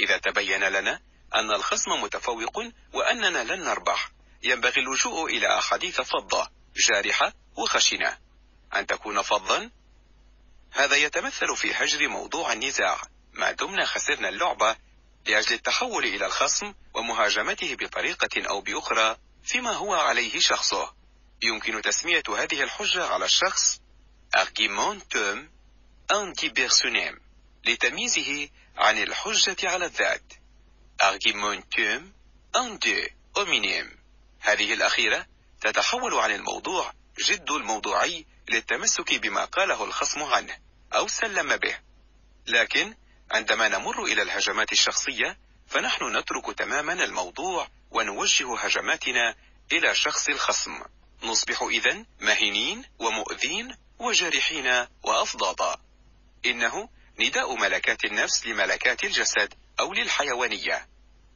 إذا 0.00 0.18
تبين 0.18 0.64
لنا 0.64 1.00
أن 1.34 1.50
الخصم 1.50 1.90
متفوق 2.02 2.58
وأننا 2.92 3.44
لن 3.44 3.64
نربح 3.64 4.10
ينبغي 4.42 4.80
اللجوء 4.80 5.26
إلى 5.26 5.58
أحاديث 5.58 6.00
فضة 6.00 6.50
جارحة 6.90 7.32
وخشنة. 7.56 8.18
أن 8.76 8.86
تكون 8.86 9.22
فظا 9.22 9.70
هذا 10.70 10.96
يتمثل 10.96 11.56
في 11.56 11.74
هجر 11.74 12.08
موضوع 12.08 12.52
النزاع. 12.52 13.02
ما 13.32 13.52
دمنا 13.52 13.86
خسرنا 13.86 14.28
اللعبة 14.28 14.76
لأجل 15.26 15.54
التحول 15.54 16.04
إلى 16.04 16.26
الخصم 16.26 16.74
ومهاجمته 16.94 17.74
بطريقة 17.74 18.48
أو 18.48 18.60
بأخرى 18.60 19.16
فيما 19.44 19.72
هو 19.72 19.94
عليه 19.94 20.40
شخصه. 20.40 20.94
يمكن 21.42 21.82
تسمية 21.82 22.22
هذه 22.28 22.62
الحجة 22.62 23.06
على 23.06 23.24
الشخص 23.24 23.80
argumentum 24.36 25.48
antipersonnem 26.12 27.20
لتمييزه 27.64 28.48
عن 28.76 28.98
الحجة 28.98 29.70
على 29.70 29.86
الذات. 29.86 30.32
argumentum 31.02 32.02
ante 32.56 33.12
hominem 33.38 33.98
هذه 34.40 34.74
الأخيرة 34.74 35.26
تتحول 35.60 36.14
عن 36.14 36.30
الموضوع 36.30 36.92
جد 37.18 37.50
الموضوعي 37.50 38.26
للتمسك 38.48 39.14
بما 39.14 39.44
قاله 39.44 39.84
الخصم 39.84 40.22
عنه 40.22 40.58
أو 40.94 41.08
سلم 41.08 41.56
به. 41.56 41.78
لكن 42.46 42.94
عندما 43.30 43.68
نمر 43.68 44.04
إلى 44.04 44.22
الهجمات 44.22 44.72
الشخصية 44.72 45.38
فنحن 45.66 46.16
نترك 46.16 46.58
تماما 46.58 46.92
الموضوع 46.92 47.68
ونوجه 47.90 48.58
هجماتنا 48.58 49.34
إلى 49.72 49.94
شخص 49.94 50.28
الخصم. 50.28 50.82
نصبح 51.22 51.62
إذا 51.62 52.04
مهينين 52.20 52.84
ومؤذين 52.98 53.76
وجارحين 53.98 54.86
وأفضاضا 55.02 55.76
إنه 56.46 56.88
نداء 57.18 57.56
ملكات 57.56 58.04
النفس 58.04 58.46
لملكات 58.46 59.04
الجسد 59.04 59.54
أو 59.80 59.92
للحيوانية. 59.92 60.88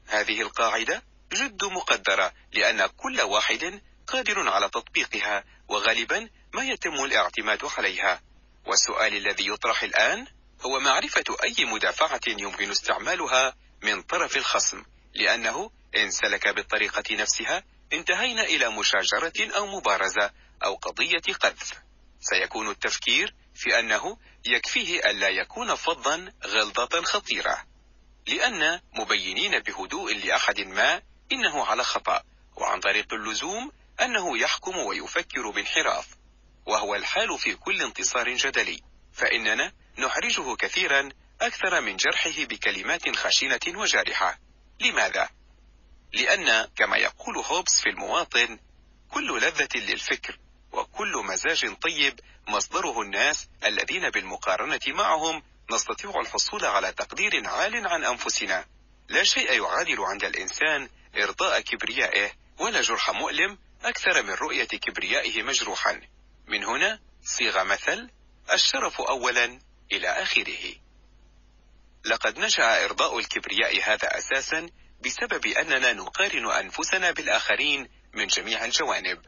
هذه 0.07 0.43
القاعدة 0.43 1.03
جد 1.33 1.65
مقدرة 1.65 2.33
لأن 2.53 2.87
كل 2.87 3.21
واحد 3.21 3.83
قادر 4.07 4.49
على 4.49 4.69
تطبيقها 4.69 5.45
وغالبا 5.69 6.29
ما 6.55 6.65
يتم 6.65 7.05
الاعتماد 7.05 7.65
عليها. 7.79 8.23
والسؤال 8.67 9.17
الذي 9.17 9.49
يطرح 9.49 9.83
الآن 9.83 10.27
هو 10.67 10.81
معرفة 10.81 11.25
أي 11.45 11.65
مدافعة 11.65 12.21
يمكن 12.27 12.71
استعمالها 12.71 13.55
من 13.83 14.03
طرف 14.03 14.37
الخصم 14.37 14.83
لأنه 15.15 15.71
إن 15.97 16.11
سلك 16.11 16.49
بالطريقة 16.49 17.17
نفسها 17.17 17.63
انتهينا 17.93 18.43
إلى 18.43 18.69
مشاجرة 18.69 19.57
أو 19.57 19.67
مبارزة 19.67 20.31
أو 20.65 20.75
قضية 20.75 21.35
قذف. 21.41 21.73
سيكون 22.21 22.71
التفكير 22.71 23.35
في 23.55 23.79
أنه 23.79 24.19
يكفيه 24.47 25.11
ألا 25.11 25.29
يكون 25.29 25.75
فظا 25.75 26.33
غلظة 26.45 27.03
خطيرة 27.03 27.65
لأن 28.27 28.81
مبينين 28.93 29.59
بهدوء 29.59 30.15
لأحد 30.15 30.61
ما 30.61 31.03
إنه 31.33 31.65
على 31.65 31.85
خطأ 31.85 32.23
وعن 32.57 32.81
طريق 32.81 33.15
اللزوم 33.15 33.73
أنه 34.01 34.39
يحكم 34.39 34.77
ويفكر 34.77 35.51
بانحراف 35.51 36.07
وهو 36.67 36.95
الحال 36.95 37.39
في 37.39 37.55
كل 37.55 37.83
انتصار 37.83 38.35
جدلي. 38.35 38.81
فإننا 39.13 39.73
نحرجه 39.99 40.57
كثيرا 40.57 41.09
أكثر 41.41 41.81
من 41.81 41.97
جرحه 41.97 42.45
بكلمات 42.45 43.17
خشنة 43.17 43.61
وجارحة. 43.67 44.39
لماذا؟ 44.81 45.29
لأن 46.13 46.69
كما 46.77 46.97
يقول 46.97 47.37
هوبس 47.37 47.81
في 47.81 47.89
المواطن 47.89 48.59
كل 49.11 49.41
لذة 49.41 49.69
للفكر 49.75 50.39
وكل 50.73 51.13
مزاج 51.25 51.77
طيب 51.77 52.21
مصدره 52.49 53.03
الناس 53.03 53.49
الذين 53.65 54.11
بالمقارنة 54.11 54.81
معهم 54.89 55.43
نستطيع 55.71 56.21
الحصول 56.21 56.65
على 56.65 56.93
تقدير 56.93 57.47
عال 57.49 57.89
عن 57.89 58.05
أنفسنا. 58.05 58.65
لا 59.09 59.25
شيء 59.25 59.53
يعادل 59.53 60.01
عند 60.01 60.25
الإنسان 60.25 60.89
إرضاء 61.23 61.61
كبريائه 61.61 62.33
ولا 62.59 62.81
جرح 62.81 63.11
مؤلم 63.11 63.59
أكثر 63.85 64.23
من 64.23 64.31
رؤية 64.31 64.65
كبريائه 64.65 65.43
مجروحا. 65.43 66.01
من 66.47 66.65
هنا 66.65 67.01
صيغ 67.23 67.65
مثل 67.65 68.11
الشرف 68.53 69.01
أولا 69.01 69.68
إلى 69.93 70.09
آخره. 70.09 70.75
لقد 72.05 72.39
نشأ 72.39 72.85
إرضاء 72.85 73.19
الكبرياء 73.19 73.83
هذا 73.83 74.19
أساسا 74.19 74.71
بسبب 75.05 75.47
أننا 75.47 75.93
نقارن 75.93 76.51
أنفسنا 76.51 77.11
بالآخرين 77.11 77.89
من 78.15 78.27
جميع 78.27 78.65
الجوانب 78.65 79.23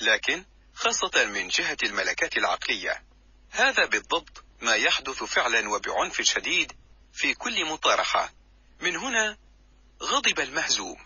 لكن 0.00 0.44
خاصة 0.74 1.24
من 1.24 1.48
جهة 1.48 1.76
الملكات 1.82 2.36
العقلية. 2.36 3.04
هذا 3.50 3.86
بالضبط 3.86 4.44
ما 4.60 4.74
يحدث 4.74 5.22
فعلا 5.22 5.68
وبعنف 5.70 6.22
شديد 6.22 6.72
في 7.12 7.34
كل 7.34 7.64
مطارحة. 7.64 8.32
من 8.80 8.96
هنا 8.96 9.36
غضب 10.02 10.40
المهزوم 10.40 10.96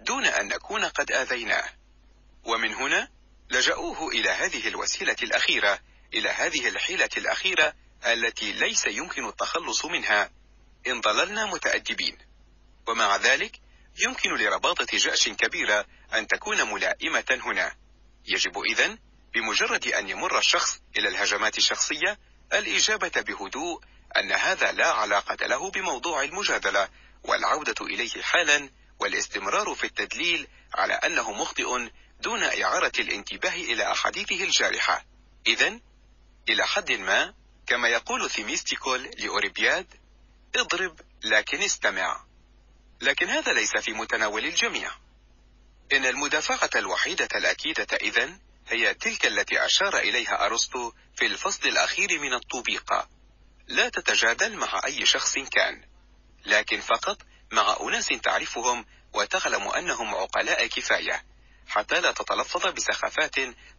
دون 0.00 0.24
أن 0.24 0.48
نكون 0.48 0.84
قد 0.84 1.12
آذيناه. 1.12 1.70
ومن 2.44 2.74
هنا 2.74 3.08
لجأوه 3.50 4.08
إلى 4.08 4.30
هذه 4.30 4.68
الوسيلة 4.68 5.16
الأخيرة 5.22 5.78
إلى 6.14 6.28
هذه 6.28 6.68
الحيلة 6.68 7.10
الأخيرة 7.16 7.74
التي 8.06 8.52
ليس 8.52 8.86
يمكن 8.86 9.28
التخلص 9.28 9.84
منها 9.84 10.30
إن 10.86 11.00
ظللنا 11.00 11.46
متأدبين. 11.46 12.18
ومع 12.88 13.16
ذلك 13.16 13.60
يمكن 13.98 14.34
لرباطة 14.34 14.98
جأش 14.98 15.28
كبيرة 15.28 15.86
أن 16.14 16.26
تكون 16.26 16.72
ملائمة 16.72 17.40
هنا. 17.44 17.76
يجب 18.26 18.58
إذن 18.58 18.98
بمجرد 19.34 19.86
أن 19.86 20.08
يمر 20.08 20.38
الشخص 20.38 20.80
إلى 20.96 21.08
الهجمات 21.08 21.58
الشخصية 21.58 22.18
الإجابة 22.52 23.20
بهدوء 23.20 23.80
أن 24.16 24.32
هذا 24.32 24.72
لا 24.72 24.86
علاقة 24.86 25.46
له 25.46 25.70
بموضوع 25.70 26.22
المجادلة 26.22 26.88
والعودة 27.22 27.74
إليه 27.80 28.22
حالا 28.22 28.70
والاستمرار 29.00 29.74
في 29.74 29.84
التدليل 29.84 30.48
على 30.74 30.94
أنه 30.94 31.32
مخطئ 31.32 31.90
دون 32.20 32.42
إعارة 32.42 32.92
الانتباه 32.98 33.54
إلى 33.54 33.92
أحاديثه 33.92 34.44
الجارحة. 34.44 35.04
إذا 35.46 35.80
إلى 36.48 36.66
حد 36.66 36.92
ما 36.92 37.34
كما 37.66 37.88
يقول 37.88 38.30
ثيميستيكول 38.30 39.10
لأوريبياد 39.18 39.86
اضرب 40.56 41.00
لكن 41.24 41.62
استمع. 41.62 42.24
لكن 43.00 43.28
هذا 43.28 43.52
ليس 43.52 43.76
في 43.76 43.92
متناول 43.92 44.44
الجميع. 44.44 44.90
إن 45.92 46.06
المدافعة 46.06 46.70
الوحيدة 46.76 47.28
الأكيدة 47.34 47.96
إذن 47.96 48.38
هي 48.68 48.94
تلك 48.94 49.26
التي 49.26 49.64
أشار 49.64 49.98
إليها 49.98 50.46
أرسطو 50.46 50.92
في 51.16 51.26
الفصل 51.26 51.68
الأخير 51.68 52.20
من 52.20 52.34
الطوبيقة 52.34 53.08
لا 53.68 53.88
تتجادل 53.88 54.56
مع 54.56 54.80
أي 54.84 55.06
شخص 55.06 55.34
كان. 55.38 55.84
لكن 56.46 56.80
فقط 56.80 57.18
مع 57.52 57.76
أناس 57.80 58.08
تعرفهم 58.22 58.86
وتعلم 59.12 59.68
أنهم 59.68 60.14
عقلاء 60.14 60.66
كفاية 60.66 61.24
حتى 61.66 62.00
لا 62.00 62.12
تتلفظ 62.12 62.66
بسخافات 62.66 63.34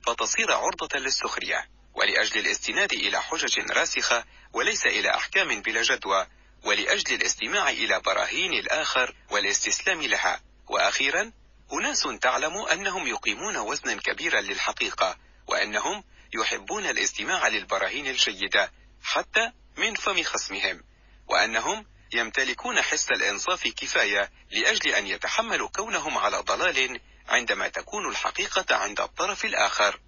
فتصير 0.08 0.52
عرضة 0.52 1.00
للسخرية. 1.00 1.75
ولأجل 1.96 2.40
الاستناد 2.40 2.94
إلى 2.94 3.22
حجج 3.22 3.72
راسخة 3.72 4.26
وليس 4.54 4.86
إلى 4.86 5.16
أحكام 5.16 5.62
بلا 5.62 5.82
جدوى 5.82 6.28
ولأجل 6.64 7.16
الاستماع 7.16 7.70
إلى 7.70 8.00
براهين 8.00 8.54
الآخر 8.54 9.16
والاستسلام 9.32 10.02
لها. 10.02 10.42
وأخيرا 10.70 11.32
أناس 11.74 12.08
تعلم 12.22 12.58
أنهم 12.58 13.08
يقيمون 13.08 13.58
وزنا 13.58 13.96
كبيرا 13.96 14.42
للحقيقة 14.42 15.18
وأنهم 15.48 16.04
يحبون 16.34 16.86
الاستماع 16.86 17.48
للبراهين 17.48 18.08
الجيدة 18.08 18.72
حتى 19.04 19.52
من 19.78 19.96
فم 19.96 20.24
خصمهم 20.24 20.84
وأنهم 21.28 21.86
يمتلكون 22.14 22.82
حس 22.82 23.12
الإنصاف 23.12 23.68
كفاية 23.68 24.32
لأجل 24.52 24.90
أن 24.92 25.08
يتحملوا 25.08 25.70
كونهم 25.70 26.18
على 26.18 26.38
ضلال 26.38 27.00
عندما 27.28 27.68
تكون 27.68 28.10
الحقيقة 28.10 28.76
عند 28.76 29.02
الطرف 29.02 29.46
الآخر. 29.46 30.00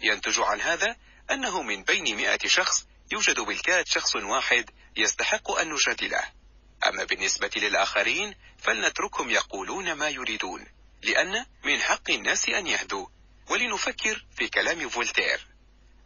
ينتج 0.00 0.40
عن 0.40 0.60
هذا 0.60 0.96
أنه 1.30 1.62
من 1.62 1.82
بين 1.82 2.16
مئة 2.16 2.48
شخص 2.48 2.86
يوجد 3.12 3.40
بالكاد 3.40 3.86
شخص 3.86 4.16
واحد 4.16 4.70
يستحق 4.96 5.50
أن 5.50 5.72
نجادله. 5.72 6.24
أما 6.86 7.04
بالنسبة 7.04 7.50
للآخرين 7.56 8.34
فلنتركهم 8.58 9.30
يقولون 9.30 9.92
ما 9.92 10.08
يريدون 10.08 10.66
لأن 11.02 11.46
من 11.64 11.80
حق 11.80 12.10
الناس 12.10 12.48
أن 12.48 12.66
يهدوا. 12.66 13.06
ولنفكر 13.50 14.24
في 14.36 14.48
كلام 14.48 14.88
فولتير. 14.88 15.46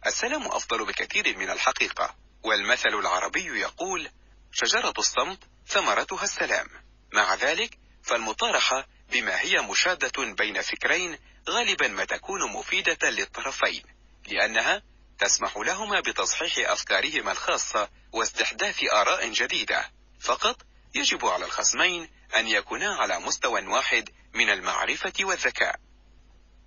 السلام 0.05 0.47
أفضل 0.47 0.85
بكثير 0.85 1.37
من 1.37 1.49
الحقيقة. 1.49 2.15
والمثل 2.43 2.89
العربي 2.89 3.45
يقول 3.45 4.09
شجرة 4.51 4.93
الصمت 4.97 5.39
ثمرتها 5.67 6.23
السلام. 6.23 6.67
مع 7.13 7.35
ذلك 7.35 7.77
فالمطارحة 8.03 8.87
بما 9.11 9.41
هي 9.41 9.61
مشادة 9.61 10.33
بين 10.33 10.61
فكرين 10.61 11.17
غالبا 11.49 11.87
ما 11.87 12.05
تكون 12.05 12.51
مفيدة 12.51 13.09
للطرفين 13.09 13.83
لأنها 14.27 14.83
تسمح 15.21 15.57
لهما 15.57 15.99
بتصحيح 15.99 16.69
أفكارهما 16.69 17.31
الخاصة 17.31 17.89
واستحداث 18.11 18.83
آراء 18.93 19.29
جديدة. 19.29 19.91
فقط 20.21 20.57
يجب 20.95 21.25
على 21.25 21.45
الخصمين 21.45 22.09
أن 22.37 22.47
يكونا 22.47 22.95
على 22.95 23.19
مستوى 23.19 23.67
واحد 23.67 24.09
من 24.33 24.49
المعرفة 24.49 25.13
والذكاء. 25.21 25.79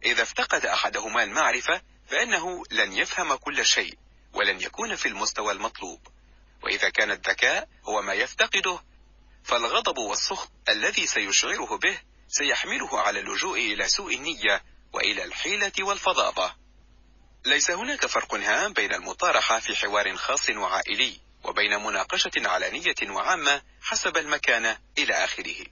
إذا 0.04 0.22
افتقد 0.22 0.66
أحدهما 0.66 1.22
المعرفة 1.22 1.82
فإنه 2.06 2.62
لن 2.70 2.92
يفهم 2.92 3.34
كل 3.34 3.66
شيء 3.66 3.98
ولن 4.32 4.60
يكون 4.60 4.96
في 4.96 5.08
المستوى 5.08 5.52
المطلوب. 5.52 6.00
وإذا 6.62 6.88
كان 6.88 7.10
الذكاء 7.10 7.68
هو 7.84 8.02
ما 8.02 8.14
يفتقده 8.14 8.80
فالغضب 9.44 9.98
والسخط 9.98 10.50
الذي 10.68 11.06
سيشعره 11.06 11.78
به 11.78 12.00
سيحمله 12.28 13.00
على 13.00 13.20
اللجوء 13.20 13.58
إلى 13.58 13.88
سوء 13.88 14.14
النية 14.14 14.62
وإلى 14.92 15.24
الحيلة 15.24 15.72
والفظاظة. 15.80 16.63
ليس 17.46 17.70
هناك 17.70 18.06
فرق 18.06 18.34
هام 18.34 18.72
بين 18.72 18.94
المطارحة 18.94 19.58
في 19.60 19.76
حوار 19.76 20.16
خاص 20.16 20.50
وعائلي 20.50 21.20
وبين 21.44 21.84
مناقشة 21.84 22.30
علنية 22.36 22.94
وعامة 23.10 23.62
حسب 23.82 24.16
المكانة 24.16 24.78
إلى 24.98 25.24
آخره. 25.24 25.66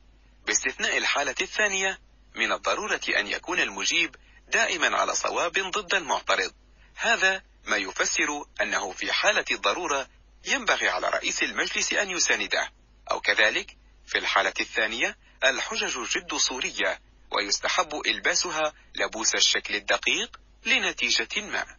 باستثناء 0.47 0.99
الحالة 0.99 1.35
الثانية 1.41 1.99
من 2.35 2.53
الضرورة 2.53 3.01
أن 3.19 3.27
يكون 3.27 3.61
المجيب 3.61 4.17
دائما 4.49 4.97
على 4.99 5.15
صواب 5.15 5.53
ضد 5.53 5.95
المعترض. 5.95 6.53
هذا 6.97 7.43
ما 7.65 7.77
يفسر 7.77 8.45
أنه 8.61 8.93
في 8.93 9.13
حالة 9.13 9.45
الضرورة 9.51 10.09
ينبغي 10.47 10.89
على 10.89 11.09
رئيس 11.09 11.43
المجلس 11.43 11.93
أن 11.93 12.11
يسانده. 12.11 12.73
أو 13.11 13.21
كذلك 13.21 13.77
في 14.07 14.19
الحالة 14.19 14.55
الثانية 14.61 15.17
الحجج 15.45 15.99
جد 16.19 16.35
صورية 16.35 17.01
ويستحب 17.31 18.01
إلباسها 18.07 18.73
لبوس 18.95 19.35
الشكل 19.35 19.75
الدقيق 19.75 20.41
لنتيجة 20.67 21.41
ما. 21.41 21.77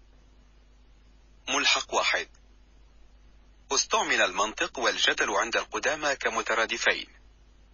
ملحق 1.49 1.93
واحد. 1.93 2.27
استعمل 3.71 4.21
المنطق 4.21 4.79
والجدل 4.79 5.31
عند 5.31 5.57
القدامى 5.57 6.15
كمترادفين. 6.15 7.07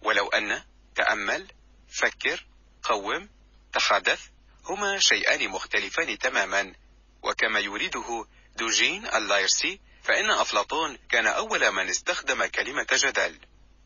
ولو 0.02 0.28
أن 0.28 0.62
تأمل 0.94 1.52
فكر 1.88 2.46
قوم 2.82 3.28
تحدث 3.72 4.20
هما 4.64 4.98
شيئان 4.98 5.48
مختلفان 5.48 6.18
تماما. 6.18 6.74
وكما 7.22 7.60
يريده 7.60 8.26
دوجين 8.56 9.06
اللايرسي 9.06 9.80
فإن 10.02 10.30
أفلاطون 10.30 10.98
كان 11.08 11.26
أول 11.26 11.70
من 11.70 11.88
استخدم 11.88 12.44
كلمة 12.46 12.86
جدل. 12.92 13.38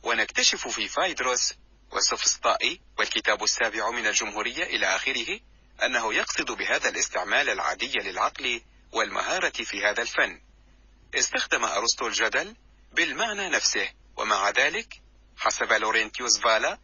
ونكتشف 0.02 0.68
في 0.68 0.88
فايدروس 0.88 1.54
والسوفسطائي 1.92 2.80
والكتاب 2.98 3.42
السابع 3.42 3.90
من 3.90 4.06
الجمهورية 4.06 4.62
إلى 4.62 4.86
آخره 4.86 5.40
أنه 5.82 6.14
يقصد 6.14 6.50
بهذا 6.50 6.88
الاستعمال 6.88 7.50
العادي 7.50 7.92
للعقل 7.98 8.62
والمهارة 8.92 9.64
في 9.64 9.84
هذا 9.84 10.02
الفن. 10.02 10.40
استخدم 11.14 11.64
أرسطو 11.64 12.06
الجدل 12.06 12.56
بالمعنى 12.92 13.48
نفسه 13.48 13.88
ومع 14.16 14.50
ذلك 14.50 15.00
حسب 15.36 15.72
لورنتيوس 15.72 16.38
فالا 16.38 16.78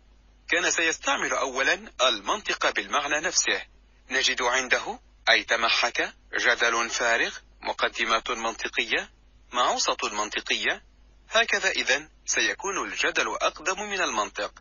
كان 0.49 0.71
سيستعمل 0.71 1.33
أولا 1.33 1.93
المنطق 2.03 2.71
بالمعنى 2.71 3.21
نفسه. 3.21 3.63
نجد 4.11 4.43
عنده 4.43 5.01
أي 5.31 5.45
تمحك 5.45 6.15
جدل 6.41 6.91
فارغ 6.91 7.39
مقدمات 7.61 8.31
منطقية 8.31 9.11
معوصة 9.53 9.97
منطقية. 10.13 10.83
هكذا 11.31 11.71
إذا 11.71 12.09
سيكون 12.27 12.85
الجدل 12.85 13.29
أقدم 13.29 13.81
من 13.83 14.01
المنطق. 14.01 14.53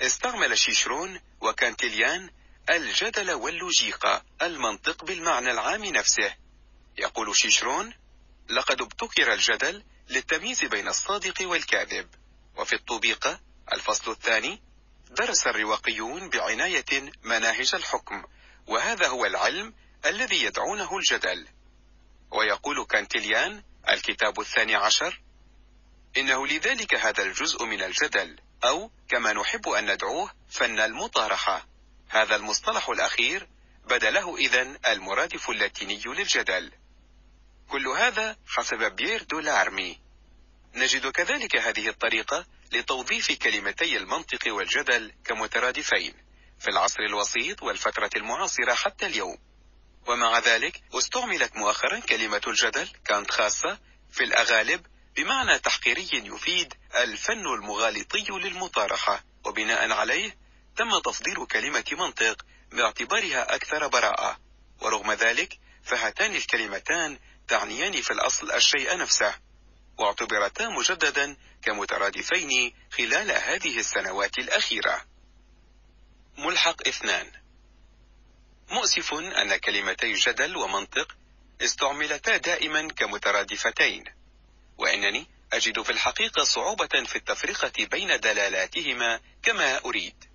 استعمل 0.00 0.58
شيشرون 0.58 1.20
وكانتيليان 1.40 2.30
الجدل 2.70 3.32
واللوجيقة 3.32 4.24
المنطق 4.42 5.04
بالمعنى 5.04 5.50
العام 5.50 5.84
نفسه. 5.84 6.36
يقول 6.98 7.36
شيشرون 7.36 7.94
لقد 8.48 8.80
ابتكر 8.80 9.32
الجدل 9.32 9.84
للتمييز 10.08 10.64
بين 10.64 10.88
الصادق 10.88 11.34
والكاذب. 11.48 12.08
وفي 12.56 12.72
الطبيقة 12.72 13.40
الفصل 13.72 14.10
الثاني 14.10 14.62
درس 15.10 15.46
الرواقيون 15.46 16.30
بعناية 16.30 17.12
مناهج 17.22 17.74
الحكم 17.74 18.24
وهذا 18.66 19.08
هو 19.08 19.26
العلم 19.26 19.74
الذي 20.06 20.42
يدعونه 20.44 20.96
الجدل. 20.96 21.48
ويقول 22.30 22.84
كانتليان 22.84 23.62
الكتاب 23.92 24.40
الثاني 24.40 24.74
عشر 24.74 25.20
إنه 26.16 26.46
لذلك 26.46 26.94
هذا 26.94 27.22
الجزء 27.22 27.64
من 27.64 27.82
الجدل 27.82 28.38
أو 28.64 28.90
كما 29.08 29.32
نحب 29.32 29.68
أن 29.68 29.92
ندعوه 29.92 30.32
فن 30.50 30.80
المطارحة. 30.80 31.77
هذا 32.08 32.36
المصطلح 32.36 32.88
الأخير 32.88 33.48
بدا 33.84 34.10
له 34.10 34.36
إذن 34.36 34.78
المرادف 34.88 35.50
اللاتيني 35.50 36.02
للجدل. 36.06 36.72
كل 37.68 37.88
هذا 37.88 38.36
حسب 38.46 38.92
بيير 38.96 39.22
دولارمي 39.22 39.98
نجد 40.74 41.06
كذلك 41.06 41.56
هذه 41.56 41.88
الطريقة 41.88 42.46
لتوظيف 42.72 43.32
كلمتي 43.32 43.96
المنطق 43.96 44.54
والجدل 44.54 45.12
كمترادفين 45.24 46.14
في 46.60 46.68
العصر 46.68 47.00
الوسيط 47.00 47.62
والفترة 47.62 48.10
المعاصرة 48.16 48.74
حتى 48.74 49.06
اليوم. 49.06 49.38
ومع 50.06 50.38
ذلك 50.38 50.82
استعملت 50.94 51.56
مؤخرا 51.56 52.00
كلمة 52.00 52.40
الجدل 52.46 52.88
كانت 53.04 53.30
خاصة 53.30 53.78
في 54.12 54.24
الأغالب 54.24 54.86
بمعنى 55.16 55.58
تحقيري 55.58 56.08
يفيد 56.12 56.74
الفن 56.98 57.46
المغالطي 57.46 58.26
للمطارحة 58.30 59.24
وبناء 59.44 59.92
عليه 59.92 60.36
تم 60.78 60.98
تفضيل 60.98 61.46
كلمة 61.46 61.84
منطق 61.92 62.42
باعتبارها 62.70 63.54
أكثر 63.54 63.86
براءة. 63.88 64.38
ورغم 64.80 65.12
ذلك 65.12 65.58
فهاتان 65.82 66.36
الكلمتان 66.36 67.18
تعنيان 67.48 68.02
في 68.02 68.10
الأصل 68.10 68.52
الشيء 68.52 68.96
نفسه 68.96 69.34
واعتبرتا 69.98 70.68
مجددا 70.68 71.36
كمترادفين 71.62 72.74
خلال 72.92 73.30
هذه 73.30 73.78
السنوات 73.78 74.38
الأخيرة. 74.38 75.04
ملحق 76.38 76.88
اثنان. 76.88 77.32
مؤسف 78.70 79.14
أن 79.14 79.56
كلمتي 79.56 80.12
جدل 80.12 80.56
ومنطق 80.56 81.16
استعملتا 81.62 82.36
دائما 82.36 82.88
كمترادفتين. 82.88 84.04
وإنني 84.78 85.26
أجد 85.52 85.82
في 85.82 85.90
الحقيقة 85.90 86.44
صعوبة 86.44 87.04
في 87.06 87.16
التفرقة 87.16 87.86
بين 87.86 88.20
دلالاتهما 88.20 89.20
كما 89.42 89.84
أريد. 89.84 90.27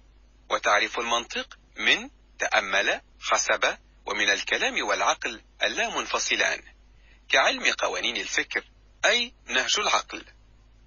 وتعرف 0.49 0.99
المنطق 0.99 1.57
من 1.75 2.09
تأمل 2.39 3.01
حسب 3.21 3.77
ومن 4.05 4.29
الكلام 4.29 4.87
والعقل 4.87 5.41
اللا 5.63 5.89
منفصلان 5.99 6.61
كعلم 7.29 7.73
قوانين 7.73 8.17
الفكر 8.17 8.63
أي 9.05 9.33
نهج 9.45 9.79
العقل 9.79 10.25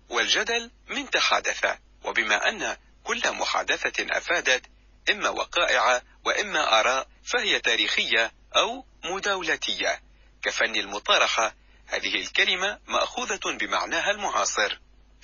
والجدل 0.08 0.70
من 0.88 1.10
تحادث 1.10 1.78
وبما 2.04 2.48
أن 2.48 2.76
كل 3.04 3.32
محادثة 3.32 4.18
أفادت 4.18 4.66
إما 5.10 5.28
وقائع 5.28 6.02
وإما 6.24 6.80
آراء 6.80 7.08
فهي 7.24 7.60
تاريخية 7.60 8.32
أو 8.56 8.84
مداولتية 9.04 10.02
كفن 10.42 10.76
المطارحة 10.76 11.54
هذه 11.86 12.14
الكلمة 12.14 12.78
مأخوذة 12.86 13.56
بمعناها 13.60 14.10
المعاصر. 14.10 14.78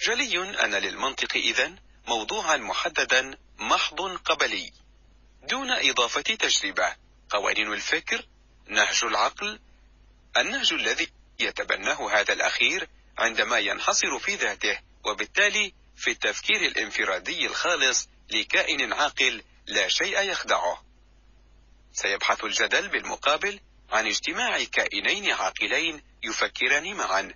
جلي 0.07 0.65
أن 0.65 0.75
للمنطق 0.75 1.35
إذن 1.37 1.79
موضوعا 2.07 2.57
محددا 2.57 3.39
محض 3.63 4.01
قبلي 4.17 4.73
دون 5.43 5.71
إضافة 5.71 6.21
تجربة. 6.21 6.97
قوانين 7.31 7.73
الفكر 7.73 8.27
نهج 8.67 9.01
العقل 9.05 9.61
النهج 10.37 10.73
الذي 10.73 11.09
يتبناه 11.41 12.11
هذا 12.21 12.33
الأخير 12.33 12.89
عندما 13.19 13.59
ينحصر 13.59 14.19
في 14.19 14.35
ذاته 14.35 14.79
وبالتالي 15.05 15.75
في 15.97 16.11
التفكير 16.11 16.57
الانفرادي 16.57 17.47
الخالص 17.47 18.09
لكائن 18.31 18.93
عاقل 18.93 19.43
لا 19.67 19.89
شيء 19.89 20.21
يخدعه. 20.21 20.85
سيبحث 21.93 22.45
الجدل 22.45 22.89
بالمقابل 22.89 23.61
عن 23.91 24.07
اجتماع 24.07 24.65
كائنين 24.65 25.33
عاقلين 25.33 26.03
يفكران 26.23 26.95
معا. 26.95 27.35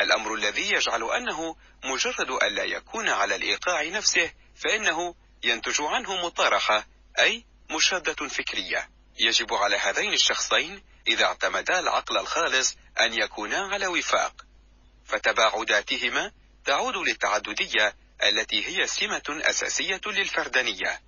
الأمر 0.00 0.34
الذي 0.34 0.70
يجعل 0.70 1.02
أنه 1.02 1.56
مجرد 1.84 2.30
ألا 2.30 2.64
يكون 2.64 3.08
على 3.08 3.36
الإيقاع 3.36 3.82
نفسه 3.84 4.32
فإنه 4.56 5.14
ينتج 5.44 5.80
عنه 5.80 6.26
مطارحة 6.26 6.86
أي 7.18 7.44
مشادة 7.70 8.28
فكرية. 8.28 8.88
يجب 9.18 9.54
على 9.54 9.76
هذين 9.76 10.12
الشخصين 10.12 10.82
إذا 11.06 11.24
اعتمدا 11.24 11.78
العقل 11.78 12.18
الخالص 12.18 12.76
أن 13.00 13.14
يكونا 13.14 13.58
على 13.58 13.86
وفاق. 13.86 14.46
فتباعداتهما 15.06 16.32
تعود 16.64 16.96
للتعددية 16.96 17.96
التي 18.22 18.66
هي 18.66 18.86
سمة 18.86 19.22
أساسية 19.28 20.00
للفردانية. 20.06 21.00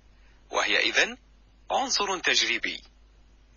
وهي 0.49 0.79
إذن 0.79 1.17
عنصر 1.71 2.19
تجريبي. 2.19 2.83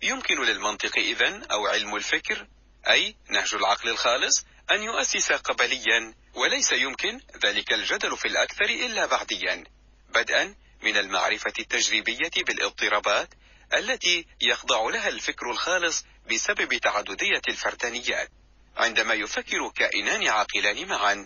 يمكن 0.01 0.43
للمنطق 0.43 0.97
إذن 0.97 1.43
أو 1.43 1.67
علم 1.67 1.95
الفكر 1.95 2.47
أي 2.87 3.15
نهج 3.29 3.55
العقل 3.55 3.89
الخالص 3.89 4.45
أن 4.71 4.83
يؤسس 4.83 5.31
قبليا 5.31 6.13
وليس 6.33 6.71
يمكن 6.71 7.19
ذلك 7.45 7.73
الجدل 7.73 8.17
في 8.17 8.27
الأكثر 8.27 8.65
إلا 8.65 9.05
بعديا. 9.05 9.63
بدءا 10.09 10.55
من 10.83 10.97
المعرفة 10.97 11.53
التجريبية 11.59 12.43
بالاضطرابات 12.47 13.33
التي 13.73 14.25
يخضع 14.41 14.89
لها 14.89 15.09
الفكر 15.09 15.51
الخالص 15.51 16.05
بسبب 16.31 16.77
تعددية 16.77 17.41
الفردانيات 17.49 18.29
عندما 18.77 19.13
يفكر 19.13 19.69
كائنان 19.75 20.27
عاقلان 20.27 20.87
معا 20.87 21.25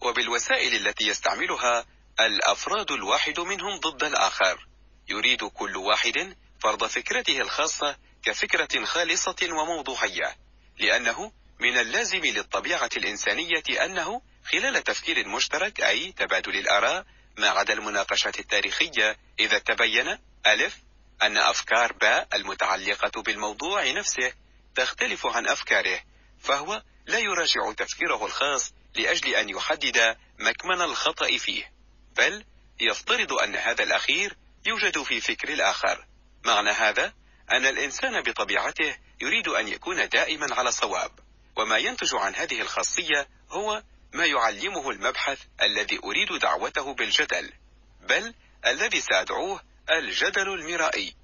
وبالوسائل 0.00 0.86
التي 0.86 1.08
يستعملها 1.08 1.86
الأفراد 2.20 2.90
الواحد 2.90 3.40
منهم 3.40 3.80
ضد 3.80 4.04
الآخر. 4.04 4.66
يريد 5.08 5.44
كل 5.44 5.76
واحد 5.76 6.36
فرض 6.60 6.84
فكرته 6.86 7.40
الخاصة 7.40 7.96
كفكرة 8.22 8.84
خالصة 8.84 9.36
وموضوعية 9.42 10.36
لأنه 10.78 11.32
من 11.60 11.78
اللازم 11.78 12.20
للطبيعة 12.24 12.90
الإنسانية 12.96 13.84
أنه 13.84 14.22
خلال 14.44 14.84
تفكير 14.84 15.28
مشترك 15.28 15.80
أي 15.80 16.12
تبادل 16.12 16.56
الآراء 16.56 17.06
ما 17.36 17.48
عدا 17.48 17.72
المناقشات 17.72 18.38
التاريخية 18.38 19.16
إذا 19.38 19.58
تبين 19.58 20.18
ألف 20.46 20.76
أن 21.22 21.36
أفكار 21.36 21.92
باء 21.92 22.28
المتعلقة 22.34 23.22
بالموضوع 23.22 23.90
نفسه 23.90 24.32
تختلف 24.74 25.26
عن 25.26 25.48
أفكاره 25.48 26.00
فهو 26.40 26.82
لا 27.06 27.18
يراجع 27.18 27.72
تفكيره 27.76 28.26
الخاص 28.26 28.72
لأجل 28.94 29.34
أن 29.34 29.48
يحدد 29.48 30.16
مكمن 30.38 30.82
الخطأ 30.82 31.38
فيه 31.38 31.72
بل 32.16 32.44
يفترض 32.80 33.32
أن 33.32 33.56
هذا 33.56 33.84
الأخير 33.84 34.36
يوجد 34.66 35.02
في 35.02 35.20
فكر 35.20 35.48
الآخر. 35.48 36.06
معنى 36.44 36.70
هذا 36.70 37.12
أن 37.52 37.66
الإنسان 37.66 38.22
بطبيعته 38.22 38.96
يريد 39.20 39.48
أن 39.48 39.68
يكون 39.68 40.08
دائما 40.08 40.54
على 40.54 40.72
صواب 40.72 41.10
وما 41.56 41.78
ينتج 41.78 42.14
عن 42.14 42.34
هذه 42.34 42.60
الخاصية 42.60 43.28
هو 43.50 43.82
ما 44.14 44.26
يعلمه 44.26 44.90
المبحث 44.90 45.40
الذي 45.62 45.98
أريد 46.04 46.40
دعوته 46.40 46.94
بالجدل 46.94 47.52
بل 48.00 48.34
الذي 48.66 49.00
سأدعوه 49.00 49.62
الجدل 49.90 50.48
المرائي 50.48 51.14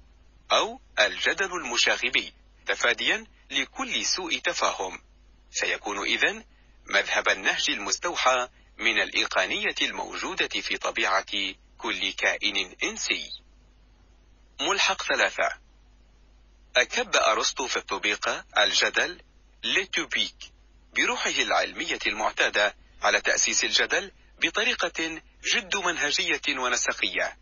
أو 0.51 0.81
الجدل 0.99 1.53
المشاغبي 1.53 2.33
تفاديا 2.65 3.25
لكل 3.51 4.05
سوء 4.05 4.39
تفاهم. 4.39 5.01
سيكون 5.51 6.03
إذن 6.03 6.43
مذهب 6.85 7.29
النهج 7.29 7.69
المستوحى 7.69 8.49
من 8.77 9.01
الإيقانية 9.01 9.75
الموجودة 9.81 10.61
في 10.61 10.77
طبيعة 10.77 11.53
كل 11.77 12.13
كائن 12.13 12.75
إنسي. 12.83 13.31
ملحق 14.61 15.03
ثلاثة. 15.03 15.49
أكب 16.75 17.15
أرسطو 17.15 17.67
في 17.67 17.77
الطبيقة 17.77 18.45
الجدل 18.57 19.21
لتوبيك. 19.63 20.50
بروحه 20.93 21.29
العلمية 21.29 21.99
المعتادة 22.07 22.75
على 23.01 23.21
تأسيس 23.21 23.63
الجدل 23.63 24.11
بطريقة 24.41 25.21
جد 25.53 25.75
منهجية 25.75 26.41
ونسقية. 26.59 27.37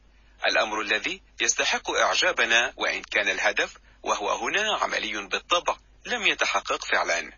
الأمر 0.48 0.82
الذي 0.82 1.22
يستحق 1.42 1.92
إعجابنا 1.92 2.74
وإن 2.78 3.02
كان 3.02 3.30
الهدف 3.30 3.78
وهو 4.04 4.48
هنا 4.48 4.78
عملي 4.78 5.28
بالطبع 5.28 5.78
لم 6.06 6.28
يتحقق 6.28 6.86
فعلا. 6.86 7.32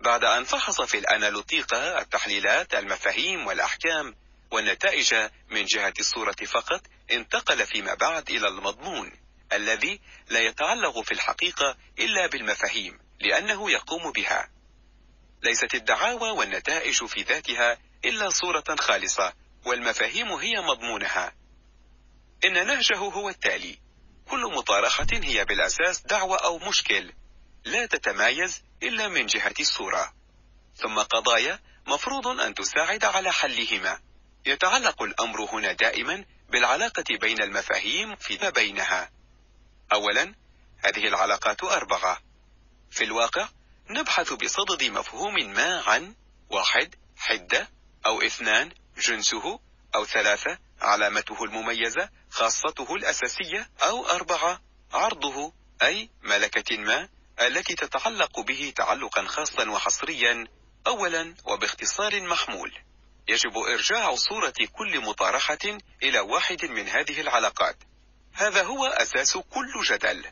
بعد 0.00 0.24
أن 0.24 0.44
فحص 0.44 0.80
في 0.80 0.98
الأنالوتيقة 0.98 2.00
التحليلات 2.00 2.74
المفاهيم 2.74 3.46
والأحكام 3.46 4.14
والنتائج 4.50 5.14
من 5.50 5.64
جهة 5.64 5.94
الصورة 6.00 6.36
فقط 6.46 6.80
انتقل 7.10 7.66
فيما 7.66 7.94
بعد 7.94 8.30
إلى 8.30 8.48
المضمون 8.48 9.12
الذي 9.52 10.00
لا 10.30 10.40
يتعلق 10.40 11.00
في 11.00 11.12
الحقيقة 11.12 11.76
إلا 11.98 12.26
بالمفاهيم 12.26 12.98
لأنه 13.20 13.70
يقوم 13.70 14.12
بها. 14.12 14.55
ليست 15.42 15.74
الدعاوى 15.74 16.30
والنتائج 16.30 17.04
في 17.04 17.22
ذاتها 17.22 17.78
إلا 18.04 18.30
صورة 18.30 18.64
خالصة 18.80 19.32
والمفاهيم 19.66 20.32
هي 20.32 20.60
مضمونها. 20.60 21.32
إن 22.44 22.66
نهجه 22.66 22.96
هو 22.96 23.28
التالي. 23.28 23.78
كل 24.28 24.40
مطارحة 24.56 25.06
هي 25.12 25.44
بالأساس 25.44 26.00
دعوة 26.00 26.36
أو 26.36 26.58
مشكل. 26.58 27.12
لا 27.64 27.86
تتمايز 27.86 28.62
إلا 28.82 29.08
من 29.08 29.26
جهة 29.26 29.54
الصورة. 29.60 30.14
ثم 30.76 30.98
قضايا 30.98 31.58
مفروض 31.86 32.26
أن 32.26 32.54
تساعد 32.54 33.04
على 33.04 33.32
حلهما. 33.32 34.00
يتعلق 34.46 35.02
الأمر 35.02 35.44
هنا 35.44 35.72
دائما 35.72 36.24
بالعلاقة 36.48 37.04
بين 37.20 37.42
المفاهيم 37.42 38.16
فيما 38.16 38.50
بينها. 38.50 39.10
أولا 39.92 40.34
هذه 40.84 41.08
العلاقات 41.08 41.64
أربعة. 41.64 42.20
في 42.90 43.04
الواقع 43.04 43.48
نبحث 43.90 44.32
بصدد 44.32 44.84
مفهوم 44.84 45.34
ما 45.34 45.80
عن 45.80 46.14
واحد 46.50 46.94
حدة 47.16 47.68
أو 48.06 48.22
اثنان 48.22 48.72
جنسه 48.98 49.60
أو 49.94 50.04
ثلاثة 50.04 50.58
علامته 50.80 51.44
المميزة 51.44 52.08
خاصته 52.30 52.94
الأساسية 52.94 53.70
أو 53.82 54.06
أربعة 54.06 54.60
عرضه 54.92 55.52
أي 55.82 56.10
ملكة 56.22 56.76
ما 56.76 57.08
التي 57.40 57.74
تتعلق 57.74 58.40
به 58.40 58.72
تعلقا 58.76 59.26
خاصا 59.26 59.70
وحصريا 59.70 60.46
أولا 60.86 61.34
وباختصار 61.44 62.20
محمول. 62.20 62.72
يجب 63.28 63.56
إرجاع 63.56 64.14
صورة 64.14 64.54
كل 64.72 65.00
مطارحة 65.00 65.78
إلى 66.02 66.20
واحد 66.20 66.64
من 66.64 66.88
هذه 66.88 67.20
العلاقات. 67.20 67.76
هذا 68.32 68.62
هو 68.62 68.86
أساس 68.86 69.36
كل 69.36 69.82
جدل. 69.90 70.24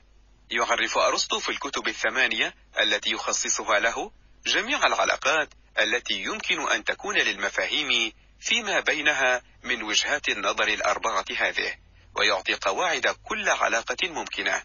يعرف 0.55 0.99
أرسطو 0.99 1.41
في 1.41 1.49
الكتب 1.49 1.89
الثمانية 1.89 2.55
التي 2.81 3.11
يخصصها 3.11 3.81
له 3.81 4.13
جميع 4.47 4.87
العلاقات 4.87 5.49
التي 5.79 6.15
يمكن 6.15 6.71
أن 6.71 6.85
تكون 6.85 7.19
للمفاهيم 7.19 8.13
فيما 8.41 8.81
بينها 8.81 9.43
من 9.63 9.83
وجهات 9.83 10.29
النظر 10.29 10.69
الأربعة 10.69 11.25
هذه 11.37 11.75
ويعطي 12.17 12.55
قواعد 12.55 13.07
كل 13.07 13.49
علاقة 13.49 13.97
ممكنة. 14.09 14.63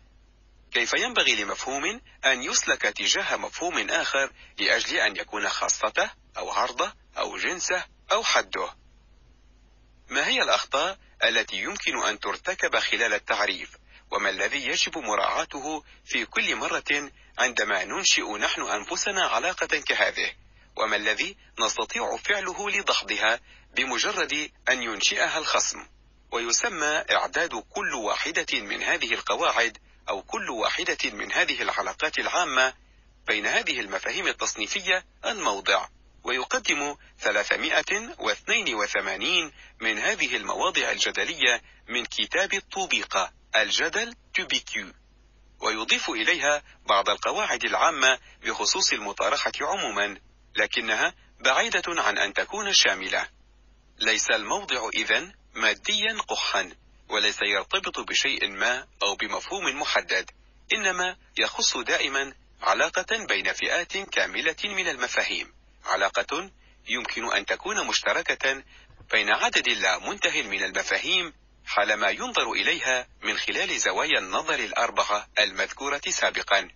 كيف 0.71 0.93
ينبغي 0.93 1.43
لمفهوم 1.43 2.01
أن 2.25 2.43
يسلك 2.43 2.81
تجاه 2.81 3.35
مفهوم 3.35 3.89
آخر 3.89 4.31
لأجل 4.59 4.95
أن 4.97 5.15
يكون 5.15 5.49
خاصته 5.49 6.11
أو 6.37 6.51
عرضه 6.51 6.93
أو 7.17 7.37
جنسه 7.37 7.85
أو 8.11 8.23
حده؟ 8.23 8.69
ما 10.09 10.27
هي 10.27 10.41
الأخطاء 10.41 10.97
التي 11.23 11.57
يمكن 11.57 12.03
أن 12.03 12.19
ترتكب 12.19 12.79
خلال 12.79 13.13
التعريف؟ 13.13 13.69
وما 14.11 14.29
الذي 14.29 14.67
يجب 14.67 14.97
مراعاته 14.97 15.83
في 16.05 16.25
كل 16.25 16.55
مرة 16.55 17.11
عندما 17.37 17.83
ننشئ 17.83 18.37
نحن 18.37 18.61
أنفسنا 18.61 19.25
علاقة 19.25 19.77
كهذه؟ 19.77 20.31
وما 20.75 20.95
الذي 20.95 21.37
نستطيع 21.59 22.17
فعله 22.17 22.69
لدحضها 22.69 23.39
بمجرد 23.75 24.51
أن 24.69 24.83
ينشئها 24.83 25.37
الخصم؟ 25.37 25.87
ويسمى 26.31 27.03
إعداد 27.11 27.55
كل 27.55 27.93
واحدة 27.93 28.45
من 28.53 28.83
هذه 28.83 29.13
القواعد 29.13 29.77
أو 30.09 30.21
كل 30.21 30.49
واحدة 30.49 30.97
من 31.03 31.31
هذه 31.31 31.61
العلاقات 31.61 32.19
العامة 32.19 32.73
بين 33.27 33.45
هذه 33.45 33.79
المفاهيم 33.79 34.27
التصنيفية 34.27 35.05
الموضع. 35.25 35.87
ويقدم 36.23 36.95
382 37.19 39.51
من 39.79 39.99
هذه 39.99 40.35
المواضع 40.35 40.91
الجدلية 40.91 41.61
من 41.89 42.05
كتاب 42.05 42.53
الطوبيقة. 42.53 43.38
الجدل 43.55 44.15
تبيكيو 44.33 44.93
ويضيف 45.61 46.09
إليها 46.09 46.63
بعض 46.85 47.09
القواعد 47.09 47.63
العامة 47.63 48.19
بخصوص 48.43 48.93
المطارحة 48.93 49.51
عموما 49.61 50.19
لكنها 50.55 51.13
بعيدة 51.39 51.83
عن 51.87 52.17
أن 52.17 52.33
تكون 52.33 52.73
شاملة. 52.73 53.29
ليس 53.99 54.29
الموضع 54.31 54.89
إذن 54.93 55.33
ماديا 55.55 56.17
قحا 56.27 56.71
وليس 57.09 57.41
يرتبط 57.41 57.99
بشيء 57.99 58.47
ما 58.47 58.87
أو 59.03 59.15
بمفهوم 59.15 59.79
محدد 59.81 60.31
إنما 60.73 61.17
يخص 61.37 61.77
دائما 61.77 62.33
علاقة 62.61 63.25
بين 63.25 63.53
فئات 63.53 63.97
كاملة 63.97 64.55
من 64.65 64.87
المفاهيم. 64.87 65.53
علاقة 65.85 66.51
يمكن 66.87 67.33
أن 67.33 67.45
تكون 67.45 67.87
مشتركة 67.87 68.63
بين 69.11 69.29
عدد 69.29 69.69
لا 69.69 69.99
منتهي 69.99 70.43
من 70.43 70.63
المفاهيم 70.63 71.33
حالما 71.65 72.09
ينظر 72.09 72.51
إليها 72.51 73.07
من 73.21 73.37
خلال 73.37 73.79
زوايا 73.79 74.19
النظر 74.19 74.59
الأربعة 74.59 75.27
المذكورة 75.39 76.01
سابقا 76.09 76.69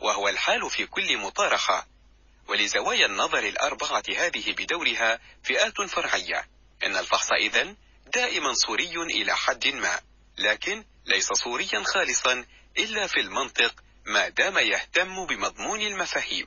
وهو 0.00 0.28
الحال 0.28 0.70
في 0.70 0.86
كل 0.86 1.18
مطارحة 1.18 1.86
ولزوايا 2.48 3.06
النظر 3.06 3.38
الأربعة 3.38 4.02
هذه 4.16 4.52
بدورها 4.52 5.20
فئات 5.42 5.80
فرعية. 5.82 6.48
إن 6.84 6.96
الفحص 6.96 7.32
إذن 7.32 7.76
دائما 8.14 8.52
صوري 8.52 8.94
إلى 8.94 9.36
حد 9.36 9.66
ما 9.68 10.00
لكن 10.38 10.84
ليس 11.06 11.32
صوريا 11.32 11.82
خالصا 11.84 12.44
إلا 12.78 13.06
في 13.06 13.20
المنطق 13.20 13.74
ما 14.06 14.28
دام 14.28 14.58
يهتم 14.58 15.26
بمضمون 15.26 15.80
المفاهيم. 15.80 16.46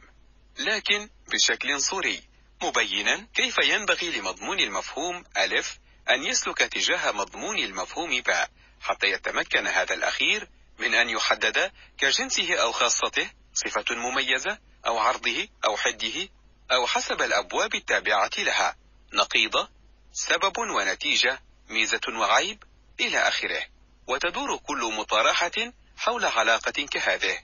لكن 0.59 1.09
بشكل 1.27 1.81
صوري 1.81 2.23
مبينا 2.63 3.27
كيف 3.33 3.57
ينبغي 3.63 4.11
لمضمون 4.11 4.59
المفهوم 4.59 5.23
ألف 5.37 5.79
أن 6.09 6.23
يسلك 6.23 6.57
تجاه 6.57 7.11
مضمون 7.11 7.59
المفهوم 7.59 8.21
باء 8.21 8.49
حتى 8.81 9.07
يتمكن 9.07 9.67
هذا 9.67 9.93
الأخير 9.93 10.49
من 10.79 10.95
أن 10.95 11.09
يحدد 11.09 11.71
كجنسه 11.97 12.55
أو 12.55 12.71
خاصته 12.71 13.31
صفة 13.53 13.95
مميزة 13.95 14.57
أو 14.87 14.97
عرضه 14.97 15.47
أو 15.65 15.77
حده 15.77 16.29
أو 16.71 16.87
حسب 16.87 17.21
الأبواب 17.21 17.75
التابعة 17.75 18.31
لها. 18.37 18.75
نقيضة 19.13 19.69
سبب 20.13 20.57
ونتيجة 20.57 21.41
ميزة 21.69 22.01
وعيب 22.09 22.63
إلى 22.99 23.17
آخره. 23.17 23.63
وتدور 24.07 24.57
كل 24.57 24.93
مطارحة 24.97 25.73
حول 25.97 26.25
علاقة 26.25 26.71
كهذه. 26.71 27.39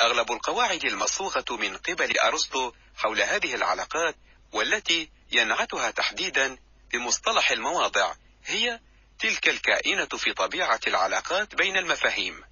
أغلب 0.00 0.32
القواعد 0.32 0.84
المصوغة 0.84 1.44
من 1.50 1.76
قبل 1.76 2.18
أرسطو 2.18 2.72
حول 2.96 3.20
هذه 3.22 3.54
العلاقات 3.54 4.16
والتي 4.52 5.10
ينعتها 5.32 5.90
تحديدا 5.90 6.58
بمصطلح 6.92 7.50
المواضع 7.50 8.14
هي 8.44 8.80
تلك 9.18 9.48
الكائنة 9.48 10.06
في 10.06 10.32
طبيعة 10.32 10.80
العلاقات 10.86 11.54
بين 11.54 11.76
المفاهيم. 11.76 12.44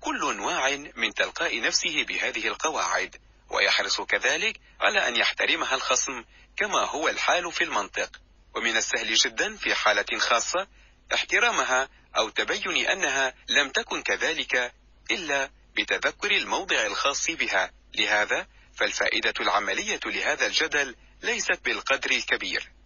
كل 0.00 0.40
واع 0.40 0.76
من 0.96 1.14
تلقاء 1.14 1.60
نفسه 1.60 2.04
بهذه 2.04 2.48
القواعد 2.48 3.16
ويحرص 3.50 4.00
كذلك 4.00 4.60
على 4.80 5.08
أن 5.08 5.16
يحترمها 5.16 5.74
الخصم 5.74 6.24
كما 6.56 6.78
هو 6.78 7.08
الحال 7.08 7.52
في 7.52 7.64
المنطق. 7.64 8.20
ومن 8.54 8.76
السهل 8.76 9.14
جدا 9.14 9.56
في 9.56 9.74
حالة 9.74 10.18
خاصة 10.18 10.66
احترامها 11.14 11.88
أو 12.16 12.28
تبين 12.28 12.86
أنها 12.86 13.34
لم 13.48 13.68
تكن 13.68 14.02
كذلك 14.02 14.74
إلا 15.10 15.50
بتذكر 15.76 16.30
الموضع 16.30 16.86
الخاص 16.86 17.30
بها. 17.30 17.72
لهذا 17.94 18.46
فالفائدة 18.74 19.34
العملية 19.40 20.00
لهذا 20.06 20.46
الجدل 20.46 20.96
ليست 21.22 21.60
بالقدر 21.64 22.10
الكبير. 22.10 22.79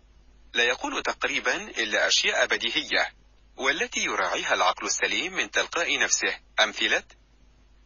لا 0.55 0.65
يقول 0.65 1.03
تقريبا 1.03 1.57
إلا 1.57 2.07
أشياء 2.07 2.47
بديهية 2.47 3.13
والتي 3.57 4.01
يراعيها 4.01 4.55
العقل 4.55 4.87
السليم 4.87 5.33
من 5.33 5.51
تلقاء 5.51 5.99
نفسه. 5.99 6.39
أمثلة 6.61 7.03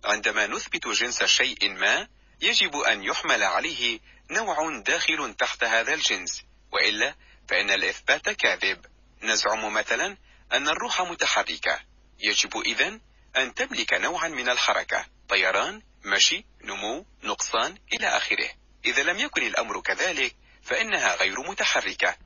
عندما 0.05 0.47
نثبت 0.47 0.89
جنس 0.89 1.25
شيء 1.25 1.71
ما 1.71 2.09
يجب 2.41 2.77
أن 2.77 3.05
يحمل 3.05 3.43
عليه 3.43 4.01
نوع 4.31 4.81
داخل 4.81 5.35
تحت 5.35 5.65
هذا 5.65 5.95
الجنس. 5.95 6.43
وإلا 6.73 7.15
فإن 7.49 7.71
الإثبات 7.71 8.31
كاذب. 8.31 8.87
نزعم 9.23 9.75
مثلا 9.75 10.17
أن 10.53 10.69
الروح 10.69 11.03
متحركة. 11.03 11.81
يجب 12.21 12.57
إذن 12.67 13.01
أن 13.37 13.55
تملك 13.55 13.95
نوعا 13.95 14.29
من 14.29 14.49
الحركة 14.49 15.07
طيران 15.29 15.83
مشي 16.05 16.45
نمو 16.65 17.07
نقصان 17.23 17.79
إلى 17.93 18.07
آخره. 18.07 18.51
إذا 18.85 19.03
لم 19.03 19.19
يكن 19.19 19.43
الأمر 19.43 19.81
كذلك 19.81 20.37
فإنها 20.63 21.17
غير 21.17 21.41
متحركة. 21.41 22.17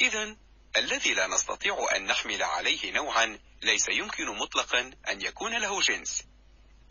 إذا 0.00 0.36
الذي 0.76 1.14
لا 1.14 1.26
نستطيع 1.26 1.86
أن 1.96 2.06
نحمل 2.06 2.42
عليه 2.42 2.92
نوعا 2.92 3.38
ليس 3.62 3.88
يمكن 3.88 4.26
مطلقا 4.26 4.90
أن 5.08 5.22
يكون 5.22 5.58
له 5.58 5.80
جنس. 5.80 6.24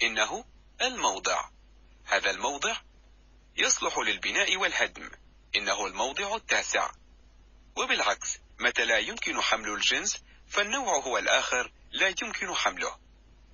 إنه 0.03 0.45
الموضع. 0.81 1.49
هذا 2.06 2.31
الموضع 2.31 2.77
يصلح 3.57 3.98
للبناء 3.98 4.57
والهدم. 4.57 5.11
إنه 5.56 5.86
الموضع 5.86 6.36
التاسع. 6.36 6.91
وبالعكس 7.76 8.38
متى 8.60 8.86
لا 8.86 8.98
يمكن 8.98 9.41
حمل 9.41 9.69
الجنس 9.69 10.23
فالنوع 10.48 10.99
هو 10.99 11.18
الآخر 11.18 11.72
لا 11.91 12.07
يمكن 12.07 12.56
حمله. 12.56 12.99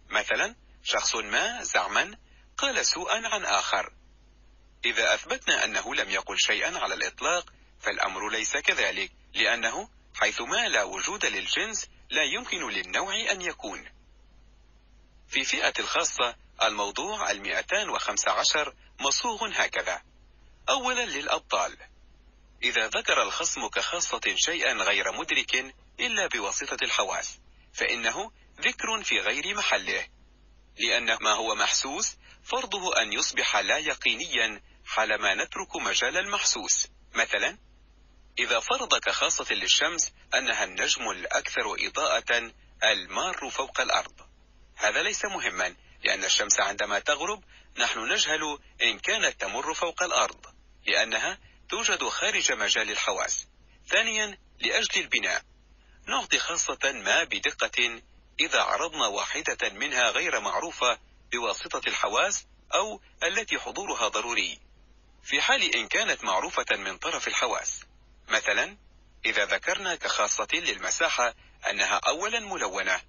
مثلا 0.10 0.56
شخص 0.84 1.16
ما 1.16 1.64
زعما 1.64 2.18
قال 2.58 2.86
سوءا 2.86 3.28
عن 3.28 3.46
آخر. 3.46 3.94
إذا 4.86 5.14
أثبتنا 5.14 5.66
أنه 5.66 5.96
لم 5.96 6.10
يقل 6.10 6.40
شيئا 6.40 6.78
على 6.80 6.94
الإطلاق 6.94 7.54
فالأمر 7.80 8.30
ليس 8.30 8.58
كذلك. 8.58 9.12
لأنه 9.36 9.90
حيثما 10.16 10.68
لا 10.68 10.84
وجود 10.84 11.26
للجنس 11.26 11.90
لا 12.10 12.24
يمكن 12.24 12.70
للنوع 12.70 13.32
أن 13.32 13.42
يكون. 13.42 13.90
في 15.28 15.44
فئة 15.44 15.74
الخاصة 15.80 16.36
الموضوع 16.64 17.32
المئتان 17.32 17.90
وخمس 17.90 18.28
عشر 18.28 18.76
مصوغ 19.00 19.48
هكذا. 19.54 20.02
أولا 20.70 21.06
للأبطال. 21.06 21.78
إذا 22.64 22.88
ذكر 22.88 23.24
الخصم 23.24 23.68
كخاصة 23.68 24.22
شيئا 24.36 24.74
غير 24.74 25.12
مدرك 25.12 25.76
إلا 26.00 26.28
بواسطة 26.28 26.78
الحواس 26.84 27.40
فإنه 27.74 28.32
ذكر 28.62 29.04
في 29.04 29.20
غير 29.20 29.56
محله. 29.56 30.08
لأن 30.80 31.18
ما 31.22 31.34
هو 31.34 31.56
محسوس 31.56 32.18
فرضه 32.44 33.02
أن 33.02 33.14
يصبح 33.14 33.58
لا 33.58 33.78
يقينيا 33.78 34.62
حالما 34.86 35.36
نترك 35.36 35.76
مجال 35.76 36.18
المحسوس. 36.18 36.88
مثلا 37.14 37.58
إذا 38.40 38.60
فرض 38.60 38.96
كخاصة 38.96 39.54
للشمس 39.54 40.12
أنها 40.36 40.64
النجم 40.64 41.10
الأكثر 41.10 41.76
إضاءة 41.80 42.52
المار 42.84 43.50
فوق 43.50 43.82
الأرض. 43.82 44.22
هذا 44.76 45.04
ليس 45.04 45.26
مهما 45.26 45.76
لأن 46.04 46.24
الشمس 46.24 46.60
عندما 46.60 47.00
تغرب 47.00 47.44
نحن 47.78 48.14
نجهل 48.14 48.60
إن 48.82 49.00
كانت 49.00 49.42
تمر 49.42 49.74
فوق 49.74 50.04
الأرض 50.04 50.46
لأنها 50.88 51.40
توجد 51.70 52.04
خارج 52.04 52.52
مجال 52.52 52.92
الحواس. 52.92 53.48
ثانيا 53.88 54.38
لأجل 54.60 55.02
البناء. 55.02 55.42
نعطي 56.08 56.40
خاصة 56.40 56.92
ما 56.92 57.24
بدقة 57.24 58.02
إذا 58.40 58.62
عرضنا 58.62 59.08
واحدة 59.08 59.70
منها 59.70 60.12
غير 60.12 60.40
معروفة 60.40 61.00
بواسطة 61.32 61.82
الحواس 61.88 62.46
أو 62.74 63.02
التي 63.24 63.60
حضورها 63.60 64.08
ضروري. 64.08 64.60
في 65.24 65.42
حال 65.42 65.76
إن 65.76 65.88
كانت 65.88 66.24
معروفة 66.24 66.66
من 66.78 66.98
طرف 66.98 67.28
الحواس. 67.28 67.85
مثلا 68.28 68.78
إذا 69.26 69.46
ذكرنا 69.46 69.96
كخاصة 69.96 70.48
للمساحة 70.54 71.36
أنها 71.70 72.02
أولا 72.08 72.40
ملونة. 72.40 73.02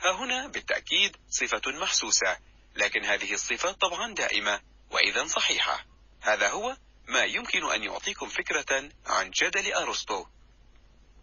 ها 0.00 0.12
هنا 0.12 0.46
بالتأكيد 0.46 1.16
صفة 1.30 1.62
محسوسة 1.66 2.38
لكن 2.76 3.04
هذه 3.04 3.34
الصفة 3.34 3.72
طبعا 3.72 4.14
دائمة 4.14 4.60
وإذا 4.90 5.26
صحيحة. 5.26 5.86
هذا 6.20 6.48
هو 6.50 6.76
ما 7.08 7.24
يمكن 7.24 7.70
أن 7.72 7.84
يعطيكم 7.84 8.28
فكرة 8.28 8.90
عن 9.06 9.30
جدل 9.30 9.72
أرسطو. 9.72 10.26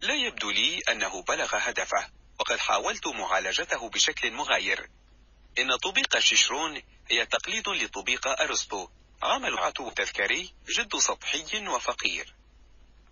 لا 0.02 0.14
يبدو 0.14 0.52
لي 0.52 0.80
أنه 0.80 1.22
بلغ 1.22 1.56
هدفه 1.56 2.10
وقد 2.40 2.60
حاولت 2.60 3.08
معالجته 3.08 3.90
بشكل 3.90 4.32
مغاير. 4.32 4.90
إن 5.60 5.76
طبيق 5.76 6.20
شيشرون 6.20 6.82
هي 7.10 7.26
تقليد 7.26 7.70
لطبيق 7.70 8.28
أرسطو 8.28 8.90
عمل 9.24 9.74
تذكاري 9.96 10.54
جد 10.70 10.96
سطحي 10.96 11.68
وفقير. 11.68 12.34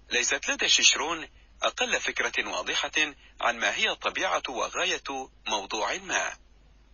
ليست 0.09 0.49
لدى 0.49 0.69
شيشرون 0.69 1.27
أقل 1.63 1.99
فكرة 1.99 2.49
واضحة 2.49 2.91
عن 3.41 3.59
ما 3.59 3.75
هي 3.75 3.95
طبيعة 3.95 4.43
وغاية 4.49 5.29
موضوع 5.47 5.97
ما. 5.97 6.37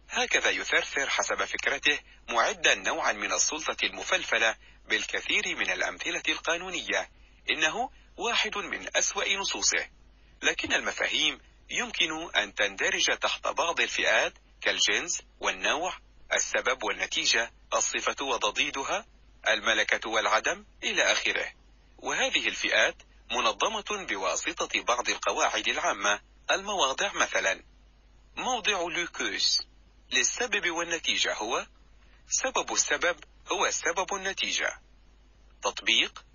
هكذا 0.10 0.50
يثرثر 0.50 1.10
حسب 1.10 1.46
فكرته 1.46 2.00
معدا 2.30 2.76
نوعا 2.76 3.12
من 3.12 3.32
السلطة 3.34 3.86
المفلفلة 3.86 4.56
بالكثير 4.86 5.56
من 5.56 5.72
الأمثلة 5.72 6.24
القانونية 6.30 7.10
إنه 7.50 7.90
واحد 8.18 8.58
من 8.58 8.98
أسوأ 8.98 9.34
نصوصه. 9.34 9.90
لكن 10.42 10.74
المفاهيم 10.74 11.42
يمكن 11.70 12.36
أن 12.36 12.56
تندرج 12.56 13.06
تحت 13.22 13.48
بعض 13.48 13.80
الفئات 13.80 14.34
كالجنس 14.62 15.22
والنوع 15.40 15.98
السبب 16.34 16.84
والنتيجة 16.84 17.52
الصفة 17.74 18.26
وضديدها 18.26 19.06
الملكة 19.50 20.10
والعدم 20.10 20.66
إلى 20.84 21.02
آخره. 21.12 21.61
وهذه 22.02 22.48
الفئات 22.48 22.95
منظمة 23.32 24.06
بواسطة 24.06 24.82
بعض 24.82 25.10
القواعد 25.10 25.68
العامة. 25.68 26.22
المواضع 26.52 27.14
مثلا 27.14 27.64
موضع 28.38 28.82
لوكوس. 28.82 29.61
للسبب 30.11 30.69
والنتيجة 30.72 31.34
هو 31.34 31.68
سبب 32.30 32.73
السبب 32.73 33.23
هو 33.52 33.72
سبب 33.72 34.14
النتيجة. 34.14 34.82
تطبيق 35.64 36.26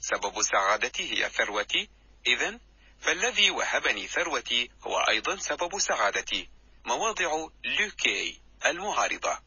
سبب 0.00 0.42
سعادتي 0.42 1.12
هي 1.12 1.30
ثروتي. 1.30 1.88
إذا 2.26 2.60
فالذي 3.00 3.50
وهبني 3.50 4.06
ثروتي 4.06 4.70
هو 4.86 4.98
أيضا 4.98 5.36
سبب 5.36 5.78
سعادتي. 5.78 6.48
مواضع 6.84 7.48
لوكي 7.64 8.40
المعارضة 8.66 9.38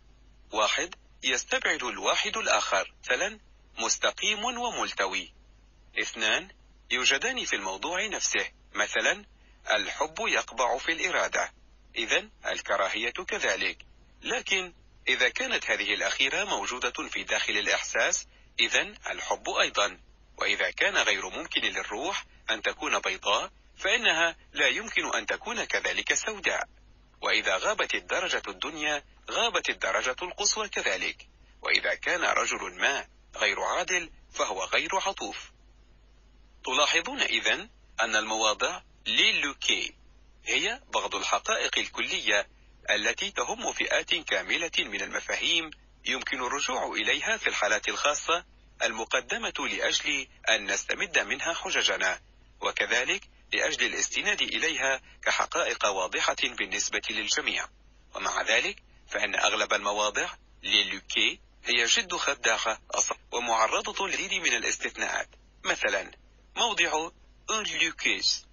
واحد 0.52 0.96
يستبعد 1.24 1.84
الواحد 1.84 2.38
الآخر. 2.38 2.94
مثلا 3.04 3.40
مستقيم 3.78 4.46
وملتوي. 4.46 5.37
اثنان 6.00 6.50
يوجدان 6.92 7.46
في 7.46 7.56
الموضوع 7.56 8.08
نفسه 8.08 8.52
مثلا 8.74 9.26
الحب 9.72 10.16
يقبع 10.20 10.78
في 10.78 10.92
الإرادة. 10.92 11.54
إذا 11.96 12.30
الكراهية 12.46 13.12
كذلك. 13.12 13.78
لكن 14.22 14.74
إذا 15.08 15.30
كانت 15.30 15.72
هذه 15.72 15.94
الأخيرة 15.94 16.44
موجودة 16.44 17.10
في 17.10 17.24
داخل 17.24 17.58
الإحساس 17.58 18.28
إذا 18.60 18.82
الحب 19.12 19.50
أيضا. 19.50 20.00
وإذا 20.38 20.72
كان 20.72 20.98
غير 20.98 21.30
ممكن 21.30 21.62
للروح 21.62 22.26
أن 22.50 22.62
تكون 22.62 23.00
بيضاء 23.00 23.52
فإنها 23.78 24.36
لا 24.54 24.68
يمكن 24.68 25.16
أن 25.16 25.26
تكون 25.26 25.64
كذلك 25.64 26.14
سوداء. 26.14 26.68
وإذا 27.22 27.58
غابت 27.58 27.96
الدرجة 27.96 28.42
الدنيا 28.48 29.04
غابت 29.32 29.70
الدرجة 29.70 30.16
القصوى 30.22 30.70
كذلك. 30.70 31.28
وإذا 31.62 31.96
كان 31.96 32.24
رجل 32.24 32.80
ما 32.80 33.08
غير 33.36 33.62
عادل 33.62 34.12
فهو 34.32 34.64
غير 34.64 34.90
عطوف. 34.96 35.57
تلاحظون 36.68 37.22
إذن 37.22 37.70
أن 38.02 38.16
المواضع 38.16 38.82
للوكي 39.08 39.94
هي 40.46 40.82
بعض 40.94 41.16
الحقائق 41.16 41.78
الكلية 41.78 42.48
التي 42.90 43.32
تهم 43.32 43.74
فئات 43.74 44.16
كاملة 44.16 44.72
من 44.80 45.02
المفاهيم 45.02 45.72
يمكن 46.06 46.42
الرجوع 46.42 46.88
إليها 46.94 47.38
في 47.38 47.48
الحالات 47.48 47.88
الخاصة 47.90 48.46
المقدمة 48.84 49.54
لأجل 49.60 50.28
أن 50.50 50.72
نستمد 50.72 51.20
منها 51.20 51.54
حججنا 51.54 52.22
وكذلك 52.62 53.30
لأجل 53.54 53.86
الاستناد 53.86 54.42
إليها 54.42 55.02
كحقائق 55.22 55.86
واضحة 55.86 56.36
بالنسبة 56.44 57.02
للجميع. 57.10 57.68
ومع 58.16 58.42
ذلك 58.42 58.84
فإن 59.08 59.36
أغلب 59.36 59.74
المواضع 59.74 60.30
للوكي 60.64 61.40
هي 61.66 61.86
جد 61.86 62.16
خداعة 62.16 62.80
ومعرضة 63.32 64.08
للعديد 64.08 64.34
من 64.34 64.54
الاستثناءات. 64.54 65.30
مثلا 65.64 66.27
موضع 66.58 67.10
لوكيس 67.50 68.46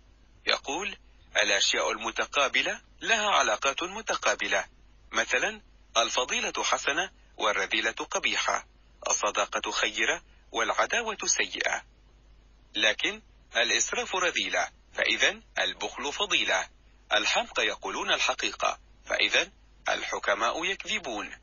يقول 0.47 0.97
الأشياء 1.43 1.91
المتقابلة 1.91 2.81
لها 3.01 3.31
علاقات 3.31 3.83
متقابلة. 3.83 4.65
مثلا 5.13 5.61
الفضيلة 5.97 6.65
حسنة 6.65 7.11
والرذيلة 7.37 7.91
قبيحة 7.91 8.67
الصداقة 9.11 9.71
خيرة 9.71 10.23
والعداوة 10.53 11.19
سيئة. 11.25 11.85
لكن 12.75 13.23
الإسراف 13.57 14.15
رذيلة 14.15 14.71
فإذا 14.93 15.41
البخل 15.59 16.13
فضيلة. 16.13 16.69
الحمق 17.13 17.61
يقولون 17.61 18.13
الحقيقة 18.13 18.79
فإذا 19.07 19.51
الحكماء 19.89 20.65
يكذبون. 20.65 21.37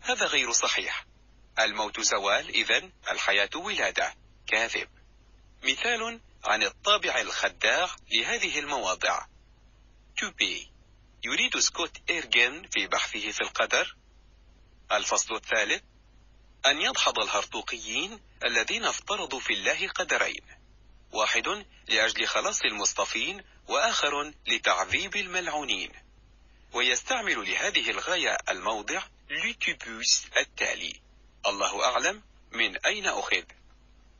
هذا 0.00 0.26
غير 0.26 0.52
صحيح. 0.52 1.06
الموت 1.58 2.00
زوال 2.00 2.48
إذا 2.48 2.90
الحياة 3.10 3.50
ولادة. 3.56 4.14
كاذب. 4.46 4.97
مثال 5.62 6.20
عن 6.44 6.62
الطابع 6.62 7.20
الخداع 7.20 7.88
لهذه 8.12 8.58
المواضع. 8.58 9.26
توبي 10.16 10.70
يريد 11.24 11.58
سكوت 11.58 11.96
إيرجن 12.10 12.68
في 12.72 12.86
بحثه 12.86 13.30
في 13.30 13.40
القدر. 13.40 13.96
الفصل 14.92 15.34
الثالث. 15.34 15.82
أن 16.66 16.80
يدحض 16.80 17.18
الهرطوقيين 17.18 18.20
الذين 18.44 18.84
افترضوا 18.84 19.40
في 19.40 19.52
الله 19.52 19.88
قدرين. 19.88 20.42
واحد 21.12 21.66
لأجل 21.88 22.26
خلاص 22.26 22.62
المصطفين 22.62 23.44
وآخر 23.68 24.32
لتعذيب 24.46 25.16
الملعونين. 25.16 25.92
ويستعمل 26.72 27.50
لهذه 27.50 27.90
الغاية 27.90 28.36
الموضع 28.48 29.02
لوتيبوس 29.30 30.26
التالي. 30.40 31.00
الله 31.46 31.84
أعلم 31.84 32.22
من 32.52 32.76
أين 32.86 33.06
أخذ. 33.06 33.44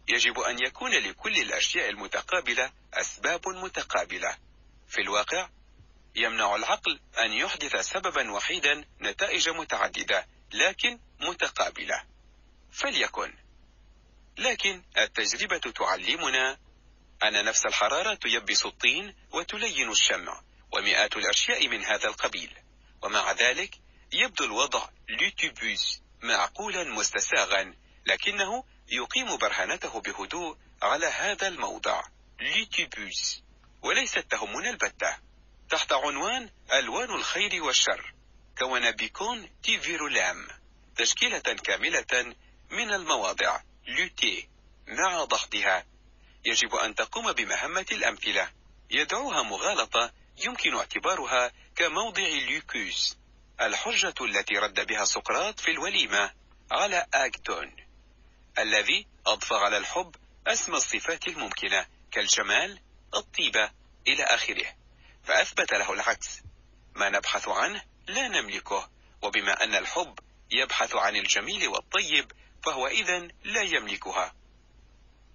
يجب 0.09 0.41
أن 0.41 0.59
يكون 0.59 0.91
لكل 0.91 1.37
الأشياء 1.37 1.89
المتقابلة 1.89 2.73
أسباب 2.95 3.49
متقابلة. 3.49 4.39
في 4.89 5.01
الواقع 5.01 5.49
يمنع 6.17 6.57
العقل 6.57 7.01
أن 7.19 7.33
يحدث 7.33 7.77
سببا 7.77 8.31
وحيدا 8.31 8.85
نتائج 9.01 9.49
متعددة 9.49 10.27
لكن 10.53 10.99
متقابلة. 11.21 12.05
فليكن. 12.73 13.35
لكن 14.39 14.83
التجربة 14.99 15.59
تعلمنا 15.59 16.59
أن 17.25 17.45
نفس 17.45 17.67
الحرارة 17.67 18.15
تيبس 18.15 18.67
الطين 18.67 19.15
وتلين 19.33 19.91
الشمع 19.91 20.43
ومئات 20.73 21.17
الأشياء 21.17 21.69
من 21.69 21.85
هذا 21.85 22.09
القبيل. 22.09 22.55
ومع 23.03 23.33
ذلك 23.33 23.75
يبدو 24.13 24.45
الوضع 24.45 24.89
لوتيبوس 25.09 26.03
معقولا 26.23 26.85
مستساغا 26.85 27.75
لكنه 28.07 28.65
يقيم 28.89 29.37
برهنته 29.37 30.01
بهدوء 30.01 30.57
على 30.83 31.07
هذا 31.07 31.49
الموضع. 31.49 32.03
لوتيبوس 32.41 33.43
وليست 33.83 34.19
تهمنا 34.19 34.71
البتة. 34.71 35.19
تحت 35.71 35.93
عنوان 35.93 36.51
ألوان 36.73 37.11
الخير 37.11 37.63
والشر. 37.63 38.15
كون 38.59 38.91
بيكون 38.91 39.51
تيفيرولام 39.63 40.49
تشكيلة 40.97 41.39
كاملة 41.39 42.35
من 42.71 42.95
المواضع. 42.95 43.61
لوتي. 43.87 44.49
مع 44.87 45.25
ضغطها. 45.25 45.87
يجب 46.45 46.75
أن 46.75 46.95
تقوم 46.95 47.33
بمهمة 47.33 47.87
الأمثلة. 47.93 48.51
يدعوها 48.91 49.43
مغالطة. 49.43 50.13
يمكن 50.47 50.75
اعتبارها 50.75 51.53
كموضع 51.77 52.23
ليوكوس 52.23 53.17
الحجة 53.61 54.15
التي 54.21 54.55
رد 54.59 54.87
بها 54.87 55.05
سقراط 55.05 55.61
في 55.61 55.71
الوليمة 55.71 56.33
على 56.71 57.07
أكتون. 57.15 57.88
الذي 58.59 59.07
أضفى 59.27 59.55
على 59.55 59.77
الحب 59.77 60.17
أسمى 60.47 60.77
الصفات 60.77 61.29
الممكنة 61.29 61.87
كالجمال 62.13 62.81
الطيبة 63.15 63.71
إلى 64.07 64.23
آخره. 64.23 64.75
فأثبت 65.25 65.73
له 65.73 65.93
العكس. 65.93 66.43
ما 66.95 67.09
نبحث 67.09 67.49
عنه 67.49 67.83
لا 68.07 68.29
نملكه 68.29 68.91
وبما 69.23 69.65
أن 69.65 69.75
الحب 69.75 70.19
يبحث 70.51 70.95
عن 70.95 71.17
الجميل 71.17 71.69
والطيب 71.69 72.33
فهو 72.65 72.87
إذا 72.87 73.19
لا 73.45 73.63
يملكها. 73.63 74.35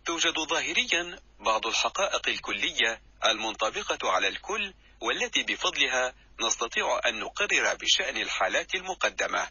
توجد 0.05 0.39
ظاهريا 0.39 1.19
بعض 1.39 1.67
الحقائق 1.67 2.27
الكلية 2.27 3.01
المنطبقة 3.25 4.11
على 4.11 4.27
الكل 4.27 4.73
والتي 5.01 5.43
بفضلها 5.43 6.13
نستطيع 6.41 6.99
أن 7.05 7.19
نقرر 7.19 7.75
بشأن 7.75 8.17
الحالات 8.17 8.75
المقدمة. 8.75 9.49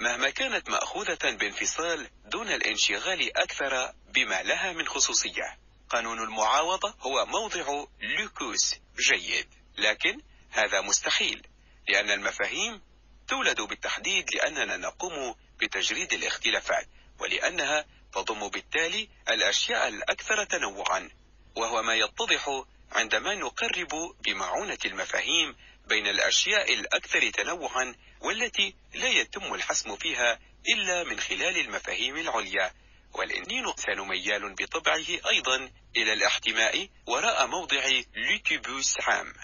مهما 0.00 0.30
كانت 0.30 0.68
مأخوذة 0.70 1.18
بانفصال 1.24 2.10
دون 2.24 2.48
الانشغال 2.48 3.38
أكثر 3.38 3.92
بما 4.14 4.42
لها 4.42 4.72
من 4.72 4.86
خصوصية. 4.88 5.58
قانون 5.90 6.22
المعاوضة 6.22 6.94
هو 7.00 7.26
موضع 7.26 7.84
لوكوس 8.00 8.74
جيد 8.98 9.48
لكن 9.78 10.20
هذا 10.50 10.80
مستحيل 10.80 11.46
لأن 11.88 12.10
المفاهيم 12.10 12.82
تولد 13.28 13.60
بالتحديد 13.60 14.34
لأننا 14.34 14.76
نقوم 14.76 15.34
بتجريد 15.60 16.12
الاختلافات 16.12 16.88
ولأنها 17.18 17.84
تضم 18.12 18.48
بالتالي 18.48 19.08
الأشياء 19.28 19.88
الأكثر 19.88 20.44
تنوعا 20.44 21.10
وهو 21.56 21.82
ما 21.82 21.94
يتضح 21.94 22.64
عندما 22.92 23.34
نقرب 23.34 24.16
بمعونة 24.24 24.78
المفاهيم 24.84 25.56
بين 25.88 26.06
الأشياء 26.06 26.74
الأكثر 26.74 27.30
تنوعا 27.30 27.94
والتي 28.20 28.74
لا 28.94 29.08
يتم 29.08 29.54
الحسم 29.54 29.96
فيها 29.96 30.38
إلا 30.68 31.04
من 31.04 31.20
خلال 31.20 31.58
المفاهيم 31.58 32.16
العليا. 32.16 32.72
والإنسان 33.12 34.00
ميال 34.08 34.54
بطبعه 34.54 35.06
أيضا 35.30 35.70
إلى 35.96 36.12
الاحتماء 36.12 36.88
وراء 37.06 37.46
موضع 37.46 37.84
لوتيبوس 38.14 39.00
عام 39.00 39.34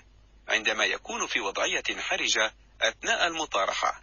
عندما 0.49 0.85
يكون 0.85 1.27
في 1.27 1.41
وضعية 1.41 1.83
حرجة 1.99 2.55
أثناء 2.81 3.27
المطارحة. 3.27 4.03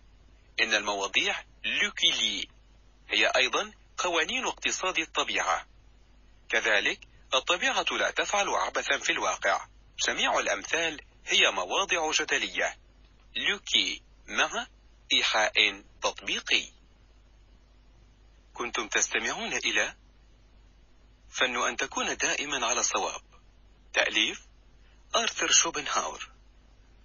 إن 0.59 0.73
المواضيع 0.73 1.43
لوكيلي 1.65 2.47
هي 3.09 3.27
أيضا 3.27 3.71
قوانين 3.97 4.45
اقتصاد 4.45 4.99
الطبيعة. 4.99 5.67
كذلك 6.49 6.99
الطبيعة 7.33 7.85
لا 7.91 8.11
تفعل 8.11 8.49
عبثا 8.49 8.97
في 8.97 9.11
الواقع. 9.11 9.67
جميع 10.07 10.39
الأمثال 10.39 11.01
هي 11.25 11.51
مواضع 11.51 12.11
جدلية. 12.11 12.77
لوكي 13.35 14.01
مع 14.30 14.68
إيحاء 15.14 15.84
تطبيقي. 16.01 16.69
كنتم 18.53 18.88
تستمعون 18.88 19.53
إلى 19.53 19.95
فن 21.30 21.56
أن 21.56 21.77
تكون 21.77 22.18
دائما 22.18 22.65
على 22.65 22.84
صواب. 22.84 23.22
تأليف 23.93 24.45
آرثر 25.15 25.51
شوبنهاور. 25.51 26.30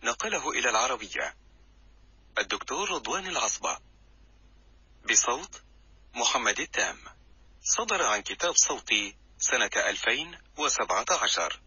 نقله 0.02 0.50
إلى 0.50 0.70
العربية. 0.70 1.36
الدكتور 2.38 2.90
رضوان 2.90 3.26
العصبة. 3.26 3.78
بصوت 5.10 5.62
محمد 6.14 6.60
التام. 6.60 6.98
صدر 7.62 8.02
عن 8.02 8.20
كتاب 8.20 8.54
صوتي 8.56 9.16
سنة 9.38 9.70
2017 9.76 11.60